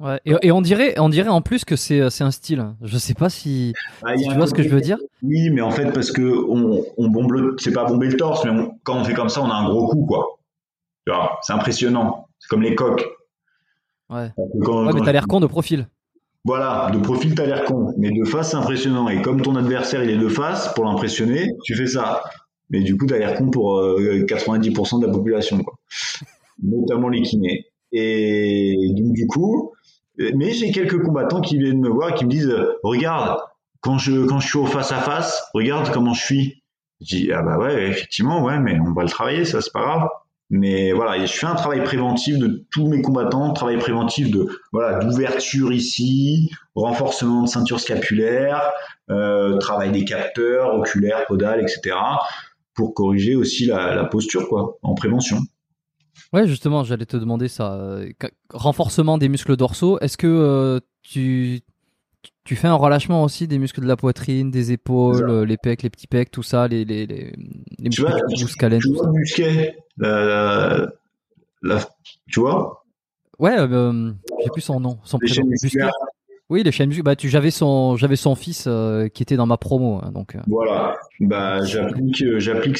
Ouais, 0.00 0.20
et, 0.24 0.34
et, 0.42 0.52
on 0.52 0.60
dirait, 0.60 0.94
on 0.98 1.08
dirait 1.08 1.28
en 1.28 1.40
plus 1.40 1.64
que 1.64 1.74
c'est, 1.74 2.00
un 2.00 2.30
style. 2.30 2.64
Je 2.82 2.98
sais 2.98 3.14
pas 3.14 3.28
si, 3.28 3.74
ah, 4.04 4.16
si 4.16 4.28
tu 4.28 4.34
vois 4.34 4.46
ce 4.46 4.54
que 4.54 4.62
je 4.62 4.68
veux 4.68 4.80
dire. 4.80 4.98
Oui, 5.22 5.50
mais 5.50 5.60
en 5.60 5.72
fait 5.72 5.90
parce 5.92 6.12
que 6.12 6.44
on, 6.48 6.84
on 6.96 7.08
bombe 7.08 7.32
le, 7.32 7.56
c'est 7.58 7.72
pas 7.72 7.84
bomber 7.84 8.06
le 8.06 8.16
torse, 8.16 8.44
mais 8.44 8.52
quand 8.84 8.96
on 8.96 9.04
fait 9.04 9.14
comme 9.14 9.28
ça, 9.28 9.42
on 9.42 9.50
a 9.50 9.54
un 9.54 9.68
gros 9.68 9.88
coup, 9.88 10.06
quoi. 10.06 10.38
Tu 11.04 11.12
vois, 11.12 11.38
c'est 11.42 11.52
impressionnant. 11.52 12.28
C'est 12.38 12.48
comme 12.48 12.62
les 12.62 12.76
coques. 12.76 13.04
Ouais. 14.08 14.30
Quand, 14.62 14.86
ouais 14.86 14.92
mais 14.94 15.00
t'as 15.04 15.12
l'air 15.12 15.26
con 15.26 15.40
de 15.40 15.46
profil. 15.46 15.88
Voilà, 16.44 16.90
de 16.92 16.98
profil 17.00 17.34
t'as 17.34 17.46
l'air 17.46 17.64
con, 17.64 17.92
mais 17.98 18.12
de 18.12 18.24
face 18.24 18.52
c'est 18.52 18.56
impressionnant. 18.56 19.08
Et 19.08 19.20
comme 19.20 19.42
ton 19.42 19.56
adversaire 19.56 20.04
il 20.04 20.10
est 20.10 20.16
de 20.16 20.28
face, 20.28 20.72
pour 20.74 20.84
l'impressionner, 20.84 21.50
tu 21.64 21.74
fais 21.74 21.88
ça. 21.88 22.22
Mais 22.70 22.80
du 22.80 22.96
coup 22.96 23.06
t'as 23.06 23.18
l'air 23.18 23.34
con 23.34 23.50
pour 23.50 23.80
90% 23.80 24.96
euh, 24.96 25.00
de 25.00 25.06
la 25.06 25.12
population, 25.12 25.58
quoi. 25.62 25.74
Notamment 26.62 27.08
les 27.08 27.22
kinés. 27.22 27.66
Et 27.92 28.92
donc 28.96 29.12
du 29.12 29.26
coup, 29.26 29.72
mais 30.34 30.52
j'ai 30.52 30.72
quelques 30.72 31.02
combattants 31.02 31.40
qui 31.40 31.58
viennent 31.58 31.80
me 31.80 31.88
voir 31.88 32.14
qui 32.14 32.24
me 32.24 32.30
disent 32.30 32.54
regarde 32.82 33.38
quand 33.80 33.98
je 33.98 34.26
quand 34.26 34.40
je 34.40 34.48
suis 34.48 34.58
au 34.58 34.66
face 34.66 34.92
à 34.92 35.00
face 35.00 35.44
regarde 35.54 35.90
comment 35.92 36.14
je 36.14 36.24
suis. 36.24 36.62
Je 37.00 37.16
dis 37.16 37.32
ah 37.32 37.42
bah 37.42 37.58
ouais 37.58 37.88
effectivement 37.88 38.42
ouais 38.42 38.58
mais 38.58 38.78
on 38.80 38.92
va 38.92 39.04
le 39.04 39.08
travailler 39.08 39.44
ça 39.44 39.60
c'est 39.60 39.72
pas 39.72 39.82
grave. 39.82 40.08
Mais 40.50 40.92
voilà 40.92 41.24
je 41.24 41.32
fais 41.32 41.46
un 41.46 41.54
travail 41.54 41.84
préventif 41.84 42.38
de 42.38 42.64
tous 42.72 42.88
mes 42.88 43.02
combattants 43.02 43.52
travail 43.52 43.78
préventif 43.78 44.30
de 44.30 44.48
voilà 44.72 44.98
d'ouverture 45.04 45.72
ici 45.72 46.50
renforcement 46.74 47.42
de 47.42 47.48
ceinture 47.48 47.78
scapulaire 47.78 48.72
euh, 49.10 49.58
travail 49.58 49.92
des 49.92 50.04
capteurs 50.04 50.74
oculaires 50.74 51.26
podales 51.26 51.60
etc 51.60 51.94
pour 52.74 52.94
corriger 52.94 53.36
aussi 53.36 53.66
la, 53.66 53.94
la 53.94 54.04
posture 54.04 54.48
quoi 54.48 54.78
en 54.82 54.94
prévention 54.94 55.38
Ouais, 56.32 56.46
justement, 56.46 56.84
j'allais 56.84 57.06
te 57.06 57.16
demander 57.16 57.48
ça. 57.48 57.98
Renforcement 58.50 59.18
des 59.18 59.28
muscles 59.28 59.56
dorsaux, 59.56 59.98
est-ce 60.00 60.16
que 60.16 60.26
euh, 60.26 60.80
tu, 61.02 61.60
tu 62.44 62.56
fais 62.56 62.68
un 62.68 62.74
relâchement 62.74 63.24
aussi 63.24 63.48
des 63.48 63.58
muscles 63.58 63.80
de 63.80 63.86
la 63.86 63.96
poitrine, 63.96 64.50
des 64.50 64.72
épaules, 64.72 65.44
les 65.44 65.56
pecs, 65.56 65.82
les 65.82 65.90
petits 65.90 66.06
pecs, 66.06 66.30
tout 66.30 66.42
ça, 66.42 66.68
les, 66.68 66.84
les, 66.84 67.06
les, 67.06 67.32
les 67.78 67.88
muscles 67.88 68.02
vois, 68.02 68.20
tu 68.78 68.92
vois 68.92 69.10
musclé, 69.10 69.76
la, 69.96 70.88
la, 71.62 71.88
tu 72.30 72.40
vois? 72.40 72.84
Ouais, 73.38 73.56
euh, 73.58 74.12
j'ai 74.42 74.50
plus 74.50 74.62
son 74.62 74.80
nom, 74.80 74.98
son 75.04 75.18
prénom. 75.18 75.48
Oui, 76.50 76.62
les 76.62 76.72
chaînes 76.72 76.90
Bah, 77.04 77.14
tu, 77.14 77.28
j'avais 77.28 77.50
son, 77.50 77.96
j'avais 77.96 78.16
son 78.16 78.34
fils 78.34 78.64
euh, 78.66 79.08
qui 79.08 79.22
était 79.22 79.36
dans 79.36 79.44
ma 79.44 79.58
promo, 79.58 80.00
hein, 80.02 80.10
donc. 80.12 80.34
Voilà. 80.46 80.96
Bah, 81.20 81.62
j'applique, 81.62 82.24
j'applique, 82.38 82.78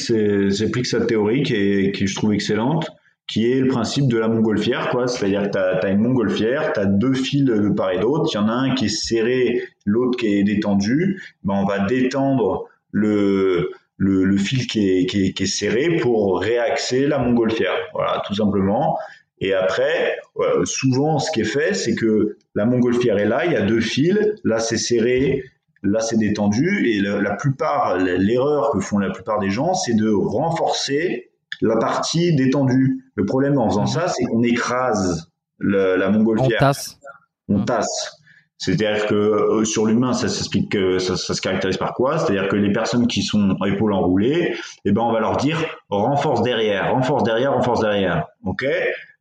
j'applique 0.49 0.87
sa 0.87 1.05
théorie 1.05 1.43
qui 1.43 1.53
est, 1.53 1.95
qui 1.95 2.07
je 2.07 2.15
trouve 2.15 2.33
excellente 2.33 2.89
qui 3.29 3.49
est 3.49 3.59
le 3.59 3.67
principe 3.67 4.07
de 4.07 4.17
la 4.17 4.27
montgolfière, 4.27 4.89
quoi. 4.89 5.07
C'est-à-dire 5.07 5.43
que 5.43 5.51
tu 5.51 5.57
as, 5.85 5.89
une 5.89 5.99
montgolfière, 5.99 6.73
tu 6.73 6.79
as 6.79 6.85
deux 6.85 7.13
fils 7.13 7.45
de 7.45 7.69
part 7.69 7.91
et 7.91 7.99
d'autre, 7.99 8.27
il 8.33 8.35
y 8.35 8.39
en 8.39 8.49
a 8.49 8.53
un 8.53 8.73
qui 8.73 8.85
est 8.85 8.89
serré, 8.89 9.61
l'autre 9.85 10.17
qui 10.17 10.39
est 10.39 10.43
détendu, 10.43 11.21
ben 11.43 11.53
on 11.53 11.65
va 11.65 11.79
détendre 11.85 12.65
le, 12.91 13.69
le, 13.97 14.25
le 14.25 14.37
fil 14.37 14.65
qui 14.65 14.89
est, 14.89 15.05
qui, 15.05 15.27
est, 15.27 15.33
qui 15.33 15.43
est, 15.43 15.45
serré 15.45 15.97
pour 15.97 16.41
réaxer 16.41 17.05
la 17.05 17.19
montgolfière, 17.19 17.75
voilà, 17.93 18.23
tout 18.25 18.33
simplement. 18.33 18.97
Et 19.41 19.53
après, 19.53 20.17
souvent, 20.65 21.19
ce 21.19 21.31
qui 21.31 21.41
est 21.41 21.45
fait, 21.45 21.75
c'est 21.75 21.93
que 21.93 22.35
la 22.55 22.65
montgolfière 22.65 23.19
est 23.19 23.27
là, 23.27 23.45
il 23.45 23.51
y 23.51 23.55
a 23.55 23.61
deux 23.61 23.79
fils, 23.79 24.17
là 24.43 24.59
c'est 24.59 24.77
serré, 24.77 25.43
là 25.83 25.99
c'est 25.99 26.17
détendu, 26.17 26.89
et 26.89 26.99
la 26.99 27.35
plupart, 27.35 27.99
l'erreur 27.99 28.71
que 28.71 28.79
font 28.79 28.97
la 28.97 29.11
plupart 29.11 29.39
des 29.39 29.51
gens, 29.51 29.75
c'est 29.75 29.93
de 29.93 30.09
renforcer 30.09 31.28
la 31.61 31.77
partie 31.77 32.35
détendue. 32.35 33.11
Le 33.15 33.25
problème 33.25 33.57
en 33.57 33.69
faisant 33.69 33.85
ça, 33.85 34.07
c'est 34.07 34.23
qu'on 34.25 34.43
écrase 34.43 35.31
la 35.59 36.09
montgolfière. 36.09 36.57
On 36.57 36.59
tasse. 36.59 36.99
On 37.47 37.63
tasse. 37.63 38.19
C'est-à-dire 38.59 39.05
que 39.07 39.15
euh, 39.15 39.63
sur 39.63 39.85
l'humain, 39.85 40.11
ça 40.11 40.27
s'explique 40.27 40.77
ça, 40.99 41.15
ça, 41.15 41.33
se 41.33 41.39
caractérise 41.39 41.77
par 41.77 41.93
quoi? 41.93 42.19
C'est-à-dire 42.19 42.49
que 42.49 42.57
les 42.57 42.73
personnes 42.73 43.07
qui 43.07 43.23
sont 43.23 43.55
épaules 43.65 43.93
enroulées, 43.93 44.53
eh 44.83 44.91
ben 44.91 45.01
on 45.01 45.13
va 45.13 45.21
leur 45.21 45.37
dire 45.37 45.57
renforce 45.89 46.41
derrière, 46.41 46.91
renforce 46.93 47.23
derrière, 47.23 47.53
renforce 47.53 47.79
derrière. 47.79 48.27
Ok? 48.43 48.65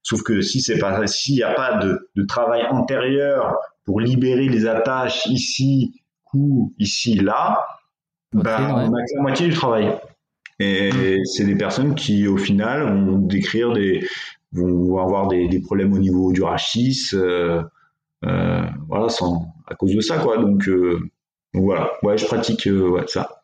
Sauf 0.02 0.22
que 0.22 0.40
si 0.40 0.60
c'est 0.60 0.78
pas, 0.78 1.06
s'il 1.06 1.36
n'y 1.36 1.42
a 1.44 1.54
pas 1.54 1.76
de, 1.78 2.10
de, 2.16 2.24
travail 2.24 2.64
antérieur 2.68 3.56
pour 3.84 4.00
libérer 4.00 4.48
les 4.48 4.66
attaches 4.66 5.26
ici, 5.26 6.02
cou, 6.24 6.74
ici, 6.78 7.14
là, 7.14 7.64
ben, 8.32 8.70
on 8.70 8.94
a 8.94 9.02
que 9.02 9.14
la 9.14 9.22
moitié 9.22 9.48
du 9.48 9.54
travail. 9.54 9.92
Et 10.60 11.20
c'est 11.24 11.44
des 11.44 11.54
personnes 11.54 11.94
qui, 11.94 12.26
au 12.26 12.36
final, 12.36 12.82
vont 12.82 13.18
décrire 13.18 13.72
des, 13.72 14.06
vont 14.52 14.98
avoir 14.98 15.28
des, 15.28 15.48
des 15.48 15.60
problèmes 15.60 15.92
au 15.92 15.98
niveau 15.98 16.32
du 16.32 16.42
rachis, 16.42 17.10
euh, 17.14 17.62
euh, 18.24 18.62
voilà, 18.88 19.08
sans, 19.08 19.46
à 19.66 19.74
cause 19.74 19.94
de 19.94 20.00
ça, 20.00 20.18
quoi. 20.18 20.38
Donc, 20.38 20.68
euh, 20.68 20.98
donc 21.54 21.64
voilà, 21.64 21.92
ouais, 22.02 22.18
je 22.18 22.26
pratique 22.26 22.66
euh, 22.66 22.88
ouais, 22.88 23.06
ça. 23.06 23.42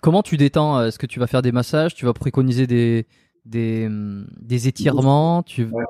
Comment 0.00 0.22
tu 0.22 0.36
détends 0.36 0.84
Est-ce 0.84 0.98
que 0.98 1.06
tu 1.06 1.18
vas 1.18 1.26
faire 1.26 1.42
des 1.42 1.52
massages 1.52 1.94
Tu 1.94 2.04
vas 2.04 2.12
préconiser 2.12 2.66
des, 2.66 3.06
des, 3.44 3.88
des 4.40 4.68
étirements 4.68 5.42
tu... 5.42 5.64
Ouais 5.64 5.84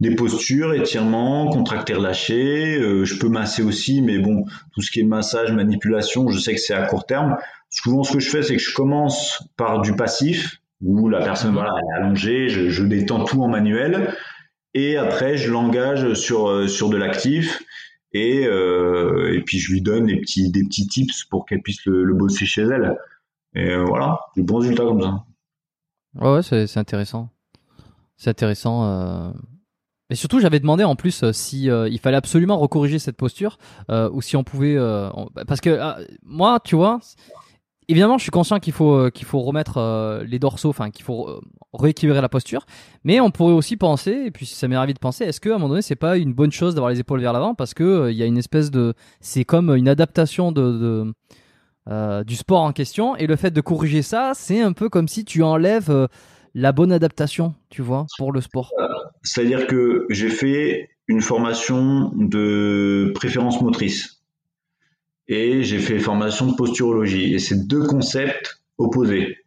des 0.00 0.14
postures, 0.14 0.74
étirements, 0.74 1.48
contracter 1.48 1.94
relâcher. 1.94 2.78
Euh, 2.78 3.04
je 3.04 3.18
peux 3.18 3.28
masser 3.28 3.62
aussi, 3.62 4.02
mais 4.02 4.18
bon, 4.18 4.44
tout 4.74 4.82
ce 4.82 4.90
qui 4.90 5.00
est 5.00 5.04
massage, 5.04 5.52
manipulation, 5.52 6.28
je 6.28 6.38
sais 6.38 6.54
que 6.54 6.60
c'est 6.60 6.74
à 6.74 6.86
court 6.86 7.06
terme. 7.06 7.36
Souvent, 7.70 8.04
ce 8.04 8.12
que 8.12 8.20
je 8.20 8.30
fais, 8.30 8.42
c'est 8.42 8.56
que 8.56 8.62
je 8.62 8.74
commence 8.74 9.42
par 9.56 9.80
du 9.80 9.94
passif, 9.94 10.60
où 10.80 11.08
la 11.08 11.20
personne 11.20 11.52
voilà, 11.54 11.70
est 11.70 11.98
allongée, 11.98 12.48
je, 12.48 12.84
détends 12.84 13.24
tout 13.24 13.42
en 13.42 13.48
manuel, 13.48 14.14
et 14.74 14.96
après, 14.96 15.36
je 15.36 15.50
l'engage 15.50 16.14
sur, 16.14 16.48
euh, 16.48 16.66
de 16.66 16.96
l'actif. 16.96 17.62
Et, 18.12 18.46
euh, 18.46 19.34
et 19.34 19.42
puis 19.42 19.58
je 19.58 19.72
lui 19.72 19.82
donne 19.82 20.06
des 20.06 20.20
petits, 20.20 20.86
tips 20.86 21.24
pour 21.24 21.44
qu'elle 21.44 21.60
puisse 21.60 21.84
le, 21.86 22.14
bosser 22.14 22.46
chez 22.46 22.62
elle. 22.62 22.96
Et 23.54 23.70
euh, 23.70 23.84
voilà, 23.84 24.20
des 24.36 24.42
bons 24.42 24.58
résultats 24.58 24.84
comme 24.84 25.02
ça. 25.02 25.24
Ouais, 26.14 26.42
c'est 26.42 26.78
intéressant. 26.78 27.30
C'est 28.16 28.30
intéressant. 28.30 29.34
Et 30.08 30.14
surtout, 30.14 30.40
j'avais 30.40 30.60
demandé 30.60 30.84
en 30.84 30.94
plus 30.94 31.30
si 31.32 31.64
il 31.64 31.98
fallait 31.98 32.16
absolument 32.16 32.58
recorriger 32.58 32.98
cette 32.98 33.16
posture 33.16 33.58
ou 33.90 34.22
si 34.22 34.36
on 34.36 34.44
pouvait, 34.44 34.76
parce 35.46 35.60
que 35.60 35.78
moi, 36.22 36.60
tu 36.62 36.76
vois, 36.76 37.00
évidemment, 37.88 38.18
je 38.18 38.22
suis 38.22 38.30
conscient 38.30 38.58
qu'il 38.58 38.72
faut 38.72 39.10
qu'il 39.10 39.26
faut 39.26 39.40
remettre 39.40 40.22
les 40.26 40.38
dorsaux, 40.38 40.70
enfin 40.70 40.90
qu'il 40.90 41.04
faut 41.04 41.40
rééquilibrer 41.72 42.20
la 42.20 42.28
posture, 42.28 42.66
mais 43.04 43.20
on 43.20 43.30
pourrait 43.30 43.52
aussi 43.52 43.76
penser, 43.76 44.22
et 44.26 44.30
puis 44.30 44.46
ça 44.46 44.66
m'est 44.68 44.76
ravi 44.76 44.94
de 44.94 44.98
penser, 44.98 45.24
est-ce 45.24 45.40
que 45.40 45.50
à 45.50 45.54
un 45.54 45.58
moment 45.58 45.68
donné, 45.68 45.82
c'est 45.82 45.96
pas 45.96 46.16
une 46.16 46.32
bonne 46.32 46.52
chose 46.52 46.74
d'avoir 46.74 46.90
les 46.90 47.00
épaules 47.00 47.20
vers 47.20 47.32
l'avant 47.32 47.54
parce 47.54 47.74
que 47.74 48.10
il 48.10 48.16
y 48.16 48.22
a 48.22 48.26
une 48.26 48.38
espèce 48.38 48.70
de, 48.70 48.94
c'est 49.20 49.44
comme 49.44 49.74
une 49.76 49.88
adaptation 49.88 50.52
de 50.52 51.12
du 52.24 52.34
sport 52.34 52.62
en 52.62 52.72
question, 52.72 53.14
et 53.16 53.26
le 53.26 53.36
fait 53.36 53.52
de 53.52 53.60
corriger 53.60 54.02
ça, 54.02 54.32
c'est 54.34 54.60
un 54.60 54.72
peu 54.72 54.88
comme 54.88 55.06
si 55.06 55.24
tu 55.24 55.42
enlèves 55.42 56.08
la 56.54 56.72
bonne 56.72 56.90
adaptation, 56.90 57.54
tu 57.68 57.82
vois, 57.82 58.06
pour 58.18 58.32
le 58.32 58.40
sport. 58.40 58.72
C'est-à-dire 59.22 59.66
que 59.66 60.06
j'ai 60.08 60.30
fait 60.30 60.88
une 61.06 61.20
formation 61.20 62.10
de 62.16 63.12
préférence 63.14 63.60
motrice 63.60 64.15
et 65.28 65.62
j'ai 65.62 65.78
fait 65.78 65.98
formation 65.98 66.46
de 66.46 66.54
posturologie 66.54 67.34
et 67.34 67.38
c'est 67.38 67.66
deux 67.66 67.84
concepts 67.84 68.62
opposés. 68.78 69.38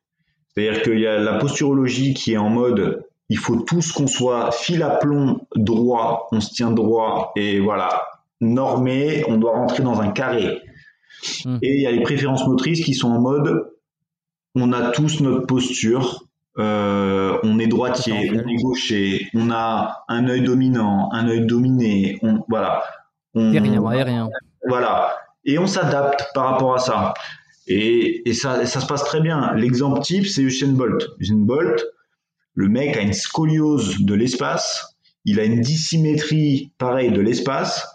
C'est-à-dire 0.49 0.81
qu'il 0.81 0.99
y 0.99 1.07
a 1.07 1.19
la 1.19 1.37
posturologie 1.37 2.13
qui 2.13 2.33
est 2.33 2.37
en 2.37 2.49
mode 2.49 3.05
il 3.29 3.37
faut 3.37 3.57
tous 3.57 3.91
qu'on 3.91 4.07
soit 4.07 4.51
fil 4.51 4.81
à 4.81 4.89
plomb 4.89 5.41
droit, 5.55 6.27
on 6.31 6.41
se 6.41 6.51
tient 6.51 6.71
droit 6.71 7.31
et 7.35 7.59
voilà, 7.59 8.07
normé, 8.41 9.23
on 9.27 9.37
doit 9.37 9.53
rentrer 9.53 9.83
dans 9.83 10.01
un 10.01 10.09
carré. 10.09 10.61
Hmm. 11.45 11.57
Et 11.61 11.75
il 11.75 11.81
y 11.81 11.85
a 11.85 11.91
les 11.91 12.01
préférences 12.01 12.47
motrices 12.47 12.83
qui 12.83 12.93
sont 12.93 13.09
en 13.09 13.21
mode 13.21 13.71
on 14.55 14.73
a 14.73 14.89
tous 14.89 15.21
notre 15.21 15.45
posture, 15.45 16.23
euh, 16.57 17.37
on 17.43 17.59
est 17.59 17.67
droitier, 17.67 18.31
on 18.33 18.47
est 18.47 18.55
gaucher, 18.55 19.27
on 19.35 19.51
a 19.51 20.03
un 20.07 20.27
œil 20.27 20.41
dominant, 20.41 21.09
un 21.13 21.27
œil 21.27 21.45
dominé, 21.45 22.17
on, 22.23 22.43
voilà. 22.49 22.83
On, 23.35 23.51
rien, 23.51 24.03
rien. 24.03 24.29
Voilà. 24.67 25.15
Et 25.45 25.57
on 25.57 25.67
s'adapte 25.67 26.27
par 26.33 26.51
rapport 26.51 26.75
à 26.75 26.79
ça. 26.79 27.13
Et, 27.67 28.23
ça, 28.33 28.65
ça 28.65 28.79
se 28.81 28.87
passe 28.87 29.03
très 29.03 29.21
bien. 29.21 29.53
L'exemple 29.55 30.01
type, 30.01 30.25
c'est 30.25 30.41
Usain 30.41 30.73
Bolt. 30.73 31.07
Usain 31.19 31.35
Bolt, 31.37 31.85
le 32.55 32.67
mec 32.67 32.97
a 32.97 33.01
une 33.01 33.13
scoliose 33.13 33.99
de 33.99 34.13
l'espace, 34.15 34.95
il 35.23 35.39
a 35.39 35.45
une 35.45 35.61
dissymétrie 35.61 36.73
pareille 36.77 37.11
de 37.11 37.21
l'espace, 37.21 37.87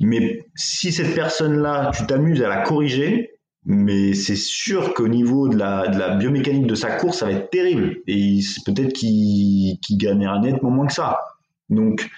mais 0.00 0.46
si 0.54 0.92
cette 0.92 1.14
personne-là, 1.14 1.90
tu 1.96 2.06
t'amuses 2.06 2.42
à 2.42 2.48
la 2.48 2.62
corriger, 2.62 3.38
mais 3.64 4.14
c'est 4.14 4.36
sûr 4.36 4.94
qu'au 4.94 5.08
niveau 5.08 5.48
de 5.48 5.58
la, 5.58 5.88
de 5.88 5.98
la, 5.98 6.16
biomécanique 6.16 6.66
de 6.66 6.74
sa 6.74 6.92
course, 6.96 7.18
ça 7.18 7.26
va 7.26 7.32
être 7.32 7.50
terrible. 7.50 7.98
Et 8.06 8.38
peut-être 8.64 8.94
qu'il 8.94 9.78
gagnera 9.98 10.38
nettement 10.38 10.70
moins 10.70 10.86
que 10.86 10.94
ça. 10.94 11.20
Donc, 11.68 12.08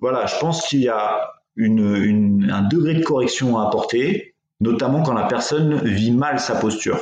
voilà, 0.00 0.26
je 0.26 0.38
pense 0.38 0.66
qu'il 0.68 0.82
y 0.82 0.88
a 0.88 1.33
une, 1.56 2.50
un 2.50 2.62
degré 2.62 2.94
de 2.94 3.02
correction 3.02 3.58
à 3.58 3.66
apporter, 3.66 4.34
notamment 4.60 5.02
quand 5.02 5.14
la 5.14 5.24
personne 5.24 5.76
vit 5.84 6.12
mal 6.12 6.40
sa 6.40 6.56
posture. 6.56 7.00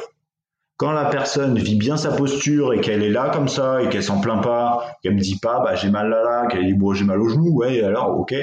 Quand 0.76 0.92
la 0.92 1.04
personne 1.04 1.58
vit 1.58 1.76
bien 1.76 1.96
sa 1.96 2.10
posture 2.10 2.72
et 2.72 2.80
qu'elle 2.80 3.02
est 3.02 3.10
là 3.10 3.30
comme 3.30 3.48
ça 3.48 3.82
et 3.82 3.88
qu'elle 3.88 4.02
s'en 4.02 4.20
plaint 4.20 4.42
pas, 4.42 4.96
qu'elle 5.02 5.14
me 5.14 5.20
dit 5.20 5.38
pas 5.38 5.60
bah 5.60 5.76
j'ai 5.76 5.90
mal 5.90 6.08
là 6.08 6.22
là, 6.24 6.46
qu'elle 6.48 6.66
dit 6.66 6.74
bon 6.74 6.92
j'ai 6.92 7.04
mal 7.04 7.20
au 7.20 7.28
genou, 7.28 7.50
ouais 7.50 7.82
alors 7.82 8.18
ok, 8.18 8.34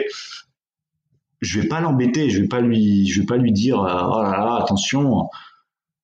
je 1.41 1.59
vais 1.59 1.67
pas 1.67 1.81
l'embêter, 1.81 2.29
je 2.29 2.41
vais 2.41 2.47
pas 2.47 2.61
lui, 2.61 3.07
je 3.07 3.19
vais 3.19 3.25
pas 3.25 3.35
lui 3.35 3.51
dire 3.51 3.79
oh 3.79 4.21
là 4.23 4.37
là 4.37 4.59
attention, 4.63 5.27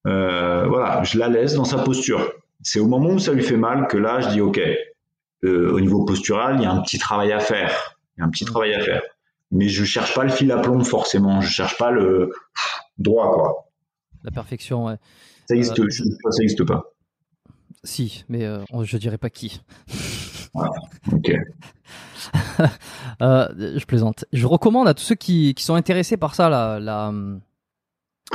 euh, 0.07 0.67
voilà, 0.67 1.03
je 1.03 1.17
la 1.17 1.29
laisse 1.29 1.53
dans 1.53 1.63
sa 1.63 1.77
posture. 1.77 2.33
C'est 2.61 2.79
au 2.79 2.87
moment 2.87 3.11
où 3.11 3.19
ça 3.19 3.31
lui 3.31 3.43
fait 3.43 3.57
mal 3.57 3.87
que 3.87 3.97
là 3.97 4.19
je 4.19 4.29
dis 4.29 4.41
ok, 4.41 4.59
euh, 5.45 5.71
au 5.71 5.79
niveau 5.79 6.03
postural 6.03 6.57
il 6.57 6.63
y 6.63 6.65
a 6.65 6.71
un 6.71 6.81
petit 6.81 6.97
travail 6.97 7.31
à 7.31 7.39
faire, 7.39 7.97
il 8.17 8.21
y 8.21 8.23
a 8.23 8.25
un 8.25 8.29
petit 8.29 8.45
travail 8.45 8.73
à 8.73 8.81
faire 8.81 9.03
mais 9.55 9.69
je 9.69 9.85
cherche 9.85 10.13
pas 10.13 10.23
le 10.23 10.29
fil 10.29 10.51
à 10.51 10.57
plomb 10.57 10.83
forcément. 10.83 11.39
Je 11.41 11.49
cherche 11.49 11.77
pas 11.77 11.89
le 11.89 12.31
droit, 12.97 13.31
quoi. 13.31 13.69
La 14.23 14.31
perfection, 14.31 14.85
ouais. 14.85 14.97
Ça 15.47 15.55
existe, 15.55 15.79
euh, 15.79 15.89
ça 15.89 16.43
existe 16.43 16.63
pas. 16.65 16.83
Si, 17.83 18.25
mais 18.27 18.43
euh, 18.43 18.63
je 18.83 18.97
dirais 18.97 19.17
pas 19.17 19.29
qui. 19.29 19.61
ok. 20.55 21.31
euh, 23.21 23.77
je 23.77 23.85
plaisante. 23.85 24.25
Je 24.33 24.45
recommande 24.45 24.87
à 24.87 24.93
tous 24.93 25.03
ceux 25.03 25.15
qui, 25.15 25.53
qui 25.53 25.63
sont 25.63 25.75
intéressés 25.75 26.17
par 26.17 26.35
ça, 26.35 26.49
la, 26.49 26.79
la 26.79 27.13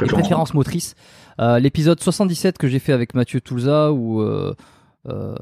les 0.00 0.06
préférences 0.06 0.54
motrices. 0.54 0.94
Euh, 1.40 1.58
l'épisode 1.58 2.00
77 2.00 2.56
que 2.56 2.68
j'ai 2.68 2.78
fait 2.78 2.92
avec 2.92 3.14
Mathieu 3.14 3.40
Toulza, 3.40 3.92
où 3.92 4.22
euh, 5.08 5.34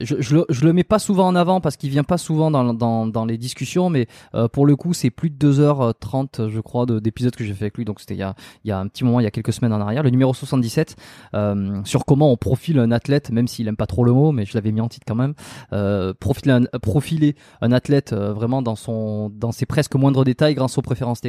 je, 0.00 0.16
je, 0.20 0.34
le, 0.34 0.46
je, 0.48 0.64
le, 0.64 0.72
mets 0.72 0.84
pas 0.84 0.98
souvent 0.98 1.26
en 1.26 1.36
avant 1.36 1.60
parce 1.60 1.76
qu'il 1.76 1.90
vient 1.90 2.04
pas 2.04 2.18
souvent 2.18 2.50
dans, 2.50 2.74
dans, 2.74 3.06
dans 3.06 3.24
les 3.24 3.38
discussions, 3.38 3.90
mais 3.90 4.06
euh, 4.34 4.48
pour 4.48 4.66
le 4.66 4.76
coup, 4.76 4.92
c'est 4.92 5.10
plus 5.10 5.30
de 5.30 5.52
2h30, 5.52 6.48
je 6.48 6.60
crois, 6.60 6.86
d'épisodes 6.86 7.34
que 7.34 7.44
j'ai 7.44 7.54
fait 7.54 7.64
avec 7.64 7.78
lui. 7.78 7.84
Donc 7.84 8.00
c'était 8.00 8.14
il 8.14 8.18
y 8.18 8.22
a, 8.22 8.34
il 8.64 8.68
y 8.68 8.72
a 8.72 8.78
un 8.78 8.88
petit 8.88 9.04
moment, 9.04 9.20
il 9.20 9.24
y 9.24 9.26
a 9.26 9.30
quelques 9.30 9.52
semaines 9.52 9.72
en 9.72 9.80
arrière. 9.80 10.02
Le 10.02 10.10
numéro 10.10 10.34
77 10.34 10.96
euh, 11.34 11.80
sur 11.84 12.04
comment 12.04 12.32
on 12.32 12.36
profile 12.36 12.78
un 12.78 12.90
athlète, 12.90 13.30
même 13.30 13.48
s'il 13.48 13.68
aime 13.68 13.76
pas 13.76 13.86
trop 13.86 14.04
le 14.04 14.12
mot, 14.12 14.32
mais 14.32 14.44
je 14.44 14.54
l'avais 14.54 14.72
mis 14.72 14.80
en 14.80 14.88
titre 14.88 15.04
quand 15.06 15.14
même. 15.14 15.34
Euh, 15.72 16.14
profiler, 16.18 16.52
un, 16.52 16.64
profiler 16.78 17.36
un 17.60 17.72
athlète 17.72 18.12
euh, 18.12 18.32
vraiment 18.32 18.62
dans 18.62 18.76
son, 18.76 19.30
dans 19.30 19.52
ses 19.52 19.66
presque 19.66 19.94
moindres 19.94 20.24
détails 20.24 20.54
grâce 20.54 20.78
aux 20.78 20.82
préférences 20.82 21.20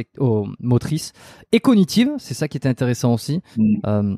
motrices 0.60 1.12
et 1.52 1.60
cognitives. 1.60 2.10
C'est 2.18 2.34
ça 2.34 2.48
qui 2.48 2.56
était 2.56 2.68
intéressant 2.68 3.14
aussi. 3.14 3.40
Mm. 3.56 4.16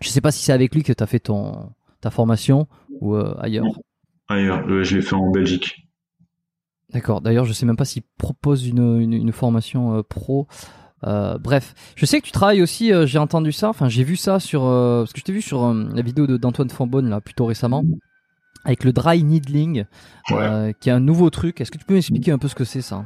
je 0.00 0.08
sais 0.08 0.20
pas 0.20 0.32
si 0.32 0.42
c'est 0.42 0.52
avec 0.52 0.74
lui 0.74 0.82
que 0.82 0.92
tu 0.92 1.02
as 1.02 1.06
fait 1.06 1.20
ton 1.20 1.70
ta 2.00 2.10
formation 2.10 2.66
ou 3.00 3.14
euh, 3.14 3.34
ailleurs 3.38 3.64
Ailleurs, 4.28 4.64
je 4.82 4.96
l'ai 4.96 5.02
fait 5.02 5.14
en 5.14 5.30
Belgique. 5.30 5.88
D'accord. 6.92 7.20
D'ailleurs, 7.20 7.44
je 7.44 7.52
sais 7.52 7.66
même 7.66 7.76
pas 7.76 7.84
s'il 7.84 8.02
propose 8.18 8.66
une, 8.66 9.00
une, 9.00 9.32
formation 9.32 9.96
euh, 9.96 10.02
pro. 10.02 10.48
Euh, 11.04 11.38
bref, 11.38 11.74
je 11.94 12.06
sais 12.06 12.20
que 12.20 12.26
tu 12.26 12.32
travailles 12.32 12.62
aussi. 12.62 12.90
j'ai 13.04 13.18
entendu 13.18 13.52
ça. 13.52 13.68
Enfin, 13.68 13.88
j'ai 13.88 14.02
vu 14.02 14.16
ça 14.16 14.40
sur 14.40 14.62
parce 14.62 15.12
que 15.12 15.20
je 15.20 15.24
t'ai 15.24 15.32
vu 15.32 15.42
sur 15.42 15.72
la 15.72 16.02
vidéo 16.02 16.26
d'Antoine 16.26 16.70
Fambonne 16.70 17.08
là 17.08 17.20
plutôt 17.20 17.46
récemment 17.46 17.84
avec 18.64 18.82
le 18.82 18.92
dry 18.92 19.22
needling, 19.22 19.84
qui 20.26 20.88
est 20.88 20.92
un 20.92 21.00
nouveau 21.00 21.30
truc. 21.30 21.60
Est-ce 21.60 21.70
que 21.70 21.78
tu 21.78 21.84
peux 21.84 21.94
m'expliquer 21.94 22.32
un 22.32 22.38
peu 22.38 22.48
ce 22.48 22.56
que 22.56 22.64
c'est 22.64 22.82
ça? 22.82 23.04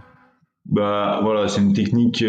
Bah 0.64 1.20
voilà, 1.22 1.48
c'est 1.48 1.60
une 1.60 1.74
technique 1.74 2.24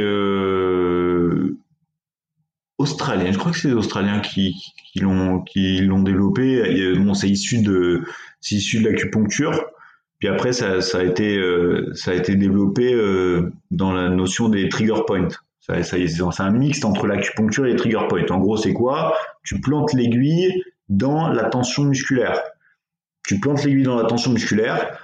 australien. 2.82 3.32
Je 3.32 3.38
crois 3.38 3.51
que 3.51 3.57
c'est 3.57 3.69
les 3.69 3.73
Australiens 3.73 4.19
qui, 4.19 4.55
l'ont 4.95 5.41
qui 5.41 5.79
l'ont 5.82 6.01
développé. 6.01 6.93
Bon, 6.97 7.13
c'est 7.13 7.29
issu 7.29 7.61
de 7.61 8.01
c'est 8.41 8.55
issu 8.55 8.82
de 8.82 8.89
l'acupuncture. 8.89 9.65
Puis 10.19 10.27
après, 10.29 10.53
ça, 10.53 10.77
a 10.93 11.03
été 11.03 11.38
euh, 11.38 11.91
ça 11.95 12.11
a 12.11 12.13
été 12.13 12.36
développé 12.36 12.93
euh, 12.93 13.51
dans 13.71 13.91
la 13.91 14.09
notion 14.09 14.49
des 14.49 14.69
trigger 14.69 15.01
points. 15.07 15.29
Ça, 15.59 15.82
c'est 15.84 16.21
un 16.39 16.51
mix 16.51 16.84
entre 16.86 17.07
l'acupuncture 17.07 17.65
et 17.65 17.71
les 17.71 17.75
trigger 17.75 18.07
points. 18.07 18.25
En 18.29 18.39
gros, 18.39 18.57
c'est 18.57 18.73
quoi? 18.73 19.15
Tu 19.43 19.59
plantes 19.59 19.93
l'aiguille 19.93 20.63
dans 20.89 21.29
la 21.29 21.45
tension 21.45 21.86
musculaire. 21.86 22.39
Tu 23.25 23.39
plantes 23.39 23.63
l'aiguille 23.63 23.84
dans 23.84 23.95
la 23.95 24.07
tension 24.07 24.32
musculaire 24.32 24.97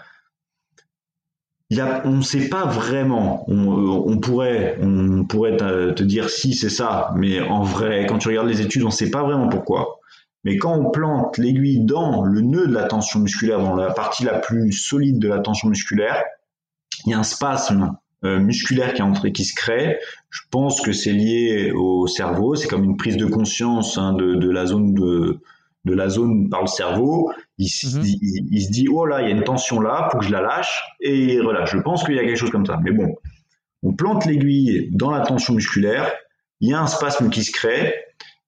on 1.71 2.11
ne 2.11 2.21
sait 2.21 2.49
pas 2.49 2.65
vraiment. 2.65 3.43
On, 3.47 4.11
euh, 4.11 4.19
pourrait, 4.19 4.77
on 4.81 5.25
pourrait 5.25 5.57
te, 5.57 6.03
dire 6.03 6.29
si 6.29 6.53
c'est 6.53 6.69
ça, 6.69 7.11
mais 7.15 7.41
en 7.41 7.63
vrai, 7.63 8.05
quand 8.07 8.17
tu 8.17 8.29
regardes 8.29 8.47
les 8.47 8.61
études, 8.61 8.83
on 8.83 8.87
ne 8.87 8.91
sait 8.91 9.11
pas 9.11 9.23
vraiment 9.23 9.49
pourquoi. 9.49 9.99
Mais 10.43 10.57
quand 10.57 10.77
on 10.77 10.91
plante 10.91 11.37
l'aiguille 11.37 11.83
dans 11.83 12.23
le 12.23 12.41
nœud 12.41 12.67
de 12.67 12.73
la 12.73 12.83
tension 12.83 13.19
musculaire, 13.19 13.59
dans 13.59 13.75
la 13.75 13.91
partie 13.91 14.23
la 14.23 14.39
plus 14.39 14.71
solide 14.71 15.19
de 15.19 15.27
la 15.27 15.39
tension 15.39 15.67
musculaire, 15.67 16.23
il 17.05 17.11
y 17.11 17.13
a 17.13 17.19
un 17.19 17.23
spasme 17.23 17.97
euh, 18.23 18.39
musculaire 18.39 18.93
qui, 18.93 19.01
est 19.01 19.31
qui 19.31 19.43
se 19.43 19.53
crée. 19.53 19.99
Je 20.29 20.41
pense 20.49 20.81
que 20.81 20.93
c'est 20.93 21.11
lié 21.11 21.71
au 21.71 22.07
cerveau. 22.07 22.55
C'est 22.55 22.67
comme 22.67 22.83
une 22.83 22.97
prise 22.97 23.17
de 23.17 23.25
conscience 23.25 23.97
hein, 23.97 24.13
de, 24.13 24.49
la 24.49 24.65
zone 24.65 24.93
de, 24.93 25.39
de 25.87 25.95
la 25.95 26.09
zone 26.09 26.49
par 26.49 26.61
le 26.61 26.67
cerveau 26.67 27.31
il, 27.57 27.65
mhm. 27.65 28.03
il, 28.51 28.61
se 28.61 28.71
dit, 28.71 28.87
oh 28.87 29.05
là, 29.05 29.21
il 29.21 29.29
y 29.29 29.31
a 29.31 29.35
une 29.35 29.43
tension 29.43 29.79
là, 29.79 30.09
faut 30.11 30.19
que 30.19 30.25
je 30.25 30.31
la 30.31 30.41
lâche, 30.41 30.83
et 30.99 31.33
il 31.33 31.41
relâche. 31.41 31.71
Je 31.71 31.79
pense 31.79 32.03
qu'il 32.03 32.15
y 32.15 32.19
a 32.19 32.23
quelque 32.23 32.37
chose 32.37 32.51
comme 32.51 32.65
ça. 32.65 32.79
Mais 32.83 32.91
bon, 32.91 33.15
on 33.83 33.93
plante 33.93 34.25
l'aiguille 34.25 34.89
dans 34.91 35.09
la 35.09 35.21
tension 35.21 35.53
musculaire, 35.53 36.11
il 36.59 36.69
y 36.69 36.73
a 36.73 36.81
un 36.81 36.87
spasme 36.87 37.29
qui 37.29 37.43
se 37.43 37.51
crée, 37.51 37.93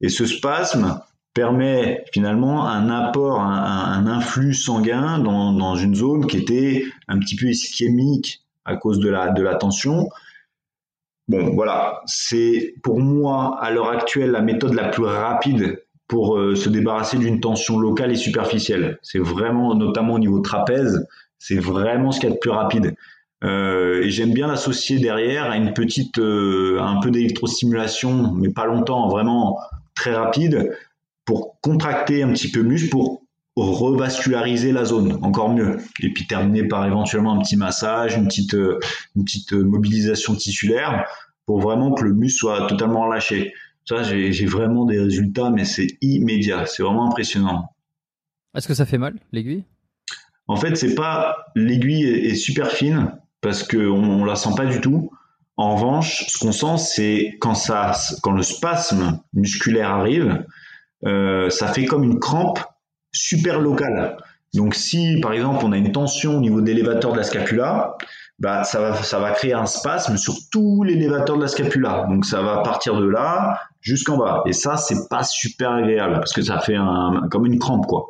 et 0.02 0.10
ce 0.10 0.26
spasme 0.26 1.02
permet 1.34 2.04
finalement 2.14 2.68
un 2.68 2.90
apport, 2.90 3.42
un, 3.42 4.08
influx 4.08 4.54
sanguin 4.54 5.20
dans, 5.20 5.54
dans, 5.54 5.76
une 5.76 5.96
zone 5.96 6.26
qui 6.26 6.38
était 6.38 6.86
un 7.08 7.20
petit 7.20 7.36
peu 7.36 7.48
ischémique 7.48 8.42
à 8.66 8.76
cause 8.76 9.00
de 9.00 9.10
la, 9.10 9.30
de 9.30 9.42
la 9.42 9.56
tension. 9.56 10.10
Bon, 11.28 11.54
voilà, 11.54 12.02
c'est 12.06 12.74
pour 12.82 13.00
moi 13.00 13.60
à 13.62 13.70
l'heure 13.70 13.90
actuelle 13.90 14.32
la 14.32 14.42
méthode 14.42 14.74
la 14.74 14.90
plus 14.90 15.04
rapide 15.04 15.84
pour 16.10 16.38
euh, 16.38 16.56
se 16.56 16.68
débarrasser 16.70 17.18
d'une 17.18 17.40
tension 17.40 17.80
locale 17.80 18.12
et 18.12 18.18
superficielle. 18.18 18.98
C'est 19.04 19.20
vraiment, 19.20 19.76
notamment 19.76 20.16
au 20.16 20.20
niveau 20.20 20.40
trapèze, 20.40 21.08
c'est 21.38 21.60
vraiment 21.60 22.12
ce 22.12 22.20
qu'il 22.20 22.30
y 22.30 22.32
a 22.32 22.36
de 22.36 22.40
plus 22.40 22.50
rapide. 22.50 22.96
Euh, 23.44 24.02
et 24.02 24.10
j'aime 24.10 24.34
bien 24.34 24.48
l'associer 24.48 24.98
derrière 24.98 25.46
à 25.46 25.56
une 25.56 25.72
petite, 25.72 26.18
euh, 26.18 26.80
un 26.82 27.00
peu 27.00 27.12
d'électrostimulation, 27.12 28.34
mais 28.34 28.50
pas 28.50 28.66
longtemps, 28.66 29.08
vraiment 29.08 29.60
très 29.96 30.14
rapide, 30.14 30.76
pour 31.26 31.60
contracter 31.62 32.24
un 32.24 32.34
petit 32.34 32.50
peu 32.50 32.64
muscle, 32.64 32.90
pour 32.90 33.22
revasculariser 33.56 34.72
la 34.72 34.86
zone 34.86 35.20
encore 35.22 35.54
mieux. 35.54 35.78
Et 36.02 36.12
puis 36.12 36.26
terminer 36.26 36.68
par 36.68 36.88
éventuellement 36.88 37.34
un 37.34 37.40
petit 37.40 37.56
massage, 37.56 38.18
une 38.18 38.26
petite, 38.26 38.54
une 38.54 39.24
petite 39.24 39.54
mobilisation 39.54 40.34
tissulaire, 40.34 41.06
pour 41.46 41.60
vraiment 41.62 41.94
que 41.94 42.04
le 42.04 42.14
muscle 42.14 42.40
soit 42.40 42.66
totalement 42.66 43.04
relâché. 43.06 43.54
Ça, 43.90 44.04
j'ai 44.04 44.46
vraiment 44.46 44.86
des 44.86 45.00
résultats, 45.00 45.50
mais 45.50 45.66
c'est 45.66 45.88
immédiat. 46.02 46.68
C'est 46.68 46.84
vraiment 46.84 47.08
impressionnant. 47.08 47.74
Est-ce 48.56 48.68
que 48.68 48.76
ça 48.76 48.86
fait 48.86 49.00
mal, 49.00 49.16
l'aiguille? 49.32 49.64
En 50.48 50.58
fait, 50.58 50.76
c'est 50.76 50.94
pas 50.94 51.48
l'aiguille 51.56 52.04
est, 52.04 52.36
super 52.36 52.70
fine 52.70 53.14
parce 53.42 53.64
qu'on 53.64 53.80
on 53.80 54.26
la 54.26 54.36
sent 54.36 54.52
pas 54.56 54.68
du 54.68 54.80
tout. 54.80 55.10
En 55.58 55.76
revanche, 55.76 56.26
ce 56.28 56.38
qu'on 56.38 56.52
sent, 56.52 56.78
c'est 56.78 57.38
quand 57.40 57.56
ça, 57.56 57.94
quand 58.22 58.34
le 58.34 58.44
spasme 58.44 59.22
musculaire 59.34 59.90
arrive, 59.90 60.46
euh, 61.08 61.50
ça 61.50 61.66
fait 61.66 61.86
comme 61.86 62.04
une 62.04 62.20
crampe 62.20 62.60
super 63.12 63.60
locale. 63.60 64.18
Donc, 64.54 64.76
si 64.76 65.20
par 65.20 65.34
exemple 65.34 65.66
on 65.66 65.72
a 65.72 65.78
une 65.78 65.92
tension 65.92 66.38
au 66.38 66.42
niveau 66.42 66.62
d'élévateur 66.62 67.14
de 67.14 67.18
la 67.18 67.24
scapula, 67.24 67.98
bah, 68.40 68.64
ça 68.64 68.80
va, 68.80 68.96
ça 68.96 69.20
va 69.20 69.32
créer 69.32 69.54
un 69.54 69.66
spasme 69.66 70.18
sur 70.18 70.36
tout 70.52 70.84
l'élévateur 70.84 71.36
de 71.38 71.42
la 71.42 71.48
scapula. 71.48 72.06
Donc, 72.10 72.26
ça 72.26 72.42
va 72.42 72.62
partir 72.62 73.00
de 73.00 73.06
là 73.06 73.60
jusqu'en 73.82 74.18
bas. 74.18 74.44
Et 74.46 74.54
ça, 74.54 74.78
c'est 74.78 75.10
pas 75.10 75.24
super 75.24 75.72
agréable 75.72 76.16
parce 76.16 76.34
que 76.34 76.42
ça 76.42 76.60
fait 76.60 76.76
un, 76.76 77.28
comme 77.30 77.46
une 77.46 77.60
crampe, 77.60 77.86
quoi. 77.86 78.08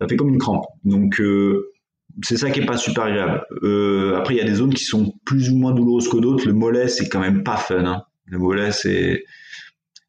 Ça 0.00 0.08
fait 0.08 0.16
comme 0.16 0.30
une 0.30 0.38
crampe. 0.38 0.64
Donc, 0.84 1.20
euh, 1.20 1.70
c'est 2.22 2.36
ça 2.36 2.50
qui 2.50 2.60
est 2.60 2.66
pas 2.66 2.76
super 2.76 3.04
agréable. 3.04 3.44
Euh, 3.62 4.16
après, 4.16 4.34
il 4.34 4.38
y 4.38 4.40
a 4.40 4.44
des 4.44 4.54
zones 4.54 4.74
qui 4.74 4.84
sont 4.84 5.14
plus 5.24 5.50
ou 5.50 5.56
moins 5.56 5.72
douloureuses 5.72 6.08
que 6.08 6.16
d'autres. 6.16 6.46
Le 6.46 6.54
mollet, 6.54 6.88
c'est 6.88 7.08
quand 7.08 7.20
même 7.20 7.42
pas 7.42 7.56
fun. 7.56 7.84
Hein. 7.84 8.02
Le 8.26 8.38
mollet, 8.38 8.72
c'est 8.72 9.24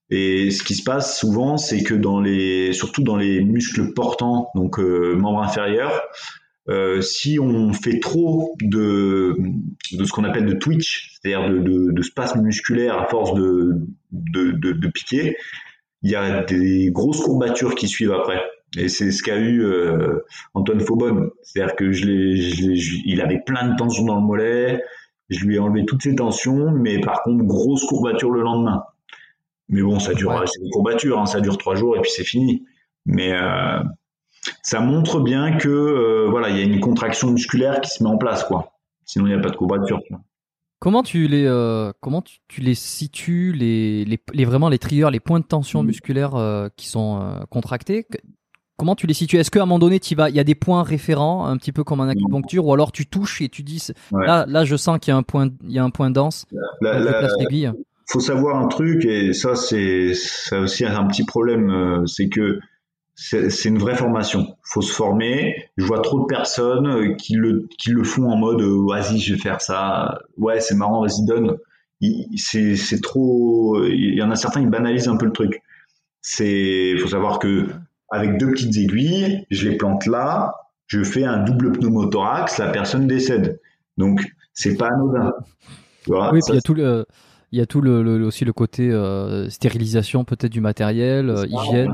et 0.09 0.51
ce 0.51 0.61
qui 0.61 0.75
se 0.75 0.83
passe 0.83 1.17
souvent, 1.17 1.57
c'est 1.57 1.81
que 1.81 1.95
dans 1.95 2.19
les, 2.19 2.71
surtout 2.73 3.01
dans 3.01 3.15
les 3.15 3.43
muscles 3.43 3.93
portants, 3.93 4.49
donc 4.53 4.77
euh, 4.79 5.15
membres 5.15 5.41
inférieurs, 5.41 6.03
euh, 6.69 7.01
si 7.01 7.39
on 7.39 7.73
fait 7.73 7.99
trop 7.99 8.55
de, 8.61 9.35
de 9.91 10.05
ce 10.05 10.11
qu'on 10.11 10.23
appelle 10.23 10.45
de 10.45 10.53
twitch, 10.53 11.11
c'est-à-dire 11.21 11.49
de, 11.49 11.59
de, 11.59 11.91
de 11.91 12.01
spasme 12.01 12.41
musculaire 12.41 12.97
à 12.97 13.07
force 13.07 13.33
de, 13.33 13.81
de, 14.11 14.51
de, 14.51 14.87
piquer, 14.87 15.35
il 16.03 16.11
y 16.11 16.15
a 16.15 16.43
des 16.43 16.89
grosses 16.91 17.21
courbatures 17.21 17.75
qui 17.75 17.87
suivent 17.87 18.13
après. 18.13 18.41
Et 18.77 18.87
c'est 18.87 19.11
ce 19.11 19.21
qu'a 19.21 19.37
eu 19.37 19.63
euh, 19.63 20.19
Antoine 20.53 20.79
Faubonne. 20.79 21.29
C'est-à-dire 21.43 21.75
que 21.75 21.91
je 21.91 22.05
je 22.05 22.95
il 23.05 23.21
avait 23.21 23.41
plein 23.45 23.69
de 23.69 23.75
tensions 23.75 24.05
dans 24.05 24.15
le 24.15 24.25
mollet, 24.25 24.81
je 25.29 25.45
lui 25.45 25.55
ai 25.55 25.59
enlevé 25.59 25.85
toutes 25.85 26.01
ses 26.01 26.15
tensions, 26.15 26.71
mais 26.71 26.99
par 26.99 27.23
contre, 27.23 27.43
grosse 27.43 27.85
courbature 27.85 28.31
le 28.31 28.41
lendemain. 28.41 28.83
Mais 29.69 29.81
bon, 29.81 29.99
ça 29.99 30.13
dure, 30.13 30.43
c'est 30.45 30.61
une 30.61 30.69
courbature, 30.69 31.19
hein, 31.19 31.25
ça 31.25 31.41
dure 31.41 31.57
trois 31.57 31.75
jours 31.75 31.97
et 31.97 32.01
puis 32.01 32.11
c'est 32.11 32.23
fini. 32.23 32.65
Mais 33.05 33.33
euh, 33.33 33.79
ça 34.61 34.79
montre 34.79 35.19
bien 35.19 35.57
que 35.57 35.69
euh, 35.69 36.27
voilà, 36.29 36.49
il 36.49 36.57
y 36.57 36.59
a 36.59 36.63
une 36.63 36.79
contraction 36.79 37.31
musculaire 37.31 37.81
qui 37.81 37.89
se 37.89 38.03
met 38.03 38.09
en 38.09 38.17
place, 38.17 38.43
quoi. 38.43 38.73
Sinon, 39.05 39.27
il 39.27 39.33
n'y 39.33 39.39
a 39.39 39.41
pas 39.41 39.49
de 39.49 39.55
courbature. 39.55 39.99
Comment 40.83 41.01
tu 41.01 41.29
les 41.29 41.45
euh, 41.45 41.93
comment 42.01 42.21
tu, 42.21 42.59
les 42.59 42.75
situes 42.75 43.53
les, 43.53 44.03
les, 44.03 44.43
vraiment 44.43 44.67
les 44.67 44.79
triggers, 44.79 45.09
les 45.11 45.21
points 45.21 45.39
de 45.39 45.45
tension 45.45 45.81
mmh. 45.81 45.85
musculaire 45.85 46.35
euh, 46.35 46.67
qui 46.75 46.87
sont 46.87 47.21
euh, 47.21 47.39
contractés? 47.49 48.05
Comment 48.75 48.93
tu 48.93 49.07
les 49.07 49.13
situes? 49.13 49.37
Est-ce 49.37 49.49
qu'à 49.49 49.61
un 49.61 49.65
moment 49.65 49.79
donné, 49.79 50.01
il 50.03 50.35
y 50.35 50.39
a 50.39 50.43
des 50.43 50.55
points 50.55 50.83
référents, 50.83 51.45
un 51.45 51.55
petit 51.55 51.71
peu 51.71 51.85
comme 51.85 52.01
en 52.01 52.09
acupuncture, 52.09 52.65
ou 52.65 52.73
alors 52.73 52.91
tu 52.91 53.05
touches 53.05 53.41
et 53.41 53.47
tu 53.47 53.63
dis 53.63 53.81
là, 54.11 54.45
là, 54.45 54.65
je 54.65 54.75
sens 54.75 54.99
qu'il 54.99 55.13
y 55.13 55.15
a 55.15 55.17
un 55.17 55.23
point, 55.23 55.51
il 55.63 55.71
y 55.71 55.79
a 55.79 55.85
un 55.85 55.89
point 55.89 56.09
dense. 56.09 56.45
Il 56.81 57.73
faut 58.07 58.19
savoir 58.19 58.57
un 58.57 58.67
truc 58.67 59.05
et 59.05 59.31
ça, 59.31 59.55
c'est 59.55 60.13
ça 60.15 60.59
aussi 60.59 60.83
un 60.83 61.05
petit 61.05 61.23
problème, 61.23 62.03
c'est 62.07 62.27
que 62.27 62.59
c'est 63.15 63.65
une 63.65 63.77
vraie 63.77 63.95
formation. 63.95 64.55
Faut 64.63 64.81
se 64.81 64.91
former. 64.91 65.69
Je 65.77 65.85
vois 65.85 66.01
trop 66.01 66.21
de 66.21 66.25
personnes 66.25 66.87
euh, 66.87 67.13
qui 67.13 67.35
le, 67.35 67.67
qui 67.77 67.91
le 67.91 68.03
font 68.03 68.29
en 68.29 68.37
mode 68.37 68.61
euh, 68.61 68.85
vas-y, 68.87 69.19
je 69.19 69.33
vais 69.33 69.39
faire 69.39 69.61
ça. 69.61 70.19
Ouais, 70.37 70.59
c'est 70.59 70.75
marrant, 70.75 71.01
vas-y, 71.01 71.25
donne. 71.25 71.57
C'est 72.35 73.01
trop. 73.01 73.83
Il 73.85 74.15
y 74.15 74.21
en 74.21 74.31
a 74.31 74.35
certains, 74.35 74.61
ils 74.61 74.69
banalisent 74.69 75.07
un 75.07 75.17
peu 75.17 75.25
le 75.25 75.31
truc. 75.31 75.61
C'est. 76.21 76.95
faut 76.97 77.07
savoir 77.07 77.39
que 77.39 77.67
avec 78.09 78.37
deux 78.37 78.51
petites 78.51 78.75
aiguilles, 78.77 79.45
je 79.49 79.69
les 79.69 79.77
plante 79.77 80.05
là, 80.05 80.53
je 80.87 81.03
fais 81.03 81.23
un 81.23 81.37
double 81.43 81.71
pneumothorax, 81.71 82.57
la 82.57 82.69
personne 82.69 83.07
décède. 83.07 83.59
Donc, 83.97 84.25
c'est 84.53 84.75
pas 84.75 84.87
anodin. 84.87 85.33
oui, 86.07 86.39
il 86.47 86.55
y 86.55 86.57
a 86.57 86.61
tout 86.61 86.73
le. 86.73 87.05
Il 87.51 87.59
y 87.59 87.61
a 87.61 87.67
tout 87.67 87.81
le, 87.81 88.25
aussi 88.25 88.45
le 88.45 88.53
côté 88.53 88.89
euh, 88.89 89.47
stérilisation 89.47 90.25
peut-être 90.25 90.51
du 90.51 90.59
matériel, 90.59 91.31
hygiène. 91.47 91.93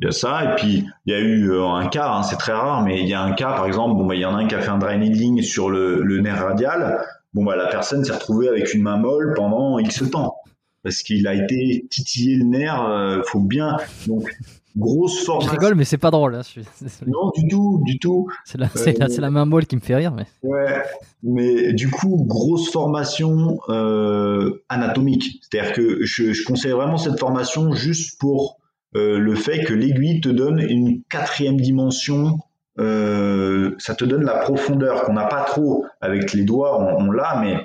Il 0.00 0.04
y 0.04 0.08
a 0.08 0.12
ça, 0.12 0.44
et 0.44 0.54
puis 0.56 0.86
il 1.06 1.12
y 1.12 1.16
a 1.16 1.18
eu 1.18 1.50
euh, 1.50 1.66
un 1.66 1.88
cas, 1.88 2.12
hein, 2.12 2.22
c'est 2.22 2.36
très 2.36 2.52
rare, 2.52 2.82
mais 2.84 3.00
il 3.00 3.08
y 3.08 3.14
a 3.14 3.22
un 3.22 3.32
cas, 3.32 3.52
par 3.52 3.66
exemple, 3.66 3.96
bon, 3.96 4.06
bah, 4.06 4.14
il 4.14 4.20
y 4.20 4.24
en 4.24 4.34
a 4.34 4.38
un 4.38 4.46
qui 4.46 4.54
a 4.54 4.60
fait 4.60 4.70
un 4.70 4.78
dry 4.78 4.96
needling 4.96 5.42
sur 5.42 5.70
le, 5.70 6.02
le 6.02 6.20
nerf 6.20 6.40
radial. 6.40 7.04
Bon, 7.34 7.44
bah, 7.44 7.56
la 7.56 7.66
personne 7.66 8.04
s'est 8.04 8.12
retrouvée 8.12 8.48
avec 8.48 8.72
une 8.74 8.82
main 8.82 8.96
molle 8.96 9.34
pendant 9.34 9.78
X 9.78 10.08
temps. 10.10 10.36
Parce 10.84 11.02
qu'il 11.02 11.26
a 11.26 11.34
été 11.34 11.86
titillé 11.90 12.36
le 12.36 12.44
nerf, 12.44 12.80
euh, 12.82 13.22
faut 13.26 13.40
bien. 13.40 13.76
Donc, 14.06 14.30
grosse 14.76 15.24
force. 15.24 15.46
Je 15.46 15.50
rigole, 15.50 15.74
mais 15.74 15.84
c'est 15.84 15.98
pas 15.98 16.10
drôle. 16.10 16.36
Hein, 16.36 16.42
non, 17.06 17.30
du 17.36 17.48
tout, 17.48 17.82
du 17.84 17.98
tout. 17.98 18.28
C'est 18.44 18.58
la, 18.58 18.66
euh, 18.66 19.18
la, 19.18 19.30
main 19.30 19.44
molle 19.44 19.66
qui 19.66 19.74
me 19.74 19.80
fait 19.80 19.96
rire. 19.96 20.12
Mais... 20.12 20.26
Ouais, 20.42 20.82
mais 21.22 21.72
du 21.72 21.90
coup, 21.90 22.24
grosse 22.24 22.70
formation 22.70 23.58
euh, 23.68 24.62
anatomique. 24.68 25.40
C'est-à-dire 25.42 25.72
que 25.72 26.04
je, 26.04 26.32
je 26.32 26.44
conseille 26.44 26.72
vraiment 26.72 26.96
cette 26.96 27.18
formation 27.18 27.72
juste 27.72 28.18
pour 28.20 28.57
euh, 28.96 29.18
le 29.18 29.34
fait 29.34 29.64
que 29.64 29.74
l'aiguille 29.74 30.20
te 30.20 30.28
donne 30.28 30.60
une 30.60 31.02
quatrième 31.04 31.60
dimension, 31.60 32.38
euh, 32.78 33.74
ça 33.78 33.94
te 33.94 34.04
donne 34.04 34.24
la 34.24 34.38
profondeur 34.38 35.02
qu'on 35.02 35.12
n'a 35.12 35.26
pas 35.26 35.42
trop 35.42 35.84
avec 36.00 36.32
les 36.32 36.44
doigts, 36.44 36.96
on, 36.98 37.10
l'a, 37.10 37.40
mais 37.42 37.56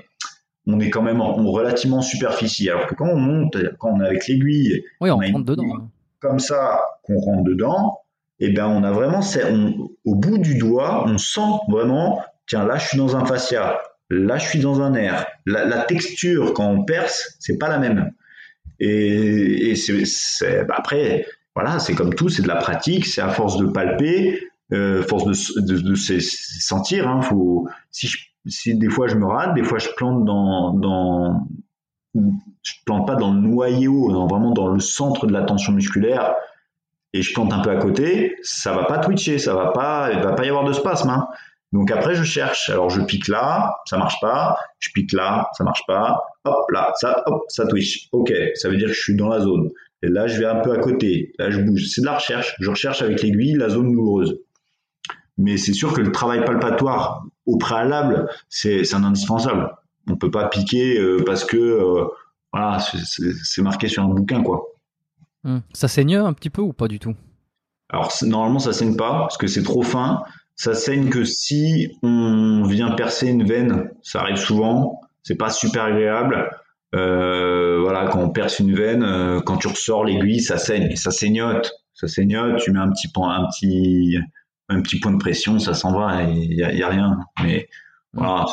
on 0.67 0.79
est 0.79 0.89
quand 0.89 1.01
même 1.01 1.21
en, 1.21 1.35
relativement 1.51 2.01
superficie. 2.01 2.69
Alors 2.69 2.87
que 2.87 2.95
quand 2.95 3.07
on 3.07 3.17
monte, 3.17 3.57
quand 3.79 3.91
on 3.91 4.01
est 4.01 4.07
avec 4.07 4.27
l'aiguille, 4.27 4.83
on, 4.99 5.15
rentre 5.15 5.45
dedans. 5.45 5.89
Comme 6.19 6.39
ça, 6.39 6.81
qu'on 7.03 7.19
rentre 7.19 7.43
dedans, 7.43 7.99
et 8.39 8.47
eh 8.47 8.51
ben 8.51 8.67
on 8.67 8.83
a 8.83 8.91
vraiment, 8.91 9.21
au 10.05 10.15
bout 10.15 10.37
du 10.39 10.57
doigt, 10.57 11.05
on 11.07 11.17
sent 11.17 11.41
vraiment, 11.69 12.21
tiens 12.47 12.65
là 12.65 12.77
je 12.77 12.87
suis 12.87 12.97
dans 12.97 13.15
un 13.15 13.25
fascia, 13.25 13.79
là 14.09 14.37
je 14.37 14.49
suis 14.49 14.59
dans 14.59 14.81
un 14.81 14.89
nerf. 14.89 15.25
La, 15.45 15.63
la 15.63 15.83
texture 15.83 16.53
quand 16.53 16.67
on 16.67 16.83
perce, 16.83 17.37
c'est 17.39 17.57
pas 17.57 17.69
la 17.69 17.77
même. 17.77 18.11
Et, 18.79 19.75
c'est, 19.75 20.65
bah, 20.65 20.75
après, 20.77 21.25
voilà, 21.55 21.79
c'est 21.79 21.93
comme 21.93 22.13
tout, 22.13 22.29
c'est 22.29 22.41
de 22.41 22.47
la 22.47 22.55
pratique, 22.55 23.05
c'est 23.05 23.21
à 23.21 23.29
force 23.29 23.57
de 23.57 23.65
palper, 23.67 24.41
euh, 24.71 25.03
force 25.03 25.25
de, 25.25 25.61
de, 25.61 25.79
de, 25.79 25.95
se 25.95 26.19
sentir. 26.19 27.07
Hein, 27.07 27.21
faut, 27.21 27.67
si, 27.91 28.09
si 28.45 28.75
des 28.75 28.89
fois 28.89 29.07
je 29.07 29.15
me 29.15 29.25
rate, 29.25 29.53
des 29.53 29.63
fois 29.63 29.79
je 29.79 29.89
plante 29.95 30.25
dans, 30.25 30.73
dans, 30.73 31.47
je 32.15 32.73
plante 32.85 33.07
pas 33.07 33.15
dans 33.15 33.33
le 33.33 33.39
noyau, 33.39 34.27
vraiment 34.27 34.51
dans 34.51 34.67
le 34.67 34.79
centre 34.79 35.27
de 35.27 35.33
la 35.33 35.43
tension 35.43 35.73
musculaire, 35.73 36.33
et 37.13 37.21
je 37.21 37.33
plante 37.33 37.53
un 37.53 37.59
peu 37.59 37.69
à 37.69 37.75
côté, 37.75 38.35
ça 38.41 38.73
va 38.73 38.85
pas 38.85 38.97
twitcher, 38.97 39.37
ça 39.37 39.53
va 39.53 39.67
pas, 39.67 40.11
il 40.11 40.19
va 40.19 40.33
pas 40.33 40.45
y 40.45 40.49
avoir 40.49 40.63
de 40.63 40.73
spasme. 40.73 41.09
Hein. 41.09 41.27
Donc 41.73 41.89
après, 41.91 42.13
je 42.15 42.23
cherche. 42.23 42.69
Alors 42.69 42.89
je 42.89 43.01
pique 43.01 43.27
là, 43.27 43.77
ça 43.85 43.97
marche 43.97 44.19
pas. 44.21 44.57
Je 44.79 44.89
pique 44.93 45.11
là, 45.11 45.49
ça 45.57 45.63
marche 45.63 45.81
pas. 45.87 46.23
Hop 46.45 46.69
là, 46.71 46.93
ça, 46.95 47.23
hop, 47.25 47.43
ça 47.49 47.65
twitch. 47.65 48.07
Ok, 48.11 48.31
ça 48.55 48.69
veut 48.69 48.77
dire 48.77 48.87
que 48.87 48.93
je 48.93 49.01
suis 49.01 49.15
dans 49.15 49.27
la 49.27 49.39
zone. 49.39 49.71
Et 50.03 50.07
là, 50.07 50.27
je 50.27 50.37
vais 50.37 50.45
un 50.45 50.59
peu 50.59 50.71
à 50.71 50.77
côté. 50.77 51.33
Là, 51.39 51.49
je 51.49 51.59
bouge. 51.61 51.87
C'est 51.87 52.01
de 52.01 52.05
la 52.05 52.15
recherche. 52.15 52.55
Je 52.59 52.69
recherche 52.69 53.01
avec 53.01 53.21
l'aiguille 53.21 53.55
la 53.55 53.69
zone 53.69 53.91
douloureuse. 53.91 54.39
Mais 55.37 55.57
c'est 55.57 55.73
sûr 55.73 55.93
que 55.93 56.01
le 56.01 56.11
travail 56.11 56.45
palpatoire 56.45 57.25
au 57.47 57.57
préalable, 57.57 58.29
c'est 58.49 58.93
un 58.93 59.03
indispensable. 59.03 59.75
On 60.07 60.15
peut 60.15 60.29
pas 60.29 60.47
piquer 60.47 60.99
euh, 60.99 61.23
parce 61.25 61.43
que 61.43 61.57
euh, 61.57 62.05
voilà, 62.51 62.77
c'est 62.79 63.61
marqué 63.63 63.87
sur 63.87 64.03
un 64.03 64.09
bouquin 64.09 64.43
quoi. 64.43 64.67
Hmm. 65.43 65.59
Ça 65.73 65.87
saigne 65.87 66.17
un 66.17 66.33
petit 66.33 66.51
peu 66.51 66.61
ou 66.61 66.71
pas 66.71 66.87
du 66.87 66.99
tout? 66.99 67.15
Alors 67.89 68.11
normalement 68.21 68.59
ça 68.59 68.73
saigne 68.73 68.95
pas 68.95 69.11
parce 69.21 69.37
que 69.37 69.47
c'est 69.47 69.63
trop 69.63 69.81
fin. 69.81 70.23
Ça 70.55 70.73
saigne 70.73 71.09
que 71.09 71.23
si 71.23 71.97
on 72.03 72.63
vient 72.63 72.91
percer 72.91 73.27
une 73.27 73.45
veine, 73.45 73.89
ça 74.01 74.21
arrive 74.21 74.37
souvent, 74.37 75.01
c'est 75.23 75.35
pas 75.35 75.49
super 75.49 75.83
agréable. 75.83 76.49
Euh, 76.95 77.79
voilà, 77.81 78.07
quand 78.07 78.19
on 78.19 78.29
perce 78.29 78.59
une 78.59 78.75
veine, 78.75 79.03
euh, 79.03 79.41
quand 79.41 79.57
tu 79.57 79.67
ressors 79.67 80.05
l'aiguille, 80.05 80.41
ça 80.41 80.57
saigne, 80.57 80.95
ça 80.95 81.09
saignote, 81.09 81.71
ça 81.93 82.07
saignote. 82.07 82.59
Tu 82.59 82.71
mets 82.71 82.79
un 82.79 82.91
petit 82.91 83.07
point, 83.07 83.35
un 83.35 83.47
petit, 83.47 84.17
un 84.69 84.81
petit 84.81 84.99
point 84.99 85.11
de 85.11 85.17
pression, 85.17 85.57
ça 85.57 85.73
s'en 85.73 85.91
va, 85.97 86.23
il 86.23 86.53
y, 86.53 86.63
a, 86.83 86.89
rien. 86.89 87.17
Mais 87.43 87.67
voilà. 88.13 88.45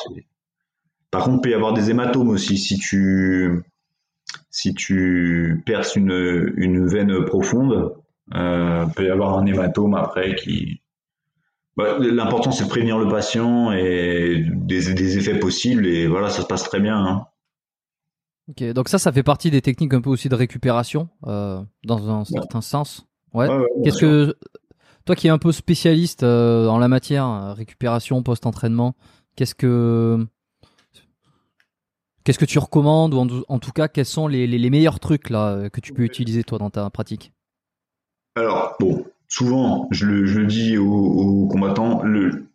Par 1.10 1.24
contre, 1.24 1.38
il 1.38 1.42
peut 1.42 1.50
y 1.50 1.54
avoir 1.54 1.74
des 1.74 1.90
hématomes 1.90 2.30
aussi 2.30 2.56
si 2.56 2.78
tu 2.78 3.62
si 4.50 4.74
tu 4.74 5.62
perces 5.66 5.96
une, 5.96 6.52
une 6.56 6.86
veine 6.86 7.24
profonde, 7.24 7.94
euh, 8.34 8.86
peut 8.86 9.06
y 9.06 9.10
avoir 9.10 9.38
un 9.38 9.46
hématome 9.46 9.94
après 9.94 10.34
qui 10.34 10.79
bah, 11.76 11.98
l'important, 11.98 12.50
c'est 12.50 12.64
de 12.64 12.68
prévenir 12.68 12.98
le 12.98 13.08
patient 13.08 13.72
et 13.72 14.44
des, 14.46 15.18
effets 15.18 15.38
possibles. 15.38 15.86
Et 15.86 16.06
voilà, 16.06 16.30
ça 16.30 16.42
se 16.42 16.46
passe 16.46 16.64
très 16.64 16.80
bien. 16.80 16.96
Hein. 16.96 17.26
Ok, 18.48 18.64
donc 18.72 18.88
ça, 18.88 18.98
ça 18.98 19.12
fait 19.12 19.22
partie 19.22 19.50
des 19.50 19.62
techniques 19.62 19.94
un 19.94 20.00
peu 20.00 20.10
aussi 20.10 20.28
de 20.28 20.34
récupération, 20.34 21.08
euh, 21.26 21.62
dans 21.84 22.10
un 22.10 22.24
certain 22.24 22.60
sens. 22.60 23.06
Ouais. 23.32 23.48
Qu'est-ce 23.84 23.98
que 23.98 24.36
toi 25.04 25.14
qui 25.14 25.28
es 25.28 25.30
un 25.30 25.38
peu 25.38 25.52
spécialiste 25.52 26.24
euh, 26.24 26.66
en 26.66 26.78
la 26.78 26.88
matière, 26.88 27.54
récupération 27.56 28.22
post-entraînement, 28.22 28.96
qu'est-ce 29.36 29.54
que 29.54 30.26
qu'est-ce 32.24 32.38
que 32.38 32.44
tu 32.44 32.58
recommandes 32.58 33.14
ou 33.14 33.44
en, 33.48 33.58
tout 33.60 33.72
cas 33.72 33.88
quels 33.88 34.04
sont 34.04 34.26
les, 34.26 34.46
les, 34.46 34.70
meilleurs 34.70 35.00
trucs 35.00 35.30
là 35.30 35.70
que 35.70 35.80
tu 35.80 35.92
peux 35.92 36.02
utiliser 36.02 36.42
toi 36.42 36.58
dans 36.58 36.70
ta 36.70 36.90
pratique? 36.90 37.32
Alors 38.34 38.74
bon, 38.80 39.04
souvent, 39.30 39.88
je 39.90 40.04
le, 40.04 40.44
dis 40.44 40.76
aux, 40.76 41.48
combattants, 41.50 42.02
le, 42.02 42.46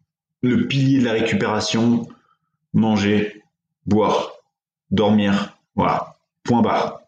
pilier 0.68 1.00
de 1.00 1.06
la 1.06 1.14
récupération, 1.14 2.08
manger, 2.74 3.42
boire, 3.88 4.34
dormir, 4.92 5.58
voilà, 5.76 6.18
point 6.44 6.62
barre. 6.62 7.02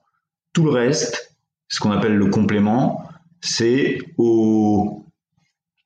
Tout 0.54 0.64
le 0.64 0.72
reste, 0.72 1.36
ce 1.68 1.80
qu'on 1.80 1.92
appelle 1.92 2.16
le 2.16 2.28
complément, 2.28 3.08
c'est 3.42 4.00
au, 4.18 5.06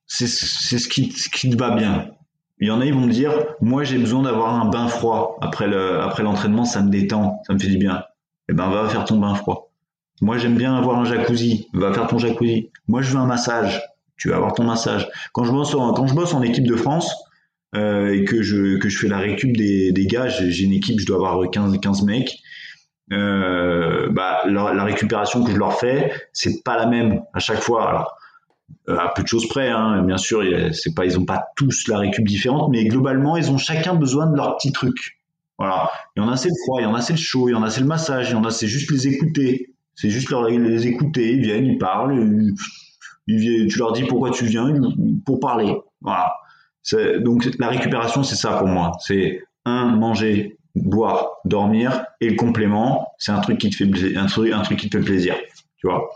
ce 0.06 0.88
qui, 0.88 1.10
te 1.50 1.56
va 1.56 1.74
bien. 1.74 2.12
Il 2.60 2.68
y 2.68 2.70
en 2.70 2.80
a, 2.80 2.86
ils 2.86 2.94
vont 2.94 3.06
me 3.06 3.12
dire, 3.12 3.32
moi 3.60 3.82
j'ai 3.82 3.98
besoin 3.98 4.22
d'avoir 4.22 4.54
un 4.54 4.70
bain 4.70 4.86
froid 4.88 5.38
après 5.42 5.66
l'entraînement, 5.66 6.64
ça 6.64 6.82
me 6.82 6.88
détend, 6.88 7.42
ça 7.46 7.52
me 7.52 7.58
fait 7.58 7.68
du 7.68 7.78
bien. 7.78 8.04
Eh 8.48 8.54
ben, 8.54 8.70
va 8.70 8.88
faire 8.88 9.04
ton 9.04 9.18
bain 9.18 9.34
froid. 9.34 9.71
Moi, 10.20 10.38
j'aime 10.38 10.56
bien 10.56 10.76
avoir 10.76 10.98
un 10.98 11.04
jacuzzi. 11.04 11.68
Va 11.72 11.92
faire 11.92 12.06
ton 12.06 12.18
jacuzzi. 12.18 12.70
Moi, 12.88 13.02
je 13.02 13.10
veux 13.10 13.18
un 13.18 13.26
massage. 13.26 13.82
Tu 14.16 14.28
vas 14.28 14.36
avoir 14.36 14.54
ton 14.54 14.64
massage. 14.64 15.08
Quand 15.32 15.44
je 15.44 15.52
bosse 15.52 15.74
en, 16.34 16.42
équipe 16.42 16.66
de 16.66 16.76
France 16.76 17.12
euh, 17.74 18.14
et 18.14 18.24
que 18.24 18.42
je, 18.42 18.78
fais 18.88 19.08
la 19.08 19.18
récup 19.18 19.56
des, 19.56 20.06
gars, 20.06 20.28
j'ai 20.28 20.64
une 20.64 20.72
équipe, 20.72 21.00
je 21.00 21.06
dois 21.06 21.16
avoir 21.16 21.50
15, 21.50 21.78
15 21.80 22.02
mecs. 22.02 22.38
Euh, 23.12 24.08
bah, 24.12 24.42
la, 24.46 24.84
récupération 24.84 25.42
que 25.42 25.50
je 25.50 25.56
leur 25.56 25.78
fais, 25.78 26.12
c'est 26.32 26.62
pas 26.62 26.76
la 26.76 26.86
même 26.86 27.22
à 27.34 27.40
chaque 27.40 27.60
fois. 27.60 28.14
Euh, 28.88 28.96
à 28.96 29.12
peu 29.14 29.22
de 29.22 29.28
choses 29.28 29.48
près, 29.48 29.68
hein. 29.68 30.02
bien 30.02 30.16
sûr, 30.16 30.42
c'est 30.72 30.94
pas, 30.94 31.04
ils 31.04 31.18
ont 31.18 31.24
pas 31.24 31.44
tous 31.56 31.88
la 31.88 31.98
récup 31.98 32.26
différente, 32.26 32.70
mais 32.70 32.84
globalement, 32.86 33.36
ils 33.36 33.50
ont 33.50 33.58
chacun 33.58 33.94
besoin 33.94 34.26
de 34.26 34.36
leur 34.36 34.56
petit 34.56 34.72
truc. 34.72 35.20
Voilà. 35.58 35.90
Il 36.16 36.22
y 36.22 36.26
en 36.26 36.28
a 36.28 36.36
c'est 36.36 36.48
le 36.48 36.54
froid, 36.64 36.80
il 36.80 36.84
y 36.84 36.86
en 36.86 36.94
a 36.94 37.00
c'est 37.00 37.12
le 37.12 37.18
chaud, 37.18 37.48
il 37.48 37.52
y 37.52 37.54
en 37.54 37.62
a 37.62 37.70
c'est 37.70 37.80
le 37.80 37.86
massage, 37.86 38.30
il 38.30 38.32
y 38.32 38.34
en 38.34 38.44
a 38.44 38.50
c'est 38.50 38.66
juste 38.66 38.90
les 38.90 39.08
écouter. 39.08 39.74
C'est 39.94 40.10
juste 40.10 40.30
leur, 40.30 40.48
les 40.48 40.86
écouter, 40.86 41.32
ils 41.32 41.42
viennent, 41.42 41.66
ils 41.66 41.78
parlent, 41.78 42.14
ils, 43.26 43.36
viennent, 43.38 43.68
tu 43.68 43.78
leur 43.78 43.92
dis 43.92 44.04
pourquoi 44.04 44.30
tu 44.30 44.46
viens 44.46 44.72
pour 45.24 45.40
parler. 45.40 45.74
Voilà. 46.00 46.32
Donc 47.20 47.48
la 47.58 47.68
récupération, 47.68 48.22
c'est 48.22 48.36
ça 48.36 48.56
pour 48.56 48.66
moi. 48.66 48.92
C'est 49.00 49.42
un 49.64 49.94
manger, 49.96 50.58
boire, 50.74 51.32
dormir, 51.44 52.04
et 52.20 52.30
le 52.30 52.36
complément, 52.36 53.12
c'est 53.18 53.32
un 53.32 53.40
truc 53.40 53.58
qui 53.58 53.70
te 53.70 53.76
fait 53.76 54.16
un 54.16 54.26
truc, 54.26 54.52
un 54.52 54.62
truc 54.62 54.78
qui 54.78 54.90
te 54.90 54.98
fait 54.98 55.04
plaisir. 55.04 55.36
Tu 55.76 55.86
vois? 55.86 56.10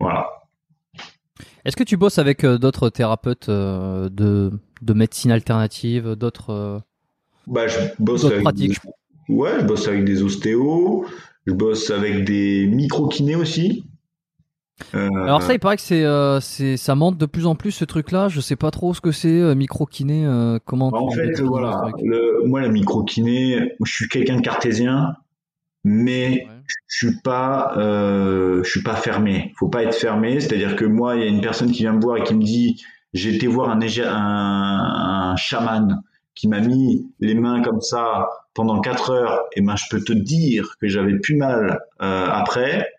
Voilà. 0.00 0.28
Est-ce 1.64 1.76
que 1.76 1.84
tu 1.84 1.96
bosses 1.96 2.18
avec 2.18 2.44
euh, 2.44 2.56
d'autres 2.56 2.88
thérapeutes 2.88 3.48
euh, 3.48 4.08
de, 4.08 4.52
de 4.80 4.92
médecine 4.94 5.30
alternative, 5.30 6.14
d'autres 6.14 6.50
euh, 6.50 6.78
bah, 7.46 7.66
je 7.66 7.78
bosse 7.98 8.22
D'autres 8.22 8.34
avec 8.34 8.44
pratiques? 8.44 8.78
Des... 9.28 9.34
Ouais, 9.34 9.60
je 9.60 9.64
bosse 9.66 9.86
avec 9.88 10.04
des 10.04 10.22
ostéos, 10.22 11.04
je 11.48 11.54
bosse 11.54 11.90
avec 11.90 12.24
des 12.24 12.66
micro-kinés 12.66 13.34
aussi. 13.34 13.84
Euh... 14.94 15.08
Alors 15.24 15.42
ça, 15.42 15.54
il 15.54 15.58
paraît 15.58 15.76
que 15.76 15.82
c'est, 15.82 16.04
euh, 16.04 16.40
c'est, 16.40 16.76
ça 16.76 16.94
monte 16.94 17.16
de 17.16 17.24
plus 17.24 17.46
en 17.46 17.54
plus 17.54 17.70
ce 17.72 17.86
truc-là. 17.86 18.28
Je 18.28 18.40
sais 18.40 18.54
pas 18.54 18.70
trop 18.70 18.92
ce 18.92 19.00
que 19.00 19.12
c'est 19.12 19.40
euh, 19.40 19.54
micro-kiné. 19.54 20.26
Comment 20.66 20.90
bah, 20.90 20.98
En 21.00 21.10
fait, 21.10 21.40
voilà. 21.40 21.90
Le, 22.02 22.46
moi, 22.46 22.60
la 22.60 22.68
micro-kiné, 22.68 23.72
je 23.82 23.90
suis 23.90 24.08
quelqu'un 24.08 24.36
de 24.36 24.42
cartésien, 24.42 25.14
mais 25.84 26.28
ouais. 26.28 26.48
je 26.86 27.06
suis 27.06 27.20
pas, 27.22 27.72
je 27.76 28.68
suis 28.68 28.82
pas 28.82 28.96
fermé. 28.96 29.54
Faut 29.58 29.68
pas 29.68 29.84
être 29.84 29.94
fermé. 29.94 30.40
C'est-à-dire 30.40 30.76
que 30.76 30.84
moi, 30.84 31.16
il 31.16 31.22
y 31.22 31.24
a 31.24 31.28
une 31.28 31.40
personne 31.40 31.72
qui 31.72 31.82
vient 31.82 31.94
me 31.94 32.02
voir 32.02 32.18
et 32.18 32.24
qui 32.24 32.34
me 32.34 32.42
dit, 32.42 32.84
j'ai 33.14 33.34
été 33.34 33.46
voir 33.46 33.70
un, 33.70 33.80
un, 33.80 35.30
un 35.32 35.36
chaman 35.36 36.02
qui 36.34 36.46
m'a 36.46 36.60
mis 36.60 37.10
les 37.20 37.34
mains 37.34 37.62
comme 37.62 37.80
ça 37.80 38.28
pendant 38.58 38.80
quatre 38.80 39.10
heures, 39.10 39.44
et 39.54 39.60
ben 39.60 39.76
je 39.76 39.84
peux 39.88 40.02
te 40.02 40.12
dire 40.12 40.74
que 40.80 40.88
j'avais 40.88 41.16
plus 41.20 41.36
mal 41.36 41.78
euh, 42.02 42.26
après. 42.28 42.90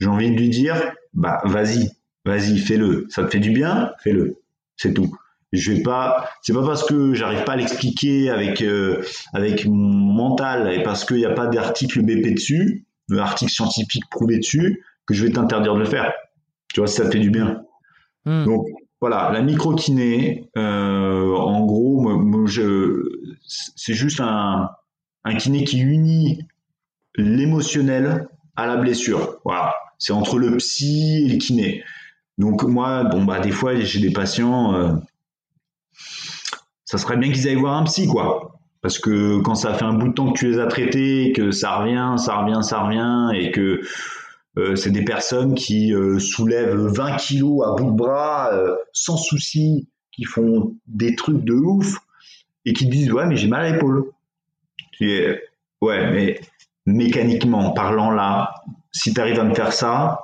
J'ai 0.00 0.08
envie 0.08 0.28
de 0.28 0.36
lui 0.36 0.48
dire, 0.48 0.74
bah 1.12 1.40
vas-y, 1.44 1.88
vas-y, 2.24 2.58
fais-le. 2.58 3.06
Ça 3.10 3.22
te 3.22 3.30
fait 3.30 3.38
du 3.38 3.52
bien, 3.52 3.92
fais-le. 4.02 4.38
C'est 4.76 4.92
tout. 4.92 5.16
Je 5.52 5.70
vais 5.70 5.82
pas, 5.82 6.28
c'est 6.42 6.52
pas 6.52 6.66
parce 6.66 6.82
que 6.84 7.14
j'arrive 7.14 7.44
pas 7.44 7.52
à 7.52 7.56
l'expliquer 7.56 8.28
avec 8.28 8.60
euh, 8.60 9.04
avec 9.32 9.66
mon 9.66 9.72
mental 9.74 10.72
et 10.72 10.82
parce 10.82 11.04
qu'il 11.04 11.18
n'y 11.18 11.26
a 11.26 11.32
pas 11.32 11.46
d'article 11.46 12.02
BP 12.02 12.34
dessus, 12.34 12.84
d'article 13.08 13.52
scientifique 13.52 14.10
prouvé 14.10 14.38
dessus, 14.38 14.82
que 15.06 15.14
je 15.14 15.24
vais 15.24 15.30
t'interdire 15.30 15.74
de 15.74 15.78
le 15.78 15.84
faire. 15.84 16.12
Tu 16.72 16.80
vois, 16.80 16.88
si 16.88 16.96
ça 16.96 17.04
te 17.04 17.12
fait 17.12 17.20
du 17.20 17.30
bien. 17.30 17.62
Hmm. 18.24 18.46
Donc 18.46 18.66
voilà, 19.00 19.30
la 19.32 19.42
micro-kiné, 19.42 20.50
euh, 20.56 21.36
en 21.36 21.64
gros, 21.64 22.00
moi, 22.00 22.16
moi, 22.16 22.46
je, 22.46 23.00
c'est 23.46 23.94
juste 23.94 24.20
un, 24.20 24.70
un 25.24 25.34
kiné 25.36 25.64
qui 25.64 25.80
unit 25.80 26.46
l'émotionnel 27.16 28.28
à 28.56 28.66
la 28.66 28.76
blessure. 28.76 29.40
Voilà, 29.44 29.74
c'est 29.98 30.12
entre 30.12 30.38
le 30.38 30.56
psy 30.56 31.24
et 31.24 31.28
le 31.28 31.38
kiné. 31.38 31.84
Donc 32.38 32.64
moi, 32.64 33.04
bon 33.04 33.24
bah 33.24 33.40
des 33.40 33.50
fois 33.50 33.76
j'ai 33.76 34.00
des 34.00 34.12
patients, 34.12 34.74
euh, 34.74 34.92
ça 36.84 36.98
serait 36.98 37.16
bien 37.16 37.30
qu'ils 37.30 37.48
aillent 37.48 37.54
voir 37.54 37.76
un 37.76 37.84
psy 37.84 38.08
quoi, 38.08 38.58
parce 38.82 38.98
que 38.98 39.40
quand 39.40 39.54
ça 39.54 39.74
fait 39.74 39.84
un 39.84 39.94
bout 39.94 40.08
de 40.08 40.14
temps 40.14 40.32
que 40.32 40.38
tu 40.38 40.50
les 40.50 40.58
as 40.58 40.66
traités, 40.66 41.32
que 41.32 41.52
ça 41.52 41.76
revient, 41.76 42.16
ça 42.18 42.38
revient, 42.38 42.60
ça 42.62 42.80
revient, 42.80 43.38
et 43.38 43.52
que 43.52 43.80
euh, 44.58 44.74
c'est 44.74 44.90
des 44.90 45.04
personnes 45.04 45.54
qui 45.54 45.94
euh, 45.94 46.18
soulèvent 46.18 46.74
20 46.74 47.16
kilos 47.16 47.64
à 47.66 47.72
bout 47.72 47.90
de 47.90 47.96
bras 47.96 48.50
sans 48.92 49.16
souci, 49.16 49.88
qui 50.10 50.24
font 50.24 50.76
des 50.86 51.14
trucs 51.14 51.44
de 51.44 51.54
ouf 51.54 51.98
et 52.64 52.72
qui 52.72 52.86
disent 52.86 53.12
ouais 53.12 53.26
mais 53.26 53.36
j'ai 53.36 53.48
mal 53.48 53.64
à 53.64 53.70
l'épaule. 53.70 54.10
Ouais 55.00 56.10
mais 56.10 56.40
mécaniquement 56.86 57.72
parlant 57.72 58.10
là, 58.10 58.54
si 58.92 59.12
tu 59.14 59.20
arrives 59.20 59.40
à 59.40 59.44
me 59.44 59.54
faire 59.54 59.72
ça, 59.72 60.20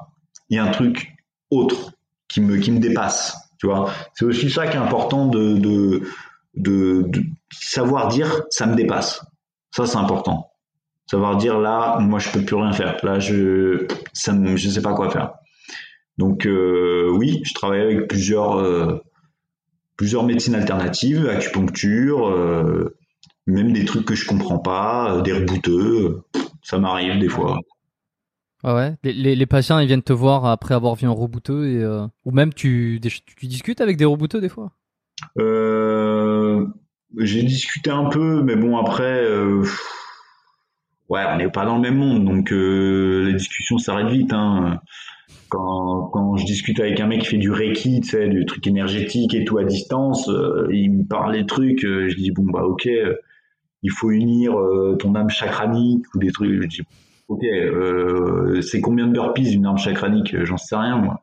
il 0.48 0.56
y 0.56 0.58
a 0.58 0.64
un 0.64 0.70
truc 0.70 1.14
autre 1.50 1.92
qui 2.28 2.40
me 2.40 2.56
qui 2.58 2.70
me 2.70 2.78
dépasse. 2.78 3.36
Tu 3.58 3.66
vois, 3.66 3.92
c'est 4.14 4.24
aussi 4.24 4.50
ça 4.50 4.66
qui 4.66 4.76
est 4.76 4.80
important 4.80 5.26
de, 5.26 5.54
de 5.54 6.02
de, 6.54 7.10
savoir 7.52 8.08
dire 8.08 8.42
ça 8.50 8.66
me 8.66 8.74
dépasse. 8.74 9.24
Ça 9.70 9.86
c'est 9.86 9.96
important 9.96 10.50
savoir 11.10 11.36
dire 11.36 11.58
là 11.58 11.98
moi 11.98 12.20
je 12.20 12.30
peux 12.30 12.42
plus 12.42 12.54
rien 12.54 12.72
faire 12.72 12.96
là 13.04 13.18
je 13.18 13.86
ça 14.12 14.32
je 14.54 14.68
sais 14.68 14.80
pas 14.80 14.94
quoi 14.94 15.10
faire 15.10 15.32
donc 16.18 16.46
euh, 16.46 17.10
oui 17.12 17.42
je 17.44 17.52
travaille 17.52 17.80
avec 17.80 18.06
plusieurs 18.06 18.58
euh, 18.58 19.02
plusieurs 19.96 20.22
médecines 20.22 20.54
alternatives 20.54 21.28
acupuncture 21.28 22.28
euh, 22.28 22.96
même 23.46 23.72
des 23.72 23.84
trucs 23.84 24.04
que 24.04 24.14
je 24.14 24.26
comprends 24.26 24.58
pas 24.58 25.20
des 25.22 25.32
rebouteux 25.32 26.22
ça 26.62 26.78
m'arrive 26.78 27.18
des 27.18 27.28
fois 27.28 27.58
ah 28.62 28.74
ouais 28.74 28.94
les, 29.02 29.12
les, 29.12 29.36
les, 29.36 29.46
patients 29.46 29.78
ils 29.78 29.86
viennent 29.86 30.02
te 30.02 30.12
voir 30.12 30.44
après 30.44 30.74
avoir 30.74 30.94
vu 30.94 31.06
un 31.06 31.12
rebouteux 31.12 31.68
et 31.68 31.82
euh, 31.82 32.06
ou 32.24 32.30
même 32.30 32.52
tu, 32.52 33.00
tu, 33.02 33.20
tu 33.36 33.46
discutes 33.46 33.80
avec 33.80 33.96
des 33.96 34.04
rebouteux 34.04 34.40
des 34.40 34.50
fois? 34.50 34.72
J'ai 37.16 37.42
discuté 37.42 37.90
un 37.90 38.08
peu 38.08 38.42
mais 38.42 38.56
bon 38.56 38.76
après 38.76 39.26
ouais, 41.10 41.24
on 41.28 41.36
n'est 41.36 41.50
pas 41.50 41.66
dans 41.66 41.76
le 41.76 41.82
même 41.82 41.96
monde, 41.96 42.24
donc 42.24 42.52
euh, 42.52 43.24
les 43.26 43.34
discussions 43.34 43.76
s'arrêtent 43.76 44.08
vite. 44.10 44.32
Hein. 44.32 44.80
Quand, 45.48 46.08
quand 46.12 46.36
je 46.36 46.46
discute 46.46 46.78
avec 46.80 47.00
un 47.00 47.08
mec 47.08 47.22
qui 47.22 47.26
fait 47.26 47.36
du 47.36 47.50
reiki, 47.50 48.00
tu 48.00 48.08
sais, 48.08 48.28
du 48.28 48.46
truc 48.46 48.66
énergétique 48.66 49.34
et 49.34 49.44
tout 49.44 49.58
à 49.58 49.64
distance, 49.64 50.28
euh, 50.28 50.68
il 50.72 50.92
me 50.92 51.04
parle 51.04 51.32
des 51.32 51.44
trucs, 51.44 51.84
euh, 51.84 52.08
je 52.08 52.16
dis 52.16 52.30
bon 52.30 52.44
bah 52.44 52.62
ok, 52.62 52.88
il 53.82 53.90
faut 53.90 54.10
unir 54.10 54.54
ton 54.98 55.14
âme 55.14 55.30
chakranique 55.30 56.04
ou 56.14 56.18
des 56.18 56.32
trucs. 56.32 56.62
Je 56.62 56.66
dis 56.66 56.82
ok, 57.28 58.62
c'est 58.62 58.80
combien 58.80 59.06
de 59.06 59.12
burpees 59.12 59.52
une 59.52 59.66
âme 59.66 59.78
chakranique 59.78 60.34
J'en 60.44 60.56
sais 60.56 60.76
rien 60.76 60.96
moi. 60.96 61.22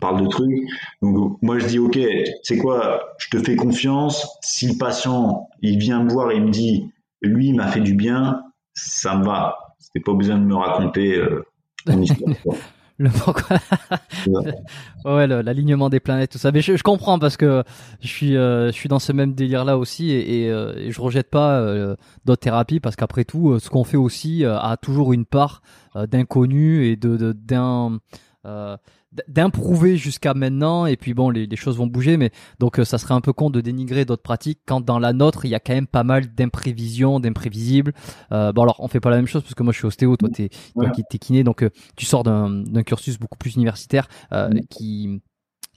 Parle 0.00 0.22
de 0.22 0.28
trucs. 0.28 0.68
Donc 1.02 1.38
moi 1.42 1.58
je 1.58 1.66
dis 1.66 1.78
ok, 1.78 1.98
c'est 2.42 2.58
quoi? 2.58 3.00
Je 3.18 3.30
te 3.30 3.38
fais 3.38 3.56
confiance. 3.56 4.38
Si 4.42 4.68
le 4.68 4.78
patient 4.78 5.48
il 5.60 5.78
vient 5.78 6.02
me 6.02 6.10
voir 6.10 6.30
et 6.30 6.40
me 6.40 6.50
dit 6.50 6.90
lui 7.20 7.48
il 7.48 7.56
m'a 7.56 7.66
fait 7.66 7.80
du 7.80 7.94
bien, 7.94 8.42
ça 8.74 9.16
me 9.16 9.24
va. 9.24 9.56
C'était 9.78 10.00
pas 10.00 10.14
besoin 10.14 10.38
de 10.38 10.44
me 10.44 10.54
raconter 10.54 11.16
euh, 11.16 11.44
mon 11.86 12.02
histoire. 12.02 12.34
le 12.98 13.10
pourquoi 13.10 13.58
ouais. 15.04 15.26
L'alignement 15.42 15.88
des 15.88 16.00
planètes 16.00 16.32
tout 16.32 16.38
ça. 16.38 16.50
Mais 16.50 16.60
je, 16.60 16.76
je, 16.76 16.82
comprends 16.82 17.18
parce 17.18 17.36
que 17.36 17.62
je 18.00 18.08
suis 18.08 18.36
euh, 18.36 18.66
je 18.66 18.72
suis 18.72 18.88
dans 18.88 18.98
ce 18.98 19.12
même 19.12 19.34
délire 19.34 19.64
là 19.64 19.78
aussi 19.78 20.10
et, 20.10 20.42
et, 20.42 20.50
euh, 20.50 20.74
et 20.76 20.90
je 20.90 21.00
rejette 21.00 21.30
pas 21.30 21.60
euh, 21.60 21.94
d'autres 22.24 22.40
thérapies 22.40 22.80
parce 22.80 22.96
qu'après 22.96 23.24
tout 23.24 23.58
ce 23.60 23.70
qu'on 23.70 23.84
fait 23.84 23.96
aussi 23.96 24.44
a 24.44 24.76
toujours 24.76 25.12
une 25.12 25.24
part 25.24 25.62
d'inconnu 25.94 26.86
et 26.86 26.96
de 26.96 27.32
d'un 27.32 27.98
d'improuver 29.26 29.96
jusqu'à 29.96 30.34
maintenant 30.34 30.84
et 30.84 30.96
puis 30.96 31.14
bon 31.14 31.30
les, 31.30 31.46
les, 31.46 31.56
choses 31.56 31.78
vont 31.78 31.86
bouger 31.86 32.18
mais 32.18 32.30
donc 32.58 32.78
euh, 32.78 32.84
ça 32.84 32.98
serait 32.98 33.14
un 33.14 33.22
peu 33.22 33.32
con 33.32 33.48
de 33.48 33.62
dénigrer 33.62 34.04
d'autres 34.04 34.22
pratiques 34.22 34.60
quand 34.66 34.84
dans 34.84 34.98
la 34.98 35.14
nôtre 35.14 35.46
il 35.46 35.50
y 35.50 35.54
a 35.54 35.60
quand 35.60 35.72
même 35.72 35.86
pas 35.86 36.04
mal 36.04 36.34
d'imprévisions 36.34 37.18
d'imprévisibles. 37.18 37.94
Euh, 38.32 38.52
bon 38.52 38.62
alors 38.62 38.76
on 38.80 38.88
fait 38.88 39.00
pas 39.00 39.10
la 39.10 39.16
même 39.16 39.26
chose 39.26 39.42
parce 39.42 39.54
que 39.54 39.62
moi 39.62 39.72
je 39.72 39.78
suis 39.78 39.86
ostéo 39.86 40.16
toi 40.16 40.28
t'es 40.28 40.50
toi 40.74 40.90
qui 40.90 41.02
t'es 41.08 41.18
kiné 41.18 41.42
donc 41.42 41.62
euh, 41.62 41.70
tu 41.96 42.04
sors 42.04 42.22
d'un 42.22 42.82
cursus 42.84 43.18
beaucoup 43.18 43.38
plus 43.38 43.54
universitaire 43.54 44.08
euh, 44.32 44.50
qui 44.68 45.22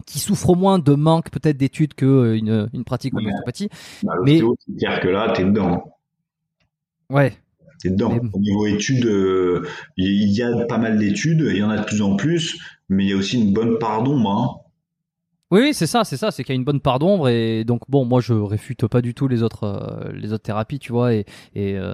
qui 0.05 0.19
souffre 0.19 0.55
moins 0.55 0.79
de 0.79 0.93
manque 0.93 1.29
peut-être 1.29 1.57
d'études 1.57 1.93
que 1.93 2.35
une, 2.35 2.69
une 2.73 2.83
pratique 2.83 3.13
comme 3.13 3.23
l'ostéopathie 3.23 3.69
bah, 4.03 4.13
mais 4.23 4.39
c'est 4.39 4.75
clair 4.77 4.99
que 4.99 5.07
là 5.07 5.31
t'es 5.33 5.45
dedans. 5.45 5.83
Ouais 7.09 7.33
T'es 7.81 7.89
dedans. 7.89 8.15
Au 8.33 8.39
niveau 8.39 8.67
études, 8.67 9.05
euh, 9.05 9.67
il 9.97 10.31
y 10.31 10.43
a 10.43 10.65
pas 10.65 10.77
mal 10.77 10.99
d'études, 10.99 11.43
il 11.49 11.57
y 11.57 11.63
en 11.63 11.69
a 11.69 11.79
de 11.79 11.85
plus 11.85 12.01
en 12.01 12.15
plus, 12.15 12.59
mais 12.89 13.05
il 13.05 13.09
y 13.09 13.13
a 13.13 13.17
aussi 13.17 13.41
une 13.41 13.53
bonne 13.53 13.79
part 13.79 14.03
d'ombre. 14.03 14.29
Hein. 14.29 14.61
Oui, 15.49 15.61
oui 15.61 15.73
c'est 15.73 15.87
ça, 15.87 16.03
c'est 16.03 16.17
ça, 16.17 16.29
c'est 16.29 16.43
qu'il 16.43 16.53
y 16.53 16.57
a 16.57 16.59
une 16.59 16.63
bonne 16.63 16.79
part 16.79 16.99
d'ombre 16.99 17.27
et 17.27 17.63
donc 17.63 17.81
bon, 17.89 18.05
moi 18.05 18.21
je 18.21 18.33
réfute 18.33 18.87
pas 18.87 19.01
du 19.01 19.13
tout 19.13 19.27
les 19.27 19.41
autres, 19.41 19.63
euh, 19.63 20.11
les 20.13 20.31
autres 20.31 20.43
thérapies, 20.43 20.79
tu 20.79 20.91
vois, 20.91 21.13
et, 21.13 21.25
et 21.55 21.75
euh, 21.75 21.93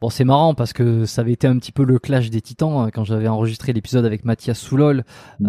bon 0.00 0.10
c'est 0.10 0.24
marrant 0.24 0.54
parce 0.54 0.72
que 0.72 1.04
ça 1.06 1.22
avait 1.22 1.32
été 1.32 1.46
un 1.46 1.58
petit 1.58 1.72
peu 1.72 1.84
le 1.84 1.98
clash 1.98 2.30
des 2.30 2.40
titans 2.40 2.76
hein, 2.76 2.90
quand 2.92 3.04
j'avais 3.04 3.26
enregistré 3.26 3.72
l'épisode 3.72 4.04
avec 4.04 4.24
Mathias 4.24 4.58
Soulol, 4.58 5.04
mmh. 5.40 5.48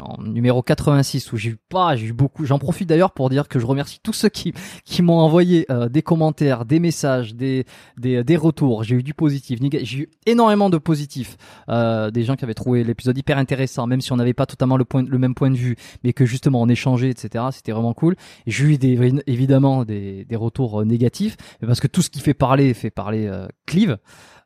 En 0.00 0.22
numéro 0.22 0.62
86 0.62 1.32
où 1.32 1.36
j'ai 1.36 1.50
eu 1.50 1.56
pas, 1.68 1.96
j'ai 1.96 2.06
eu 2.06 2.12
beaucoup. 2.12 2.44
J'en 2.44 2.58
profite 2.58 2.88
d'ailleurs 2.88 3.12
pour 3.12 3.30
dire 3.30 3.48
que 3.48 3.58
je 3.58 3.66
remercie 3.66 4.00
tous 4.02 4.12
ceux 4.12 4.28
qui 4.28 4.52
qui 4.84 5.02
m'ont 5.02 5.18
envoyé 5.18 5.66
euh, 5.70 5.88
des 5.88 6.02
commentaires, 6.02 6.64
des 6.64 6.80
messages, 6.80 7.34
des 7.34 7.64
des, 7.96 8.22
des 8.24 8.36
retours. 8.36 8.84
J'ai 8.84 8.96
eu 8.96 9.02
du 9.02 9.14
positif, 9.14 9.58
j'ai 9.82 9.98
eu 9.98 10.08
énormément 10.26 10.70
de 10.70 10.78
positifs, 10.78 11.36
euh, 11.68 12.10
des 12.10 12.24
gens 12.24 12.36
qui 12.36 12.44
avaient 12.44 12.54
trouvé 12.54 12.84
l'épisode 12.84 13.16
hyper 13.16 13.38
intéressant, 13.38 13.86
même 13.86 14.00
si 14.00 14.12
on 14.12 14.16
n'avait 14.16 14.34
pas 14.34 14.46
totalement 14.46 14.76
le 14.76 14.84
point 14.84 15.02
le 15.02 15.18
même 15.18 15.34
point 15.34 15.50
de 15.50 15.56
vue, 15.56 15.76
mais 16.04 16.12
que 16.12 16.26
justement 16.26 16.62
on 16.62 16.68
échangeait, 16.68 17.10
etc. 17.10 17.46
C'était 17.52 17.72
vraiment 17.72 17.94
cool. 17.94 18.16
J'ai 18.46 18.64
eu 18.66 18.78
des 18.78 18.98
évidemment 19.26 19.84
des 19.84 20.24
des 20.24 20.36
retours 20.36 20.84
négatifs, 20.84 21.36
parce 21.60 21.80
que 21.80 21.86
tout 21.86 22.02
ce 22.02 22.10
qui 22.10 22.20
fait 22.20 22.34
parler 22.34 22.74
fait 22.74 22.90
parler 22.90 23.26
euh, 23.26 23.46
Clive. 23.66 23.98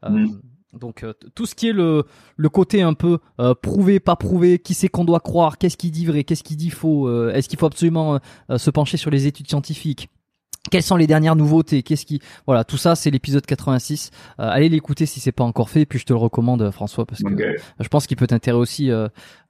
Mm. 0.09 0.27
Donc 0.73 1.05
euh, 1.05 1.13
tout 1.35 1.47
ce 1.47 1.55
qui 1.55 1.69
est 1.69 1.73
le, 1.73 2.05
le 2.37 2.49
côté 2.49 2.83
un 2.83 2.95
peu 2.95 3.19
euh, 3.41 3.55
prouvé, 3.55 4.01
pas 4.01 4.17
prouvé, 4.17 4.59
qui 4.59 4.75
c'est 4.75 4.89
qu'on 4.89 5.05
doit 5.05 5.21
croire, 5.21 5.59
qu'est-ce 5.59 5.77
qui 5.77 5.91
dit 5.91 6.07
vrai, 6.07 6.25
qu'est-ce 6.25 6.43
qui 6.43 6.57
dit 6.57 6.71
faux, 6.71 7.09
euh, 7.09 7.33
est-ce 7.35 7.49
qu'il 7.49 7.59
faut 7.59 7.67
absolument 7.67 8.19
se 8.57 8.71
pencher 8.71 8.97
sur 8.97 9.11
les 9.11 9.27
études 9.27 9.49
scientifiques 9.49 10.09
quelles 10.71 10.85
sont 10.85 10.95
les 10.95 11.09
dernières 11.09 11.35
nouveautés 11.35 11.83
Qu'est-ce 11.83 12.07
qui 12.07 12.21
voilà 12.47 12.63
tout 12.63 12.77
ça 12.77 12.95
c'est 12.95 13.11
l'épisode 13.11 13.45
86. 13.45 14.13
allez 14.39 14.69
l'écouter 14.69 15.07
si 15.07 15.19
c'est 15.19 15.33
pas 15.33 15.43
encore 15.43 15.69
fait 15.69 15.87
puis 15.87 15.99
je 15.99 16.05
te 16.05 16.13
le 16.13 16.21
recommande 16.21 16.71
François 16.71 17.05
parce 17.05 17.21
que 17.21 17.33
okay. 17.33 17.57
je 17.81 17.89
pense 17.89 18.07
qu'il 18.07 18.17
peut 18.17 18.29
t'intéresser 18.29 18.61
aussi 18.61 18.91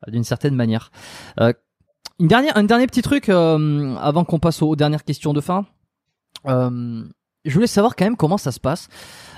d'une 0.09 0.25
certaine 0.25 0.55
manière. 0.55 0.91
une 1.39 2.29
dernière 2.29 2.57
un 2.57 2.65
dernier 2.65 2.87
petit 2.87 3.03
truc 3.03 3.29
avant 3.29 4.25
qu'on 4.25 4.39
passe 4.39 4.63
aux, 4.63 4.75
dernières 4.75 5.05
questions 5.05 5.35
de 5.35 5.43
fin. 5.43 5.67
je 6.47 7.05
voulais 7.53 7.67
savoir 7.67 7.95
quand 7.95 8.07
même 8.07 8.17
comment 8.17 8.39
ça 8.39 8.51
se 8.51 8.59
passe 8.59 8.89
euh, 8.89 9.32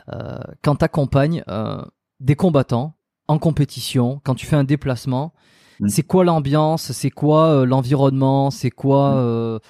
quand 0.62 0.76
tu 0.76 0.84
accompagnes 0.84 1.42
euh, 1.48 1.82
des 2.20 2.36
combattants 2.36 2.94
en 3.28 3.38
compétition, 3.38 4.20
quand 4.24 4.34
tu 4.34 4.46
fais 4.46 4.56
un 4.56 4.64
déplacement, 4.64 5.32
mmh. 5.80 5.88
c'est 5.88 6.02
quoi 6.02 6.24
l'ambiance, 6.24 6.92
c'est 6.92 7.10
quoi 7.10 7.48
euh, 7.48 7.64
l'environnement, 7.64 8.50
c'est 8.50 8.70
quoi, 8.70 9.60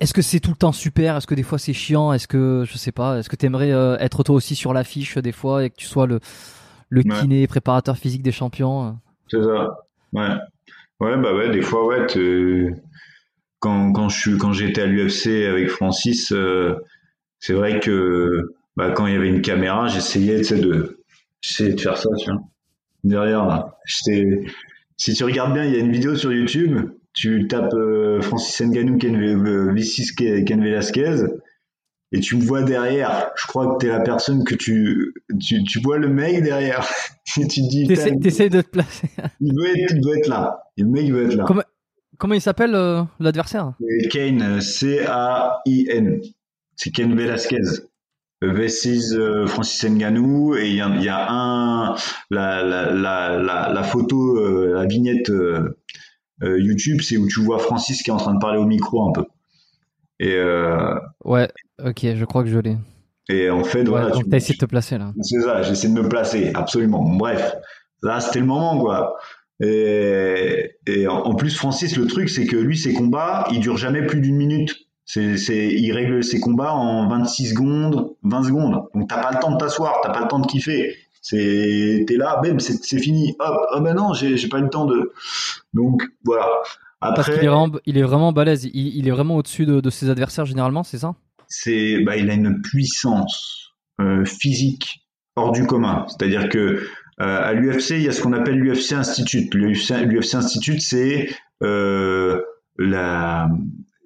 est-ce 0.00 0.14
que 0.14 0.22
c'est 0.22 0.40
tout 0.40 0.50
le 0.50 0.56
temps 0.56 0.72
super 0.72 1.16
Est-ce 1.16 1.26
que 1.26 1.34
des 1.34 1.42
fois 1.42 1.58
c'est 1.58 1.74
chiant 1.74 2.12
Est-ce 2.12 2.26
que 2.26 2.64
je 2.66 2.78
sais 2.78 2.92
pas 2.92 3.18
Est-ce 3.18 3.28
que 3.28 3.36
t'aimerais 3.36 3.72
euh, 3.72 3.98
être 3.98 4.22
toi 4.22 4.34
aussi 4.34 4.54
sur 4.54 4.72
l'affiche 4.72 5.18
des 5.18 5.32
fois 5.32 5.64
et 5.64 5.70
que 5.70 5.76
tu 5.76 5.86
sois 5.86 6.06
le 6.06 6.20
le 6.88 7.02
kiné 7.02 7.46
préparateur 7.46 7.96
physique 7.96 8.22
des 8.22 8.32
champions 8.32 8.96
C'est 9.28 9.42
ça. 9.42 9.76
Ouais. 10.12 10.28
Ouais 11.00 11.16
bah 11.20 11.34
ouais 11.34 11.50
des 11.50 11.60
fois 11.60 11.84
ouais 11.84 12.06
quand 13.58 13.92
quand 13.92 14.08
je 14.08 14.18
suis 14.18 14.38
quand 14.38 14.52
j'étais 14.52 14.82
à 14.82 14.86
l'UFC 14.86 15.46
avec 15.46 15.68
Francis 15.68 16.32
c'est 17.40 17.52
vrai 17.52 17.80
que 17.80 18.54
bah, 18.76 18.92
quand 18.92 19.06
il 19.06 19.14
y 19.14 19.16
avait 19.16 19.28
une 19.28 19.42
caméra 19.42 19.88
j'essayais 19.88 20.40
de 20.40 20.98
de 21.60 21.80
faire 21.80 21.96
ça 21.96 22.08
tu 22.18 22.30
vois 22.30 22.40
derrière 23.04 23.46
là. 23.46 23.78
Si 24.98 25.14
tu 25.14 25.24
regardes 25.24 25.52
bien, 25.52 25.64
il 25.64 25.72
y 25.72 25.76
a 25.76 25.78
une 25.78 25.92
vidéo 25.92 26.16
sur 26.16 26.32
YouTube. 26.32 26.90
Tu 27.12 27.46
tapes 27.48 27.72
euh, 27.74 28.20
Francis 28.20 28.60
Nganou, 28.60 28.98
Ken, 28.98 29.16
euh, 29.16 30.44
Ken 30.44 30.62
Velasquez, 30.62 31.24
et 32.12 32.20
tu 32.20 32.36
me 32.36 32.42
vois 32.42 32.62
derrière. 32.62 33.30
Je 33.36 33.46
crois 33.46 33.74
que 33.74 33.80
tu 33.80 33.86
es 33.86 33.88
la 33.88 34.00
personne 34.00 34.44
que 34.44 34.54
tu, 34.54 35.14
tu, 35.40 35.80
vois 35.80 35.96
le 35.98 36.08
mec 36.08 36.42
derrière. 36.42 36.86
et 37.38 37.46
tu 37.46 37.62
te 37.62 37.68
dis. 37.68 37.86
T'essayes 37.86 38.50
de 38.50 38.60
te 38.60 38.68
placer. 38.68 39.08
il, 39.40 39.54
doit 39.54 39.68
être, 39.70 39.94
il 39.96 40.18
être 40.18 40.28
là. 40.28 40.62
Le 40.76 40.86
mec 40.86 41.08
doit 41.08 41.22
être 41.22 41.34
là. 41.36 41.44
Comment, 41.46 41.62
comment 42.18 42.34
il 42.34 42.40
s'appelle 42.42 42.74
euh, 42.74 43.02
l'adversaire? 43.18 43.72
Kane, 44.10 44.60
C-A-I-N. 44.60 46.20
C'est 46.76 46.90
Ken 46.90 47.16
Velasquez. 47.16 47.86
V6 48.42 49.14
euh, 49.14 49.46
Francis 49.46 49.84
Nganou 49.84 50.56
et 50.56 50.68
il 50.68 50.74
y 50.74 50.80
a, 50.80 50.88
y 50.96 51.08
a, 51.08 51.26
un 51.30 51.94
la, 52.30 52.62
la, 52.62 52.92
la, 52.92 53.72
la 53.72 53.82
photo 53.82 54.36
euh, 54.38 54.74
la 54.74 54.84
vignette 54.84 55.30
euh, 55.30 55.74
YouTube 56.42 57.00
c'est 57.00 57.16
où 57.16 57.26
tu 57.28 57.40
vois 57.40 57.58
Francis 57.58 58.02
qui 58.02 58.10
est 58.10 58.12
en 58.12 58.18
train 58.18 58.34
de 58.34 58.38
parler 58.38 58.58
au 58.58 58.66
micro 58.66 59.08
un 59.08 59.12
peu. 59.12 59.24
Et 60.20 60.38
ouais 61.24 61.48
ok 61.82 62.00
je 62.14 62.24
crois 62.24 62.42
que 62.42 62.50
je 62.50 62.58
l'ai. 62.58 62.76
et 63.30 63.48
en 63.50 63.64
fait 63.64 63.84
voilà 63.84 64.10
donc 64.10 64.28
t'as 64.30 64.36
essayé 64.36 64.54
de 64.54 64.60
te 64.60 64.66
placer 64.66 64.98
là. 64.98 65.12
C'est 65.22 65.40
ça 65.40 65.62
j'essaie 65.62 65.88
de 65.88 65.94
me 65.94 66.06
placer 66.08 66.52
absolument. 66.54 67.02
Bref 67.16 67.54
là 68.02 68.20
c'était 68.20 68.40
le 68.40 68.46
moment 68.46 68.78
quoi. 68.78 69.16
Et, 69.60 70.76
et 70.86 71.08
en 71.08 71.34
plus 71.34 71.56
Francis 71.56 71.96
le 71.96 72.06
truc 72.06 72.28
c'est 72.28 72.44
que 72.44 72.56
lui 72.56 72.76
ses 72.76 72.92
combats 72.92 73.48
ils 73.50 73.60
durent 73.60 73.78
jamais 73.78 74.04
plus 74.04 74.20
d'une 74.20 74.36
minute 74.36 74.85
c'est, 75.06 75.36
c'est, 75.36 75.68
il 75.68 75.92
règle 75.92 76.22
ses 76.24 76.40
combats 76.40 76.72
en 76.72 77.08
26 77.08 77.50
secondes, 77.50 78.14
20 78.24 78.42
secondes. 78.42 78.82
Donc 78.92 79.08
t'as 79.08 79.22
pas 79.22 79.30
le 79.32 79.38
temps 79.38 79.52
de 79.52 79.56
t'asseoir, 79.56 80.00
t'as 80.02 80.10
pas 80.10 80.20
le 80.20 80.28
temps 80.28 80.40
de 80.40 80.46
kiffer. 80.46 80.96
C'est, 81.22 82.04
t'es 82.06 82.16
là, 82.16 82.40
bim, 82.42 82.58
c'est, 82.58 82.84
c'est 82.84 82.98
fini. 82.98 83.34
Hop, 83.38 83.56
oh 83.74 83.80
ben 83.80 83.94
non, 83.94 84.12
j'ai, 84.12 84.36
j'ai 84.36 84.48
pas 84.48 84.58
eu 84.58 84.62
le 84.62 84.68
temps 84.68 84.84
de. 84.84 85.12
Donc 85.72 86.02
voilà. 86.24 86.48
Après, 87.00 87.14
Parce 87.16 87.28
qu'il 87.28 87.44
est 87.44 87.48
vraiment, 87.48 87.78
il 87.86 87.98
est 87.98 88.02
vraiment 88.02 88.32
balèze. 88.32 88.64
Il, 88.64 88.96
il 88.96 89.06
est 89.06 89.10
vraiment 89.12 89.36
au-dessus 89.36 89.64
de, 89.64 89.80
de, 89.80 89.90
ses 89.90 90.10
adversaires 90.10 90.44
généralement, 90.44 90.82
c'est 90.82 90.98
ça? 90.98 91.14
C'est, 91.46 92.02
bah, 92.04 92.16
il 92.16 92.28
a 92.28 92.34
une 92.34 92.60
puissance 92.60 93.74
euh, 94.00 94.24
physique 94.24 95.06
hors 95.36 95.52
du 95.52 95.66
commun. 95.66 96.04
C'est-à-dire 96.08 96.48
que 96.48 96.58
euh, 96.58 96.84
à 97.18 97.52
l'UFC, 97.52 97.90
il 97.90 98.02
y 98.02 98.08
a 98.08 98.12
ce 98.12 98.22
qu'on 98.22 98.32
appelle 98.32 98.58
l'UFC 98.58 98.92
Institute. 98.92 99.54
L'UFC, 99.54 99.90
l'UFC 100.04 100.34
Institute, 100.34 100.80
c'est 100.80 101.28
euh, 101.62 102.42
la 102.78 103.48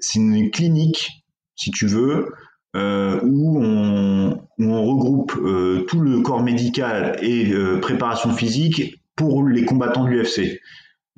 c'est 0.00 0.18
une 0.18 0.50
clinique, 0.50 1.10
si 1.56 1.70
tu 1.70 1.86
veux, 1.86 2.30
euh, 2.76 3.18
où, 3.24 3.60
on, 3.60 4.38
regroupe 4.60 5.34
euh, 5.42 5.84
tout 5.88 6.00
le 6.00 6.20
corps 6.20 6.42
médical 6.42 7.18
et 7.20 7.52
euh, 7.52 7.80
préparation 7.80 8.32
physique 8.32 9.02
pour 9.16 9.44
les 9.44 9.64
combattants 9.64 10.04
de 10.04 10.10
l'UFC. 10.10 10.60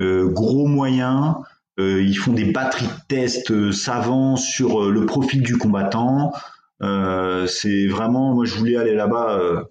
gros 0.00 0.66
moyens, 0.66 1.34
ils 1.78 2.14
font 2.14 2.32
des 2.32 2.50
batteries 2.50 2.86
de 2.86 3.06
tests 3.08 3.72
savants 3.72 4.36
sur 4.36 4.90
le 4.90 5.06
profil 5.06 5.42
du 5.42 5.58
combattant. 5.58 6.32
c'est 6.80 7.86
vraiment, 7.86 8.34
moi 8.34 8.44
je 8.44 8.54
voulais 8.56 8.76
aller 8.76 8.94
là-bas. 8.94 9.64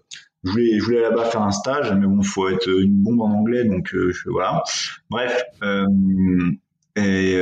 je 0.44 0.82
voulais, 0.84 1.02
là-bas 1.02 1.26
faire 1.26 1.42
un 1.42 1.52
stage, 1.52 1.92
mais 1.94 2.06
bon, 2.06 2.22
faut 2.24 2.48
être 2.48 2.70
une 2.70 3.04
bombe 3.04 3.22
en 3.22 3.32
anglais, 3.32 3.66
donc 3.66 3.94
voilà. 4.26 4.64
Bref, 5.10 5.44
et 6.96 7.42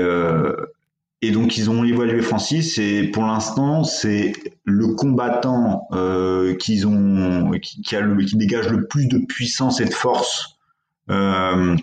et 1.22 1.32
donc 1.32 1.58
ils 1.58 1.70
ont 1.70 1.84
évalué 1.84 2.22
Francis 2.22 2.78
et 2.78 3.04
pour 3.04 3.24
l'instant 3.24 3.84
c'est 3.84 4.34
le 4.64 4.88
combattant 4.96 5.88
euh, 5.92 6.56
qu'ils 6.56 6.88
ont 6.88 7.52
qui, 7.62 7.96
a 7.96 8.02
le, 8.02 8.24
qui 8.24 8.38
dégage 8.38 8.70
le 8.70 8.88
plus 8.88 9.08
de 9.08 9.18
puissance 9.18 9.82
et 9.82 9.86
de 9.86 9.94
force 9.94 10.60
euh, 11.10 11.76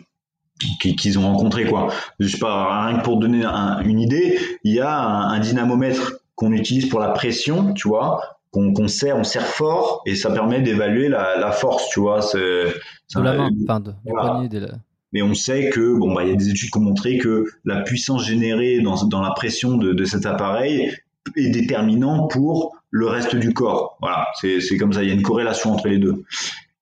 qu'ils 0.81 1.19
ont 1.19 1.23
rencontré 1.23 1.67
quoi. 1.67 1.89
Je 2.19 2.29
sais 2.29 2.39
pas 2.39 2.87
rien 2.87 2.99
que 2.99 3.05
pour 3.05 3.19
donner 3.19 3.45
une 3.85 4.01
idée, 4.01 4.39
il 4.65 4.73
y 4.73 4.81
a 4.81 4.99
un, 4.99 5.39
dynamomètre 5.39 6.15
qu'on 6.35 6.53
utilise 6.53 6.89
pour 6.89 7.01
la 7.01 7.11
pression, 7.11 7.75
tu 7.75 7.89
vois, 7.89 8.39
qu'on 8.51 8.73
qu 8.73 8.89
serre, 8.89 9.17
on 9.17 9.25
serre 9.25 9.47
fort 9.47 10.03
et 10.07 10.15
ça 10.15 10.31
permet 10.31 10.61
d'évaluer 10.61 11.09
la, 11.09 11.37
la, 11.37 11.53
force, 11.53 11.89
tu 11.91 12.01
vois. 12.01 12.23
C'est 12.23 12.73
la 13.15 13.35
main, 13.35 13.51
enfin 13.65 13.81
de, 13.81 13.93
voilà. 14.05 14.49
de 14.49 14.59
la 14.59 14.69
mais 15.17 15.23
on 15.23 15.33
sait 15.33 15.71
que 15.71 15.95
bon 15.95 16.13
bah 16.13 16.25
il 16.25 16.29
y 16.29 16.33
a 16.33 16.37
des 16.37 16.51
études 16.51 16.71
qui 16.71 16.77
ont 16.77 16.83
montré 16.83 17.17
que 17.17 17.47
la 17.65 17.81
puissance 17.81 18.27
générée 18.27 18.81
dans, 18.81 19.03
dans 19.07 19.23
la 19.23 19.31
pression 19.31 19.79
de, 19.79 19.95
de 19.95 20.05
cet 20.05 20.27
appareil 20.27 20.93
est 21.37 21.49
déterminant 21.49 22.27
pour 22.27 22.77
le 22.91 23.07
reste 23.07 23.35
du 23.35 23.55
corps. 23.55 23.97
Voilà, 24.03 24.27
c'est 24.35 24.77
comme 24.77 24.93
ça, 24.93 25.03
il 25.03 25.09
y 25.09 25.11
a 25.11 25.15
une 25.15 25.23
corrélation 25.23 25.73
entre 25.73 25.89
les 25.89 25.97
deux. 25.97 26.25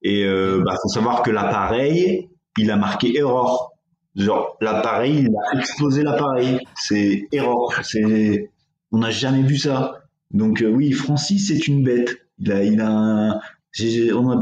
Et 0.01 0.25
euh, 0.25 0.61
bah, 0.65 0.75
faut 0.81 0.89
savoir 0.89 1.23
que 1.23 1.31
l'appareil, 1.31 2.27
il 2.57 2.71
a 2.71 2.75
marqué 2.75 3.17
erreur. 3.17 3.71
Genre 4.17 4.57
l'appareil, 4.59 5.19
il 5.19 5.29
a 5.29 5.57
explosé 5.57 6.03
l'appareil. 6.03 6.59
C'est 6.75 7.29
erreur. 7.31 7.71
C'est 7.83 8.51
on 8.91 8.97
n'a 8.97 9.11
jamais 9.11 9.43
vu 9.43 9.55
ça. 9.55 10.03
Donc 10.31 10.61
euh, 10.61 10.67
oui, 10.67 10.91
Francis 10.91 11.47
c'est 11.47 11.69
une 11.69 11.83
bête. 11.83 12.17
Il 12.39 12.51
a, 12.51 12.63
il 12.65 12.81
a 12.81 12.89
un, 12.89 13.39
on 14.13 14.23
n'a 14.27 14.35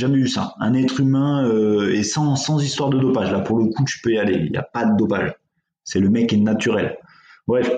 jamais 0.00 0.18
eu 0.18 0.28
ça. 0.28 0.54
Un 0.58 0.74
être 0.74 1.00
humain 1.00 1.46
euh, 1.46 1.94
et 1.94 2.02
sans, 2.02 2.34
sans 2.36 2.60
histoire 2.60 2.90
de 2.90 2.98
dopage. 2.98 3.30
Là, 3.30 3.40
pour 3.40 3.58
le 3.58 3.66
coup, 3.66 3.84
tu 3.84 4.00
peux 4.00 4.12
y 4.12 4.18
aller. 4.18 4.34
Il 4.34 4.50
n'y 4.50 4.56
a 4.56 4.62
pas 4.62 4.84
de 4.84 4.96
dopage. 4.96 5.34
C'est 5.84 6.00
le 6.00 6.10
mec 6.10 6.30
qui 6.30 6.36
est 6.36 6.38
naturel. 6.38 6.98
Bref. 7.46 7.70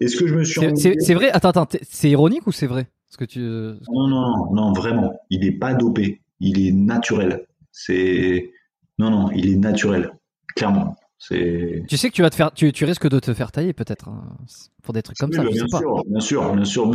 Est-ce 0.00 0.16
que 0.16 0.26
je 0.26 0.34
me 0.34 0.44
suis. 0.44 0.60
C'est 0.76 1.14
vrai? 1.14 1.30
Attends, 1.30 1.50
attends. 1.50 1.66
C'est 1.82 2.10
ironique 2.10 2.46
ou 2.46 2.52
c'est 2.52 2.66
vrai? 2.66 2.86
Ce 3.08 3.16
que 3.16 3.24
tu... 3.24 3.40
Non, 3.40 4.06
non, 4.08 4.54
non, 4.54 4.72
vraiment. 4.72 5.20
Il 5.30 5.40
n'est 5.40 5.58
pas 5.58 5.74
dopé. 5.74 6.22
Il 6.38 6.64
est 6.64 6.72
naturel. 6.72 7.46
C'est. 7.72 8.52
Non, 8.98 9.10
non, 9.10 9.30
il 9.32 9.52
est 9.52 9.56
naturel. 9.56 10.12
Clairement. 10.54 10.96
Tu 11.28 11.96
sais 11.96 12.08
que 12.08 12.14
tu 12.14 12.22
vas 12.22 12.30
te 12.30 12.34
faire, 12.34 12.50
tu, 12.52 12.72
tu 12.72 12.84
risques 12.84 13.08
de 13.08 13.18
te 13.18 13.34
faire 13.34 13.52
tailler 13.52 13.74
peut-être 13.74 14.08
hein, 14.08 14.36
pour 14.82 14.94
des 14.94 15.02
trucs 15.02 15.18
comme 15.18 15.32
ça. 15.32 15.42
Bien, 15.42 15.66
sûr, 15.66 16.02
bien 16.06 16.20
sûr, 16.20 16.54
bien 16.54 16.64
sûr, 16.64 16.92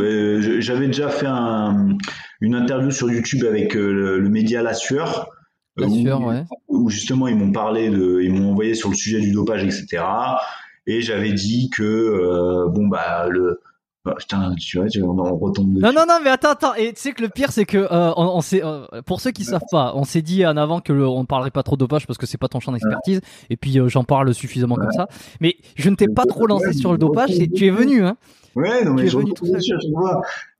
J'avais 0.60 0.88
déjà 0.88 1.08
fait 1.08 1.26
un, 1.28 1.96
une 2.40 2.56
interview 2.56 2.90
sur 2.90 3.10
YouTube 3.10 3.44
avec 3.44 3.76
euh, 3.76 4.18
le, 4.18 4.28
média 4.28 4.62
La 4.62 4.74
Sueur. 4.74 5.28
La 5.76 5.88
Sueur, 5.88 6.20
où, 6.20 6.28
ouais. 6.28 6.42
Où 6.68 6.90
justement 6.90 7.28
ils 7.28 7.36
m'ont 7.36 7.52
parlé 7.52 7.88
de, 7.88 8.20
ils 8.20 8.32
m'ont 8.32 8.50
envoyé 8.50 8.74
sur 8.74 8.90
le 8.90 8.96
sujet 8.96 9.20
du 9.20 9.30
dopage, 9.30 9.62
etc. 9.62 10.02
Et 10.88 11.02
j'avais 11.02 11.32
dit 11.32 11.70
que 11.70 11.82
euh, 11.82 12.68
bon 12.68 12.88
bah 12.88 13.28
le 13.28 13.60
bah, 14.06 14.14
putain, 14.16 14.54
tu 14.54 14.78
vois, 14.78 14.86
on 15.04 15.36
retombe 15.36 15.78
Non, 15.80 15.92
non, 15.92 16.04
non, 16.08 16.18
mais 16.22 16.30
attends, 16.30 16.50
attends. 16.50 16.74
Et 16.74 16.92
tu 16.92 17.00
sais 17.00 17.12
que 17.12 17.22
le 17.22 17.28
pire, 17.28 17.50
c'est 17.50 17.64
que 17.64 17.76
euh, 17.76 18.12
on, 18.16 18.40
euh, 18.54 19.02
pour 19.04 19.20
ceux 19.20 19.32
qui 19.32 19.42
savent 19.42 19.66
pas, 19.72 19.94
on 19.96 20.04
s'est 20.04 20.22
dit 20.22 20.46
en 20.46 20.56
avant 20.56 20.80
que 20.80 20.92
on 20.92 21.22
ne 21.22 21.26
parlerait 21.26 21.50
pas 21.50 21.64
trop 21.64 21.74
de 21.74 21.80
dopage 21.80 22.06
parce 22.06 22.16
que 22.16 22.24
c'est 22.24 22.38
pas 22.38 22.46
ton 22.46 22.60
champ 22.60 22.70
d'expertise. 22.70 23.20
Et 23.50 23.56
puis 23.56 23.80
euh, 23.80 23.88
j'en 23.88 24.04
parle 24.04 24.32
suffisamment 24.32 24.76
comme 24.76 24.92
ça. 24.92 25.08
Mais 25.40 25.56
je 25.74 25.90
ne 25.90 25.96
t'ai 25.96 26.06
pas 26.06 26.24
trop 26.24 26.46
lancé 26.46 26.72
sur 26.72 26.92
le 26.92 26.98
dopage. 26.98 27.30
tu 27.52 27.66
es 27.66 27.70
venu, 27.70 28.04
hein. 28.04 28.16
Ouais, 28.54 28.84
non, 28.84 28.94
mais 28.94 29.08
je 29.08 29.18
venu 29.18 29.34
tout 29.34 29.44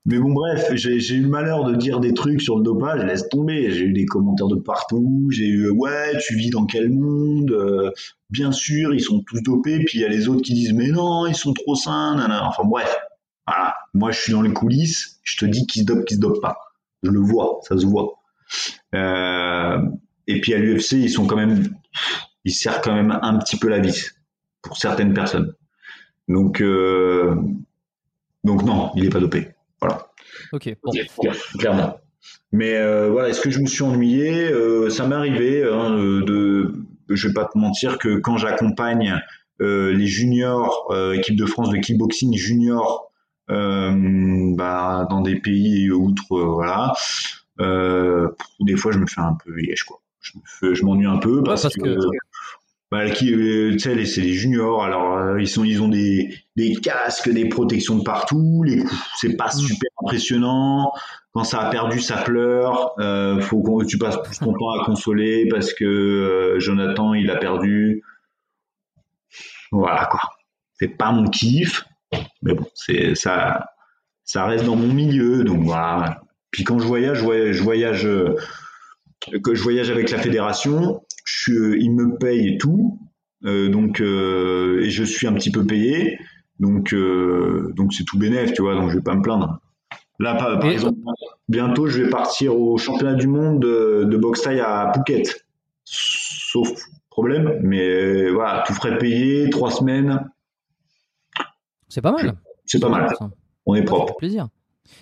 Mais 0.05 0.19
bon, 0.19 0.33
bref, 0.33 0.69
j'ai 0.73 1.15
eu 1.15 1.21
le 1.21 1.29
malheur 1.29 1.63
de 1.63 1.75
dire 1.75 2.01
des 2.01 2.13
trucs 2.13 2.41
sur 2.41 2.57
le 2.57 2.63
dopage, 2.63 3.01
laisse 3.05 3.29
tomber. 3.29 3.71
J'ai 3.71 3.85
eu 3.85 3.93
des 3.93 4.05
commentaires 4.05 4.47
de 4.47 4.57
partout. 4.57 5.29
J'ai 5.31 5.47
eu, 5.47 5.69
ouais, 5.69 6.17
tu 6.19 6.35
vis 6.35 6.49
dans 6.49 6.65
quel 6.65 6.89
monde 6.91 7.93
Bien 8.29 8.51
sûr, 8.51 8.93
ils 8.93 8.99
sont 8.99 9.23
tous 9.25 9.41
dopés. 9.41 9.79
Puis 9.85 9.99
il 9.99 10.01
y 10.01 10.05
a 10.05 10.09
les 10.09 10.27
autres 10.27 10.41
qui 10.41 10.53
disent, 10.53 10.73
mais 10.73 10.89
non, 10.89 11.27
ils 11.27 11.35
sont 11.35 11.53
trop 11.53 11.75
sains. 11.75 12.17
Enfin 12.45 12.63
bref, 12.65 12.93
voilà. 13.47 13.75
Moi, 13.93 14.11
je 14.11 14.19
suis 14.19 14.31
dans 14.33 14.41
les 14.41 14.53
coulisses, 14.53 15.19
je 15.23 15.37
te 15.37 15.45
dis 15.45 15.65
qui 15.65 15.79
se 15.79 15.85
dope, 15.85 16.05
qui 16.05 16.15
se 16.15 16.19
dope 16.19 16.41
pas. 16.41 16.57
Je 17.03 17.11
le 17.11 17.19
vois, 17.19 17.59
ça 17.63 17.77
se 17.77 17.85
voit. 17.85 18.19
Euh, 18.95 19.79
et 20.27 20.41
puis 20.41 20.53
à 20.53 20.57
l'UFC, 20.57 20.93
ils 20.93 21.09
sont 21.09 21.25
quand 21.25 21.35
même, 21.35 21.75
ils 22.43 22.53
serrent 22.53 22.81
quand 22.81 22.93
même 22.93 23.17
un 23.21 23.37
petit 23.39 23.57
peu 23.57 23.69
la 23.69 23.79
vis 23.79 24.11
pour 24.61 24.77
certaines 24.77 25.13
personnes. 25.13 25.53
Donc, 26.27 26.61
euh, 26.61 27.35
donc 28.43 28.63
non, 28.63 28.91
il 28.95 29.05
est 29.05 29.09
pas 29.09 29.19
dopé. 29.19 29.49
Voilà. 29.79 30.07
Ok. 30.51 30.75
Clairement. 31.57 31.97
Mais 32.51 32.75
euh, 32.75 33.09
voilà, 33.09 33.29
est-ce 33.29 33.41
que 33.41 33.49
je 33.49 33.59
me 33.59 33.67
suis 33.67 33.83
ennuyé? 33.83 34.51
Ça 34.89 35.07
m'est 35.07 35.15
arrivé 35.15 35.63
hein, 35.63 35.91
de, 35.91 36.73
je 37.09 37.27
vais 37.27 37.33
pas 37.33 37.45
te 37.45 37.57
mentir 37.57 37.97
que 37.97 38.17
quand 38.17 38.37
j'accompagne 38.37 39.21
les 39.59 40.07
juniors, 40.07 40.93
équipe 41.13 41.37
de 41.37 41.45
France 41.45 41.69
de 41.69 41.77
kickboxing 41.77 42.35
junior 42.35 43.06
bah, 43.49 45.07
dans 45.09 45.21
des 45.21 45.35
pays 45.39 45.89
outre, 45.91 46.23
euh, 46.33 46.45
voilà. 46.45 46.93
Euh, 47.59 48.29
des 48.59 48.75
fois, 48.75 48.91
je 48.91 48.99
me 48.99 49.07
fais 49.07 49.21
un 49.21 49.35
peu 49.43 49.59
yesh, 49.61 49.83
quoi. 49.83 50.01
Je 50.61 50.83
m'ennuie 50.83 51.05
un 51.07 51.17
peu 51.17 51.41
parce, 51.43 51.67
que, 51.73 51.97
bah, 52.91 53.09
qui, 53.09 53.33
euh, 53.33 53.71
tu 53.73 53.79
sais, 53.79 54.05
c'est 54.05 54.21
les 54.21 54.33
juniors. 54.33 54.83
Alors, 54.83 55.17
euh, 55.17 55.41
ils 55.41 55.47
sont, 55.47 55.63
ils 55.63 55.81
ont 55.81 55.87
des, 55.87 56.33
des 56.55 56.75
casques, 56.75 57.29
des 57.29 57.47
protections 57.49 57.97
de 57.97 58.03
partout. 58.03 58.63
Les 58.65 58.83
c'est 59.17 59.35
pas 59.37 59.47
Mm. 59.47 59.59
super 59.59 59.89
impressionnant. 60.03 60.91
Quand 61.33 61.43
ça 61.43 61.61
a 61.61 61.69
perdu, 61.69 61.99
ça 61.99 62.17
pleure. 62.17 62.93
Euh, 62.99 63.39
faut 63.39 63.61
que 63.61 63.85
tu 63.85 63.97
passes 63.97 64.21
plus 64.23 64.37
ton 64.39 64.53
temps 64.53 64.71
à 64.71 64.85
consoler 64.85 65.47
parce 65.49 65.73
que 65.73 65.85
euh, 65.85 66.59
Jonathan, 66.59 67.13
il 67.13 67.29
a 67.29 67.35
perdu. 67.37 68.03
Voilà 69.71 70.05
quoi. 70.05 70.21
C'est 70.73 70.87
pas 70.89 71.11
mon 71.11 71.27
kiff, 71.29 71.85
mais 72.41 72.53
bon, 72.53 72.65
c'est 72.75 73.15
ça, 73.15 73.67
ça 74.23 74.45
reste 74.45 74.65
dans 74.65 74.75
mon 74.75 74.93
milieu, 74.93 75.43
donc 75.43 75.63
voilà. 75.63 76.21
Puis 76.51 76.63
quand 76.63 76.79
je 76.79 76.85
voyage, 76.85 77.19
je 77.19 77.63
voyage, 77.63 78.05
euh, 78.05 78.35
que 79.43 79.55
je 79.55 79.61
voyage 79.61 79.89
avec 79.89 80.11
la 80.11 80.17
fédération, 80.17 81.01
je 81.25 81.53
euh, 81.53 81.77
ils 81.77 81.91
me 81.91 82.17
payent 82.17 82.57
tout, 82.57 82.99
euh, 83.45 83.69
donc 83.69 84.01
euh, 84.01 84.81
et 84.83 84.89
je 84.89 85.03
suis 85.03 85.27
un 85.27 85.33
petit 85.33 85.51
peu 85.51 85.65
payé, 85.65 86.19
donc 86.59 86.93
euh, 86.93 87.73
donc 87.75 87.93
c'est 87.93 88.05
tout 88.05 88.17
bénéf, 88.17 88.53
tu 88.53 88.61
vois, 88.61 88.75
donc 88.75 88.89
je 88.89 88.95
vais 88.95 89.03
pas 89.03 89.15
me 89.15 89.21
plaindre. 89.21 89.59
Là, 90.19 90.33
par, 90.35 90.59
par 90.59 90.71
exemple, 90.71 90.97
bientôt, 91.47 91.87
je 91.87 92.01
vais 92.01 92.09
partir 92.09 92.59
au 92.59 92.77
championnat 92.77 93.13
du 93.13 93.27
monde 93.27 93.61
de, 93.61 94.05
de 94.05 94.17
boxe 94.17 94.41
thaï 94.41 94.59
à 94.59 94.91
Phuket, 94.95 95.45
sauf 95.83 96.69
problème, 97.09 97.59
mais 97.61 97.87
euh, 97.87 98.31
voilà, 98.31 98.63
tout 98.65 98.73
frais 98.73 98.97
payé, 98.97 99.49
trois 99.49 99.69
semaines, 99.71 100.27
C'est 101.89 102.01
pas 102.01 102.11
mal. 102.11 102.33
c'est 102.65 102.79
pas 102.79 102.89
mal, 102.89 103.09
Ça. 103.17 103.29
on 103.65 103.75
est 103.75 103.83
propre, 103.83 104.15
plaisir. 104.17 104.47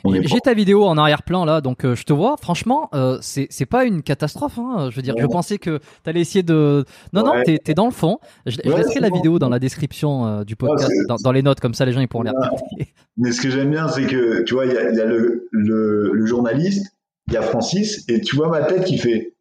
J'ai 0.03 0.39
ta 0.39 0.55
vidéo 0.55 0.83
en 0.85 0.97
arrière-plan 0.97 1.45
là, 1.45 1.61
donc 1.61 1.85
euh, 1.85 1.93
je 1.95 2.03
te 2.05 2.13
vois. 2.13 2.37
Franchement, 2.41 2.89
euh, 2.95 3.19
c'est 3.21 3.65
pas 3.67 3.85
une 3.85 4.01
catastrophe. 4.01 4.57
Hein. 4.57 4.89
Je 4.89 4.95
veux 4.95 5.03
dire, 5.03 5.13
je 5.19 5.27
pensais 5.27 5.59
que 5.59 5.79
t'allais 6.03 6.21
essayer 6.21 6.41
de. 6.41 6.85
Non, 7.13 7.23
non, 7.23 7.33
Ouais. 7.33 7.43
t'es 7.43 7.59
es 7.67 7.73
dans 7.75 7.85
le 7.85 7.91
fond. 7.91 8.17
Je, 8.47 8.57
je 8.63 8.69
Ouais, 8.69 8.77
laisserai 8.77 8.93
c'est 8.95 8.99
la 8.99 9.09
bon. 9.11 9.15
vidéo 9.17 9.37
dans 9.37 9.49
la 9.49 9.59
description 9.59 10.25
euh, 10.25 10.43
du 10.43 10.55
podcast, 10.55 10.91
dans, 11.07 11.17
dans 11.23 11.31
les 11.31 11.43
notes, 11.43 11.59
comme 11.59 11.75
ça 11.75 11.85
les 11.85 11.91
gens 11.91 12.01
ils 12.01 12.07
pourront 12.07 12.23
les 12.23 12.31
regarder. 12.31 12.57
Mais 13.17 13.31
ce 13.31 13.41
que 13.41 13.49
j'aime 13.51 13.69
bien, 13.69 13.87
c'est 13.87 14.07
que, 14.07 14.41
tu 14.43 14.55
vois, 14.55 14.65
il 14.65 14.73
y 14.73 14.77
a, 14.77 14.89
il 14.89 14.95
y 14.97 15.01
a 15.01 15.05
le, 15.05 15.47
le, 15.51 16.11
le 16.13 16.25
journaliste, 16.25 16.87
il 17.27 17.33
y 17.35 17.37
a 17.37 17.43
Francis, 17.43 18.03
et 18.09 18.21
tu 18.21 18.35
vois 18.35 18.49
ma 18.49 18.63
tête 18.63 18.85
qui 18.85 18.97
fait 18.97 19.35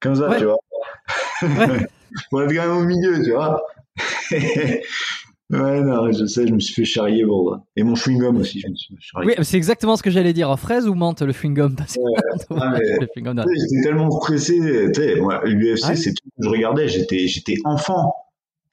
comme 0.00 0.16
ça, 0.16 0.34
tu 0.36 0.44
vois. 0.46 0.58
On 2.32 2.40
est 2.48 2.54
quand 2.56 2.66
même 2.66 2.76
au 2.76 2.84
milieu, 2.84 3.22
tu 3.22 3.30
vois. 3.32 3.62
ouais, 5.50 5.82
non, 5.82 6.10
je 6.12 6.26
sais, 6.26 6.46
je 6.46 6.52
me 6.52 6.60
suis 6.60 6.74
fait 6.74 6.84
charrier 6.84 7.24
pour 7.24 7.52
ça. 7.52 7.64
Et 7.76 7.82
mon 7.82 7.94
chewing-gum 7.94 8.36
aussi, 8.36 8.60
je 8.60 8.68
me 8.68 8.74
suis 8.74 8.94
fait 8.94 9.00
charrier. 9.00 9.34
Oui, 9.38 9.44
c'est 9.44 9.56
exactement 9.56 9.96
ce 9.96 10.02
que 10.02 10.10
j'allais 10.10 10.32
dire. 10.32 10.56
Fraise 10.58 10.88
ou 10.88 10.94
menthe 10.94 11.22
le 11.22 11.32
chewing 11.32 11.54
gum 11.54 11.76
parce 11.76 11.94
que 11.94 12.00
Ah, 12.50 12.76
J'étais 12.78 13.82
tellement 13.82 14.10
stressé, 14.10 14.58
l'UFC, 14.58 15.96
c'est 15.96 16.14
tout. 16.14 16.28
Je 16.38 16.48
regardais, 16.48 16.88
j'étais, 16.88 17.56
enfant. 17.64 18.14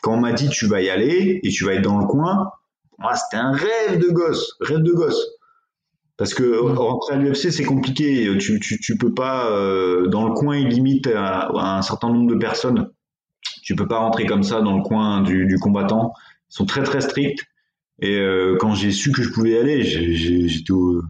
Quand 0.01 0.15
on 0.15 0.19
m'a 0.19 0.33
dit 0.33 0.49
tu 0.49 0.67
vas 0.67 0.81
y 0.81 0.89
aller 0.89 1.39
et 1.43 1.49
tu 1.49 1.63
vas 1.65 1.75
être 1.75 1.83
dans 1.83 1.97
le 1.97 2.05
coin, 2.05 2.51
moi, 2.99 3.15
c'était 3.15 3.37
un 3.37 3.53
rêve 3.53 3.99
de 3.99 4.11
gosse, 4.11 4.57
rêve 4.59 4.81
de 4.81 4.91
gosse. 4.91 5.21
Parce 6.17 6.33
que 6.33 6.59
rentrer 6.59 7.15
à 7.15 7.17
l'UFC, 7.17 7.51
c'est 7.51 7.63
compliqué. 7.63 8.37
Tu, 8.37 8.59
tu, 8.59 8.79
tu 8.79 8.97
peux 8.97 9.13
pas, 9.13 9.49
euh, 9.49 10.07
dans 10.07 10.27
le 10.27 10.33
coin, 10.33 10.57
il 10.57 10.67
limite 10.67 11.07
à, 11.07 11.49
à 11.55 11.77
un 11.77 11.81
certain 11.81 12.09
nombre 12.09 12.29
de 12.29 12.37
personnes. 12.37 12.89
Tu 13.63 13.75
peux 13.75 13.87
pas 13.87 13.97
rentrer 13.97 14.25
comme 14.25 14.43
ça 14.43 14.61
dans 14.61 14.77
le 14.77 14.83
coin 14.83 15.21
du, 15.21 15.47
du 15.47 15.57
combattant. 15.57 16.13
Sont 16.53 16.65
très, 16.65 16.83
très 16.83 17.01
stricts. 17.01 17.43
Et 17.99 18.15
euh, 18.19 18.57
quand 18.59 18.75
j'ai 18.75 18.91
su 18.91 19.11
que 19.11 19.23
je 19.23 19.29
pouvais 19.31 19.51
y 19.51 19.57
aller, 19.57 19.81
j'étais 19.83 20.71
au, 20.71 21.01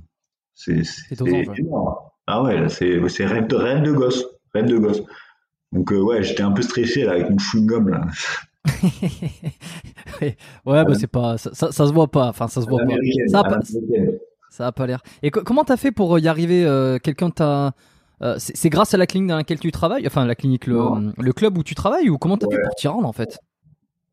c'est, 0.55 0.83
énorme. 1.19 1.95
Ah 2.27 2.43
ouais, 2.43 2.69
c'est, 2.69 3.25
rêve 3.25 3.47
de, 3.47 3.55
rêve 3.57 3.81
de 3.83 3.91
gosse. 3.91 4.23
Rêve 4.53 4.67
de 4.67 4.77
gosse. 4.77 5.01
Donc, 5.73 5.91
euh, 5.91 5.99
ouais, 5.99 6.23
j'étais 6.23 6.43
un 6.43 6.51
peu 6.53 6.61
stressé, 6.61 7.03
là, 7.03 7.11
avec 7.13 7.29
mon 7.29 7.35
chewing-gum, 7.35 7.89
là. 7.89 8.05
ouais, 10.21 10.35
bah 10.85 10.95
c'est 10.95 11.07
pas, 11.07 11.37
ça, 11.37 11.49
ça, 11.53 11.73
ça 11.73 11.87
se 11.87 11.91
voit 11.91 12.07
pas. 12.07 12.29
Enfin, 12.29 12.47
ça 12.47 12.61
se 12.61 12.67
voit 12.67 12.79
pas. 12.79 12.93
Ça 13.27 13.39
a 13.39 13.43
pas- 13.43 13.49
l'américaine. 13.49 14.19
Ça 14.49 14.67
a 14.67 14.71
pas 14.71 14.87
l'air. 14.87 15.01
Et 15.23 15.31
co- 15.31 15.41
comment 15.43 15.65
t'as 15.65 15.75
fait 15.75 15.91
pour 15.91 16.17
y 16.19 16.29
arriver 16.29 16.63
euh, 16.63 16.99
Quelqu'un 16.99 17.31
t'a. 17.31 17.73
euh, 18.21 18.35
c'est 18.37 18.69
grâce 18.69 18.93
à 18.93 18.97
la 18.97 19.07
clinique 19.07 19.27
dans 19.27 19.35
laquelle 19.35 19.59
tu 19.59 19.71
travailles, 19.73 20.07
enfin 20.07 20.25
la 20.25 20.35
clinique, 20.35 20.67
le, 20.67 21.33
club 21.33 21.57
où 21.57 21.63
tu 21.63 21.75
travailles, 21.75 22.09
ou 22.09 22.17
comment 22.17 22.37
t'as 22.37 22.47
fait 22.47 22.55
Ouais. 22.55 22.63
pour 22.63 22.75
t'y 22.75 22.87
rendre 22.87 23.07
en 23.09 23.13
fait? 23.13 23.39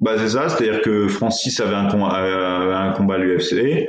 Bah 0.00 0.14
c'est 0.18 0.30
ça, 0.30 0.48
c'est-à-dire 0.48 0.80
que 0.82 1.08
Francis 1.08 1.60
avait 1.60 1.74
un, 1.74 1.88
com- 1.88 2.02
euh, 2.10 2.74
un 2.74 2.92
combat 2.92 3.16
à 3.16 3.18
l'UFC 3.18 3.88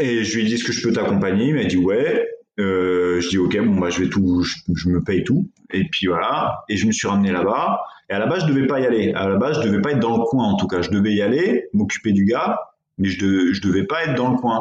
et 0.00 0.24
je 0.24 0.34
lui 0.36 0.42
ai 0.42 0.44
dit 0.46 0.54
est-ce 0.54 0.64
que 0.64 0.72
je 0.72 0.86
peux 0.86 0.92
t'accompagner? 0.92 1.46
Il 1.48 1.54
m'a 1.54 1.64
dit 1.64 1.76
ouais. 1.76 2.28
Euh, 2.60 3.20
je 3.20 3.28
dis 3.30 3.38
ok 3.38 3.58
bon 3.64 3.80
bah 3.80 3.90
je 3.90 4.00
vais 4.04 4.08
tout, 4.08 4.44
je, 4.44 4.88
me 4.88 5.02
paye 5.02 5.24
tout 5.24 5.48
et 5.72 5.88
puis 5.90 6.06
voilà 6.06 6.60
et 6.68 6.76
je 6.76 6.86
me 6.86 6.92
suis 6.92 7.08
ramené 7.08 7.32
là-bas 7.32 7.80
et 8.08 8.12
à 8.12 8.20
la 8.20 8.26
base 8.26 8.42
je 8.42 8.52
devais 8.52 8.66
pas 8.68 8.78
y 8.78 8.86
aller. 8.86 9.12
À 9.14 9.28
la 9.28 9.36
base 9.36 9.60
je 9.60 9.66
devais 9.68 9.80
pas 9.80 9.90
être 9.92 9.98
dans 10.00 10.16
le 10.16 10.22
coin 10.24 10.44
en 10.44 10.56
tout 10.56 10.68
cas. 10.68 10.80
Je 10.82 10.90
devais 10.90 11.12
y 11.12 11.22
aller, 11.22 11.68
m'occuper 11.72 12.12
du 12.12 12.24
gars, 12.26 12.60
mais 12.98 13.08
je, 13.08 13.18
de- 13.24 13.52
devais 13.60 13.84
pas 13.84 14.04
être 14.04 14.14
dans 14.14 14.30
le 14.30 14.36
coin. 14.36 14.60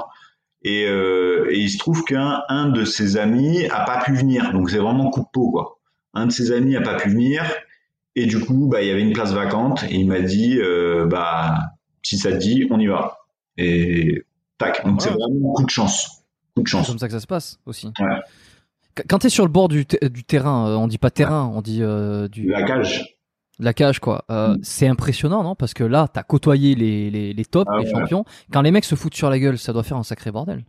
Et, 0.64 0.88
euh, 0.88 1.46
et 1.52 1.58
il 1.60 1.70
se 1.70 1.78
trouve 1.78 2.04
qu'un 2.04 2.42
un 2.50 2.70
de 2.70 2.86
ses 2.86 3.18
amis 3.18 3.66
a 3.70 3.82
pas 3.82 4.00
pu 4.04 4.14
venir, 4.14 4.54
donc 4.54 4.70
c'est 4.70 4.78
vraiment 4.78 5.10
coup 5.10 5.20
de 5.22 5.28
peau 5.32 5.52
quoi. 5.52 5.78
Un 6.16 6.28
de 6.28 6.32
ses 6.32 6.52
amis 6.52 6.76
a 6.78 6.82
pas 6.82 6.96
pu 6.96 7.10
venir 7.10 7.44
et 8.16 8.26
du 8.26 8.40
coup, 8.40 8.68
bah, 8.72 8.82
il 8.82 8.88
y 8.88 8.92
avait 8.92 9.02
une 9.02 9.14
place 9.14 9.32
vacante 9.34 9.84
et 9.84 9.96
il 9.96 10.08
m'a 10.08 10.20
dit, 10.22 10.58
euh, 10.60 11.06
bah, 11.06 11.58
si 12.04 12.18
ça 12.18 12.32
te 12.32 12.38
dit, 12.38 12.68
on 12.70 12.80
y 12.80 12.88
va. 12.88 13.18
Et 13.58 14.24
tac. 14.58 14.86
Donc 14.86 15.02
c'est 15.02 15.10
Ouais. 15.10 15.16
vraiment 15.16 15.52
un 15.52 15.54
coup 15.54 15.66
de 15.66 15.70
chance. 15.70 16.24
Coup 16.56 16.64
de 16.64 16.68
C'est 16.68 16.72
chance. 16.78 16.88
comme 16.88 17.00
ça 17.00 17.08
que 17.08 17.14
ça 17.14 17.20
se 17.20 17.28
passe 17.28 17.60
aussi. 17.66 17.88
Ouais. 18.00 18.20
Quand 19.10 19.18
t'es 19.20 19.30
sur 19.30 19.44
le 19.46 19.52
bord 19.52 19.70
du, 19.70 19.86
du 19.86 20.24
terrain, 20.24 20.68
euh, 20.70 20.76
on 20.76 20.88
dit 20.88 21.00
pas 21.00 21.10
terrain, 21.10 21.52
on 21.56 21.62
dit 21.62 21.80
euh, 21.82 22.28
du, 22.28 22.48
La 22.48 22.62
cage. 22.64 23.18
la 23.60 23.74
cage 23.74 24.00
quoi. 24.00 24.24
Euh, 24.30 24.56
Mm. 24.56 24.60
C'est 24.62 24.88
impressionnant, 24.88 25.42
non? 25.44 25.56
Parce 25.56 25.74
que 25.74 25.84
là, 25.84 26.08
t'as 26.08 26.22
côtoyé 26.24 26.76
les, 26.76 27.10
les, 27.10 27.34
les 27.34 27.46
tops, 27.46 27.68
Ah 27.74 27.80
les 27.80 27.86
ouais. 27.86 27.92
champions. 27.92 28.24
Quand 28.52 28.62
les 28.62 28.70
mecs 28.72 28.86
se 28.86 28.94
foutent 28.96 29.16
sur 29.16 29.30
la 29.32 29.40
gueule, 29.40 29.58
ça 29.58 29.74
doit 29.74 29.82
faire 29.84 29.98
un 29.98 30.04
sacré 30.04 30.32
bordel. 30.32 30.64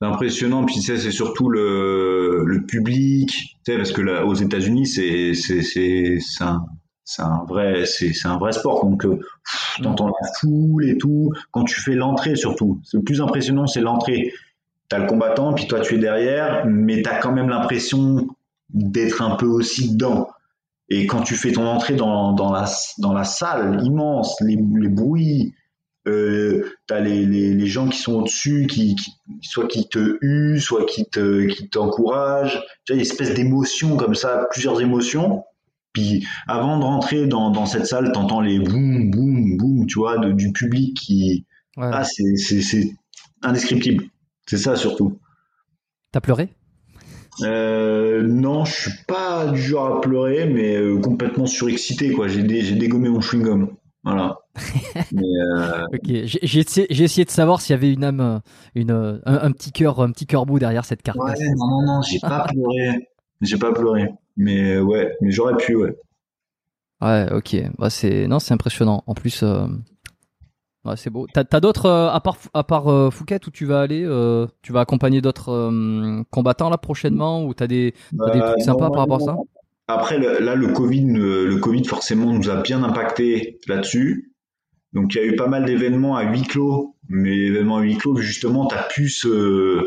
C'est 0.00 0.06
impressionnant. 0.06 0.64
Puis 0.64 0.80
tu 0.80 0.96
c'est 0.96 1.10
surtout 1.10 1.48
le, 1.48 2.44
le 2.44 2.66
public. 2.66 3.58
Tu 3.64 3.76
parce 3.76 3.92
que 3.92 4.02
là, 4.02 4.24
aux 4.24 4.34
États-Unis, 4.34 4.86
c'est, 4.86 5.34
c'est, 5.34 6.18
un, 6.40 6.64
un 7.18 7.44
vrai, 7.48 7.84
c'est, 7.86 8.12
un 8.26 8.38
vrai 8.38 8.52
sport. 8.52 8.84
Donc, 8.84 9.04
euh, 9.04 9.16
pff, 9.16 9.80
t'entends 9.82 10.08
la 10.08 10.28
foule 10.40 10.88
et 10.88 10.98
tout. 10.98 11.32
Quand 11.50 11.64
tu 11.64 11.80
fais 11.80 11.94
l'entrée, 11.94 12.36
surtout. 12.36 12.80
Le 12.92 13.02
plus 13.02 13.20
impressionnant, 13.20 13.66
c'est 13.66 13.80
l'entrée. 13.80 14.32
T'as 14.88 14.98
le 14.98 15.06
combattant, 15.06 15.52
puis 15.52 15.66
toi, 15.66 15.80
tu 15.80 15.96
es 15.96 15.98
derrière, 15.98 16.64
mais 16.66 17.02
t'as 17.02 17.18
quand 17.18 17.32
même 17.32 17.48
l'impression 17.48 18.28
d'être 18.70 19.20
un 19.20 19.34
peu 19.34 19.46
aussi 19.46 19.92
dedans. 19.92 20.28
Et 20.88 21.06
quand 21.06 21.22
tu 21.22 21.34
fais 21.34 21.50
ton 21.50 21.66
entrée 21.66 21.94
dans, 21.96 22.32
dans, 22.32 22.52
la, 22.52 22.66
dans 22.98 23.12
la 23.12 23.24
salle 23.24 23.80
immense, 23.82 24.40
les, 24.42 24.56
les 24.80 24.88
bruits, 24.88 25.54
euh, 26.06 26.70
t'as 26.86 27.00
les, 27.00 27.26
les, 27.26 27.54
les 27.54 27.66
gens 27.66 27.88
qui 27.88 27.98
sont 27.98 28.14
au-dessus, 28.14 28.66
qui, 28.66 28.94
qui, 28.96 29.10
soit 29.42 29.66
qui 29.66 29.88
te 29.88 30.18
huent, 30.22 30.58
soit 30.60 30.84
qui 30.86 31.04
te, 31.06 31.46
qui 31.46 31.68
t'encouragent. 31.68 32.62
Tu 32.84 32.92
vois, 32.92 32.96
une 32.96 33.00
espèce 33.02 33.34
d'émotion 33.34 33.96
comme 33.96 34.14
ça, 34.14 34.46
plusieurs 34.50 34.80
émotions. 34.80 35.44
Puis 35.92 36.26
avant 36.46 36.78
de 36.78 36.84
rentrer 36.84 37.26
dans, 37.26 37.50
dans 37.50 37.66
cette 37.66 37.86
salle, 37.86 38.12
t'entends 38.12 38.40
les 38.40 38.58
boum, 38.58 39.10
boum, 39.10 39.56
boum, 39.56 39.86
tu 39.86 39.98
vois, 39.98 40.18
de- 40.18 40.32
du 40.32 40.52
public 40.52 40.96
qui. 40.96 41.46
Ouais. 41.76 41.88
Ah, 41.92 42.04
c'est, 42.04 42.36
c'est, 42.36 42.62
c'est 42.62 42.90
indescriptible. 43.42 44.04
C'est 44.46 44.58
ça 44.58 44.76
surtout. 44.76 45.18
T'as 46.12 46.20
pleuré? 46.20 46.50
Euh, 47.42 48.22
non, 48.22 48.64
je 48.64 48.72
suis 48.72 49.04
pas 49.06 49.46
du 49.48 49.60
genre 49.60 49.96
à 49.96 50.00
pleurer, 50.00 50.46
mais 50.46 50.76
euh, 50.76 50.98
complètement 50.98 51.46
surexcité, 51.46 52.12
quoi. 52.12 52.28
J'ai, 52.28 52.42
dé- 52.42 52.62
j'ai 52.62 52.76
dégommé 52.76 53.08
mon 53.10 53.20
chewing-gum. 53.20 53.68
Voilà. 54.04 54.38
Euh, 55.14 55.86
j'ai 56.14 56.60
essayé, 56.60 57.24
de 57.24 57.30
savoir 57.30 57.60
s'il 57.60 57.74
y 57.74 57.74
avait 57.74 57.92
une 57.92 58.04
âme, 58.04 58.20
euh, 58.20 58.38
une, 58.74 58.90
euh, 58.90 59.18
un, 59.26 59.34
un 59.34 59.52
petit 59.52 59.72
cœur, 59.72 60.00
un 60.00 60.10
petit 60.10 60.26
cœur 60.26 60.46
bout 60.46 60.58
derrière 60.58 60.84
cette 60.84 61.02
carcasse. 61.02 61.38
Ouais, 61.38 61.48
non, 61.56 61.66
non, 61.68 61.82
non, 61.86 62.02
j'ai 62.02 62.18
pas 62.20 62.46
pleuré. 62.48 63.08
J'ai 63.42 63.58
pas 63.58 63.72
pleuré. 63.72 64.10
Mais 64.36 64.78
ouais, 64.78 65.16
mais 65.20 65.30
j'aurais 65.30 65.56
pu, 65.56 65.76
ouais. 65.76 65.94
Ouais, 67.02 67.28
ok. 67.32 67.56
Bah, 67.78 67.90
c'est 67.90 68.26
non, 68.26 68.38
c'est 68.38 68.54
impressionnant. 68.54 69.04
En 69.06 69.14
plus, 69.14 69.42
euh, 69.42 69.66
ouais, 70.84 70.96
c'est 70.96 71.10
beau. 71.10 71.26
T'as 71.32 71.44
as, 71.50 71.60
d'autres 71.60 71.86
euh, 71.86 72.08
à 72.10 72.20
part 72.20 72.38
à 72.54 72.64
part 72.64 73.12
Phuket 73.12 73.46
où 73.46 73.50
tu 73.50 73.66
vas 73.66 73.80
aller, 73.82 74.02
tu 74.62 74.72
vas 74.72 74.80
accompagner 74.80 75.20
d'autres 75.20 75.70
combattants 76.30 76.70
là 76.70 76.78
prochainement 76.78 77.44
ou 77.44 77.52
t'as 77.54 77.66
des 77.66 77.92
Euh, 78.18 78.52
trucs 78.52 78.62
sympas 78.62 78.90
par 78.90 79.00
rapport 79.00 79.16
à 79.16 79.20
ça? 79.20 79.36
Après, 79.88 80.18
le- 80.18 80.40
là, 80.40 80.54
le 80.54 80.68
Covid, 80.68 81.04
le 81.12 81.56
Covid, 81.58 81.84
forcément, 81.84 82.32
nous 82.32 82.48
a 82.50 82.62
bien 82.62 82.82
impacté 82.82 83.58
là-dessus. 83.68 84.32
Donc, 84.96 85.14
il 85.14 85.18
y 85.18 85.20
a 85.20 85.24
eu 85.24 85.36
pas 85.36 85.46
mal 85.46 85.64
d'événements 85.64 86.16
à 86.16 86.24
huis 86.24 86.42
clos. 86.42 86.94
Mais 87.08 87.36
l'événement 87.36 87.76
à 87.76 87.82
huis 87.82 87.96
clos, 87.96 88.16
justement, 88.16 88.66
t'as 88.66 88.82
plus 88.82 89.10
ce, 89.10 89.86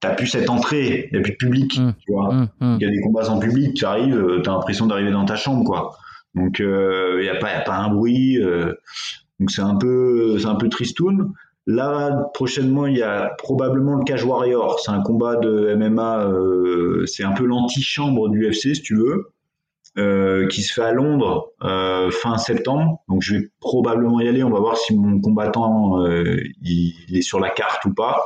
t'as 0.00 0.14
plus 0.14 0.26
cette 0.26 0.50
entrée. 0.50 1.08
Il 1.12 1.14
n'y 1.14 1.18
a 1.20 1.22
plus 1.22 1.32
de 1.32 1.36
public, 1.36 1.78
Mm. 1.78 1.92
tu 2.04 2.12
vois. 2.12 2.28
Hum, 2.30 2.48
hum. 2.60 2.76
Il 2.80 2.84
y 2.84 2.88
a 2.88 2.90
des 2.90 3.00
combats 3.00 3.22
sans 3.24 3.38
public, 3.38 3.74
tu 3.74 3.84
arrives, 3.84 4.16
euh, 4.16 4.40
t'as 4.42 4.52
l'impression 4.52 4.86
d'arriver 4.86 5.12
dans 5.12 5.24
ta 5.24 5.36
chambre, 5.36 5.62
quoi. 5.64 5.96
Donc, 6.34 6.58
il 6.58 7.20
n'y 7.22 7.28
a 7.28 7.36
pas, 7.36 7.50
y 7.52 7.54
a 7.54 7.60
pas 7.60 7.76
un 7.76 7.88
bruit. 7.94 8.42
euh, 8.42 8.72
donc, 9.38 9.50
c'est 9.50 9.62
un 9.62 9.76
peu, 9.76 10.38
c'est 10.38 10.46
un 10.46 10.56
peu 10.56 10.68
tristoun. 10.68 11.32
Là, 11.68 12.30
prochainement, 12.34 12.86
il 12.86 12.96
y 12.96 13.02
a 13.02 13.34
probablement 13.38 13.96
le 13.96 14.04
Cage 14.04 14.24
Warrior. 14.24 14.78
C'est 14.80 14.90
un 14.92 15.02
combat 15.02 15.36
de 15.36 15.74
MMA, 15.76 16.24
euh, 16.26 17.04
c'est 17.06 17.24
un 17.24 17.32
peu 17.32 17.44
l'antichambre 17.44 18.28
du 18.30 18.46
UFC, 18.48 18.74
si 18.74 18.82
tu 18.82 18.94
veux. 18.96 19.32
Euh, 19.98 20.46
qui 20.48 20.62
se 20.62 20.74
fait 20.74 20.82
à 20.82 20.92
Londres 20.92 21.52
euh, 21.62 22.10
fin 22.10 22.36
septembre. 22.38 23.02
Donc 23.08 23.22
je 23.22 23.36
vais 23.36 23.50
probablement 23.60 24.20
y 24.20 24.28
aller. 24.28 24.42
On 24.42 24.50
va 24.50 24.60
voir 24.60 24.76
si 24.76 24.94
mon 24.94 25.20
combattant 25.20 26.02
euh, 26.02 26.36
il, 26.62 27.16
est 27.16 27.22
sur 27.22 27.40
la 27.40 27.50
carte 27.50 27.84
ou 27.84 27.94
pas. 27.94 28.22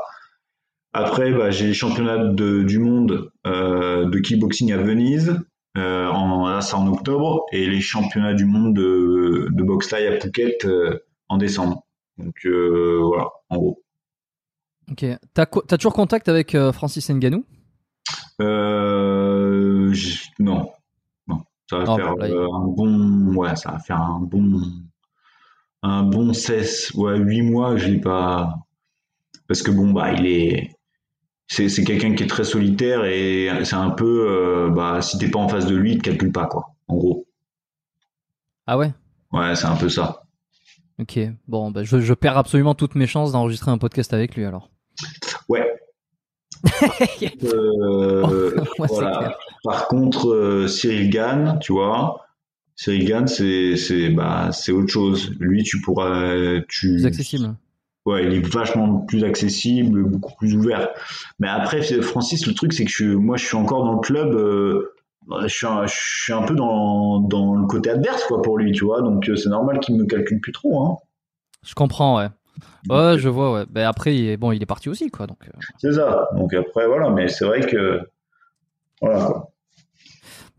Après, 0.92 1.32
bah, 1.32 1.50
j'ai 1.50 1.68
les 1.68 1.74
championnats 1.74 2.18
de, 2.18 2.62
du 2.62 2.78
monde 2.80 3.30
de 3.44 4.18
kickboxing 4.18 4.72
à 4.72 4.78
Venise. 4.78 5.38
En, 5.76 6.48
là, 6.48 6.60
c'est 6.60 6.74
en 6.74 6.88
octobre. 6.88 7.46
Et 7.52 7.66
les 7.66 7.80
championnats 7.80 8.34
du 8.34 8.44
monde 8.44 8.74
de, 8.74 9.48
de 9.50 9.62
boxe 9.62 9.92
à 9.92 9.98
Phuket 10.20 10.66
en 11.28 11.36
décembre. 11.36 11.86
Donc 12.18 12.44
voilà, 12.44 13.28
en 13.50 13.56
gros. 13.56 13.82
Ok. 14.90 15.04
T'as, 15.32 15.42
as 15.42 15.76
toujours 15.76 15.94
contact 15.94 16.28
avec 16.28 16.56
Francis 16.72 17.08
Ngannou? 17.08 17.44
Euh, 18.40 19.92
Non. 20.38 20.72
Ça 21.70 21.78
va 21.78 21.84
faire 21.84 22.08
un 22.52 22.66
bon. 22.66 23.32
Ouais, 23.36 23.54
ça 23.54 23.70
va 23.70 23.78
faire 23.78 24.00
un 24.00 24.18
bon. 24.18 24.60
Un 25.84 26.02
bon 26.02 26.32
16, 26.32 26.92
ouais, 26.96 27.16
8 27.16 27.42
mois, 27.42 27.76
je 27.76 27.86
l'ai 27.86 28.00
pas. 28.00 28.56
Parce 29.46 29.62
que 29.62 29.70
bon, 29.70 29.92
bah, 29.92 30.12
il 30.12 30.26
est 30.26 30.76
c'est 31.46 31.84
quelqu'un 31.84 32.14
qui 32.14 32.24
est 32.24 32.28
très 32.28 32.42
solitaire 32.42 33.04
et 33.04 33.48
c'est 33.64 33.76
un 33.76 33.90
peu, 33.90 34.26
euh, 34.28 34.70
bah, 34.70 35.00
si 35.00 35.18
t'es 35.18 35.28
pas 35.28 35.38
en 35.38 35.48
face 35.48 35.66
de 35.66 35.76
lui, 35.76 35.92
il 35.92 35.98
te 35.98 36.02
calcule 36.02 36.32
pas, 36.32 36.46
quoi, 36.46 36.74
en 36.88 36.96
gros. 36.96 37.26
Ah 38.66 38.76
ouais? 38.76 38.92
Ouais, 39.32 39.54
c'est 39.54 39.66
un 39.66 39.76
peu 39.76 39.88
ça. 39.88 40.24
Ok, 40.98 41.18
bon, 41.46 41.70
bah, 41.70 41.84
je, 41.84 42.14
perds 42.14 42.36
absolument 42.36 42.74
toutes 42.74 42.96
mes 42.96 43.06
chances 43.06 43.30
d'enregistrer 43.30 43.70
un 43.70 43.78
podcast 43.78 44.12
avec 44.12 44.34
lui 44.34 44.44
alors. 44.44 44.70
Ouais. 45.48 45.72
euh, 47.44 48.54
voilà. 48.78 49.36
Par 49.64 49.88
contre, 49.88 50.30
euh, 50.30 50.68
Cyril 50.68 51.10
Gann, 51.10 51.58
tu 51.60 51.72
vois, 51.72 52.26
Cyril 52.76 53.06
Gann, 53.06 53.26
c'est 53.26 54.08
bah, 54.10 54.50
autre 54.68 54.88
chose. 54.88 55.30
Lui, 55.38 55.62
tu 55.62 55.80
pourras. 55.80 56.60
Tu, 56.68 56.94
Plus 56.94 57.06
accessible 57.06 57.54
ouais, 58.06 58.26
il 58.26 58.34
est 58.34 58.54
vachement 58.54 59.00
plus 59.00 59.24
accessible, 59.24 60.04
beaucoup 60.04 60.34
plus 60.36 60.54
ouvert. 60.56 60.88
Mais 61.38 61.48
après, 61.48 61.82
Francis, 62.02 62.46
le 62.46 62.54
truc, 62.54 62.72
c'est 62.72 62.84
que 62.84 62.90
je, 62.90 63.06
moi, 63.06 63.36
je 63.36 63.46
suis 63.46 63.56
encore 63.56 63.84
dans 63.84 63.94
le 63.94 64.00
club. 64.00 64.34
Euh, 64.34 64.94
je, 65.42 65.48
suis 65.48 65.66
un, 65.66 65.86
je 65.86 65.94
suis 65.94 66.32
un 66.32 66.42
peu 66.42 66.54
dans, 66.54 67.20
dans 67.20 67.54
le 67.54 67.66
côté 67.66 67.90
adverse, 67.90 68.24
quoi, 68.24 68.42
pour 68.42 68.58
lui, 68.58 68.72
tu 68.72 68.84
vois. 68.84 69.02
Donc, 69.02 69.30
c'est 69.36 69.48
normal 69.48 69.80
qu'il 69.80 69.96
me 69.96 70.06
calcule 70.06 70.40
plus 70.40 70.52
trop. 70.52 70.84
Hein. 70.84 70.96
Je 71.64 71.74
comprends, 71.74 72.18
ouais. 72.18 72.28
Ouais, 72.88 73.18
je 73.18 73.28
vois, 73.28 73.52
ouais. 73.52 73.64
Ben 73.68 73.86
après, 73.86 74.14
il 74.16 74.28
est, 74.30 74.36
bon, 74.36 74.52
il 74.52 74.62
est 74.62 74.66
parti 74.66 74.88
aussi, 74.88 75.10
quoi. 75.10 75.26
Donc. 75.26 75.38
Euh. 75.46 75.50
C'est 75.78 75.92
ça. 75.92 76.28
Donc 76.36 76.54
après, 76.54 76.86
voilà. 76.86 77.10
Mais 77.10 77.28
c'est 77.28 77.44
vrai 77.44 77.60
que, 77.60 78.00
voilà, 79.00 79.24
quoi. 79.24 79.49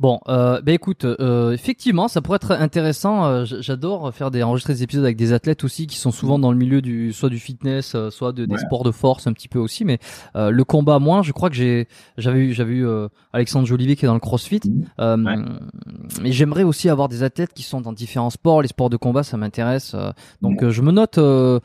Bon, 0.01 0.19
euh, 0.29 0.61
bah 0.63 0.71
écoute, 0.71 1.05
euh, 1.05 1.51
effectivement, 1.51 2.07
ça 2.07 2.23
pourrait 2.23 2.37
être 2.37 2.53
intéressant. 2.53 3.23
Euh, 3.23 3.45
j'adore 3.45 4.11
faire 4.11 4.31
des 4.31 4.41
enregistrer 4.41 4.73
des 4.73 4.81
épisodes 4.81 5.03
avec 5.05 5.15
des 5.15 5.31
athlètes 5.31 5.63
aussi 5.63 5.85
qui 5.85 5.95
sont 5.95 6.09
souvent 6.09 6.39
dans 6.39 6.51
le 6.51 6.57
milieu 6.57 6.81
du 6.81 7.13
soit 7.13 7.29
du 7.29 7.37
fitness, 7.37 7.93
euh, 7.93 8.09
soit 8.09 8.31
de, 8.31 8.45
des 8.45 8.57
sports 8.57 8.83
de 8.83 8.89
force 8.89 9.27
un 9.27 9.33
petit 9.33 9.47
peu 9.47 9.59
aussi. 9.59 9.85
Mais 9.85 9.99
euh, 10.35 10.49
le 10.49 10.63
combat 10.63 10.97
moins, 10.97 11.21
je 11.21 11.31
crois 11.31 11.51
que 11.51 11.55
j'ai 11.55 11.87
j'avais 12.17 12.39
eu 12.39 12.53
j'avais 12.53 12.73
eu 12.73 12.87
Alexandre 13.31 13.67
Jolivet 13.67 13.95
qui 13.95 14.05
est 14.05 14.07
dans 14.07 14.15
le 14.15 14.19
CrossFit. 14.19 14.61
Mais 14.97 16.31
j'aimerais 16.31 16.63
aussi 16.63 16.89
avoir 16.89 17.07
des 17.07 17.21
athlètes 17.21 17.53
qui 17.53 17.61
sont 17.61 17.79
dans 17.79 17.93
différents 17.93 18.31
sports. 18.31 18.63
Les 18.63 18.69
sports 18.69 18.89
de 18.89 18.97
combat, 18.97 19.21
ça 19.21 19.37
m'intéresse. 19.37 19.95
donc 20.41 20.67
je 20.67 20.81
me 20.81 20.91
note, 20.91 21.17
je 21.17 21.59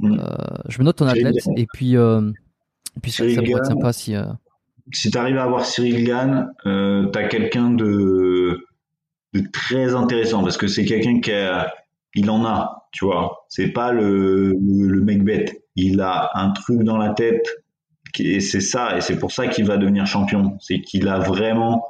me 0.00 0.82
note 0.82 0.96
ton 0.96 1.06
athlète 1.08 1.46
et 1.58 1.66
puis 1.70 1.92
et 1.92 3.00
puis 3.02 3.12
ça, 3.12 3.28
ça 3.28 3.42
pourrait 3.42 3.58
être 3.58 3.66
sympa 3.66 3.92
si 3.92 4.14
si 4.92 5.10
tu 5.10 5.18
arrives 5.18 5.38
à 5.38 5.44
avoir 5.44 5.64
Cyril 5.64 6.04
Gann, 6.04 6.52
euh, 6.66 7.10
tu 7.10 7.18
as 7.18 7.24
quelqu'un 7.24 7.70
de, 7.70 8.66
très 9.52 9.94
intéressant 9.94 10.42
parce 10.42 10.56
que 10.56 10.66
c'est 10.66 10.84
quelqu'un 10.84 11.20
qui 11.20 11.32
a, 11.32 11.72
il 12.14 12.30
en 12.30 12.44
a, 12.44 12.88
tu 12.92 13.04
vois. 13.04 13.44
C'est 13.48 13.68
pas 13.68 13.92
le, 13.92 14.52
le, 14.52 15.00
mec 15.00 15.22
bête. 15.22 15.62
Il 15.76 16.00
a 16.00 16.30
un 16.34 16.50
truc 16.50 16.82
dans 16.82 16.96
la 16.96 17.10
tête 17.10 17.48
et 18.18 18.40
c'est 18.40 18.60
ça 18.60 18.96
et 18.96 19.00
c'est 19.00 19.18
pour 19.18 19.30
ça 19.32 19.46
qu'il 19.46 19.64
va 19.64 19.76
devenir 19.76 20.06
champion. 20.06 20.56
C'est 20.60 20.80
qu'il 20.80 21.08
a 21.08 21.18
vraiment 21.18 21.86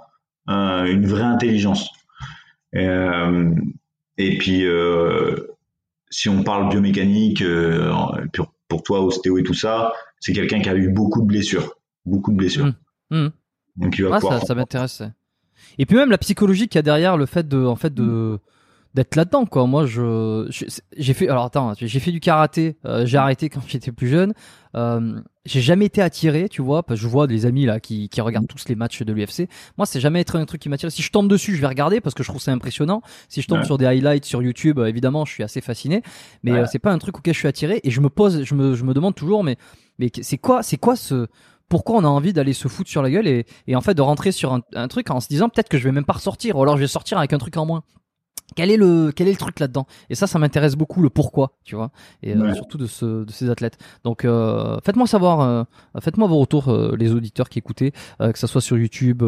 euh, 0.49 0.85
une 0.85 1.07
vraie 1.07 1.23
intelligence. 1.23 1.89
Euh, 2.75 3.55
et 4.19 4.37
puis, 4.39 4.67
euh, 4.67 5.35
si 6.11 6.29
on 6.29 6.43
parle 6.43 6.69
biomécanique, 6.69 7.43
pour, 8.35 8.53
pour 8.69 8.83
toi, 8.83 9.01
ostéo 9.01 9.39
et 9.39 9.43
tout 9.43 9.55
ça, 9.55 9.93
c'est 10.19 10.33
quelqu'un 10.33 10.61
qui 10.61 10.69
a 10.69 10.75
eu 10.75 10.91
beaucoup 10.91 11.23
de 11.23 11.27
blessures 11.27 11.81
beaucoup 12.07 12.33
de 12.33 12.37
blessures. 12.37 12.67
Mmh. 12.67 12.75
Mmh. 13.11 13.29
Donc 13.77 13.99
il 13.99 14.05
va 14.05 14.17
ah, 14.17 14.21
ça, 14.21 14.41
ça 14.41 14.55
m'intéresse. 14.55 15.03
Et 15.79 15.87
puis 15.87 15.97
même 15.97 16.11
la 16.11 16.19
psychologie 16.19 16.69
qu'il 16.69 16.79
y 16.79 16.81
a 16.81 16.83
derrière 16.83 17.17
le 17.17 17.27
fait 17.27 17.47
de, 17.49 17.65
en 17.65 17.77
fait, 17.77 17.95
de 17.95 18.03
mmh. 18.03 18.39
d'être 18.95 19.17
là-dedans 19.17 19.47
quoi. 19.47 19.67
Moi 19.67 19.87
je 19.87 20.47
j'ai 20.97 21.15
fait 21.15 21.29
alors 21.29 21.45
attends, 21.45 21.73
j'ai 21.75 22.01
fait 22.01 22.13
du 22.13 22.21
karaté, 22.21 22.77
euh, 22.85 23.07
j'ai 23.07 23.19
arrêté 23.19 23.49
quand 23.49 23.63
j'étais 23.67 23.93
plus 23.93 24.09
jeune. 24.09 24.35
Euh, 24.77 25.21
j'ai 25.47 25.61
jamais 25.61 25.87
été 25.87 26.03
attiré, 26.03 26.49
tu 26.49 26.63
vois, 26.63 26.83
parce 26.83 27.01
que 27.01 27.03
je 27.03 27.09
vois 27.09 27.27
des 27.27 27.47
amis 27.47 27.65
là 27.65 27.81
qui, 27.81 28.09
qui 28.09 28.21
regardent 28.21 28.47
tous 28.47 28.69
les 28.69 28.75
matchs 28.75 29.03
de 29.03 29.13
l'UFC. 29.13 29.49
Moi, 29.79 29.87
c'est 29.87 30.01
jamais 30.01 30.21
être 30.21 30.37
un 30.37 30.45
truc 30.45 30.61
qui 30.61 30.69
m'attire. 30.69 30.93
Si 30.93 31.03
je 31.03 31.11
tombe 31.11 31.29
dessus, 31.29 31.57
je 31.57 31.61
vais 31.61 31.67
regarder 31.67 32.01
parce 32.01 32.15
que 32.15 32.23
je 32.23 32.29
trouve 32.29 32.43
ça 32.43 32.53
impressionnant. 32.53 33.03
Si 33.29 33.43
je 33.43 33.49
tombe 33.49 33.65
sur 33.65 33.79
des 33.79 33.87
highlights 33.87 34.25
sur 34.25 34.43
YouTube, 34.43 34.79
euh, 34.79 34.87
évidemment, 34.87 35.25
je 35.25 35.33
suis 35.33 35.43
assez 35.43 35.61
fasciné. 35.61 36.03
Mais 36.43 36.53
euh, 36.53 36.67
c'est 36.71 36.79
pas 36.79 36.93
un 36.93 36.99
truc 36.99 37.19
auquel 37.19 37.35
je 37.35 37.39
suis 37.39 37.49
attiré. 37.49 37.81
Et 37.85 37.91
je 37.91 38.01
me 38.01 38.11
pose, 38.11 38.45
je 38.45 38.55
me, 38.55 38.75
je 38.75 38.85
me 38.85 38.95
demande 38.95 39.15
toujours, 39.15 39.43
mais 39.43 39.57
mais 39.99 40.11
c'est 40.23 40.39
quoi, 40.39 40.63
c'est 40.63 40.79
quoi 40.79 40.97
ce 40.97 41.27
pourquoi 41.71 41.97
on 41.97 42.05
a 42.05 42.09
envie 42.09 42.35
d'aller 42.35 42.53
se 42.53 42.69
foutre 42.69 42.91
sur 42.91 43.01
la 43.01 43.11
gueule 43.11 43.27
et, 43.27 43.47
et 43.67 43.75
en 43.77 43.81
fait 43.81 43.95
de 43.95 44.03
rentrer 44.03 44.33
sur 44.33 44.53
un, 44.53 44.61
un 44.75 44.89
truc 44.89 45.11
en 45.11 45.21
se 45.21 45.29
disant 45.29 45.49
peut-être 45.49 45.71
que 45.71 45.79
je 45.79 45.85
vais 45.85 45.93
même 45.93 46.05
pas 46.05 46.13
ressortir 46.13 46.59
ou 46.59 46.63
alors 46.63 46.77
je 46.77 46.83
vais 46.83 46.89
sortir 46.89 47.17
avec 47.17 47.33
un 47.33 47.39
truc 47.39 47.57
en 47.57 47.65
moins. 47.65 47.83
Quel 48.57 48.69
est 48.73 48.77
le 48.77 49.13
quel 49.15 49.29
est 49.29 49.31
le 49.31 49.37
truc 49.37 49.61
là-dedans? 49.61 49.87
Et 50.09 50.17
ça, 50.17 50.27
ça 50.27 50.41
m'intéresse 50.41 50.75
beaucoup 50.75 51.03
le 51.03 51.09
pourquoi, 51.09 51.53
tu 51.63 51.77
vois, 51.77 51.93
et 52.25 52.35
euh, 52.35 52.53
surtout 52.55 52.79
de 52.79 52.87
ce 52.87 53.25
de 53.25 53.31
ces 53.31 53.49
athlètes. 53.49 53.79
Donc, 54.03 54.25
euh, 54.25 54.77
faites-moi 54.85 55.07
savoir, 55.07 55.41
euh, 55.41 55.63
faites-moi 56.01 56.27
vos 56.27 56.39
retours, 56.39 56.69
euh, 56.69 56.97
les 56.99 57.13
auditeurs 57.13 57.49
qui 57.49 57.61
écoutaient, 57.61 57.93
que 58.19 58.37
ça 58.37 58.49
soit 58.49 58.61
sur 58.61 58.77
YouTube, 58.77 59.23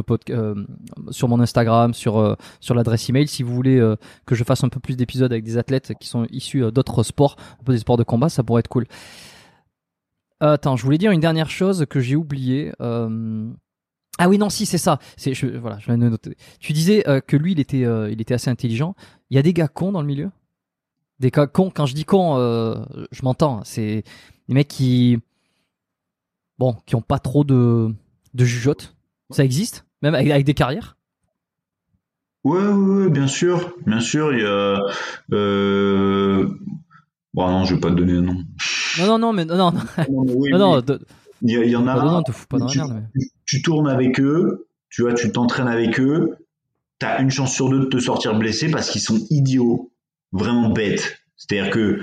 sur 1.10 1.28
mon 1.28 1.38
Instagram, 1.38 1.94
sur 1.94 2.36
sur 2.58 2.74
l'adresse 2.74 3.08
email, 3.10 3.28
si 3.28 3.44
vous 3.44 3.54
voulez 3.54 3.78
que 4.26 4.34
je 4.34 4.42
fasse 4.42 4.64
un 4.64 4.68
peu 4.68 4.80
plus 4.80 4.96
d'épisodes 4.96 5.30
avec 5.30 5.44
des 5.44 5.56
athlètes 5.56 5.92
qui 6.00 6.08
sont 6.08 6.26
issus 6.32 6.72
d'autres 6.72 7.04
sports, 7.04 7.36
un 7.60 7.64
peu 7.64 7.74
des 7.74 7.78
sports 7.78 7.98
de 7.98 8.04
combat, 8.04 8.28
ça 8.28 8.42
pourrait 8.42 8.60
être 8.60 8.68
cool. 8.68 8.86
Attends, 10.44 10.74
je 10.76 10.82
voulais 10.82 10.98
dire 10.98 11.12
une 11.12 11.20
dernière 11.20 11.48
chose 11.48 11.86
que 11.88 12.00
j'ai 12.00 12.16
oublié. 12.16 12.72
Euh... 12.80 13.48
Ah 14.18 14.28
oui, 14.28 14.38
non, 14.38 14.50
si, 14.50 14.66
c'est 14.66 14.76
ça. 14.76 14.98
C'est, 15.16 15.34
je, 15.34 15.46
je 15.46 15.92
noter. 15.92 16.36
Tu 16.58 16.72
disais 16.72 17.08
euh, 17.08 17.20
que 17.20 17.36
lui, 17.36 17.52
il 17.52 17.60
était, 17.60 17.84
euh, 17.84 18.10
il 18.10 18.20
était 18.20 18.34
assez 18.34 18.50
intelligent. 18.50 18.96
Il 19.30 19.36
y 19.36 19.38
a 19.38 19.42
des 19.42 19.52
gars 19.52 19.68
cons 19.68 19.92
dans 19.92 20.00
le 20.00 20.06
milieu? 20.06 20.32
Des 21.20 21.30
gars 21.30 21.46
cons, 21.46 21.70
quand 21.70 21.86
je 21.86 21.94
dis 21.94 22.04
cons, 22.04 22.36
je 23.12 23.22
m'entends. 23.22 23.62
C'est 23.62 24.02
des 24.48 24.54
mecs 24.54 24.66
qui. 24.66 25.18
Bon, 26.58 26.76
qui 26.86 26.96
ont 26.96 27.02
pas 27.02 27.20
trop 27.20 27.44
de, 27.44 27.94
de. 28.34 28.46
Ça 29.30 29.44
existe? 29.44 29.86
Même 30.02 30.16
avec, 30.16 30.28
avec 30.28 30.44
des 30.44 30.54
carrières? 30.54 30.96
Ouais, 32.42 32.58
ouais, 32.58 33.04
ouais, 33.04 33.10
bien 33.10 33.28
sûr. 33.28 33.76
Bien 33.86 34.00
sûr, 34.00 34.32
il 34.32 34.40
y 34.40 34.44
a. 34.44 34.80
Bon, 37.34 37.48
non, 37.48 37.64
je 37.64 37.76
vais 37.76 37.80
pas 37.80 37.90
te 37.90 37.94
donner 37.94 38.14
un 38.14 38.22
nom. 38.22 38.42
Non, 38.98 39.06
non, 39.06 39.18
non, 39.18 39.32
mais 39.32 39.44
non, 39.44 39.56
non. 39.56 39.72
non, 39.72 40.24
non, 40.28 40.46
il 40.46 40.50
y, 40.50 40.54
en 40.54 41.88
a. 41.88 42.22
tu, 43.46 43.62
tournes 43.62 43.88
avec 43.88 44.20
eux, 44.20 44.68
tu 44.90 45.02
vois, 45.02 45.14
tu 45.14 45.30
t'entraînes 45.32 45.68
avec 45.68 45.98
eux, 45.98 46.36
tu 47.00 47.06
as 47.06 47.20
une 47.20 47.30
chance 47.30 47.52
sur 47.52 47.68
deux 47.68 47.80
de 47.80 47.86
te 47.86 47.98
sortir 47.98 48.34
blessé 48.36 48.70
parce 48.70 48.90
qu'ils 48.90 49.00
sont 49.00 49.18
idiots, 49.30 49.90
vraiment 50.30 50.70
bêtes. 50.70 51.18
C'est-à-dire 51.36 51.70
que 51.72 52.00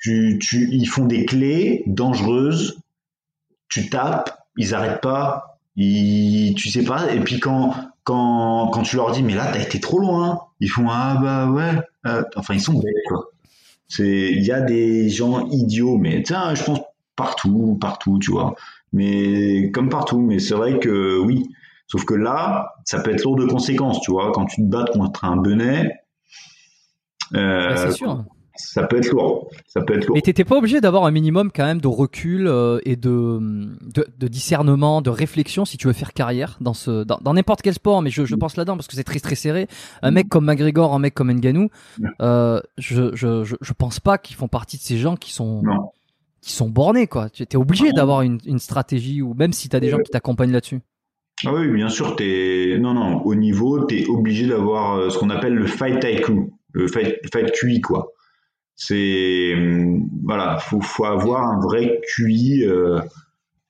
tu, 0.00 0.38
tu, 0.42 0.68
ils 0.72 0.86
font 0.86 1.06
des 1.06 1.24
clés 1.24 1.84
dangereuses, 1.86 2.80
tu 3.68 3.88
tapes, 3.88 4.36
ils 4.56 4.74
arrêtent 4.74 5.00
pas, 5.00 5.60
ils, 5.76 6.54
tu 6.56 6.68
sais 6.68 6.84
pas, 6.84 7.12
et 7.12 7.20
puis 7.20 7.38
quand, 7.38 7.74
quand, 8.02 8.68
quand 8.72 8.82
tu 8.82 8.96
leur 8.96 9.12
dis, 9.12 9.22
mais 9.22 9.34
là, 9.34 9.50
t'as 9.52 9.62
été 9.62 9.78
trop 9.78 10.00
loin, 10.00 10.40
ils 10.60 10.68
font, 10.68 10.88
ah 10.88 11.18
bah 11.22 11.50
ouais, 11.50 11.80
euh, 12.06 12.22
enfin, 12.36 12.54
ils 12.54 12.60
sont 12.60 12.74
bêtes, 12.74 12.94
quoi. 13.08 13.30
C'est, 13.88 14.30
il 14.32 14.42
y 14.42 14.52
a 14.52 14.60
des 14.60 15.08
gens 15.08 15.48
idiots, 15.50 15.98
mais 15.98 16.22
tiens, 16.22 16.54
je 16.54 16.64
pense 16.64 16.80
partout, 17.16 17.76
partout, 17.80 18.18
tu 18.18 18.30
vois. 18.30 18.54
Mais 18.92 19.70
comme 19.72 19.88
partout, 19.88 20.20
mais 20.20 20.38
c'est 20.38 20.54
vrai 20.54 20.78
que 20.78 21.18
oui. 21.18 21.48
Sauf 21.86 22.04
que 22.04 22.14
là, 22.14 22.74
ça 22.84 23.00
peut 23.00 23.12
être 23.12 23.22
lourd 23.24 23.36
de 23.36 23.44
conséquences, 23.44 24.00
tu 24.00 24.10
vois. 24.10 24.32
Quand 24.32 24.46
tu 24.46 24.62
te 24.62 24.66
bats 24.66 24.86
contre 24.92 25.24
un 25.24 25.36
benet, 25.36 25.92
euh, 27.34 27.90
sûr 27.92 28.24
ça 28.56 28.86
peut 28.86 28.98
être 28.98 29.10
lourd. 29.10 29.50
Ça 29.66 29.82
peut 29.82 29.94
être 29.94 30.06
lourd. 30.06 30.14
Mais 30.14 30.22
t'étais 30.22 30.44
pas 30.44 30.56
obligé 30.56 30.80
d'avoir 30.80 31.04
un 31.04 31.10
minimum 31.10 31.50
quand 31.54 31.64
même 31.64 31.80
de 31.80 31.88
recul 31.88 32.46
euh, 32.46 32.78
et 32.84 32.96
de, 32.96 33.40
de, 33.82 34.28
discernement, 34.28 35.02
de 35.02 35.10
réflexion 35.10 35.64
si 35.64 35.76
tu 35.76 35.86
veux 35.88 35.92
faire 35.92 36.12
carrière 36.12 36.56
dans 36.60 36.74
ce 36.74 37.04
dans 37.04 37.34
n'importe 37.34 37.62
quel 37.62 37.74
sport. 37.74 38.02
Mais 38.02 38.10
je, 38.10 38.24
je 38.24 38.34
pense 38.34 38.56
là-dedans 38.56 38.76
parce 38.76 38.86
que 38.86 38.94
c'est 38.94 39.04
très 39.04 39.20
très 39.20 39.34
serré. 39.34 39.66
Un 40.02 40.10
mec 40.12 40.28
comme 40.28 40.44
McGregor, 40.44 40.94
un 40.94 40.98
mec 41.00 41.14
comme 41.14 41.32
Nganou, 41.32 41.68
euh, 42.22 42.60
je, 42.78 43.14
je, 43.14 43.44
je, 43.44 43.56
je 43.60 43.72
pense 43.72 44.00
pas 44.00 44.18
qu'ils 44.18 44.36
font 44.36 44.48
partie 44.48 44.76
de 44.76 44.82
ces 44.82 44.98
gens 44.98 45.16
qui 45.16 45.32
sont 45.32 45.62
qui 46.40 46.52
sont 46.52 46.68
bornés 46.68 47.06
quoi. 47.06 47.30
Tu 47.30 47.42
es 47.42 47.56
obligé 47.56 47.92
d'avoir 47.92 48.22
une, 48.22 48.38
une 48.46 48.58
stratégie 48.58 49.22
ou 49.22 49.34
même 49.34 49.52
si 49.52 49.68
t'as 49.68 49.80
des 49.80 49.88
gens 49.88 49.98
qui 49.98 50.10
t'accompagnent 50.10 50.52
là-dessus. 50.52 50.80
Ah 51.44 51.52
oui, 51.52 51.68
bien 51.68 51.88
sûr, 51.88 52.14
t'es 52.16 52.76
non 52.78 52.94
non, 52.94 53.20
au 53.22 53.34
niveau, 53.34 53.84
tu 53.86 54.00
es 54.00 54.06
obligé 54.06 54.46
d'avoir 54.46 54.96
euh, 54.96 55.10
ce 55.10 55.18
qu'on 55.18 55.30
appelle 55.30 55.54
le 55.54 55.66
fight 55.66 56.02
IQ, 56.04 56.52
le 56.72 56.86
fight, 56.86 57.16
fight 57.32 57.50
QI 57.52 57.80
quoi. 57.80 58.12
C'est 58.76 59.52
hum, 59.54 60.08
voilà, 60.24 60.58
faut 60.58 60.80
faut 60.80 61.04
avoir 61.04 61.42
un 61.42 61.60
vrai 61.60 62.00
QI 62.14 62.64
euh, 62.66 63.00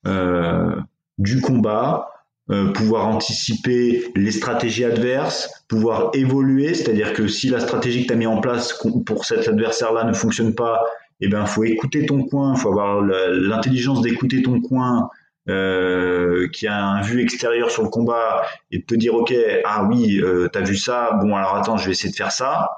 euh, 0.06 0.76
du 1.18 1.40
combat, 1.40 2.09
euh, 2.51 2.72
pouvoir 2.72 3.06
anticiper 3.06 4.10
les 4.16 4.31
stratégies 4.31 4.85
adverses, 4.85 5.64
pouvoir 5.68 6.10
évoluer, 6.14 6.74
c'est-à-dire 6.74 7.12
que 7.12 7.26
si 7.26 7.48
la 7.48 7.60
stratégie 7.60 8.02
que 8.02 8.09
tu 8.09 8.12
as 8.14 8.16
mis 8.16 8.26
en 8.26 8.40
place 8.40 8.82
pour 9.06 9.24
cet 9.24 9.48
adversaire-là 9.48 10.05
ne 10.05 10.12
fonctionne 10.12 10.55
pas, 10.55 10.81
eh 11.20 11.28
ben 11.28 11.47
faut 11.47 11.64
écouter 11.64 12.06
ton 12.06 12.24
coin, 12.24 12.56
faut 12.56 12.70
avoir 12.70 13.01
l'intelligence 13.02 14.02
d'écouter 14.02 14.43
ton 14.43 14.60
coin, 14.60 15.09
euh, 15.51 16.48
qui 16.48 16.66
a 16.66 16.82
un 16.82 17.02
vue 17.02 17.20
extérieur 17.20 17.70
sur 17.70 17.82
le 17.82 17.90
combat 17.90 18.47
et 18.70 18.78
de 18.78 18.85
te 18.85 18.94
dire 18.94 19.14
ok 19.14 19.35
ah 19.66 19.85
oui 19.85 20.18
euh, 20.18 20.48
t'as 20.51 20.62
vu 20.62 20.74
ça 20.74 21.18
bon 21.20 21.36
alors 21.36 21.56
attends 21.56 21.76
je 21.76 21.85
vais 21.85 21.93
essayer 21.93 22.10
de 22.10 22.16
faire 22.16 22.32
ça 22.32 22.70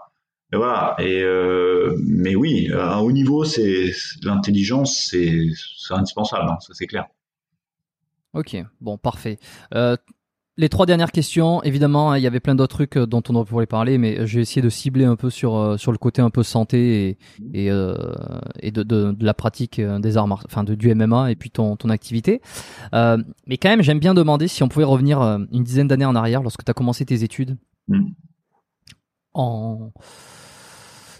et 0.52 0.56
voilà 0.56 0.94
et 0.98 1.22
euh, 1.22 1.96
mais 2.04 2.34
oui 2.34 2.70
à 2.72 2.94
un 2.94 2.98
haut 2.98 3.12
niveau 3.12 3.44
c'est 3.44 3.90
l'intelligence 4.22 5.08
c'est 5.10 5.50
indispensable 5.90 6.48
hein, 6.48 6.58
ça 6.60 6.72
c'est 6.74 6.86
clair 6.86 7.06
ok 8.34 8.56
bon 8.80 8.98
parfait 8.98 9.38
euh, 9.74 9.96
les 10.58 10.70
trois 10.70 10.86
dernières 10.86 11.12
questions, 11.12 11.62
évidemment, 11.64 12.14
il 12.14 12.22
y 12.22 12.26
avait 12.26 12.40
plein 12.40 12.54
d'autres 12.54 12.76
trucs 12.76 12.96
euh, 12.96 13.06
dont 13.06 13.22
on 13.28 13.34
aurait 13.34 13.66
pu 13.66 13.66
parler, 13.66 13.98
mais 13.98 14.26
je 14.26 14.36
vais 14.36 14.42
essayer 14.42 14.62
de 14.62 14.70
cibler 14.70 15.04
un 15.04 15.16
peu 15.16 15.28
sur 15.28 15.78
sur 15.78 15.92
le 15.92 15.98
côté 15.98 16.22
un 16.22 16.30
peu 16.30 16.42
santé 16.42 17.08
et 17.08 17.18
et, 17.52 17.70
euh, 17.70 17.94
et 18.60 18.70
de, 18.70 18.82
de, 18.82 19.12
de, 19.12 19.24
la 19.24 19.34
pratique 19.34 19.80
des 19.80 20.16
arts, 20.16 20.44
enfin 20.46 20.64
de 20.64 20.74
du 20.74 20.94
MMA 20.94 21.30
et 21.30 21.36
puis 21.36 21.50
ton 21.50 21.76
ton 21.76 21.90
activité. 21.90 22.40
Euh, 22.94 23.18
mais 23.46 23.58
quand 23.58 23.68
même, 23.68 23.82
j'aime 23.82 23.98
bien 23.98 24.14
demander 24.14 24.48
si 24.48 24.62
on 24.62 24.68
pouvait 24.68 24.84
revenir 24.84 25.20
une 25.20 25.62
dizaine 25.62 25.88
d'années 25.88 26.06
en 26.06 26.14
arrière, 26.14 26.42
lorsque 26.42 26.64
tu 26.64 26.70
as 26.70 26.74
commencé 26.74 27.04
tes 27.04 27.22
études 27.22 27.58
mm. 27.88 28.06
En 29.36 29.92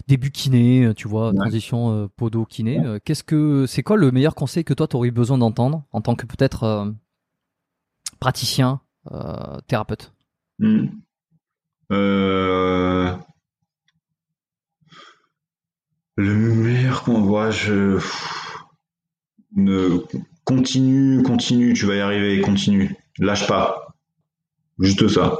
début 0.07 0.31
kiné, 0.31 0.93
tu 0.95 1.07
vois, 1.07 1.33
transition 1.33 2.09
podo 2.15 2.45
kiné. 2.45 2.81
Qu'est-ce 3.03 3.23
que 3.23 3.65
c'est 3.67 3.83
quoi 3.83 3.97
le 3.97 4.11
meilleur 4.11 4.35
conseil 4.35 4.63
que 4.63 4.73
toi 4.73 4.87
tu 4.87 4.95
aurais 4.95 5.11
besoin 5.11 5.37
d'entendre 5.37 5.83
en 5.91 6.01
tant 6.01 6.15
que 6.15 6.25
peut-être 6.25 6.93
praticien 8.19 8.81
euh, 9.11 9.57
thérapeute? 9.67 10.13
Hmm. 10.59 10.87
euh, 11.91 13.15
Le 16.15 16.55
meilleur 16.55 17.03
qu'on 17.03 17.21
voit, 17.21 17.51
je. 17.51 17.99
Ne... 19.55 19.99
Continue, 20.43 21.23
continue, 21.23 21.73
tu 21.73 21.85
vas 21.85 21.95
y 21.95 21.99
arriver, 21.99 22.41
continue. 22.41 22.95
Lâche 23.19 23.47
pas. 23.47 23.95
Juste 24.79 25.07
ça. 25.09 25.37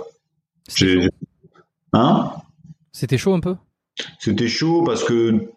Hein? 1.93 2.31
C'était 2.98 3.19
chaud 3.19 3.36
un 3.36 3.40
peu? 3.40 3.56
C'était 4.18 4.48
chaud 4.48 4.82
parce 4.84 5.03
que 5.03 5.52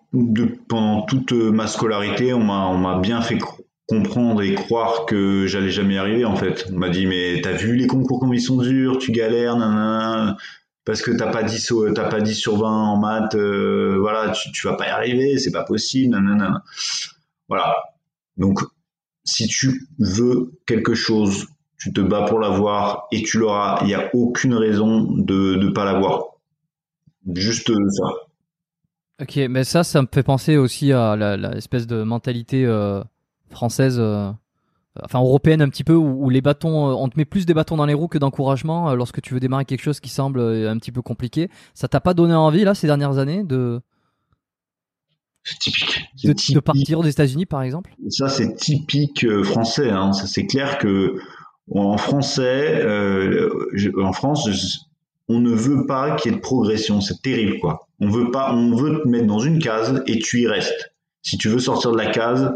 pendant 0.69 1.07
toute 1.07 1.33
ma 1.33 1.67
scolarité, 1.69 2.35
on 2.35 2.45
m'a 2.45 2.99
bien 2.99 3.23
fait 3.23 3.39
comprendre 3.89 4.43
et 4.43 4.55
croire 4.55 5.07
que 5.07 5.47
j'allais 5.47 5.71
jamais 5.71 5.95
y 5.95 5.97
arriver 5.97 6.27
en 6.27 6.37
fait. 6.37 6.67
On 6.71 6.77
m'a 6.77 6.91
dit 6.91 7.07
mais 7.07 7.41
t'as 7.41 7.53
vu 7.53 7.77
les 7.77 7.87
concours 7.87 8.21
comme 8.21 8.35
ils 8.35 8.43
sont 8.43 8.59
durs, 8.59 8.99
tu 8.99 9.11
galères, 9.11 9.57
parce 10.85 11.01
que 11.01 11.13
t'as 11.13 11.31
pas 11.31 11.43
10 11.43 11.73
t'as 11.95 12.11
pas 12.11 12.21
10 12.21 12.35
sur 12.35 12.59
20 12.59 12.69
en 12.69 12.99
maths, 12.99 13.35
euh, 13.37 13.97
voilà, 13.99 14.33
tu, 14.33 14.53
tu 14.53 14.67
vas 14.67 14.75
pas 14.75 14.89
y 14.89 14.91
arriver, 14.91 15.39
c'est 15.39 15.51
pas 15.51 15.65
possible, 15.65 16.13
nanana. 16.13 16.63
Voilà. 17.49 17.75
Donc 18.37 18.61
si 19.25 19.47
tu 19.47 19.89
veux 19.99 20.53
quelque 20.67 20.93
chose, 20.93 21.47
tu 21.79 21.91
te 21.95 22.03
bats 22.03 22.27
pour 22.27 22.39
l'avoir 22.39 23.07
et 23.13 23.23
tu 23.23 23.39
l'auras. 23.39 23.79
Il 23.81 23.87
n'y 23.87 23.95
a 23.95 24.11
aucune 24.13 24.53
raison 24.53 25.11
de 25.11 25.55
ne 25.55 25.71
pas 25.71 25.87
l'avoir. 25.87 26.30
Juste 27.27 27.71
ça. 27.91 28.07
Ok, 29.21 29.37
mais 29.51 29.65
ça, 29.65 29.85
ça 29.85 30.01
me 30.01 30.09
fait 30.13 30.23
penser 30.23 30.57
aussi 30.57 30.93
à 30.93 31.15
l'espèce 31.37 31.87
de 31.87 32.03
mentalité 32.03 32.65
euh, 32.65 33.03
française, 33.51 33.97
euh, 33.99 34.31
enfin 35.03 35.21
européenne 35.21 35.61
un 35.61 35.69
petit 35.69 35.85
peu, 35.85 35.95
où, 35.95 36.31
les 36.31 36.41
bâtons, 36.41 36.89
euh, 36.89 36.95
on 36.95 37.09
te 37.11 37.19
met 37.19 37.27
plus 37.27 37.45
des 37.45 37.53
bâtons 37.53 37.77
dans 37.77 37.85
les 37.85 37.93
roues 37.93 38.09
que 38.09 38.17
d'encouragement 38.17 38.95
lorsque 38.95 39.21
tu 39.21 39.35
veux 39.35 39.41
démarrer 39.41 39.67
quelque 39.67 39.83
chose 39.83 40.01
qui 40.01 40.09
semble 40.09 40.41
un 40.41 40.79
petit 40.79 40.91
peu 40.91 41.03
compliqué. 41.03 41.51
Ça 41.75 41.87
t'a 41.87 42.01
pas 42.01 42.15
donné 42.15 42.35
envie 42.35 42.65
là 42.65 42.75
ces 42.75 42.87
dernières 42.87 43.19
années 43.19 43.45
de 43.45 43.83
typique. 45.59 46.55
De, 46.55 46.61
partir 46.61 47.01
aux 47.01 47.05
États-Unis, 47.05 47.45
par 47.45 47.63
exemple? 47.63 47.95
Ça, 48.09 48.31
c'est 48.31 48.55
typique 48.55 49.27
français. 49.43 49.91
Hein. 49.91 50.13
c'est 50.13 50.47
clair 50.47 50.79
que 50.79 51.19
en 51.71 51.99
français, 51.99 52.83
en 53.99 54.13
France, 54.13 54.49
on 55.31 55.39
ne 55.39 55.53
veut 55.53 55.87
pas 55.87 56.17
qu'il 56.17 56.33
y 56.33 56.35
ait 56.35 56.37
de 56.37 56.43
progression. 56.43 57.01
C'est 57.01 57.23
terrible, 57.23 57.61
quoi. 57.61 57.87
On 58.01 58.09
veut 58.09 58.33
pas, 58.33 58.53
on 58.53 58.75
veut 58.75 59.01
te 59.03 59.09
mettre 59.09 59.27
dans 59.27 59.39
une 59.39 59.61
case 59.61 60.03
et 60.07 60.19
tu 60.19 60.41
y 60.41 60.49
restes. 60.49 60.93
Si 61.23 61.39
tu 61.39 61.49
veux 61.49 61.61
sortir 61.61 61.93
de 61.93 61.99
la 61.99 62.11
case, 62.11 62.53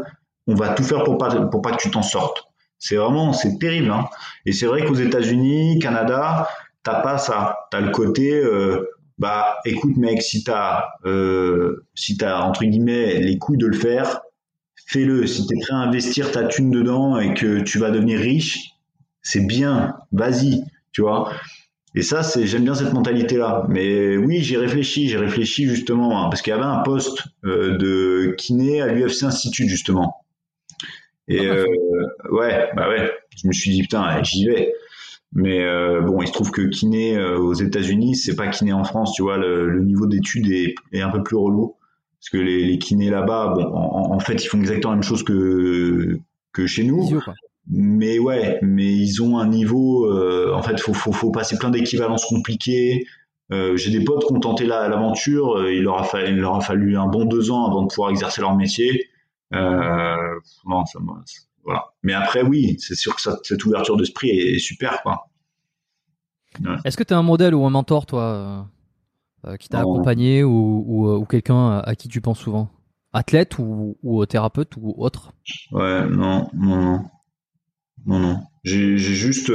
on 0.47 0.55
va 0.55 0.69
tout 0.69 0.83
faire 0.83 1.03
pour 1.03 1.17
pas 1.17 1.29
pas 1.29 1.71
que 1.71 1.81
tu 1.81 1.89
t'en 1.89 2.03
sortes. 2.03 2.43
C'est 2.77 2.97
vraiment 2.97 3.31
terrible. 3.59 3.91
Hein. 3.91 4.05
Et 4.45 4.51
c'est 4.51 4.65
vrai 4.65 4.83
qu'aux 4.83 4.95
États-Unis, 4.95 5.79
Canada, 5.79 6.49
t'as 6.83 6.99
pas 6.99 7.17
ça. 7.17 7.59
T'as 7.71 7.79
le 7.79 7.91
côté 7.91 8.33
euh, 8.33 8.89
bah 9.17 9.57
écoute 9.63 9.95
mec, 9.95 10.21
si 10.21 10.43
t'as 10.43 10.83
euh, 11.05 11.85
les 12.11 13.37
couilles 13.39 13.57
de 13.57 13.67
le 13.67 13.77
faire, 13.77 14.19
fais-le. 14.87 15.25
Si 15.27 15.47
t'es 15.47 15.55
prêt 15.61 15.73
à 15.73 15.77
investir 15.77 16.31
ta 16.31 16.43
thune 16.43 16.71
dedans 16.71 17.17
et 17.19 17.33
que 17.33 17.61
tu 17.61 17.79
vas 17.79 17.89
devenir 17.89 18.19
riche, 18.19 18.71
c'est 19.21 19.47
bien. 19.47 19.95
Vas-y, 20.11 20.65
tu 20.91 21.01
vois. 21.01 21.31
Et 21.95 22.01
ça, 22.01 22.23
c'est 22.23 22.45
j'aime 22.45 22.65
bien 22.65 22.75
cette 22.75 22.93
mentalité-là. 22.93 23.65
Mais 23.69 24.17
oui, 24.17 24.41
j'ai 24.41 24.57
réfléchi, 24.57 25.07
j'ai 25.07 25.17
réfléchi 25.17 25.65
justement 25.65 26.21
hein, 26.21 26.29
parce 26.29 26.41
qu'il 26.41 26.51
y 26.51 26.53
avait 26.53 26.65
un 26.65 26.79
poste 26.79 27.23
euh, 27.45 27.77
de 27.77 28.35
kiné 28.37 28.81
à 28.81 28.87
l'UFC 28.87 29.23
Institute 29.23 29.69
justement. 29.69 30.17
Et 31.27 31.47
ah, 31.47 31.53
euh, 31.53 31.65
ouais, 32.31 32.69
bah 32.75 32.89
ouais, 32.89 33.09
je 33.35 33.47
me 33.47 33.53
suis 33.53 33.71
dit 33.71 33.81
putain, 33.81 34.21
j'y 34.23 34.45
vais. 34.45 34.73
Mais 35.33 35.63
euh, 35.63 36.01
bon, 36.01 36.21
il 36.21 36.27
se 36.27 36.33
trouve 36.33 36.51
que 36.51 36.61
kiné 36.61 37.17
euh, 37.17 37.37
aux 37.37 37.53
États-Unis, 37.53 38.15
c'est 38.15 38.35
pas 38.35 38.47
kiné 38.47 38.73
en 38.73 38.83
France, 38.83 39.13
tu 39.13 39.21
vois. 39.21 39.37
Le, 39.37 39.81
niveau 39.81 40.05
d'études 40.05 40.49
est, 40.51 40.75
est, 40.91 41.01
un 41.01 41.09
peu 41.09 41.23
plus 41.23 41.35
relou 41.35 41.75
parce 42.19 42.29
que 42.29 42.37
les, 42.37 42.65
les 42.65 42.79
kinés 42.79 43.09
là-bas, 43.09 43.53
bon, 43.55 43.65
en, 43.73 44.19
fait, 44.19 44.43
ils 44.43 44.47
font 44.47 44.59
exactement 44.59 44.91
la 44.91 44.97
même 44.97 45.03
chose 45.03 45.23
que 45.23 46.19
que 46.53 46.67
chez 46.67 46.83
nous. 46.83 47.09
Mais 47.67 48.19
ouais, 48.19 48.59
mais 48.61 48.93
ils 48.93 49.21
ont 49.21 49.37
un 49.37 49.47
niveau. 49.47 50.09
en 50.53 50.61
fait, 50.61 50.79
faut 50.79 50.93
faut, 50.93 51.11
faut 51.11 51.31
passer 51.31 51.57
plein 51.57 51.69
d'équivalences 51.69 52.25
compliquées. 52.25 53.05
J'ai 53.51 53.91
des 53.91 54.03
potes 54.03 54.25
qui 54.25 54.33
ont 54.33 54.39
tenté 54.39 54.65
l'aventure. 54.65 55.69
il 55.69 55.83
leur 55.83 55.99
a 55.99 56.03
fallu, 56.03 56.33
il 56.33 56.39
leur 56.39 56.55
a 56.55 56.61
fallu 56.61 56.97
un 56.97 57.07
bon 57.07 57.25
deux 57.25 57.51
ans 57.51 57.65
avant 57.67 57.83
de 57.83 57.87
pouvoir 57.87 58.11
exercer 58.11 58.41
leur 58.41 58.55
métier. 58.55 59.09
Euh, 59.53 60.39
non, 60.65 60.85
ça, 60.85 60.99
voilà. 61.63 61.85
Mais 62.03 62.13
après, 62.13 62.43
oui, 62.43 62.77
c'est 62.79 62.95
sûr 62.95 63.15
que 63.15 63.21
cette 63.21 63.65
ouverture 63.65 63.97
d'esprit 63.97 64.29
est, 64.29 64.59
super, 64.59 65.01
quoi. 65.01 65.29
Est-ce 66.85 66.95
que 66.95 67.03
tu 67.03 67.13
as 67.13 67.17
un 67.17 67.23
modèle 67.23 67.53
ou 67.53 67.65
un 67.65 67.69
mentor, 67.69 68.05
toi, 68.05 68.23
euh, 68.23 68.61
euh, 69.47 69.57
qui 69.57 69.67
t'a 69.69 69.79
accompagné 69.79 70.43
ou, 70.43 71.19
ou, 71.19 71.25
quelqu'un 71.25 71.79
à 71.79 71.95
qui 71.95 72.07
tu 72.07 72.21
penses 72.21 72.39
souvent? 72.39 72.69
Athlète 73.13 73.57
ou, 73.59 73.97
ou, 74.03 74.25
thérapeute 74.25 74.75
ou 74.77 74.93
autre? 74.97 75.33
Ouais, 75.71 76.05
non, 76.07 76.49
non, 76.53 76.81
non. 76.81 77.03
Non, 78.05 78.19
non. 78.19 78.39
J'ai 78.63 78.97
juste, 78.97 79.51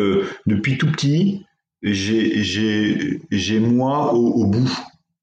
depuis 0.46 0.78
tout 0.78 0.90
petit, 0.90 1.44
j'ai 1.82 3.60
moi 3.60 4.14
au, 4.14 4.26
au, 4.42 4.46
bout, 4.46 4.70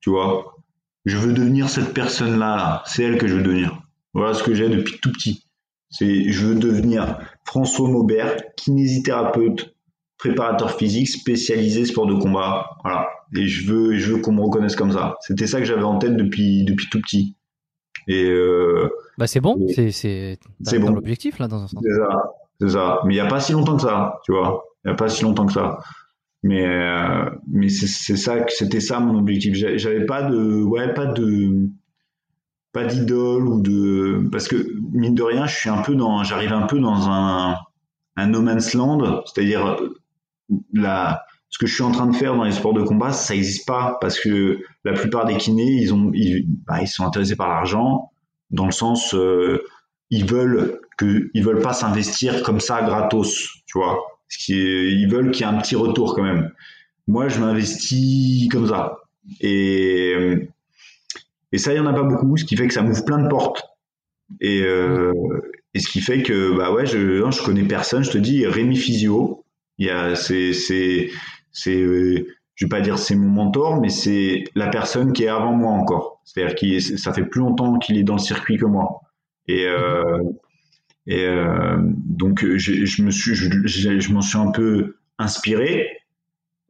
tu 0.02 0.10
vois. 0.10 0.56
Je 1.06 1.18
veux 1.18 1.34
devenir 1.34 1.70
cette 1.70 1.94
personne-là, 1.94 2.56
là. 2.58 2.84
c'est 2.86 3.04
elle 3.04 3.18
que 3.18 3.28
je 3.28 3.36
veux 3.36 3.44
devenir. 3.44 3.82
Voilà 4.14 4.34
ce 4.34 4.44
que 4.44 4.54
j'ai 4.54 4.68
depuis 4.68 5.00
tout 5.02 5.12
petit. 5.12 5.44
C'est, 5.90 6.30
je 6.32 6.46
veux 6.46 6.56
devenir 6.56 7.20
François 7.46 7.90
Maubert, 7.90 8.36
kinésithérapeute, 8.58 9.74
préparateur 10.18 10.76
physique 10.76 11.08
spécialisé 11.08 11.86
sport 11.86 12.08
de 12.08 12.16
combat. 12.16 12.70
Voilà. 12.84 13.08
Et 13.38 13.48
je 13.48 13.72
veux, 13.72 13.98
je 13.98 14.14
veux 14.14 14.22
qu'on 14.22 14.34
me 14.34 14.42
reconnaisse 14.42 14.76
comme 14.76 14.92
ça. 14.92 15.16
C'était 15.22 15.48
ça 15.48 15.60
que 15.60 15.66
j'avais 15.66 15.84
en 15.84 15.98
tête 15.98 16.18
depuis, 16.18 16.66
depuis 16.66 16.88
tout 16.90 17.00
petit. 17.00 17.36
Et 18.08 18.26
euh, 18.26 18.90
bah 19.18 19.28
c'est 19.28 19.42
bon, 19.42 19.68
c'est 19.76 19.92
c'est 19.92 20.40
c'est 20.64 20.80
bon. 20.80 20.92
l'objectif 20.92 21.40
là 21.40 21.50
dans 21.50 21.62
un 21.62 21.68
sens. 21.68 21.84
C'est 22.60 22.70
ça. 22.70 23.02
Mais 23.06 23.16
il 23.16 23.18
y 23.18 23.22
a 23.22 23.28
pas 23.28 23.40
si 23.40 23.54
longtemps 23.54 23.76
que 23.76 23.84
ça, 23.84 24.20
tu 24.24 24.32
vois. 24.32 24.64
Il 24.84 24.90
y 24.90 24.92
a 24.92 24.96
pas 24.96 25.10
si 25.10 25.24
longtemps 25.24 25.46
que 25.46 25.54
ça. 25.54 25.80
Mais 26.44 26.66
euh, 26.66 27.30
mais 27.52 27.70
c'est, 27.70 28.16
ça, 28.18 28.46
c'était 28.48 28.80
ça 28.80 29.00
mon 29.00 29.18
objectif. 29.18 29.54
J'avais 29.56 30.06
pas 30.06 30.24
de, 30.24 30.64
ouais, 30.64 30.94
pas 30.94 31.06
de 31.08 31.70
pas 32.74 32.86
d'idole 32.86 33.48
ou 33.48 33.62
de 33.62 34.28
parce 34.32 34.48
que 34.48 34.68
mine 34.94 35.16
de 35.16 35.24
rien, 35.24 35.48
je 35.48 35.56
suis 35.56 35.70
un 35.70 35.82
peu 35.82 35.96
dans, 35.96 36.24
j'arrive 36.24 36.54
un 36.54 36.68
peu 36.68 36.80
dans 36.80 37.10
un, 37.10 37.56
un 38.16 38.28
no 38.28 38.42
man's 38.42 38.74
land, 38.74 39.24
c'est-à-dire 39.26 39.78
la 40.74 41.24
ce 41.50 41.60
que 41.60 41.66
je 41.66 41.74
suis 41.74 41.84
en 41.84 41.92
train 41.92 42.08
de 42.08 42.16
faire 42.16 42.36
dans 42.36 42.44
les 42.44 42.52
sports 42.52 42.74
de 42.74 42.84
combat, 42.84 43.12
ça 43.14 43.34
n'existe 43.34 43.66
pas 43.66 43.98
parce 44.02 44.20
que 44.20 44.60
la 44.84 44.94
plupart 44.94 45.26
des 45.26 45.38
kinés, 45.38 45.80
ils 45.82 45.94
ont, 45.94 46.12
bah, 46.66 46.82
ils 46.82 46.88
sont 46.88 47.06
intéressés 47.06 47.36
par 47.36 47.48
l'argent 47.48 48.12
dans 48.52 48.66
le 48.66 48.72
sens, 48.72 49.14
euh, 49.16 49.64
ils 50.10 50.26
veulent 50.26 50.80
que, 50.98 51.30
ils 51.34 51.44
veulent 51.44 51.62
pas 51.62 51.74
s'investir 51.74 52.44
comme 52.44 52.60
ça 52.60 52.82
gratos, 52.82 53.48
tu 53.66 53.78
vois. 53.78 54.00
Ils 54.50 55.08
veulent 55.10 55.32
qu'il 55.32 55.46
y 55.46 55.50
ait 55.50 55.54
un 55.54 55.60
petit 55.60 55.76
retour 55.76 56.16
quand 56.16 56.24
même. 56.24 56.52
Moi, 57.08 57.30
je 57.30 57.40
m'investis 57.40 58.50
comme 58.50 58.68
ça. 58.68 58.98
Et, 59.40 60.14
et 61.52 61.58
ça, 61.58 61.74
il 61.74 61.78
y 61.78 61.80
en 61.80 61.86
a 61.86 61.94
pas 61.94 62.04
beaucoup, 62.04 62.36
ce 62.38 62.44
qui 62.44 62.58
fait 62.58 62.68
que 62.68 62.74
ça 62.74 62.82
m'ouvre 62.82 63.06
plein 63.06 63.20
de 63.20 63.30
portes. 63.30 63.64
Et, 64.42 64.62
euh, 64.64 65.14
et 65.74 65.80
ce 65.80 65.90
qui 65.90 66.02
fait 66.02 66.24
que, 66.24 66.58
bah 66.58 66.72
ouais, 66.72 66.86
je, 66.86 67.30
je 67.32 67.44
connais 67.44 67.64
personne. 67.64 68.04
Je 68.04 68.12
te 68.12 68.18
dis, 68.18 68.46
Rémi 68.46 68.76
Physio, 68.76 69.46
il 69.78 69.88
y 69.88 69.90
euh, 69.90 70.16
vais 72.60 72.68
pas 72.70 72.82
dire 72.82 72.98
c'est 72.98 73.16
mon 73.16 73.30
mentor, 73.30 73.80
mais 73.80 73.90
c'est 73.90 74.46
la 74.56 74.68
personne 74.68 75.14
qui 75.14 75.24
est 75.24 75.30
avant 75.30 75.54
moi 75.54 75.72
encore. 75.72 76.22
C'est-à-dire 76.26 76.56
qu'il, 76.56 76.82
ça 76.82 77.14
fait 77.14 77.26
plus 77.26 77.40
longtemps 77.40 77.78
qu'il 77.78 77.98
est 77.98 78.04
dans 78.04 78.16
le 78.16 78.20
circuit 78.20 78.58
que 78.58 78.66
moi. 78.66 79.02
Et, 79.48 79.66
euh, 79.66 80.20
et 81.08 81.26
euh, 81.26 81.78
donc, 81.80 82.46
je, 82.46 82.86
je 82.86 83.02
me 83.02 83.12
suis, 83.12 83.34
je, 83.34 83.50
je 83.66 84.14
m'en 84.14 84.22
suis 84.22 84.38
un 84.38 84.52
peu 84.52 84.98
inspiré. 85.18 85.88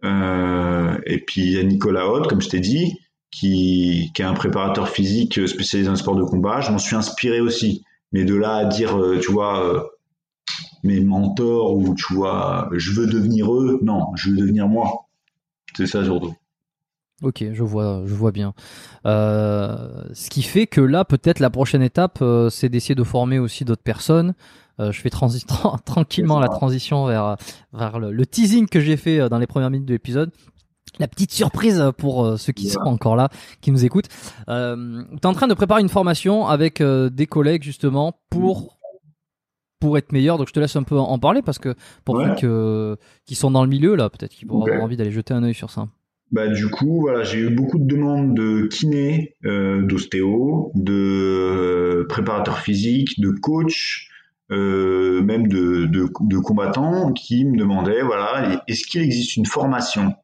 Euh, 0.04 0.98
et 1.08 1.20
puis 1.20 1.42
il 1.42 1.52
y 1.52 1.58
a 1.58 1.64
Nicolas 1.64 2.08
Haute, 2.08 2.28
comme 2.28 2.42
je 2.42 2.50
t'ai 2.50 2.60
dit, 2.60 3.00
qui, 3.32 4.12
qui 4.14 4.22
est 4.22 4.26
un 4.26 4.36
préparateur 4.36 4.90
physique 4.90 5.48
spécialisé 5.48 5.88
dans 5.88 5.94
le 5.94 5.98
sport 5.98 6.16
de 6.16 6.24
combat. 6.24 6.62
Je 6.62 6.72
m'en 6.72 6.78
suis 6.78 6.96
inspiré 6.96 7.42
aussi. 7.42 7.84
Mais 8.12 8.24
de 8.24 8.36
là 8.36 8.58
à 8.58 8.66
dire, 8.66 8.98
euh, 8.98 9.20
tu 9.20 9.32
vois, 9.32 9.66
euh, 9.66 9.82
mes 10.84 11.02
mentors 11.02 11.76
ou 11.76 11.96
tu 11.96 12.14
vois, 12.14 12.70
je 12.74 12.92
veux 12.92 13.08
devenir 13.08 13.52
eux, 13.54 13.80
non, 13.82 14.06
je 14.16 14.30
veux 14.30 14.38
devenir 14.38 14.68
moi. 14.68 15.08
C'est 15.76 15.88
ça 15.88 16.04
surtout. 16.04 16.34
Ok, 17.24 17.44
je 17.52 17.64
vois, 17.64 18.04
je 18.06 18.14
vois 18.14 18.32
bien. 18.32 18.54
Euh, 19.06 20.04
ce 20.14 20.30
qui 20.30 20.44
fait 20.44 20.68
que 20.68 20.82
là, 20.82 21.04
peut-être 21.04 21.40
la 21.40 21.50
prochaine 21.50 21.82
étape, 21.82 22.20
euh, 22.22 22.50
c'est 22.50 22.70
d'essayer 22.70 22.94
de 22.96 23.04
former 23.04 23.40
aussi 23.40 23.66
d'autres 23.66 23.82
personnes. 23.84 24.36
Euh, 24.80 24.92
je 24.92 25.02
fais 25.02 25.10
transi 25.10 25.44
tra 25.48 25.78
tranquillement 25.84 26.40
la 26.40 26.48
transition 26.50 27.06
vers, 27.08 27.38
vers 27.74 27.98
le, 28.00 28.12
le 28.12 28.26
teasing 28.28 28.68
que 28.68 28.80
j'ai 28.80 28.98
fait 28.98 29.30
dans 29.30 29.40
les 29.40 29.48
premières 29.48 29.72
minutes 29.72 29.88
de 29.88 29.94
l'épisode. 29.94 30.30
La 31.00 31.08
petite 31.08 31.32
surprise 31.32 31.84
pour 31.98 32.40
ceux 32.40 32.54
qui 32.54 32.66
Yeah. 32.66 32.74
sont 32.74 32.80
encore 32.82 33.16
là, 33.16 33.30
qui 33.62 33.72
nous 33.72 33.84
écoutent. 33.84 34.08
Euh, 34.48 35.04
tu 35.12 35.18
es 35.18 35.26
en 35.26 35.34
train 35.34 35.48
de 35.48 35.54
préparer 35.54 35.82
une 35.82 35.90
formation 35.90 36.48
avec 36.48 36.82
des 36.82 37.28
collègues 37.28 37.64
justement 37.64 38.14
pour 38.30 38.78
pour 39.80 39.98
être 39.98 40.12
meilleur. 40.12 40.38
Donc 40.38 40.48
je 40.48 40.54
te 40.54 40.60
laisse 40.60 40.76
un 40.76 40.84
peu 40.84 40.98
en 40.98 41.20
parler 41.20 41.42
parce 41.42 41.60
que 41.60 41.76
pour 42.06 42.22
ceux 42.22 42.98
qui 43.26 43.36
sont 43.36 43.52
dans 43.52 43.64
le 43.64 43.70
milieu 43.70 43.96
là, 43.96 44.10
peut-être 44.10 44.32
qu'ils 44.34 44.48
pourront 44.48 44.66
avoir 44.66 44.84
envie 44.84 44.98
d'aller 44.98 45.12
jeter 45.12 45.34
un 45.34 45.44
œil 45.44 45.54
sur 45.54 45.70
ça. 45.72 45.88
Bah, 46.32 46.48
du 46.48 46.68
coup, 46.70 47.02
voilà, 47.02 47.24
j'ai 47.24 47.40
eu 47.40 47.50
beaucoup 47.50 47.80
de 47.80 47.86
demandes 47.86 48.36
de 48.36 48.68
kiné, 48.68 49.36
euh, 49.46 49.82
d'ostéo, 49.84 50.72
de 50.76 52.06
préparateur 52.10 52.60
physique, 52.60 53.20
de 53.22 53.32
coach, 53.32 54.10
euh, 54.52 55.22
même 55.24 55.48
de, 55.48 55.86
de, 55.86 56.38
combattants 56.40 57.12
qui 57.14 57.46
me 57.46 57.58
demandaient, 57.58 58.02
voilà, 58.02 58.64
est-ce 58.68 58.86
qu'il 58.88 59.02
existe 59.02 59.36
une 59.36 59.46
formation 59.46 60.16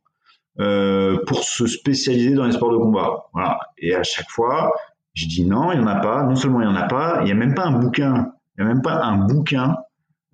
euh, 0.60 1.18
pour 1.28 1.44
se 1.44 1.68
spécialiser 1.68 2.34
dans 2.34 2.46
les 2.46 2.54
sports 2.54 2.72
de 2.72 2.78
combat? 2.78 3.26
Voilà. 3.34 3.60
Et 3.78 3.96
à 3.96 4.04
chaque 4.04 4.30
fois, 4.30 4.74
je 5.14 5.28
dis 5.28 5.46
non, 5.46 5.72
il 5.72 5.80
n'y 5.80 5.84
en 5.84 5.88
a 5.88 6.00
pas. 6.00 6.24
Non 6.24 6.36
seulement 6.36 6.62
il 6.62 6.68
n'y 6.68 6.74
en 6.74 6.76
a 6.76 6.88
pas, 6.88 7.20
il 7.22 7.26
n'y 7.26 7.32
a 7.32 7.36
même 7.36 7.54
pas 7.54 7.66
un 7.66 7.80
bouquin. 7.80 8.34
Il 8.58 8.64
n'y 8.64 8.70
a 8.70 8.74
même 8.74 8.82
pas 8.82 9.04
un 9.04 9.26
bouquin 9.26 9.76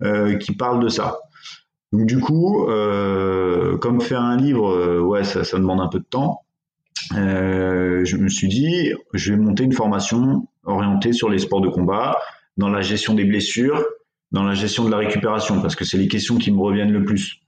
euh, 0.02 0.36
qui 0.36 0.54
parle 0.54 0.82
de 0.82 0.88
ça. 0.88 1.18
Donc 1.92 2.06
du 2.06 2.18
coup, 2.20 2.66
euh, 2.68 3.76
comme 3.78 4.00
faire 4.00 4.20
un 4.22 4.36
livre, 4.36 4.68
euh, 4.70 5.00
ouais, 5.00 5.24
ça, 5.24 5.44
ça 5.44 5.58
demande 5.58 5.80
un 5.80 5.88
peu 5.88 5.98
de 5.98 6.04
temps. 6.04 6.42
Euh, 7.16 8.04
je 8.04 8.16
me 8.16 8.28
suis 8.28 8.48
dit, 8.48 8.92
je 9.12 9.32
vais 9.32 9.38
monter 9.38 9.64
une 9.64 9.72
formation 9.72 10.46
orientée 10.64 11.12
sur 11.12 11.28
les 11.28 11.38
sports 11.38 11.60
de 11.60 11.68
combat, 11.68 12.16
dans 12.56 12.68
la 12.68 12.80
gestion 12.82 13.14
des 13.14 13.24
blessures, 13.24 13.84
dans 14.32 14.44
la 14.44 14.54
gestion 14.54 14.84
de 14.84 14.90
la 14.90 14.98
récupération, 14.98 15.60
parce 15.60 15.74
que 15.74 15.84
c'est 15.84 15.98
les 15.98 16.08
questions 16.08 16.36
qui 16.38 16.52
me 16.52 16.60
reviennent 16.60 16.92
le 16.92 17.04
plus. 17.04 17.40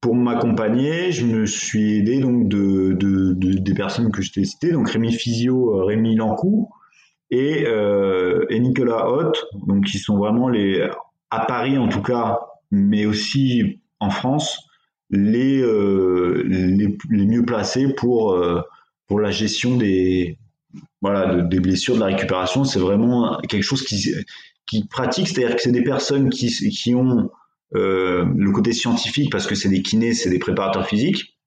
Pour 0.00 0.14
m'accompagner, 0.14 1.12
je 1.12 1.26
me 1.26 1.44
suis 1.44 1.98
aidé 1.98 2.20
donc 2.20 2.48
de, 2.48 2.92
de, 2.92 3.34
de- 3.34 3.58
des 3.58 3.74
personnes 3.74 4.10
que 4.10 4.22
je 4.22 4.32
t'ai 4.32 4.44
citées, 4.44 4.72
donc 4.72 4.88
Rémi 4.90 5.12
Physio, 5.12 5.84
Rémi 5.84 6.16
Lancou 6.16 6.70
et, 7.30 7.64
euh, 7.66 8.46
et 8.48 8.60
Nicolas 8.60 9.08
Hoth, 9.10 9.44
donc 9.66 9.84
qui 9.84 9.98
sont 9.98 10.16
vraiment 10.16 10.48
les 10.48 10.88
à 11.30 11.44
Paris 11.44 11.76
en 11.78 11.88
tout 11.88 12.02
cas, 12.02 12.38
mais 12.70 13.06
aussi 13.06 13.80
en 14.00 14.10
France, 14.10 14.58
les 15.10 15.60
euh, 15.60 16.42
les, 16.46 17.26
mieux 17.26 17.44
placés 17.44 17.92
pour 17.94 18.32
euh, 18.32 18.60
pour 19.08 19.20
la 19.20 19.30
gestion 19.30 19.76
des 19.76 20.38
voilà 21.02 21.34
de- 21.34 21.42
des 21.48 21.60
blessures, 21.60 21.94
de 21.96 22.00
la 22.00 22.06
récupération. 22.06 22.64
C'est 22.64 22.78
vraiment 22.78 23.38
quelque 23.48 23.62
chose 23.64 23.82
qui 23.82 24.14
qui 24.66 24.84
pratique, 24.86 25.28
c'est-à-dire 25.28 25.56
que 25.56 25.62
c'est 25.62 25.72
des 25.72 25.82
personnes 25.82 26.30
qui 26.30 26.48
qui 26.70 26.94
ont 26.94 27.30
euh, 27.74 28.24
le 28.36 28.50
côté 28.52 28.72
scientifique 28.72 29.30
parce 29.30 29.46
que 29.46 29.54
c'est 29.54 29.68
des 29.68 29.82
kinés, 29.82 30.14
c'est 30.14 30.30
des 30.30 30.38
préparateurs 30.38 30.86
physiques, 30.86 31.38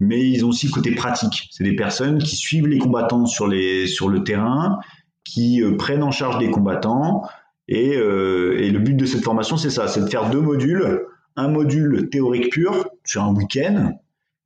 mais 0.00 0.28
ils 0.28 0.44
ont 0.44 0.48
aussi 0.48 0.66
le 0.66 0.72
côté 0.72 0.94
pratique. 0.94 1.48
C'est 1.52 1.64
des 1.64 1.76
personnes 1.76 2.18
qui 2.18 2.36
suivent 2.36 2.66
les 2.66 2.78
combattants 2.78 3.26
sur 3.26 3.46
les 3.48 3.86
sur 3.86 4.08
le 4.08 4.24
terrain, 4.24 4.78
qui 5.24 5.62
euh, 5.62 5.76
prennent 5.76 6.02
en 6.02 6.10
charge 6.10 6.38
des 6.38 6.50
combattants. 6.50 7.22
Et, 7.68 7.96
euh, 7.96 8.58
et 8.58 8.70
le 8.70 8.78
but 8.78 8.94
de 8.94 9.06
cette 9.06 9.24
formation, 9.24 9.56
c'est 9.56 9.70
ça, 9.70 9.88
c'est 9.88 10.00
de 10.00 10.06
faire 10.06 10.30
deux 10.30 10.40
modules, 10.40 11.04
un 11.36 11.48
module 11.48 12.08
théorique 12.10 12.50
pur 12.52 12.88
sur 13.04 13.22
un 13.22 13.34
week-end 13.34 13.92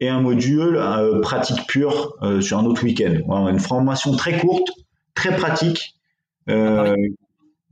et 0.00 0.08
un 0.08 0.20
module 0.20 0.76
euh, 0.76 1.20
pratique 1.20 1.66
pur 1.66 2.14
euh, 2.22 2.40
sur 2.40 2.58
un 2.58 2.64
autre 2.64 2.82
week-end. 2.82 3.14
Voilà, 3.26 3.50
une 3.50 3.60
formation 3.60 4.12
très 4.16 4.38
courte, 4.38 4.68
très 5.14 5.36
pratique. 5.36 5.94
Euh, 6.48 6.96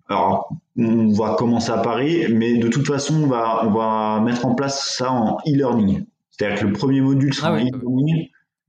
alors, 0.08 0.50
on 0.78 1.08
va 1.12 1.34
commencer 1.34 1.70
à 1.70 1.78
Paris, 1.78 2.26
mais 2.32 2.58
de 2.58 2.68
toute 2.68 2.86
façon, 2.86 3.24
on 3.24 3.26
va, 3.26 3.62
on 3.64 3.70
va 3.70 4.20
mettre 4.20 4.46
en 4.46 4.54
place 4.54 4.94
ça 4.96 5.10
en 5.10 5.38
e-learning. 5.46 6.04
C'est-à-dire 6.30 6.60
que 6.60 6.66
le 6.66 6.72
premier 6.72 7.00
module 7.00 7.34
sera 7.34 7.48
Ah 7.48 7.52
en 7.52 7.56
oui. 7.56 7.70
e-learning, 7.70 8.28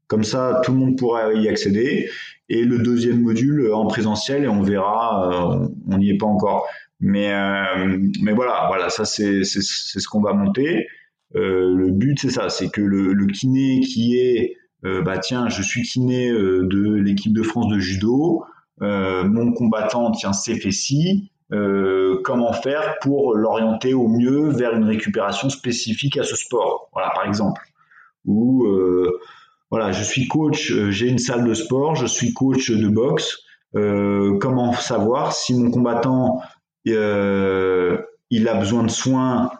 comme 0.09 0.25
ça, 0.25 0.59
tout 0.65 0.73
le 0.73 0.79
monde 0.79 0.97
pourra 0.97 1.33
y 1.33 1.47
accéder. 1.47 2.09
Et 2.49 2.63
le 2.65 2.79
deuxième 2.79 3.21
module 3.21 3.71
en 3.71 3.85
présentiel, 3.85 4.43
et 4.43 4.47
on 4.49 4.63
verra, 4.63 5.61
euh, 5.61 5.67
on 5.87 5.97
n'y 5.99 6.09
est 6.09 6.17
pas 6.17 6.25
encore. 6.25 6.67
Mais, 6.99 7.31
euh, 7.31 7.97
mais 8.21 8.33
voilà, 8.33 8.65
voilà, 8.67 8.89
ça 8.89 9.05
c'est 9.05 9.43
c'est 9.43 9.61
c'est 9.61 9.99
ce 9.99 10.07
qu'on 10.09 10.21
va 10.21 10.33
monter. 10.33 10.87
Euh, 11.35 11.75
le 11.75 11.91
but 11.91 12.19
c'est 12.19 12.31
ça, 12.31 12.49
c'est 12.49 12.69
que 12.69 12.81
le, 12.81 13.13
le 13.13 13.27
kiné 13.27 13.81
qui 13.81 14.17
est, 14.17 14.57
euh, 14.83 15.03
bah 15.03 15.19
tiens, 15.19 15.47
je 15.47 15.61
suis 15.61 15.83
kiné 15.83 16.29
euh, 16.31 16.67
de 16.67 16.95
l'équipe 16.95 17.33
de 17.33 17.43
France 17.43 17.67
de 17.67 17.77
judo, 17.79 18.43
euh, 18.81 19.23
mon 19.23 19.53
combattant 19.53 20.09
tient 20.11 20.33
ses 20.33 20.55
fessies, 20.55 21.31
euh, 21.53 22.19
comment 22.23 22.51
faire 22.51 22.97
pour 22.99 23.35
l'orienter 23.35 23.93
au 23.93 24.07
mieux 24.07 24.49
vers 24.49 24.73
une 24.75 24.85
récupération 24.85 25.49
spécifique 25.49 26.17
à 26.17 26.23
ce 26.23 26.35
sport, 26.35 26.89
voilà 26.93 27.11
par 27.13 27.27
exemple. 27.27 27.61
Ou 28.25 28.65
euh, 28.65 29.19
voilà, 29.71 29.91
je 29.91 30.03
suis 30.03 30.27
coach, 30.27 30.71
euh, 30.71 30.91
j'ai 30.91 31.07
une 31.07 31.19
salle 31.19 31.45
de 31.45 31.53
sport, 31.53 31.95
je 31.95 32.05
suis 32.05 32.33
coach 32.33 32.71
de 32.71 32.87
boxe. 32.87 33.37
Euh, 33.75 34.37
comment 34.39 34.73
savoir 34.73 35.33
si 35.33 35.53
mon 35.53 35.69
combattant 35.69 36.41
euh, 36.87 37.97
il 38.31 38.47
a 38.47 38.55
besoin 38.55 38.83
de 38.83 38.89
soins 38.89 39.51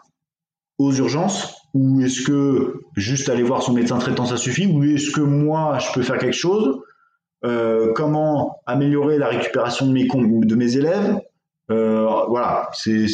aux 0.78 0.92
urgences 0.92 1.54
ou 1.74 2.00
est-ce 2.00 2.22
que 2.22 2.80
juste 2.96 3.28
aller 3.28 3.44
voir 3.44 3.62
son 3.62 3.72
médecin 3.72 3.98
traitant 3.98 4.26
ça 4.26 4.36
suffit 4.36 4.66
ou 4.66 4.82
est-ce 4.82 5.12
que 5.12 5.20
moi 5.20 5.78
je 5.78 5.92
peux 5.92 6.02
faire 6.02 6.18
quelque 6.18 6.36
chose? 6.36 6.80
Euh, 7.44 7.92
comment 7.94 8.60
améliorer 8.66 9.16
la 9.16 9.28
récupération 9.28 9.86
de 9.86 9.92
mes 9.92 10.06
de 10.06 10.54
mes 10.56 10.76
élèves? 10.76 11.20
Euh, 11.70 12.24
voilà 12.28 12.68
c'est 12.72 13.06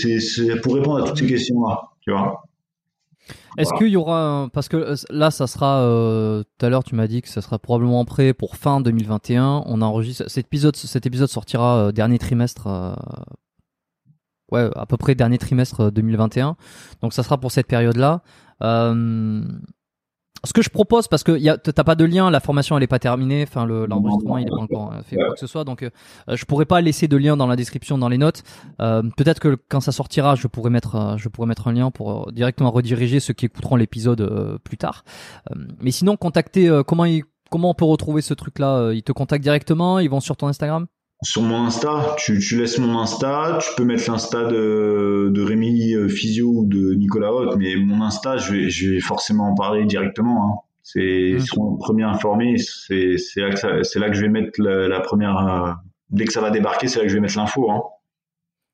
pour 0.63 0.75
répondre 0.77 1.03
à 1.03 1.07
toutes 1.07 1.19
ces 1.19 1.27
questions 1.27 1.61
là 1.61 1.83
tu 2.01 2.11
vois 2.11 2.43
Est-ce 3.59 3.71
Voilà. 3.71 3.79
qu'il 3.79 3.89
y 3.89 3.97
aura 3.97 4.21
un- 4.23 4.49
parce 4.49 4.69
que 4.69 4.77
euh, 4.77 4.95
là 5.11 5.31
ça 5.31 5.47
sera 5.47 5.81
euh, 5.81 6.43
tout 6.59 6.67
à 6.67 6.69
l'heure 6.69 6.85
tu 6.85 6.95
m'as 6.95 7.07
dit 7.07 7.23
que 7.23 7.29
ça 7.29 7.41
sera 7.43 7.59
probablement 7.59 8.05
prêt 8.05 8.33
pour 8.35 8.57
fin 8.57 8.81
2021. 8.81 9.63
On 9.67 9.83
enregistre 9.83 10.25
cet 10.29 10.47
épisode 10.47 10.77
cet 10.77 11.07
épisode 11.07 11.29
sortira 11.29 11.77
euh, 11.89 11.93
dernier 11.93 12.19
trimestre 12.19 12.67
euh, 12.67 12.95
ouais, 14.53 14.71
à 14.77 14.87
peu 14.87 14.97
près 14.97 15.15
dernier 15.15 15.39
trimestre 15.39 15.81
euh, 15.87 15.91
2021. 15.91 16.57
Donc 17.03 17.13
ça 17.13 17.23
sera 17.23 17.39
pour 17.39 17.51
cette 17.53 17.67
période-là. 17.67 18.23
Euh, 18.63 19.43
ce 20.45 20.53
que 20.53 20.63
je 20.63 20.71
propose, 20.71 21.09
parce 21.09 21.23
que 21.25 21.57
t'as 21.57 21.85
pas 21.85 21.95
de 21.95 22.05
lien, 22.05 22.31
la 22.31 22.41
formation 22.41 22.77
elle 22.77 22.83
est 22.83 22.87
pas 22.87 22.99
terminée, 22.99 23.43
enfin 23.49 23.65
le- 23.67 23.87
l'enregistrement 23.87 24.39
il 24.39 24.47
est 24.47 24.51
pas 24.51 24.57
encore 24.57 24.93
euh, 24.93 25.03
fait 25.03 25.17
quoi 25.17 25.33
que 25.35 25.41
ce 25.41 25.47
soit, 25.47 25.65
donc 25.65 25.83
euh, 25.83 25.91
je 26.29 26.45
pourrais 26.45 26.67
pas 26.67 26.81
laisser 26.81 27.09
de 27.09 27.17
lien 27.17 27.37
dans 27.37 27.47
la 27.47 27.57
description, 27.57 27.99
dans 27.99 28.09
les 28.09 28.19
notes. 28.19 28.43
Euh, 28.81 29.03
Peut-être 29.17 29.41
que 29.41 29.57
quand 29.69 29.81
ça 29.81 29.93
sortira, 29.93 30.35
je 30.35 30.47
pourrais 30.47 30.71
mettre, 30.71 30.95
euh, 30.95 31.17
je 31.17 31.29
pourrais 31.29 31.47
mettre 31.49 31.67
un 31.69 31.73
lien 31.73 31.91
pour 31.91 32.31
directement 32.33 32.71
rediriger 32.71 33.19
ceux 33.21 33.35
qui 33.35 33.47
écouteront 33.47 33.77
l'épisode 33.77 34.21
euh, 34.21 34.59
plus 34.63 34.77
tard. 34.77 35.05
Euh, 35.51 35.55
mais 35.81 35.91
sinon, 35.91 36.17
contacter, 36.17 36.69
euh, 36.69 36.83
comment 36.83 37.05
ils, 37.07 37.25
comment 37.51 37.71
on 37.71 37.75
peut 37.75 37.85
retrouver 37.85 38.21
ce 38.23 38.35
truc-là 38.35 38.77
Euh, 38.77 38.95
Ils 38.95 39.03
te 39.03 39.13
contactent 39.13 39.43
directement 39.45 39.99
Ils 39.99 40.11
vont 40.11 40.21
sur 40.21 40.37
ton 40.37 40.49
Instagram? 40.49 40.87
Sur 41.23 41.43
mon 41.43 41.65
Insta, 41.65 42.15
tu, 42.19 42.39
tu 42.39 42.59
laisses 42.59 42.79
mon 42.79 42.99
Insta, 42.99 43.59
tu 43.63 43.71
peux 43.77 43.85
mettre 43.85 44.11
l'Insta 44.11 44.45
de, 44.45 45.31
de 45.33 45.43
Rémi 45.43 45.95
euh, 45.95 46.09
Physio 46.09 46.49
ou 46.49 46.67
de 46.67 46.95
Nicolas 46.95 47.33
Haute, 47.33 47.57
mais 47.57 47.75
mon 47.77 48.03
Insta, 48.05 48.37
je 48.37 48.53
vais, 48.53 48.71
je 48.71 48.93
vais 48.93 49.01
forcément 49.01 49.49
en 49.51 49.55
parler 49.55 49.87
directement. 49.87 50.45
Hein. 50.45 50.57
C'est 50.83 51.01
ils 51.31 51.43
seront 51.43 51.73
les 51.73 51.79
premiers 51.79 52.05
informés, 52.05 52.59
c'est 52.59 53.17
là, 53.37 53.51
que 53.51 53.59
ça- 53.59 53.83
c'est 53.83 53.99
là 53.99 54.09
que 54.09 54.15
je 54.15 54.21
vais 54.23 54.29
mettre 54.29 54.61
la, 54.63 54.87
la 54.89 55.01
première. 55.01 55.37
euh, 55.39 55.73
dès 56.11 56.25
que 56.27 56.33
ça 56.33 56.41
va 56.41 56.51
débarquer, 56.51 56.87
c'est 56.87 56.99
là 56.99 57.05
que 57.05 57.09
je 57.11 57.15
vais 57.15 57.21
mettre 57.21 57.37
l'info. 57.39 57.71
Hein. 57.71 57.83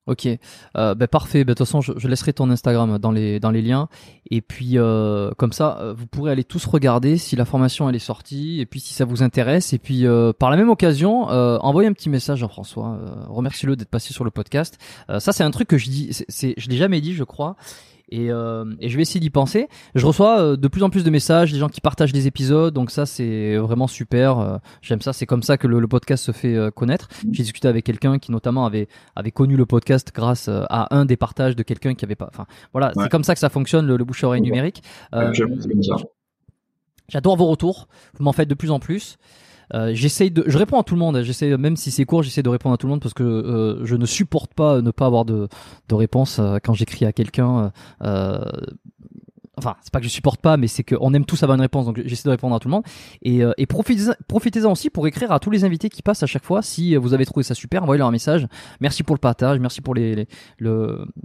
Ok, 0.08 0.26
euh, 0.26 0.94
bah, 0.96 1.06
parfait. 1.06 1.44
Bah, 1.44 1.52
de 1.52 1.58
toute 1.58 1.66
façon, 1.66 1.80
je, 1.80 1.92
je, 1.96 2.08
laisserai 2.08 2.32
ton 2.32 2.50
Instagram 2.50 2.98
dans 2.98 3.12
les 3.12 3.38
dans 3.38 3.52
les 3.52 3.62
liens. 3.62 3.88
Et 4.32 4.40
puis 4.40 4.76
euh, 4.76 5.30
comme 5.36 5.52
ça, 5.52 5.78
euh, 5.80 5.94
vous 5.96 6.08
pourrez 6.08 6.32
aller 6.32 6.42
tous 6.42 6.66
regarder 6.66 7.18
si 7.18 7.36
la 7.36 7.44
formation 7.44 7.88
elle 7.88 7.94
est 7.94 8.00
sortie 8.00 8.60
et 8.60 8.66
puis 8.66 8.80
si 8.80 8.94
ça 8.94 9.04
vous 9.04 9.22
intéresse. 9.22 9.72
Et 9.72 9.78
puis 9.78 10.04
euh, 10.04 10.32
par 10.32 10.50
la 10.50 10.56
même 10.56 10.70
occasion, 10.70 11.30
euh, 11.30 11.56
envoyez 11.58 11.88
un 11.88 11.92
petit 11.92 12.10
message 12.10 12.42
à 12.42 12.48
François. 12.48 12.98
remercie-le 13.28 13.76
d'être 13.76 13.90
passé 13.90 14.12
sur 14.12 14.24
le 14.24 14.32
podcast. 14.32 14.78
ça 15.18 15.32
c'est 15.32 15.44
un 15.44 15.50
truc 15.52 15.68
que 15.68 15.78
je 15.78 15.88
dis, 15.88 16.10
c'est, 16.28 16.54
je 16.56 16.68
l'ai 16.68 16.76
jamais 16.76 17.00
dit, 17.00 17.14
je 17.14 17.24
crois. 17.24 17.54
Et, 18.12 18.30
euh, 18.30 18.66
et, 18.78 18.90
je 18.90 18.96
vais 18.96 19.02
essayer 19.02 19.20
d'y 19.20 19.30
penser. 19.30 19.68
Je 19.94 20.04
reçois 20.04 20.38
euh, 20.38 20.56
de 20.58 20.68
plus 20.68 20.82
en 20.82 20.90
plus 20.90 21.02
de 21.02 21.08
messages, 21.08 21.50
des 21.50 21.58
gens 21.58 21.70
qui 21.70 21.80
partagent 21.80 22.12
des 22.12 22.26
épisodes, 22.26 22.74
donc 22.74 22.90
ça 22.90 23.06
c'est 23.06 23.56
vraiment 23.56 23.86
super. 23.86 24.38
Euh, 24.38 24.58
j'aime 24.82 25.00
ça, 25.00 25.14
c'est 25.14 25.24
comme 25.24 25.42
ça 25.42 25.56
que 25.56 25.66
le, 25.66 25.80
le 25.80 25.88
podcast 25.88 26.22
se 26.22 26.32
fait 26.32 26.54
euh, 26.54 26.70
connaître. 26.70 27.08
J'ai 27.32 27.42
discuté 27.42 27.68
avec 27.68 27.86
quelqu'un 27.86 28.18
qui 28.18 28.30
notamment 28.30 28.66
avait 28.66 28.86
avait 29.16 29.30
connu 29.30 29.56
le 29.56 29.64
podcast 29.64 30.12
grâce 30.14 30.50
à 30.50 30.94
un 30.94 31.06
des 31.06 31.16
partages 31.16 31.56
de 31.56 31.62
quelqu'un 31.62 31.94
qui 31.94 32.04
avait 32.04 32.14
pas. 32.14 32.28
Enfin 32.28 32.44
voilà, 32.72 32.88
ouais. 32.88 33.02
c'est 33.02 33.08
comme 33.08 33.24
ça 33.24 33.32
que 33.32 33.40
ça 33.40 33.48
fonctionne 33.48 33.86
le, 33.86 33.96
le 33.96 34.04
bouche 34.04 34.22
oreille 34.24 34.42
numérique. 34.42 34.82
J'adore 37.08 37.36
vos 37.36 37.46
retours, 37.46 37.88
vous 38.18 38.24
m'en 38.24 38.32
faites 38.32 38.48
de 38.48 38.54
plus 38.54 38.70
en 38.70 38.78
plus. 38.78 39.16
Euh, 39.74 39.92
j'essaye 39.94 40.30
de, 40.30 40.44
je 40.46 40.58
réponds 40.58 40.78
à 40.78 40.84
tout 40.84 40.94
le 40.94 41.00
monde. 41.00 41.22
J'essaie, 41.22 41.56
même 41.56 41.76
si 41.76 41.90
c'est 41.90 42.04
court, 42.04 42.22
j'essaie 42.22 42.42
de 42.42 42.48
répondre 42.48 42.74
à 42.74 42.78
tout 42.78 42.86
le 42.86 42.92
monde 42.92 43.00
parce 43.00 43.14
que 43.14 43.22
euh, 43.22 43.84
je 43.84 43.96
ne 43.96 44.06
supporte 44.06 44.54
pas 44.54 44.82
ne 44.82 44.90
pas 44.90 45.06
avoir 45.06 45.24
de, 45.24 45.48
de 45.88 45.94
réponse 45.94 46.38
euh, 46.38 46.58
quand 46.62 46.74
j'écris 46.74 47.04
à 47.04 47.12
quelqu'un. 47.12 47.72
Euh, 49.52 49.58
enfin 49.58 49.76
c'est 49.82 49.92
pas 49.92 49.98
que 49.98 50.04
je 50.04 50.10
supporte 50.10 50.40
pas 50.40 50.56
mais 50.56 50.66
c'est 50.66 50.82
qu'on 50.82 51.12
aime 51.14 51.24
tous 51.24 51.42
avoir 51.42 51.56
une 51.56 51.60
réponse 51.60 51.86
donc 51.86 52.00
j'essaie 52.04 52.24
de 52.24 52.30
répondre 52.30 52.54
à 52.54 52.58
tout 52.58 52.68
le 52.68 52.72
monde. 52.72 52.84
Et, 53.22 53.42
euh, 53.42 53.52
profitez-en 53.68 54.12
profitez 54.28 54.64
aussi 54.64 54.90
pour 54.90 55.06
écrire 55.06 55.32
à 55.32 55.40
tous 55.40 55.50
les 55.50 55.64
invités 55.64 55.88
qui 55.88 56.02
passent 56.02 56.22
à 56.22 56.26
chaque 56.26 56.44
fois. 56.44 56.62
Si 56.62 56.96
vous 56.96 57.14
avez 57.14 57.26
trouvé 57.26 57.42
ça 57.42 57.54
super 57.54 57.82
envoyez-leur 57.82 58.08
un 58.08 58.12
message. 58.12 58.46
Merci 58.80 59.02
pour 59.02 59.14
le 59.14 59.20
partage 59.20 59.58
merci 59.58 59.80
pour 59.80 59.94
le, 59.94 60.26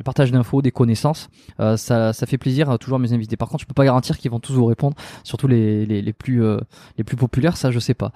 partage 0.04 0.32
d'infos 0.32 0.62
des 0.62 0.72
connaissances. 0.72 1.30
Euh, 1.60 1.78
ça, 1.78 2.14
fait 2.14 2.38
plaisir 2.38 2.70
à 2.70 2.78
toujours 2.78 2.99
mes 2.99 3.14
invités. 3.14 3.38
Par 3.38 3.49
contre 3.49 3.62
je 3.62 3.68
peux 3.68 3.74
pas 3.74 3.86
garantir 3.86 4.18
qu'ils 4.18 4.32
vont 4.32 4.40
tous 4.40 4.54
vous 4.54 4.66
répondre 4.66 4.95
surtout 5.24 5.48
les, 5.48 6.14
plus 6.14 6.44
euh, 6.44 6.60
les 6.98 7.04
plus 7.04 7.18
populaires 7.18 7.58
ça 7.58 7.72
je 7.72 7.80
sais 7.80 7.94
pas. 7.94 8.12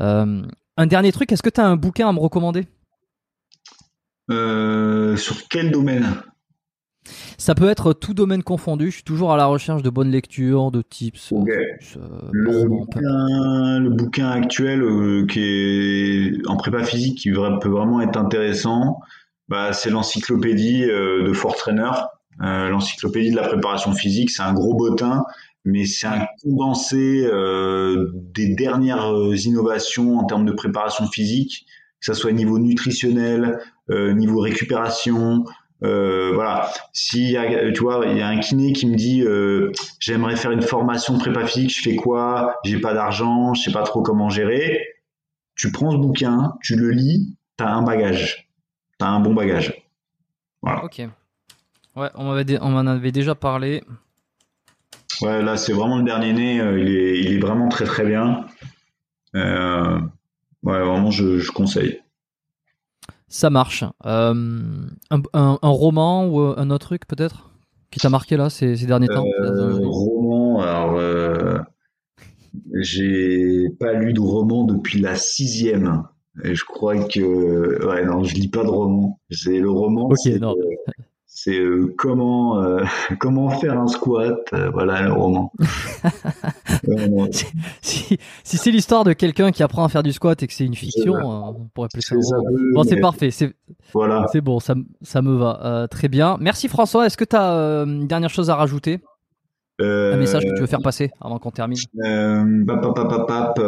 Euh, 0.00 0.42
un 0.76 0.86
dernier 0.86 1.12
truc 1.12 1.32
est-ce 1.32 1.42
que 1.42 1.50
tu 1.50 1.60
as 1.60 1.66
un 1.66 1.76
bouquin 1.76 2.08
à 2.08 2.12
me 2.12 2.18
recommander? 2.20 2.66
Sur 4.28 5.48
quel 5.48 5.70
domaine? 5.70 6.22
Ça 7.38 7.54
peut 7.54 7.68
être 7.68 7.92
tout 7.92 8.14
domaine 8.14 8.42
confondu. 8.42 8.90
Je 8.90 8.96
suis 8.96 9.04
toujours 9.04 9.32
à 9.32 9.36
la 9.36 9.46
recherche 9.46 9.82
de 9.82 9.90
bonnes 9.90 10.10
lectures, 10.10 10.70
de 10.70 10.82
tips. 10.82 11.32
Okay. 11.32 11.52
Euh, 11.52 12.08
le, 12.32 12.64
bouquin, 12.68 13.78
le, 13.80 13.90
bouquin, 13.90 14.30
actuel 14.30 14.82
euh, 14.82 15.26
qui 15.26 15.40
est 15.40 16.46
en 16.46 16.56
prépa 16.56 16.82
physique 16.84 17.18
qui 17.18 17.30
peut 17.30 17.68
vraiment 17.68 18.00
être 18.00 18.16
intéressant, 18.16 19.00
bah, 19.48 19.72
c'est 19.72 19.90
l'encyclopédie 19.90 20.84
euh, 20.84 21.24
de 21.24 21.32
Fort 21.32 21.56
Trainer. 21.56 21.90
L'encyclopédie 22.40 23.30
de 23.30 23.36
la 23.36 23.46
préparation 23.46 23.92
physique, 23.92 24.28
c'est 24.28 24.42
un 24.42 24.54
gros 24.54 24.74
bottin, 24.74 25.22
mais 25.64 25.84
c'est 25.84 26.08
un 26.08 26.26
condensé 26.42 27.30
des 28.34 28.56
dernières 28.56 29.12
innovations 29.46 30.18
en 30.18 30.24
termes 30.24 30.44
de 30.44 30.50
préparation 30.50 31.06
physique, 31.06 31.64
que 32.00 32.06
ce 32.06 32.12
soit 32.12 32.32
niveau 32.32 32.58
nutritionnel, 32.58 33.60
niveau 33.88 34.40
récupération, 34.40 35.44
euh, 35.82 36.32
voilà, 36.32 36.70
si 36.92 37.36
tu 37.74 37.80
vois, 37.80 38.06
il 38.06 38.16
y 38.16 38.22
a 38.22 38.28
un 38.28 38.38
kiné 38.38 38.72
qui 38.72 38.86
me 38.86 38.94
dit 38.94 39.22
euh, 39.22 39.72
j'aimerais 39.98 40.36
faire 40.36 40.50
une 40.50 40.62
formation 40.62 41.18
prépa 41.18 41.46
physique, 41.46 41.76
je 41.76 41.82
fais 41.82 41.96
quoi? 41.96 42.56
J'ai 42.64 42.80
pas 42.80 42.94
d'argent, 42.94 43.54
je 43.54 43.62
sais 43.62 43.72
pas 43.72 43.82
trop 43.82 44.02
comment 44.02 44.30
gérer. 44.30 44.80
Tu 45.56 45.72
prends 45.72 45.90
ce 45.90 45.96
bouquin, 45.96 46.54
tu 46.62 46.76
le 46.76 46.90
lis, 46.90 47.36
t'as 47.56 47.68
un 47.68 47.82
bagage, 47.82 48.48
t'as 48.98 49.08
un 49.08 49.20
bon 49.20 49.34
bagage. 49.34 49.74
Voilà. 50.62 50.84
Ok. 50.84 51.02
Ouais, 51.96 52.08
on 52.14 52.24
m'avait 52.24 52.58
on 52.60 52.70
m'en 52.70 52.86
avait 52.90 53.12
déjà 53.12 53.34
parlé. 53.34 53.82
Ouais, 55.20 55.42
là 55.42 55.56
c'est 55.56 55.72
vraiment 55.72 55.98
le 55.98 56.04
dernier 56.04 56.32
né, 56.32 56.60
euh, 56.60 56.80
il, 56.80 56.88
est, 56.88 57.20
il 57.20 57.32
est 57.34 57.38
vraiment 57.38 57.68
très 57.68 57.84
très 57.84 58.04
bien. 58.04 58.46
Ouais, 59.34 59.40
vraiment 60.62 61.10
je, 61.10 61.38
je 61.38 61.50
conseille. 61.52 62.00
Ça 63.34 63.50
marche. 63.50 63.82
Euh, 64.06 64.32
un, 65.10 65.22
un, 65.32 65.58
un, 65.60 65.68
roman 65.68 66.24
ou 66.28 66.38
un 66.38 66.70
autre 66.70 66.86
truc 66.86 67.04
peut-être 67.04 67.50
qui 67.90 67.98
t'a 67.98 68.08
marqué 68.08 68.36
là 68.36 68.48
ces, 68.48 68.76
ces 68.76 68.86
derniers 68.86 69.08
temps 69.08 69.26
euh, 69.40 69.76
Roman, 69.82 70.60
alors 70.60 70.94
euh, 70.96 71.58
j'ai 72.74 73.70
pas 73.80 73.92
lu 73.94 74.12
de 74.12 74.20
roman 74.20 74.62
depuis 74.62 75.00
la 75.00 75.16
sixième. 75.16 76.04
Et 76.44 76.54
je 76.54 76.64
crois 76.64 76.94
que 77.08 77.84
ouais 77.84 78.04
non, 78.04 78.22
je 78.22 78.36
lis 78.36 78.46
pas 78.46 78.62
de 78.62 78.68
roman. 78.68 79.18
C'est 79.32 79.58
le 79.58 79.68
roman. 79.68 80.10
Ok, 80.10 80.26
non 80.40 80.54
c'est 81.36 81.58
euh, 81.58 81.92
comment 81.98 82.62
euh, 82.62 82.84
comment 83.18 83.50
faire 83.50 83.78
un 83.78 83.88
squat 83.88 84.38
euh, 84.52 84.70
voilà 84.70 85.02
le 85.02 85.12
roman. 85.12 85.52
Si, 87.80 88.18
si 88.44 88.56
c'est 88.58 88.70
l'histoire 88.70 89.04
de 89.04 89.14
quelqu'un 89.14 89.50
qui 89.50 89.62
apprend 89.62 89.84
à 89.84 89.88
faire 89.88 90.02
du 90.02 90.12
squat 90.12 90.42
et 90.42 90.46
que 90.46 90.52
c'est 90.52 90.64
une 90.64 90.74
fiction 90.74 91.14
on 91.14 91.68
pourrait 91.74 91.86
appeler 91.86 92.02
ça 92.02 92.14
bon 92.74 92.82
c'est 92.84 93.00
parfait 93.00 93.30
c'est 93.30 93.54
voilà. 93.92 94.26
c'est 94.30 94.42
bon 94.42 94.60
ça, 94.60 94.74
ça 95.02 95.22
me 95.22 95.34
va 95.34 95.88
très 95.90 96.08
bien. 96.08 96.36
Merci 96.40 96.68
François 96.68 97.06
est-ce 97.06 97.16
que 97.16 97.24
tu 97.24 97.36
as 97.36 97.84
une 97.84 98.06
dernière 98.06 98.30
chose 98.30 98.50
à 98.50 98.54
rajouter? 98.54 99.00
Un 99.80 100.16
message 100.16 100.44
que 100.44 100.54
tu 100.54 100.60
veux 100.60 100.66
faire 100.66 100.82
passer 100.82 101.10
avant 101.20 101.38
qu'on 101.38 101.50
termine? 101.50 101.78
Pap, 102.66 102.82
pap, 102.82 102.94
pap, 102.94 103.26
pap, 103.26 103.60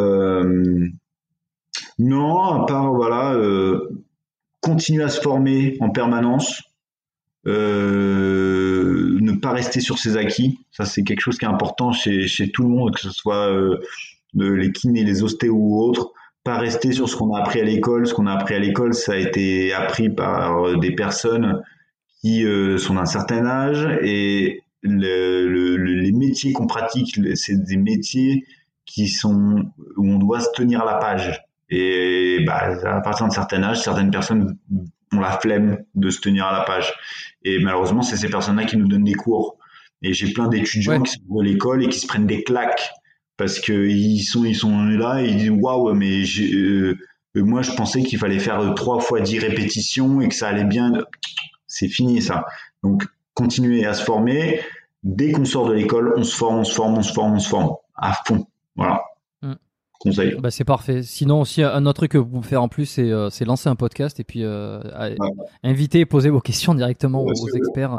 non 1.99 2.39
à 2.39 2.65
part 2.67 2.93
voilà 2.93 3.35
continuer 4.61 5.03
à 5.03 5.09
se 5.09 5.21
former 5.21 5.77
en 5.81 5.89
permanence 5.89 6.61
euh, 7.47 9.17
ne 9.21 9.31
pas 9.33 9.51
rester 9.51 9.79
sur 9.79 9.97
ses 9.97 10.17
acquis. 10.17 10.59
Ça, 10.71 10.85
c'est 10.85 11.03
quelque 11.03 11.21
chose 11.21 11.37
qui 11.37 11.45
est 11.45 11.49
important 11.49 11.91
chez, 11.91 12.51
tout 12.53 12.63
le 12.63 12.69
monde, 12.69 12.93
que 12.93 12.99
ce 12.99 13.11
soit 13.11 13.49
euh, 13.49 13.79
les 14.33 14.71
kinés, 14.71 15.03
les 15.03 15.23
ostéos 15.23 15.55
ou 15.55 15.81
autres. 15.81 16.11
Pas 16.43 16.57
rester 16.57 16.91
sur 16.91 17.09
ce 17.09 17.15
qu'on 17.15 17.33
a 17.33 17.39
appris 17.39 17.59
à 17.59 17.63
l'école. 17.63 18.07
Ce 18.07 18.13
qu'on 18.13 18.27
a 18.27 18.33
appris 18.33 18.55
à 18.55 18.59
l'école, 18.59 18.93
ça 18.93 19.13
a 19.13 19.17
été 19.17 19.73
appris 19.73 20.09
par 20.09 20.77
des 20.79 20.91
personnes 20.91 21.61
qui 22.21 22.45
euh, 22.45 22.77
sont 22.77 22.95
d'un 22.95 23.05
certain 23.05 23.45
âge 23.45 23.87
et 24.01 24.61
le, 24.81 25.47
le, 25.47 25.75
les 25.75 26.11
métiers 26.11 26.53
qu'on 26.53 26.67
pratique, 26.67 27.19
c'est 27.35 27.63
des 27.63 27.77
métiers 27.77 28.45
qui 28.85 29.07
sont 29.07 29.63
où 29.97 30.09
on 30.09 30.17
doit 30.17 30.39
se 30.39 30.49
tenir 30.55 30.81
à 30.81 30.85
la 30.85 30.95
page. 30.95 31.43
Et 31.69 32.43
bah, 32.45 32.77
à 32.85 33.01
partir 33.01 33.25
d'un 33.25 33.31
certain 33.31 33.63
âge, 33.63 33.81
certaines 33.81 34.11
personnes 34.11 34.57
ont 35.13 35.19
la 35.19 35.39
flemme 35.39 35.77
de 35.95 36.09
se 36.09 36.19
tenir 36.21 36.45
à 36.45 36.51
la 36.57 36.63
page. 36.65 36.93
Et 37.43 37.59
malheureusement, 37.59 38.01
c'est 38.01 38.17
ces 38.17 38.29
personnes-là 38.29 38.65
qui 38.65 38.77
nous 38.77 38.87
donnent 38.87 39.03
des 39.03 39.13
cours. 39.13 39.57
Et 40.01 40.13
j'ai 40.13 40.31
plein 40.31 40.47
d'étudiants 40.47 40.93
Ouais. 40.93 41.03
qui 41.03 41.13
sont 41.13 41.35
de 41.35 41.43
l'école 41.43 41.83
et 41.83 41.89
qui 41.89 41.99
se 41.99 42.07
prennent 42.07 42.27
des 42.27 42.43
claques 42.43 42.91
parce 43.35 43.59
que 43.59 43.87
ils 43.87 44.21
sont 44.23 44.45
ils 44.45 44.55
sont 44.55 44.85
là 44.85 45.21
et 45.21 45.27
ils 45.29 45.37
disent 45.37 45.49
waouh 45.51 45.93
mais 45.93 46.23
euh, 46.41 46.95
moi 47.35 47.61
je 47.61 47.71
pensais 47.71 48.01
qu'il 48.03 48.17
fallait 48.19 48.39
faire 48.39 48.73
trois 48.75 48.99
fois 48.99 49.21
dix 49.21 49.39
répétitions 49.39 50.21
et 50.21 50.27
que 50.27 50.35
ça 50.35 50.49
allait 50.49 50.63
bien. 50.65 50.91
C'est 51.67 51.87
fini 51.87 52.21
ça. 52.21 52.45
Donc 52.83 53.05
continuer 53.33 53.85
à 53.85 53.93
se 53.93 54.03
former. 54.03 54.61
Dès 55.03 55.31
qu'on 55.31 55.45
sort 55.45 55.67
de 55.67 55.73
l'école, 55.73 56.13
on 56.17 56.23
se 56.23 56.35
forme, 56.35 56.57
on 56.59 56.63
se 56.63 56.73
forme, 56.73 56.95
on 56.97 57.01
se 57.03 57.13
forme, 57.13 57.33
on 57.35 57.39
se 57.39 57.49
forme 57.49 57.75
à 57.95 58.13
fond. 58.25 58.47
Voilà. 58.75 59.01
Conseil. 59.99 60.35
Bah 60.39 60.51
c'est 60.51 60.63
parfait. 60.63 61.01
Sinon 61.03 61.41
aussi 61.41 61.63
un 61.63 61.85
autre 61.85 61.97
truc 62.01 62.11
que 62.11 62.17
vous 62.19 62.25
pouvez 62.27 62.47
faire 62.47 62.61
en 62.61 62.67
plus 62.67 62.85
c'est 62.85 63.11
euh, 63.11 63.29
lancer 63.45 63.67
un 63.69 63.75
podcast 63.75 64.19
et 64.19 64.23
puis 64.23 64.43
euh, 64.43 64.79
Ouais. 64.99 65.15
inviter 65.63 66.01
et 66.01 66.05
poser 66.05 66.29
vos 66.29 66.39
questions 66.39 66.75
directement 66.75 67.23
Ouais, 67.23 67.33
aux 67.41 67.55
experts. 67.55 67.97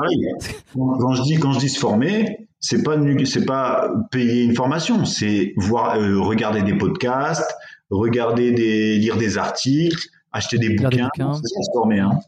Quand 0.75 1.13
je 1.15 1.23
dis 1.23 1.37
quand 1.39 1.53
je 1.53 1.59
dis 1.59 1.69
se 1.69 1.79
former, 1.81 2.49
c'est 2.61 2.83
pas 2.83 2.97
c'est 3.25 3.45
pas 3.45 3.91
payer 4.11 4.45
une 4.45 4.55
formation, 4.55 5.05
c'est 5.05 5.53
voir 5.57 5.97
euh, 5.97 6.21
regarder 6.21 6.63
des 6.63 6.75
podcasts, 6.79 7.53
regarder 7.91 8.53
des 8.53 8.97
lire 8.99 9.17
des 9.17 9.37
articles, 9.39 10.07
acheter 10.33 10.59
des 10.59 10.69
Lire 10.69 10.91
bouquins, 10.91 11.05
bouquins. 11.17 11.35
c'est 11.35 11.63
se 11.63 11.71
former 11.73 12.01
hein. 12.01 12.19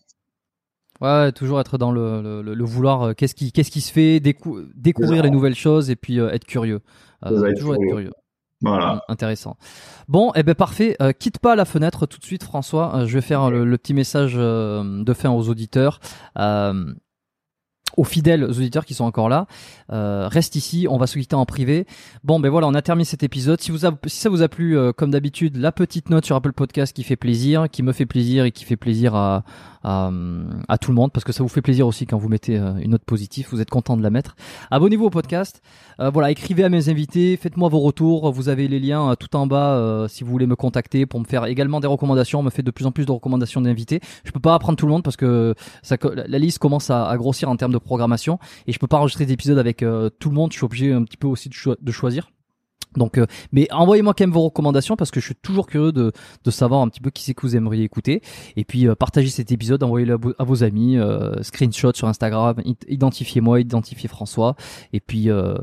Ouais, 1.01 1.33
toujours 1.33 1.59
être 1.61 1.79
dans 1.79 1.93
le, 1.93 2.43
le, 2.43 2.65
vouloir. 2.65 3.15
qu'est-ce 3.17 3.35
qui, 3.35 3.53
qu'est-ce 3.53 3.71
qui 3.71 3.81
se 3.81 3.91
fait, 3.91 4.21
décou- 4.21 4.67
découvrir 4.75 5.23
les 5.23 5.31
nouvelles 5.31 5.55
choses 5.55 5.89
et 5.89 5.97
puis 5.97 6.19
être 6.19 6.45
curieux. 6.45 6.81
Toujours 7.27 7.47
être 7.47 7.89
curieux. 7.89 8.11
Voilà. 8.63 8.95
Mm, 8.95 9.01
Intéressant. 9.09 9.57
Bon, 10.09 10.33
eh 10.35 10.43
ben 10.43 10.55
parfait. 10.55 10.97
Euh, 11.01 11.13
quitte 11.13 11.39
pas 11.39 11.57
la 11.57 11.65
fenêtre 11.65 12.07
tout 12.07 12.19
de 12.19 12.25
suite, 12.25 12.45
François. 12.45 12.95
Euh, 12.95 13.07
je 13.07 13.15
vais 13.15 13.21
faire 13.23 13.51
le, 13.51 13.65
le 13.65 13.79
petit 13.79 13.95
message 13.95 14.35
euh, 14.37 15.03
de 15.03 15.13
fin 15.15 15.31
aux 15.31 15.49
auditeurs. 15.49 16.01
Aux 18.01 18.05
fidèles 18.05 18.45
auditeurs 18.45 18.87
qui 18.87 18.95
sont 18.95 19.05
encore 19.05 19.29
là, 19.29 19.47
euh, 19.93 20.27
reste 20.27 20.57
ici, 20.57 20.87
on 20.89 20.97
va 20.97 21.07
se 21.07 21.19
quitter 21.19 21.37
en 21.37 21.45
privé. 21.45 21.87
Bon, 22.25 22.41
ben 22.41 22.49
voilà, 22.49 22.67
on 22.67 22.73
a 22.73 22.81
terminé 22.81 23.05
cet 23.05 23.23
épisode. 23.23 23.61
Si, 23.61 23.71
vous 23.71 23.85
a, 23.85 23.93
si 24.07 24.21
ça 24.21 24.31
vous 24.31 24.41
a 24.41 24.49
plu, 24.49 24.79
euh, 24.79 24.93
comme 24.95 25.11
d'habitude, 25.11 25.59
la 25.59 25.71
petite 25.71 26.09
note 26.09 26.25
sur 26.25 26.35
Apple 26.35 26.55
Podcast 26.55 26.97
qui 26.97 27.03
fait 27.03 27.17
plaisir, 27.17 27.69
qui 27.71 27.83
me 27.83 27.93
fait 27.93 28.07
plaisir 28.07 28.47
et 28.47 28.53
qui 28.53 28.65
fait 28.65 28.79
plaisir 28.79 29.15
à, 29.15 29.45
à, 29.83 30.79
tout 30.81 30.93
le 30.93 30.95
monde, 30.95 31.13
parce 31.13 31.25
que 31.25 31.33
ça 31.33 31.43
vous 31.43 31.51
fait 31.51 31.61
plaisir 31.61 31.87
aussi 31.87 32.07
quand 32.07 32.17
vous 32.17 32.31
mettez 32.31 32.59
euh, 32.59 32.75
une 32.77 32.93
note 32.93 33.05
positive, 33.05 33.49
vous 33.51 33.61
êtes 33.61 33.69
content 33.69 33.99
de 33.99 34.03
la 34.03 34.09
mettre. 34.09 34.35
Abonnez-vous 34.71 35.05
au 35.05 35.11
podcast. 35.11 35.61
Euh, 36.01 36.09
voilà, 36.09 36.31
écrivez 36.31 36.65
à 36.65 36.71
mes 36.71 36.89
invités, 36.89 37.37
faites-moi 37.37 37.69
vos 37.69 37.81
retours. 37.81 38.33
Vous 38.33 38.49
avez 38.49 38.67
les 38.67 38.81
liens 38.81 39.15
tout 39.21 39.37
en 39.37 39.47
bas 39.47 40.07
si 40.09 40.25
vous 40.25 40.31
voulez 40.31 40.47
me 40.47 40.57
contacter 40.57 41.05
pour 41.05 41.21
me 41.21 41.27
faire 41.27 41.45
également 41.45 41.81
des 41.81 41.87
recommandations. 41.87 42.41
On 42.41 42.43
me 42.43 42.51
fait 42.51 42.63
de 42.63 42.71
plus 42.71 42.87
en 42.87 42.93
plus 42.93 43.05
de 43.05 43.13
recommandations 43.13 43.61
d'invités. 43.61 44.01
Je 44.25 44.31
peux 44.31 44.41
pas 44.41 44.55
apprendre 44.55 44.79
tout 44.79 44.87
le 44.87 44.93
monde 44.93 45.03
parce 45.03 45.17
que 45.17 45.55
ça, 45.83 45.97
la 46.15 46.39
liste 46.39 46.59
commence 46.59 46.89
à, 46.89 47.07
à 47.07 47.17
grossir 47.19 47.51
en 47.51 47.57
termes 47.57 47.73
de 47.73 47.79
programmation 47.91 48.39
et 48.67 48.73
je 48.73 48.79
peux 48.79 48.87
pas 48.87 48.99
enregistrer 48.99 49.27
des 49.27 49.33
épisodes 49.33 49.59
avec 49.59 49.79
tout 49.79 50.29
le 50.29 50.35
monde. 50.35 50.53
Je 50.53 50.59
suis 50.59 50.65
obligé 50.65 50.93
un 50.93 51.03
petit 51.05 51.17
peu 51.17 51.27
aussi 51.27 51.49
de, 51.49 51.55
de 51.81 51.93
choisir. 51.93 52.31
Donc, 52.97 53.19
euh, 53.19 53.27
mais 53.53 53.69
envoyez-moi 53.71 54.15
quand 54.15 54.25
même 54.25 54.33
vos 54.33 54.43
recommandations 54.43 54.97
parce 54.97 55.11
que 55.11 55.21
je 55.21 55.27
suis 55.27 55.35
toujours 55.35 55.67
curieux 55.67 55.93
de, 55.93 56.13
savoir 56.51 56.81
un 56.83 56.89
petit 56.89 57.01
peu 57.01 57.11
qui 57.11 57.23
c'est 57.23 57.35
que 57.35 57.43
vous 57.43 57.55
aimeriez 57.57 57.85
écouter. 57.85 58.23
Et 58.57 58.65
puis 58.65 58.89
euh, 58.89 58.95
partagez 58.95 59.29
cet 59.29 59.53
épisode, 59.53 59.83
envoyez-le 59.83 60.19
à, 60.39 60.45
vos- 60.45 60.65
amis, 60.65 60.99
euh, 60.99 61.41
screenshot 61.43 61.93
sur 61.95 62.09
Instagram, 62.09 62.57
id- 62.65 62.85
identifiez-moi, 62.89 63.61
identifiez 63.61 64.09
François. 64.09 64.57
Et 64.93 65.01
puis 65.01 65.31
euh, 65.31 65.55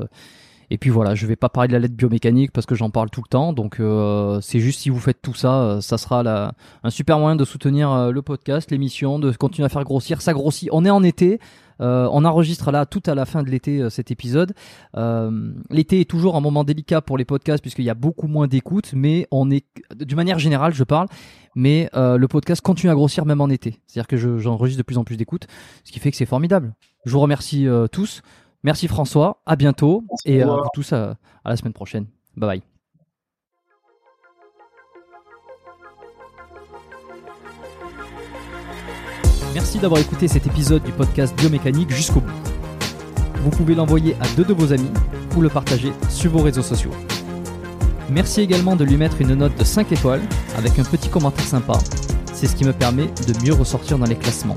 et 0.70 0.78
puis 0.78 0.90
voilà, 0.90 1.14
je 1.14 1.26
vais 1.26 1.36
pas 1.36 1.48
parler 1.48 1.68
de 1.68 1.72
la 1.72 1.78
lettre 1.78 1.94
biomécanique 1.94 2.52
parce 2.52 2.66
que 2.66 2.74
j'en 2.74 2.90
parle 2.90 3.10
tout 3.10 3.22
le 3.24 3.28
temps. 3.28 3.52
Donc 3.52 3.80
euh, 3.80 4.40
c'est 4.42 4.60
juste 4.60 4.80
si 4.80 4.90
vous 4.90 5.00
faites 5.00 5.22
tout 5.22 5.34
ça, 5.34 5.62
euh, 5.62 5.80
ça 5.80 5.96
sera 5.98 6.52
un 6.84 6.90
super 6.90 7.18
moyen 7.18 7.36
de 7.36 7.44
soutenir 7.44 7.90
euh, 7.90 8.10
le 8.10 8.22
podcast, 8.22 8.70
l'émission, 8.70 9.18
de 9.18 9.32
continuer 9.32 9.66
à 9.66 9.68
faire 9.70 9.84
grossir. 9.84 10.20
Ça 10.20 10.32
grossit. 10.32 10.68
On 10.72 10.84
est 10.84 10.90
en 10.90 11.02
été. 11.02 11.40
Euh, 11.80 12.08
on 12.10 12.24
enregistre 12.24 12.72
là 12.72 12.86
tout 12.86 13.02
à 13.06 13.14
la 13.14 13.24
fin 13.24 13.44
de 13.44 13.50
l'été 13.50 13.80
euh, 13.80 13.88
cet 13.88 14.10
épisode. 14.10 14.52
Euh, 14.96 15.52
l'été 15.70 16.00
est 16.00 16.10
toujours 16.10 16.34
un 16.34 16.40
moment 16.40 16.64
délicat 16.64 17.00
pour 17.00 17.16
les 17.16 17.24
podcasts 17.24 17.62
puisqu'il 17.62 17.84
y 17.84 17.90
a 17.90 17.94
beaucoup 17.94 18.26
moins 18.26 18.48
d'écoute, 18.48 18.90
mais 18.94 19.28
on 19.30 19.48
est, 19.50 19.64
d'une 19.94 20.16
manière 20.16 20.40
générale, 20.40 20.74
je 20.74 20.82
parle, 20.82 21.06
mais 21.54 21.88
le 21.94 22.26
podcast 22.26 22.60
continue 22.62 22.90
à 22.90 22.94
grossir 22.94 23.24
même 23.26 23.40
en 23.40 23.48
été. 23.48 23.78
C'est-à-dire 23.86 24.08
que 24.08 24.16
je- 24.16 24.38
j'enregistre 24.38 24.78
de 24.78 24.82
plus 24.82 24.98
en 24.98 25.04
plus 25.04 25.16
d'écoute, 25.16 25.46
ce 25.84 25.92
qui 25.92 25.98
fait 26.00 26.10
que 26.10 26.16
c'est 26.16 26.26
formidable. 26.26 26.74
Je 27.04 27.12
vous 27.12 27.20
remercie 27.20 27.66
tous. 27.92 28.22
Merci 28.64 28.88
François, 28.88 29.40
à 29.46 29.56
bientôt 29.56 30.04
et 30.24 30.42
à 30.42 30.46
vous 30.46 30.62
tous 30.74 30.92
à, 30.92 31.16
à 31.44 31.50
la 31.50 31.56
semaine 31.56 31.72
prochaine. 31.72 32.06
Bye 32.36 32.48
bye. 32.48 32.62
Merci 39.54 39.78
d'avoir 39.78 40.00
écouté 40.00 40.28
cet 40.28 40.46
épisode 40.46 40.82
du 40.82 40.92
podcast 40.92 41.34
Biomécanique 41.36 41.90
jusqu'au 41.90 42.20
bout. 42.20 42.32
Vous 43.42 43.50
pouvez 43.50 43.74
l'envoyer 43.74 44.14
à 44.20 44.26
deux 44.36 44.44
de 44.44 44.52
vos 44.52 44.72
amis 44.72 44.90
ou 45.36 45.40
le 45.40 45.48
partager 45.48 45.92
sur 46.08 46.30
vos 46.32 46.42
réseaux 46.42 46.62
sociaux. 46.62 46.90
Merci 48.10 48.40
également 48.40 48.76
de 48.76 48.84
lui 48.84 48.96
mettre 48.96 49.20
une 49.20 49.34
note 49.34 49.56
de 49.56 49.64
5 49.64 49.92
étoiles 49.92 50.22
avec 50.56 50.78
un 50.78 50.84
petit 50.84 51.08
commentaire 51.08 51.44
sympa. 51.44 51.74
C'est 52.32 52.46
ce 52.46 52.56
qui 52.56 52.64
me 52.64 52.72
permet 52.72 53.06
de 53.06 53.44
mieux 53.44 53.52
ressortir 53.54 53.98
dans 53.98 54.06
les 54.06 54.16
classements. 54.16 54.56